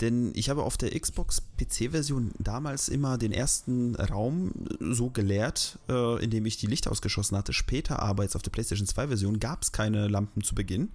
Denn 0.02 0.32
ich 0.36 0.50
habe 0.50 0.64
auf 0.64 0.78
der 0.78 0.98
Xbox 0.98 1.42
PC-Version 1.58 2.32
damals 2.40 2.90
immer 2.90 3.18
den 3.18 3.32
ersten 3.32 3.96
Raum 3.96 4.52
so 4.80 5.10
geleert, 5.10 5.80
äh, 5.90 6.24
in 6.24 6.30
dem 6.30 6.46
ich 6.46 6.58
die 6.58 6.68
Lichter 6.68 6.92
ausgeschossen 6.92 7.38
hatte. 7.38 7.54
Später 7.54 8.02
aber 8.02 8.24
jetzt 8.24 8.36
auf 8.36 8.42
der 8.42 8.52
PlayStation 8.52 8.88
2-Version 8.88 9.40
gab 9.40 9.64
es 9.64 9.72
keine 9.72 10.08
Lampen 10.08 10.44
zu 10.44 10.56
Beginn. 10.56 10.90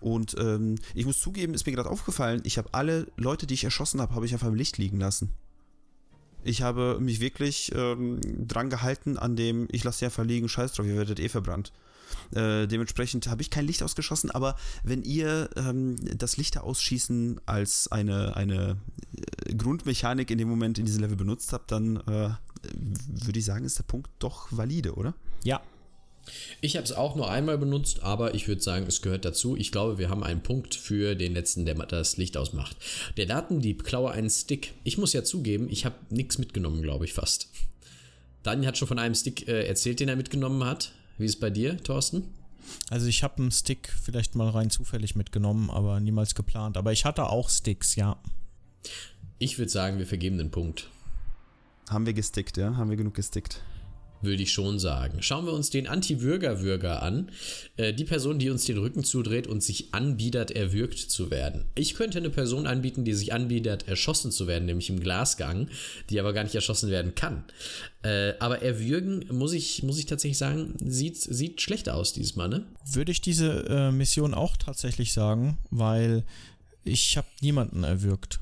Und 0.00 0.36
ähm, 0.38 0.76
ich 0.94 1.06
muss 1.06 1.20
zugeben, 1.20 1.54
ist 1.54 1.66
mir 1.66 1.72
gerade 1.72 1.90
aufgefallen, 1.90 2.42
ich 2.44 2.58
habe 2.58 2.68
alle 2.72 3.06
Leute, 3.16 3.46
die 3.46 3.54
ich 3.54 3.64
erschossen 3.64 4.00
habe, 4.00 4.14
habe 4.14 4.26
ich 4.26 4.32
einfach 4.32 4.48
im 4.48 4.54
Licht 4.54 4.78
liegen 4.78 4.98
lassen. 4.98 5.30
Ich 6.42 6.60
habe 6.60 6.98
mich 7.00 7.20
wirklich 7.20 7.72
ähm, 7.74 8.20
dran 8.46 8.68
gehalten 8.68 9.16
an 9.16 9.34
dem, 9.34 9.66
ich 9.72 9.82
lasse 9.82 10.00
sie 10.00 10.04
einfach 10.04 10.24
liegen, 10.24 10.48
scheiß 10.48 10.72
drauf, 10.72 10.86
ihr 10.86 10.96
werdet 10.96 11.18
eh 11.18 11.30
verbrannt. 11.30 11.72
Äh, 12.34 12.66
dementsprechend 12.66 13.28
habe 13.28 13.42
ich 13.42 13.50
kein 13.50 13.66
Licht 13.66 13.82
ausgeschossen, 13.82 14.30
aber 14.30 14.56
wenn 14.82 15.02
ihr 15.02 15.50
ähm, 15.56 15.96
das 16.16 16.36
Lichter 16.36 16.64
ausschießen 16.64 17.40
als 17.46 17.88
eine, 17.88 18.36
eine 18.36 18.76
äh, 19.46 19.54
Grundmechanik 19.54 20.30
in 20.30 20.38
dem 20.38 20.48
Moment 20.48 20.78
in 20.78 20.86
diesem 20.86 21.02
Level 21.02 21.16
benutzt 21.16 21.52
habt, 21.52 21.70
dann 21.70 21.96
äh, 22.08 22.30
würde 22.72 23.38
ich 23.38 23.44
sagen, 23.44 23.64
ist 23.64 23.78
der 23.78 23.84
Punkt 23.84 24.10
doch 24.18 24.48
valide, 24.50 24.94
oder? 24.94 25.14
Ja. 25.44 25.60
Ich 26.62 26.76
habe 26.76 26.84
es 26.84 26.92
auch 26.92 27.16
nur 27.16 27.30
einmal 27.30 27.58
benutzt, 27.58 28.02
aber 28.02 28.34
ich 28.34 28.48
würde 28.48 28.62
sagen, 28.62 28.86
es 28.86 29.02
gehört 29.02 29.26
dazu. 29.26 29.56
Ich 29.56 29.72
glaube, 29.72 29.98
wir 29.98 30.08
haben 30.08 30.22
einen 30.22 30.42
Punkt 30.42 30.74
für 30.74 31.14
den 31.14 31.34
letzten, 31.34 31.66
der 31.66 31.74
das 31.74 32.16
Licht 32.16 32.38
ausmacht. 32.38 32.76
Der 33.18 33.26
Datendieb 33.26 33.84
klaue 33.84 34.10
einen 34.10 34.30
Stick. 34.30 34.72
Ich 34.84 34.96
muss 34.96 35.12
ja 35.12 35.22
zugeben, 35.22 35.68
ich 35.70 35.84
habe 35.84 35.96
nichts 36.08 36.38
mitgenommen, 36.38 36.80
glaube 36.80 37.04
ich 37.04 37.12
fast. 37.12 37.48
Daniel 38.42 38.68
hat 38.68 38.78
schon 38.78 38.88
von 38.88 38.98
einem 38.98 39.14
Stick 39.14 39.48
äh, 39.48 39.66
erzählt, 39.66 40.00
den 40.00 40.08
er 40.08 40.16
mitgenommen 40.16 40.64
hat. 40.64 40.92
Wie 41.18 41.24
ist 41.24 41.34
es 41.34 41.40
bei 41.40 41.50
dir, 41.50 41.76
Thorsten? 41.82 42.24
Also 42.90 43.06
ich 43.06 43.22
habe 43.22 43.38
einen 43.38 43.50
Stick 43.50 43.92
vielleicht 44.02 44.34
mal 44.34 44.48
rein 44.48 44.70
zufällig 44.70 45.14
mitgenommen, 45.16 45.70
aber 45.70 46.00
niemals 46.00 46.34
geplant. 46.34 46.76
Aber 46.76 46.92
ich 46.92 47.04
hatte 47.04 47.28
auch 47.28 47.50
Sticks, 47.50 47.94
ja. 47.94 48.16
Ich 49.38 49.58
würde 49.58 49.70
sagen, 49.70 49.98
wir 49.98 50.06
vergeben 50.06 50.38
den 50.38 50.50
Punkt. 50.50 50.88
Haben 51.88 52.06
wir 52.06 52.14
gestickt, 52.14 52.56
ja? 52.56 52.76
Haben 52.76 52.90
wir 52.90 52.96
genug 52.96 53.14
gestickt? 53.14 53.60
Würde 54.24 54.42
ich 54.42 54.52
schon 54.52 54.78
sagen. 54.78 55.22
Schauen 55.22 55.46
wir 55.46 55.52
uns 55.52 55.70
den 55.70 55.86
Anti-Würger-Würger 55.86 57.02
an. 57.02 57.30
Äh, 57.76 57.92
die 57.92 58.04
Person, 58.04 58.38
die 58.38 58.50
uns 58.50 58.64
den 58.64 58.78
Rücken 58.78 59.04
zudreht 59.04 59.46
und 59.46 59.62
sich 59.62 59.94
anbietet, 59.94 60.50
erwürgt 60.50 60.98
zu 60.98 61.30
werden. 61.30 61.64
Ich 61.74 61.94
könnte 61.94 62.18
eine 62.18 62.30
Person 62.30 62.66
anbieten, 62.66 63.04
die 63.04 63.14
sich 63.14 63.32
anbietet, 63.32 63.88
erschossen 63.88 64.32
zu 64.32 64.46
werden, 64.46 64.66
nämlich 64.66 64.90
im 64.90 65.00
Glasgang, 65.00 65.68
die 66.10 66.20
aber 66.20 66.32
gar 66.32 66.44
nicht 66.44 66.54
erschossen 66.54 66.90
werden 66.90 67.14
kann. 67.14 67.44
Äh, 68.02 68.34
aber 68.38 68.62
erwürgen, 68.62 69.24
muss 69.30 69.52
ich, 69.52 69.82
muss 69.82 69.98
ich 69.98 70.06
tatsächlich 70.06 70.38
sagen, 70.38 70.74
sieht, 70.84 71.16
sieht 71.16 71.60
schlecht 71.60 71.88
aus 71.88 72.12
dieses 72.12 72.36
Mal, 72.36 72.48
ne? 72.48 72.66
Würde 72.86 73.12
ich 73.12 73.20
diese 73.20 73.66
äh, 73.68 73.90
Mission 73.90 74.34
auch 74.34 74.56
tatsächlich 74.56 75.12
sagen, 75.12 75.58
weil 75.70 76.24
ich 76.84 77.16
habe 77.16 77.26
niemanden 77.40 77.82
erwürgt. 77.82 78.40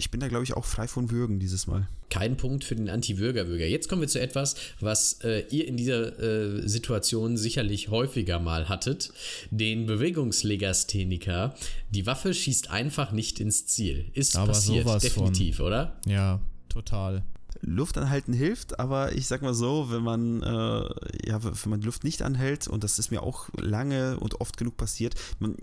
Ich 0.00 0.10
bin 0.12 0.20
da, 0.20 0.28
glaube 0.28 0.44
ich, 0.44 0.54
auch 0.54 0.64
frei 0.64 0.86
von 0.86 1.10
Würgen 1.10 1.40
dieses 1.40 1.66
Mal. 1.66 1.88
Kein 2.08 2.36
Punkt 2.36 2.64
für 2.64 2.76
den 2.76 2.88
Anti-Würger-Würger. 2.88 3.66
Jetzt 3.66 3.88
kommen 3.88 4.00
wir 4.00 4.08
zu 4.08 4.20
etwas, 4.20 4.54
was 4.80 5.20
äh, 5.24 5.44
ihr 5.50 5.66
in 5.66 5.76
dieser 5.76 6.18
äh, 6.20 6.68
Situation 6.68 7.36
sicherlich 7.36 7.88
häufiger 7.88 8.38
mal 8.38 8.68
hattet. 8.68 9.12
Den 9.50 9.86
Bewegungslegastheniker. 9.86 11.54
Die 11.90 12.06
Waffe 12.06 12.32
schießt 12.32 12.70
einfach 12.70 13.10
nicht 13.10 13.40
ins 13.40 13.66
Ziel. 13.66 14.06
Ist 14.14 14.36
Aber 14.36 14.52
passiert, 14.52 14.86
sowas 14.86 15.02
definitiv, 15.02 15.56
von. 15.56 15.66
oder? 15.66 15.96
Ja, 16.06 16.40
total. 16.68 17.24
Luft 17.60 17.98
anhalten 17.98 18.32
hilft, 18.32 18.78
aber 18.78 19.12
ich 19.14 19.26
sag 19.26 19.42
mal 19.42 19.54
so, 19.54 19.90
wenn 19.90 20.02
man, 20.02 20.42
äh, 20.42 21.28
ja, 21.28 21.42
wenn 21.42 21.70
man 21.70 21.82
Luft 21.82 22.04
nicht 22.04 22.22
anhält, 22.22 22.68
und 22.68 22.84
das 22.84 22.98
ist 22.98 23.10
mir 23.10 23.22
auch 23.22 23.48
lange 23.56 24.18
und 24.20 24.40
oft 24.40 24.56
genug 24.56 24.76
passiert, 24.76 25.14
man, 25.38 25.56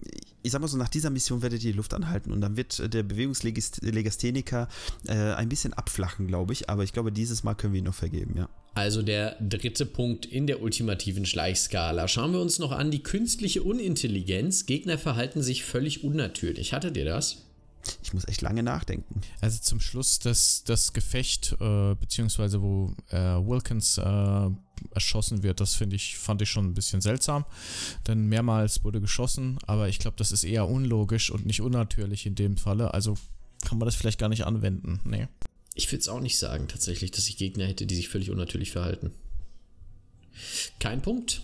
ich 0.44 0.52
sag 0.52 0.62
mal 0.62 0.68
so, 0.68 0.78
nach 0.78 0.90
dieser 0.90 1.10
Mission 1.10 1.42
werdet 1.42 1.64
ihr 1.64 1.72
die 1.72 1.78
Luft 1.78 1.94
anhalten 1.94 2.32
und 2.32 2.42
dann 2.42 2.58
wird 2.58 2.94
der 2.94 3.04
Bewegungslegastheniker 3.04 4.68
äh, 5.08 5.14
ein 5.14 5.50
bisschen 5.50 5.74
abflachen, 5.74 6.28
glaube 6.28 6.54
ich, 6.54 6.70
aber 6.70 6.84
ich 6.84 6.94
glaube, 6.94 7.12
dieses 7.12 7.44
Mal 7.44 7.56
können 7.56 7.74
wir 7.74 7.80
ihn 7.80 7.86
noch 7.86 7.96
vergeben, 7.96 8.36
ja. 8.38 8.50
Also 8.76 9.02
der 9.02 9.38
dritte 9.40 9.86
Punkt 9.86 10.26
in 10.26 10.48
der 10.48 10.62
ultimativen 10.62 11.26
Schleichskala. 11.26 12.10
Schauen 12.10 12.34
wir 12.34 12.42
uns 12.42 12.60
noch 12.60 12.74
an 12.74 12.92
die 12.92 13.02
künstliche 13.02 13.64
Unintelligenz. 13.64 14.66
Gegner 14.66 14.98
verhalten 14.98 15.42
sich 15.42 15.64
völlig 15.64 16.04
unnatürlich. 16.04 16.74
Hattet 16.74 16.98
ihr 16.98 17.06
das? 17.06 17.45
Ich 18.04 18.14
muss 18.14 18.28
echt 18.28 18.42
lange 18.42 18.64
nachdenken. 18.64 19.22
Also 19.42 19.60
zum 19.60 19.80
Schluss 19.80 20.20
das, 20.20 20.64
das 20.64 20.94
Gefecht, 20.94 21.56
äh, 21.60 21.96
beziehungsweise 21.96 22.62
wo 22.62 22.94
äh, 23.10 23.18
Wilkins 23.18 23.98
äh, 23.98 24.50
erschossen 24.92 25.44
wird, 25.44 25.60
das 25.60 25.76
finde 25.76 25.96
ich, 25.96 26.18
fand 26.18 26.42
ich 26.42 26.50
schon 26.50 26.66
ein 26.66 26.74
bisschen 26.74 27.02
seltsam. 27.02 27.46
Denn 28.08 28.28
mehrmals 28.28 28.84
wurde 28.84 29.02
geschossen, 29.02 29.60
aber 29.68 29.88
ich 29.90 30.00
glaube, 30.00 30.18
das 30.18 30.32
ist 30.32 30.44
eher 30.44 30.68
unlogisch 30.68 31.30
und 31.30 31.46
nicht 31.46 31.62
unnatürlich 31.62 32.26
in 32.26 32.36
dem 32.36 32.58
Falle. 32.58 32.94
Also 32.94 33.16
kann 33.64 33.78
man 33.78 33.86
das 33.86 33.96
vielleicht 33.96 34.20
gar 34.20 34.30
nicht 34.30 34.46
anwenden. 34.46 35.00
Nee. 35.04 35.28
Ich 35.74 35.92
würde 35.92 36.02
es 36.02 36.10
auch 36.10 36.22
nicht 36.22 36.38
sagen, 36.38 36.68
tatsächlich, 36.68 37.12
dass 37.12 37.28
ich 37.28 37.38
Gegner 37.38 37.66
hätte, 37.66 37.86
die 37.86 37.96
sich 37.96 38.10
völlig 38.10 38.32
unnatürlich 38.32 38.72
verhalten. 38.72 39.12
Kein 40.80 41.02
Punkt. 41.02 41.42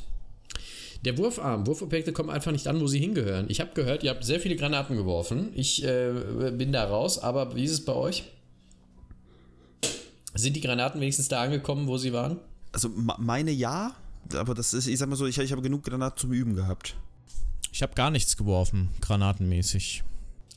Der 1.04 1.18
Wurfarm, 1.18 1.66
Wurfobjekte 1.66 2.14
kommen 2.14 2.30
einfach 2.30 2.52
nicht 2.52 2.68
an, 2.68 2.80
wo 2.80 2.88
sie 2.88 3.00
hingehören. 3.00 3.48
Ich 3.50 3.60
habe 3.60 3.72
gehört, 3.74 4.04
ihr 4.04 4.12
habt 4.12 4.24
sehr 4.24 4.40
viele 4.40 4.56
Granaten 4.56 4.96
geworfen. 4.96 5.52
Ich 5.56 5.84
äh, 5.84 6.12
bin 6.52 6.72
da 6.72 6.84
raus, 6.84 7.18
aber 7.18 7.56
wie 7.56 7.64
ist 7.64 7.72
es 7.72 7.86
bei 7.86 7.94
euch? 7.94 8.24
Sind 10.36 10.56
die 10.56 10.62
Granaten 10.62 11.02
wenigstens 11.02 11.28
da 11.28 11.42
angekommen, 11.42 11.88
wo 11.88 11.98
sie 11.98 12.14
waren? 12.14 12.40
Also 12.72 12.90
meine 12.90 13.52
ja, 13.52 13.96
aber 14.34 14.54
das 14.54 14.74
ist, 14.74 14.88
ich 14.88 14.98
sag 14.98 15.10
mal 15.10 15.16
so, 15.16 15.26
ich, 15.26 15.38
ich 15.38 15.52
habe 15.52 15.62
genug 15.62 15.84
Granaten 15.84 16.20
zum 16.20 16.32
Üben 16.32 16.56
gehabt. 16.56 16.96
Ich 17.74 17.82
habe 17.82 17.94
gar 17.96 18.12
nichts 18.12 18.38
geworfen, 18.38 18.90
granatenmäßig. 19.02 20.04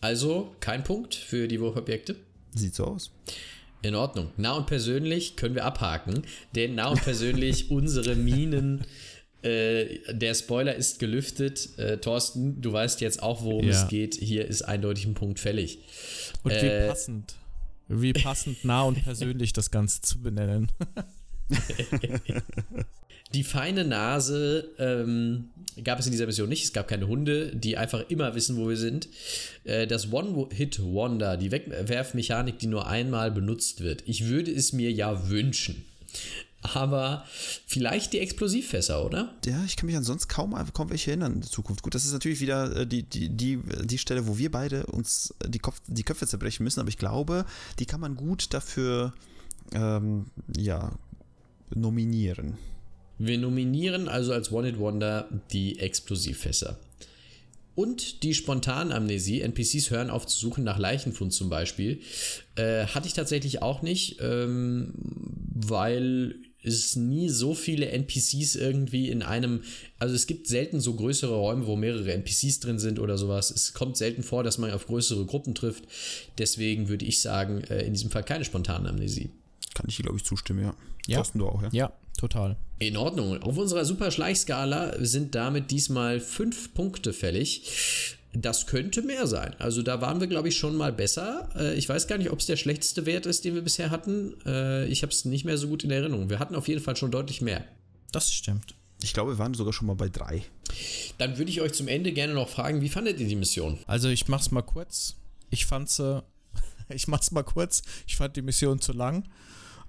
Also 0.01 0.55
kein 0.61 0.85
Punkt 0.85 1.15
für 1.15 1.49
die 1.49 1.61
Wurfobjekte. 1.61 2.17
Sieht 2.55 2.75
so 2.75 2.85
aus. 2.85 3.11
In 3.83 3.95
Ordnung. 3.95 4.31
Nah 4.37 4.53
und 4.53 4.67
persönlich 4.67 5.37
können 5.37 5.55
wir 5.55 5.65
abhaken, 5.65 6.23
denn 6.55 6.75
nah 6.75 6.89
und 6.89 7.03
persönlich 7.03 7.71
unsere 7.71 8.15
Minen. 8.15 8.85
Äh, 9.45 10.01
der 10.11 10.35
Spoiler 10.35 10.75
ist 10.75 10.99
gelüftet. 10.99 11.79
Äh, 11.79 11.99
Thorsten, 11.99 12.61
du 12.61 12.73
weißt 12.73 13.01
jetzt 13.01 13.23
auch, 13.23 13.43
worum 13.43 13.67
ja. 13.67 13.71
es 13.73 13.89
geht. 13.89 14.15
Hier 14.15 14.47
ist 14.47 14.63
eindeutig 14.63 15.07
ein 15.07 15.15
Punkt 15.15 15.39
fällig. 15.39 15.79
Und 16.43 16.53
wie 16.53 16.67
äh, 16.67 16.89
passend. 16.89 17.35
Wie 17.89 18.13
passend 18.15 18.65
nah 18.65 18.83
und 18.83 19.03
persönlich 19.05 19.53
das 19.53 19.71
Ganze 19.71 20.01
zu 20.01 20.21
benennen. 20.21 20.73
die 23.35 23.45
feine 23.45 23.85
Nase 23.85 24.71
ähm, 24.79 25.51
gab 25.83 25.99
es 25.99 26.07
in 26.07 26.13
dieser 26.13 26.27
Mission 26.27 26.49
nicht. 26.49 26.65
Es 26.65 26.73
gab 26.73 26.89
keine 26.89 27.07
Hunde, 27.07 27.55
die 27.55 27.77
einfach 27.77 28.09
immer 28.09 28.35
wissen, 28.35 28.57
wo 28.57 28.69
wir 28.69 28.79
sind. 28.79 29.09
Äh, 29.65 29.87
das 29.87 30.11
One-Hit-Wonder, 30.11 31.37
die 31.37 31.51
Wegwerfmechanik, 31.51 32.59
die 32.59 32.69
nur 32.69 32.87
einmal 32.87 33.31
benutzt 33.31 33.83
wird. 33.83 34.03
Ich 34.07 34.27
würde 34.27 34.51
es 34.51 34.73
mir 34.73 34.91
ja 34.91 35.29
wünschen. 35.29 35.85
Aber 36.73 37.25
vielleicht 37.67 38.15
die 38.15 38.21
Explosivfässer, 38.21 39.05
oder? 39.05 39.35
Ja, 39.45 39.63
ich 39.67 39.77
kann 39.77 39.87
mich 39.87 39.97
ansonsten 39.97 40.29
kaum, 40.29 40.57
kaum 40.73 40.89
welche 40.89 41.11
erinnern 41.11 41.35
in 41.35 41.41
der 41.43 41.51
Zukunft. 41.51 41.83
Gut, 41.83 41.95
das 41.95 42.07
ist 42.07 42.13
natürlich 42.13 42.41
wieder 42.41 42.75
äh, 42.75 42.87
die, 42.87 43.03
die, 43.03 43.29
die, 43.29 43.61
die 43.83 43.99
Stelle, 43.99 44.27
wo 44.27 44.39
wir 44.39 44.51
beide 44.51 44.87
uns 44.87 45.35
die, 45.47 45.59
Kopf, 45.59 45.81
die 45.87 46.03
Köpfe 46.03 46.27
zerbrechen 46.27 46.65
müssen, 46.65 46.81
aber 46.81 46.89
ich 46.89 46.97
glaube, 46.97 47.45
die 47.79 47.85
kann 47.85 48.01
man 48.01 48.17
gut 48.17 48.55
dafür 48.55 49.13
ähm, 49.73 50.27
ja, 50.57 50.93
nominieren. 51.75 52.57
Wir 53.19 53.39
nominieren 53.39 54.09
also 54.09 54.33
als 54.33 54.51
One-Hit-Wonder 54.51 55.29
die 55.53 55.79
Explosivfässer. 55.79 56.79
Und 57.75 58.23
die 58.23 58.35
Spontanamnesie, 58.35 59.41
NPCs 59.41 59.91
hören 59.91 60.11
auf 60.11 60.27
zu 60.27 60.39
suchen 60.39 60.63
nach 60.63 60.79
Leichenfund 60.79 61.33
zum 61.33 61.51
Beispiel, 61.51 62.01
äh, 62.55 62.87
hatte 62.87 63.09
ich 63.09 63.15
tatsächlich 63.15 63.63
auch 63.63 63.83
nicht, 63.83 64.19
ähm, 64.21 64.95
weil 65.55 66.37
es 66.65 66.97
nie 66.97 67.29
so 67.29 67.55
viele 67.55 67.89
NPCs 67.91 68.57
irgendwie 68.57 69.11
in 69.11 69.23
einem, 69.23 69.63
also 69.99 70.15
es 70.15 70.27
gibt 70.27 70.47
selten 70.49 70.81
so 70.81 70.95
größere 70.95 71.35
Räume, 71.35 71.67
wo 71.67 71.77
mehrere 71.77 72.13
NPCs 72.13 72.61
drin 72.61 72.79
sind 72.79 72.99
oder 72.99 73.19
sowas. 73.19 73.51
Es 73.51 73.75
kommt 73.75 73.97
selten 73.97 74.23
vor, 74.23 74.43
dass 74.43 74.59
man 74.59 74.71
auf 74.71 74.87
größere 74.87 75.27
Gruppen 75.27 75.55
trifft. 75.55 75.85
Deswegen 76.39 76.89
würde 76.89 77.05
ich 77.05 77.21
sagen, 77.21 77.63
äh, 77.65 77.83
in 77.83 77.93
diesem 77.93 78.11
Fall 78.11 78.25
keine 78.25 78.45
Spontanamnesie. 78.45 79.31
Kann 79.75 79.87
ich 79.89 79.97
glaube 79.97 80.17
ich, 80.17 80.25
zustimmen, 80.25 80.63
ja. 80.63 80.75
Ja. 81.07 81.17
Thorsten, 81.17 81.39
du 81.39 81.49
auch, 81.49 81.63
ja? 81.63 81.69
Ja, 81.73 81.93
total. 82.19 82.57
In 82.79 82.97
Ordnung. 82.97 83.43
Auf 83.43 83.59
unserer 83.59 83.85
Super 83.85 84.11
Schleichskala 84.11 84.95
sind 85.05 85.35
damit 85.35 85.71
diesmal 85.71 86.21
fünf 86.21 86.73
Punkte 86.75 87.13
fällig. 87.13 88.17
Das 88.37 88.67
könnte 88.67 89.03
mehr 89.03 89.27
sein. 89.27 89.55
Also 89.59 89.83
da 89.83 90.01
waren 90.01 90.21
wir, 90.21 90.27
glaube 90.27 90.49
ich, 90.49 90.57
schon 90.57 90.77
mal 90.77 90.93
besser. 90.93 91.49
Äh, 91.55 91.75
ich 91.75 91.89
weiß 91.89 92.09
gar 92.09 92.19
nicht, 92.19 92.31
ob 92.31 92.41
es 92.41 92.47
der 92.47 92.57
schlechteste 92.57 93.07
Wert 93.07 93.27
ist, 93.27 93.45
den 93.45 93.55
wir 93.55 93.63
bisher 93.63 93.91
hatten. 93.91 94.35
Äh, 94.45 94.87
ich 94.87 95.03
habe 95.03 95.13
es 95.13 95.25
nicht 95.25 95.45
mehr 95.45 95.57
so 95.57 95.69
gut 95.69 95.85
in 95.85 95.91
Erinnerung. 95.91 96.31
Wir 96.31 96.41
hatten 96.41 96.57
auf 96.57 96.67
jeden 96.67 96.81
Fall 96.81 96.97
schon 96.97 97.13
deutlich 97.13 97.41
mehr. 97.41 97.65
Das 98.11 98.33
stimmt. 98.33 98.75
Ich 99.03 99.13
glaube, 99.13 99.33
wir 99.33 99.39
waren 99.39 99.55
sogar 99.55 99.73
schon 99.73 99.87
mal 99.87 99.95
bei 99.95 100.09
drei. 100.09 100.43
Dann 101.19 101.39
würde 101.39 101.51
ich 101.51 101.61
euch 101.61 101.75
zum 101.75 101.89
Ende 101.89 102.13
gerne 102.13 102.35
noch 102.35 102.49
fragen, 102.49 102.81
wie 102.81 102.89
fandet 102.89 103.21
ihr 103.21 103.29
die 103.29 103.37
Mission? 103.37 103.79
Also 103.87 104.09
ich 104.09 104.29
mach's 104.29 104.51
mal 104.51 104.63
kurz. 104.63 105.17
Ich 105.51 105.67
fand 105.67 105.89
sie, 105.89 106.25
ich 106.89 107.07
mach's 107.07 107.31
mal 107.31 107.45
kurz. 107.45 107.83
Ich 108.07 108.17
fand 108.17 108.35
die 108.37 108.43
Mission 108.43 108.81
zu 108.81 108.93
lang. 108.93 109.29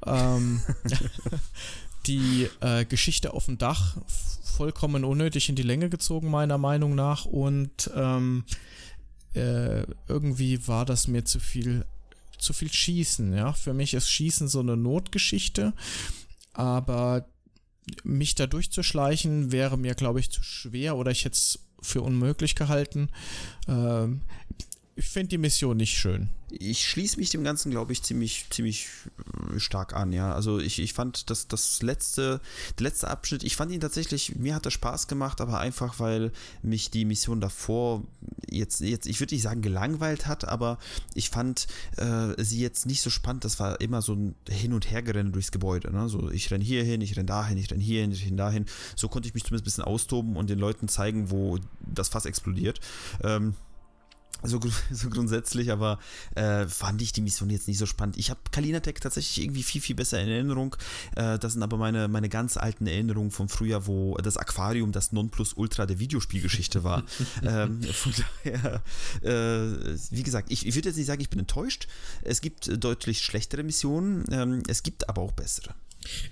Ähm, 0.05 0.61
die 2.07 2.49
äh, 2.61 2.85
Geschichte 2.85 3.33
auf 3.33 3.45
dem 3.45 3.57
Dach 3.57 3.97
vollkommen 4.55 5.03
unnötig 5.03 5.49
in 5.49 5.55
die 5.55 5.63
Länge 5.63 5.89
gezogen, 5.89 6.29
meiner 6.29 6.57
Meinung 6.57 6.95
nach. 6.95 7.25
Und 7.25 7.91
ähm, 7.95 8.43
äh, 9.33 9.83
irgendwie 10.07 10.67
war 10.67 10.85
das 10.85 11.07
mir 11.07 11.25
zu 11.25 11.39
viel, 11.39 11.85
zu 12.37 12.53
viel 12.53 12.71
Schießen. 12.71 13.33
Ja, 13.33 13.53
für 13.53 13.73
mich 13.73 13.93
ist 13.93 14.09
Schießen 14.09 14.47
so 14.47 14.59
eine 14.59 14.77
Notgeschichte, 14.77 15.73
aber 16.53 17.25
mich 18.03 18.35
da 18.35 18.47
durchzuschleichen 18.47 19.51
wäre 19.51 19.77
mir, 19.77 19.93
glaube 19.93 20.19
ich, 20.19 20.31
zu 20.31 20.41
schwer 20.41 20.95
oder 20.95 21.11
ich 21.11 21.25
hätte 21.25 21.35
es 21.35 21.59
für 21.81 22.01
unmöglich 22.01 22.55
gehalten. 22.55 23.09
Ähm, 23.67 24.21
ich 24.97 25.05
finde 25.05 25.29
die 25.29 25.37
Mission 25.37 25.75
nicht 25.75 25.97
schön. 25.97 26.29
Ich 26.49 26.87
schließe 26.87 27.17
mich 27.17 27.29
dem 27.29 27.43
Ganzen, 27.43 27.69
glaube 27.69 27.91
ich, 27.91 28.01
ziemlich, 28.01 28.45
ziemlich 28.49 28.87
äh, 29.53 29.59
stark 29.59 29.93
an, 29.93 30.13
ja. 30.13 30.33
Also 30.33 30.59
ich, 30.59 30.79
ich 30.79 30.93
fand 30.93 31.29
das, 31.29 31.49
das 31.49 31.81
letzte, 31.81 32.39
der 32.79 32.83
letzte 32.85 33.09
Abschnitt, 33.09 33.43
ich 33.43 33.57
fand 33.57 33.73
ihn 33.73 33.81
tatsächlich, 33.81 34.35
mir 34.37 34.55
hat 34.55 34.65
er 34.65 34.71
Spaß 34.71 35.09
gemacht, 35.09 35.41
aber 35.41 35.59
einfach, 35.59 35.99
weil 35.99 36.31
mich 36.61 36.91
die 36.91 37.03
Mission 37.03 37.41
davor 37.41 38.03
jetzt, 38.49 38.79
jetzt 38.79 39.05
ich 39.05 39.19
würde 39.19 39.35
nicht 39.35 39.41
sagen 39.41 39.61
gelangweilt 39.61 40.27
hat, 40.27 40.47
aber 40.47 40.77
ich 41.13 41.29
fand 41.29 41.67
äh, 41.97 42.41
sie 42.41 42.61
jetzt 42.61 42.85
nicht 42.85 43.01
so 43.01 43.09
spannend. 43.09 43.43
Das 43.43 43.59
war 43.59 43.81
immer 43.81 44.01
so 44.01 44.13
ein 44.13 44.35
Hin- 44.47 44.73
und 44.73 44.89
Hergerenne 44.89 45.31
durchs 45.31 45.51
Gebäude. 45.51 45.91
Ne? 45.91 46.07
So, 46.07 46.31
ich 46.31 46.51
renne 46.51 46.63
hier 46.63 46.85
hin, 46.85 47.01
ich 47.01 47.17
renne 47.17 47.25
dahin, 47.25 47.57
ich 47.57 47.69
renne 47.69 47.83
hier 47.83 48.01
hin, 48.01 48.11
ich 48.13 48.25
renne 48.25 48.37
dahin. 48.37 48.65
So 48.95 49.09
konnte 49.09 49.27
ich 49.27 49.33
mich 49.33 49.43
zumindest 49.43 49.63
ein 49.63 49.83
bisschen 49.83 49.83
austoben 49.83 50.37
und 50.37 50.49
den 50.49 50.59
Leuten 50.59 50.87
zeigen, 50.87 51.31
wo 51.31 51.59
das 51.81 52.07
Fass 52.07 52.25
explodiert. 52.25 52.79
Ähm, 53.21 53.55
so, 54.47 54.59
so 54.91 55.09
grundsätzlich, 55.09 55.71
aber 55.71 55.99
äh, 56.35 56.65
fand 56.67 57.01
ich 57.01 57.11
die 57.11 57.21
Mission 57.21 57.49
jetzt 57.49 57.67
nicht 57.67 57.77
so 57.77 57.85
spannend. 57.85 58.17
Ich 58.17 58.29
habe 58.29 58.39
Kalinatech 58.51 58.95
tatsächlich 58.95 59.43
irgendwie 59.43 59.63
viel, 59.63 59.81
viel 59.81 59.95
besser 59.95 60.21
in 60.21 60.29
Erinnerung. 60.29 60.75
Äh, 61.15 61.39
das 61.39 61.53
sind 61.53 61.63
aber 61.63 61.77
meine, 61.77 62.07
meine 62.07 62.29
ganz 62.29 62.57
alten 62.57 62.87
Erinnerungen 62.87 63.31
vom 63.31 63.49
Frühjahr, 63.49 63.87
wo 63.87 64.15
das 64.17 64.37
Aquarium 64.37 64.91
das 64.91 65.11
Nonplusultra 65.11 65.85
der 65.85 65.99
Videospielgeschichte 65.99 66.83
war. 66.83 67.03
ähm, 67.43 67.81
von 67.83 68.13
daher, 68.43 68.81
äh, 69.21 69.97
wie 70.11 70.23
gesagt, 70.23 70.51
ich, 70.51 70.65
ich 70.65 70.75
würde 70.75 70.89
jetzt 70.89 70.97
nicht 70.97 71.07
sagen, 71.07 71.21
ich 71.21 71.29
bin 71.29 71.39
enttäuscht. 71.39 71.87
Es 72.23 72.41
gibt 72.41 72.83
deutlich 72.83 73.21
schlechtere 73.21 73.63
Missionen, 73.63 74.25
ähm, 74.31 74.63
es 74.67 74.83
gibt 74.83 75.09
aber 75.09 75.21
auch 75.21 75.31
bessere. 75.31 75.75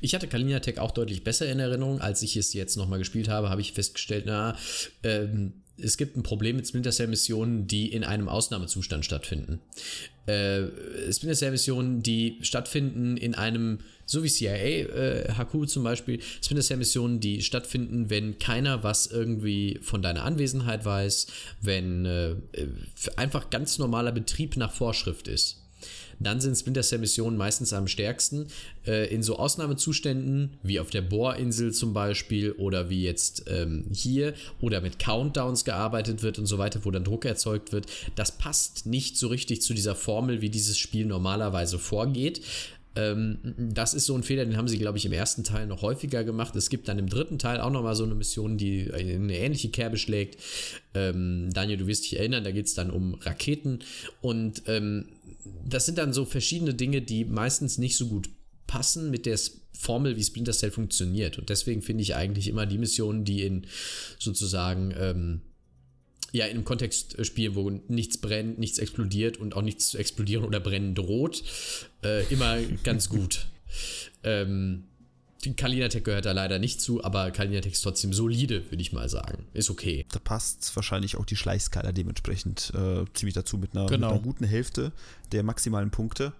Ich 0.02 0.14
hatte 0.14 0.28
Kalina 0.28 0.60
Tech 0.60 0.80
auch 0.80 0.92
deutlich 0.92 1.24
besser 1.24 1.50
in 1.52 1.60
Erinnerung. 1.60 2.00
Als 2.00 2.22
ich 2.22 2.38
es 2.38 2.54
jetzt 2.54 2.78
nochmal 2.78 3.00
gespielt 3.00 3.28
habe, 3.28 3.50
habe 3.50 3.62
ich 3.62 3.74
festgestellt, 3.74 4.26
na, 4.28 4.56
ähm, 5.04 5.63
es 5.78 5.98
gibt 5.98 6.16
ein 6.16 6.24
Problem 6.24 6.56
mit 6.56 6.68
Splinter 6.68 6.92
Cell-Missionen, 6.92 7.68
die 7.68 7.92
in 7.92 8.04
einem 8.04 8.30
Ausnahmezustand 8.30 9.06
stattfinden. 9.06 9.60
Äh, 10.26 10.68
Splinter 11.12 11.36
Cell-Missionen, 11.36 12.04
die 12.04 12.38
stattfinden 12.42 13.18
in 13.18 13.34
einem, 13.34 13.80
so 14.06 14.24
wie 14.24 14.30
CIA, 14.30 14.56
äh, 14.56 15.34
HQ 15.34 15.68
zum 15.68 15.84
Beispiel, 15.84 16.22
Splinter 16.42 16.64
Cell-Missionen, 16.64 17.20
die 17.20 17.42
stattfinden, 17.42 18.10
wenn 18.10 18.38
keiner 18.38 18.84
was 18.84 19.08
irgendwie 19.08 19.80
von 19.82 20.02
deiner 20.02 20.24
Anwesenheit 20.24 20.86
weiß, 20.86 21.28
wenn 21.62 22.06
äh, 22.06 22.36
einfach 23.16 23.50
ganz 23.50 23.80
normaler 23.80 24.12
Betrieb 24.12 24.58
nach 24.58 24.72
Vorschrift 24.72 25.28
ist 25.28 25.63
dann 26.24 26.42
sind 26.42 26.56
Splinter 26.56 26.82
Cell 26.82 27.00
Missionen 27.00 27.38
meistens 27.38 27.74
am 27.74 27.88
stärksten. 27.88 28.48
Äh, 28.86 29.14
in 29.14 29.24
so 29.24 29.38
Ausnahmezuständen, 29.38 30.52
wie 30.64 30.80
auf 30.80 30.90
der 30.90 31.02
Bohrinsel 31.02 31.74
zum 31.74 31.94
Beispiel 31.94 32.52
oder 32.54 32.90
wie 32.90 33.04
jetzt 33.04 33.46
ähm, 33.48 33.86
hier 33.94 34.34
oder 34.62 34.82
mit 34.82 35.00
Countdowns 35.00 35.66
gearbeitet 35.66 36.24
wird 36.24 36.40
und 36.40 36.46
so 36.46 36.58
weiter, 36.58 36.80
wo 36.84 36.92
dann 36.92 37.04
Druck 37.04 37.26
erzeugt 37.26 37.72
wird, 37.72 37.88
das 38.16 38.32
passt 38.32 38.86
nicht 38.86 39.18
so 39.18 39.28
richtig 39.28 39.62
zu 39.62 39.74
dieser 39.74 39.96
Formel, 39.96 40.42
wie 40.42 40.50
dieses 40.50 40.78
Spiel 40.78 41.06
normalerweise 41.06 41.80
vorgeht. 41.80 42.42
Ähm, 42.96 43.40
das 43.58 43.94
ist 43.94 44.06
so 44.06 44.16
ein 44.16 44.24
Fehler, 44.24 44.46
den 44.46 44.58
haben 44.58 44.68
sie, 44.68 44.78
glaube 44.78 44.98
ich, 44.98 45.06
im 45.06 45.14
ersten 45.14 45.44
Teil 45.44 45.66
noch 45.66 45.82
häufiger 45.82 46.24
gemacht. 46.24 46.56
Es 46.56 46.70
gibt 46.70 46.88
dann 46.88 47.00
im 47.00 47.10
dritten 47.10 47.40
Teil 47.40 47.60
auch 47.60 47.72
nochmal 47.72 47.96
so 47.96 48.04
eine 48.04 48.14
Mission, 48.14 48.58
die 48.58 48.92
eine 48.94 49.36
ähnliche 49.38 49.70
Kerbe 49.70 49.98
schlägt. 49.98 50.40
Ähm, 50.94 51.50
Daniel, 51.54 51.78
du 51.78 51.88
wirst 51.88 52.04
dich 52.04 52.20
erinnern, 52.20 52.44
da 52.44 52.52
geht 52.52 52.68
es 52.68 52.76
dann 52.76 52.92
um 52.92 53.16
Raketen. 53.16 53.80
Und 54.22 54.64
ähm, 54.68 55.06
das 55.66 55.86
sind 55.86 55.98
dann 55.98 56.14
so 56.14 56.26
verschiedene 56.26 56.74
Dinge, 56.74 57.02
die 57.02 57.26
meistens 57.26 57.78
nicht 57.78 57.98
so 57.98 58.08
gut 58.08 58.30
passen 58.68 59.12
mit 59.12 59.26
der 59.26 59.40
Formel, 59.74 60.16
wie 60.16 60.24
Splinter 60.24 60.54
Cell 60.54 60.72
funktioniert. 60.72 61.38
Und 61.38 61.50
deswegen 61.50 61.82
finde 61.82 62.04
ich 62.04 62.16
eigentlich 62.16 62.48
immer 62.48 62.66
die 62.66 62.78
Missionen, 62.78 63.26
die 63.26 63.44
in 63.44 63.68
sozusagen 64.20 64.94
ähm, 64.98 65.42
ja 66.32 66.46
in 66.46 66.58
einem 66.58 66.66
Kontext 66.66 67.18
äh, 67.18 67.26
spielen, 67.26 67.56
wo 67.56 67.70
nichts 67.70 68.18
brennt, 68.18 68.60
nichts 68.60 68.80
explodiert 68.80 69.38
und 69.38 69.56
auch 69.56 69.62
nichts 69.62 69.88
zu 69.90 69.98
explodieren 69.98 70.46
oder 70.46 70.60
brennen 70.60 70.96
droht, 70.96 71.44
äh, 72.04 72.26
immer 72.32 72.58
ganz 72.84 73.10
gut. 73.10 73.48
Ähm, 74.24 74.86
Kalinatech 75.56 76.04
gehört 76.04 76.26
da 76.26 76.32
leider 76.32 76.58
nicht 76.60 76.82
zu, 76.82 77.04
aber 77.04 77.32
Kalinatech 77.32 77.74
ist 77.74 77.82
trotzdem 77.82 78.14
solide, 78.14 78.64
würde 78.72 78.82
ich 78.82 78.94
mal 78.94 79.10
sagen. 79.10 79.46
Ist 79.54 79.70
okay. 79.70 80.06
Da 80.12 80.20
passt 80.20 80.76
wahrscheinlich 80.76 81.18
auch 81.18 81.26
die 81.26 81.36
Schleichskala 81.36 81.92
dementsprechend 81.92 82.72
äh, 82.76 83.06
ziemlich 83.14 83.36
dazu 83.36 83.58
mit 83.58 83.76
einer, 83.76 83.86
Genau. 83.88 84.08
mit 84.08 84.16
einer 84.16 84.24
guten 84.24 84.46
Hälfte 84.46 84.92
der 85.32 85.44
maximalen 85.44 85.92
Punkte. 85.92 86.34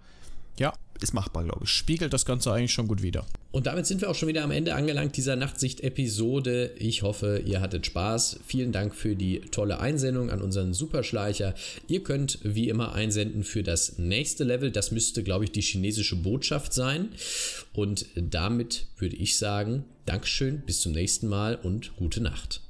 Ja, 0.58 0.72
Ist 1.00 1.12
machbar, 1.12 1.44
glaube 1.44 1.64
ich. 1.64 1.70
spiegelt 1.70 2.12
das 2.12 2.24
Ganze 2.24 2.52
eigentlich 2.52 2.72
schon 2.72 2.88
gut 2.88 3.02
wider. 3.02 3.26
Und 3.50 3.66
damit 3.66 3.86
sind 3.86 4.00
wir 4.00 4.10
auch 4.10 4.14
schon 4.14 4.28
wieder 4.28 4.44
am 4.44 4.50
Ende 4.50 4.74
angelangt 4.74 5.16
dieser 5.16 5.36
Nachtsicht-Episode. 5.36 6.72
Ich 6.78 7.02
hoffe, 7.02 7.42
ihr 7.44 7.60
hattet 7.60 7.86
Spaß. 7.86 8.40
Vielen 8.46 8.72
Dank 8.72 8.94
für 8.94 9.16
die 9.16 9.40
tolle 9.40 9.80
Einsendung 9.80 10.30
an 10.30 10.40
unseren 10.40 10.72
Superschleicher. 10.72 11.54
Ihr 11.88 12.02
könnt 12.02 12.38
wie 12.42 12.68
immer 12.68 12.94
einsenden 12.94 13.44
für 13.44 13.62
das 13.62 13.98
nächste 13.98 14.44
Level. 14.44 14.70
Das 14.70 14.92
müsste, 14.92 15.22
glaube 15.22 15.44
ich, 15.44 15.52
die 15.52 15.62
chinesische 15.62 16.16
Botschaft 16.16 16.72
sein. 16.72 17.10
Und 17.72 18.06
damit 18.14 18.86
würde 18.98 19.16
ich 19.16 19.36
sagen, 19.36 19.84
Dankeschön, 20.06 20.62
bis 20.64 20.80
zum 20.80 20.92
nächsten 20.92 21.28
Mal 21.28 21.56
und 21.56 21.96
gute 21.96 22.20
Nacht. 22.20 22.60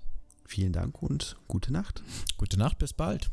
Vielen 0.46 0.72
Dank 0.72 1.02
und 1.02 1.36
gute 1.48 1.72
Nacht. 1.72 2.02
Gute 2.36 2.58
Nacht, 2.58 2.78
bis 2.78 2.92
bald. 2.92 3.30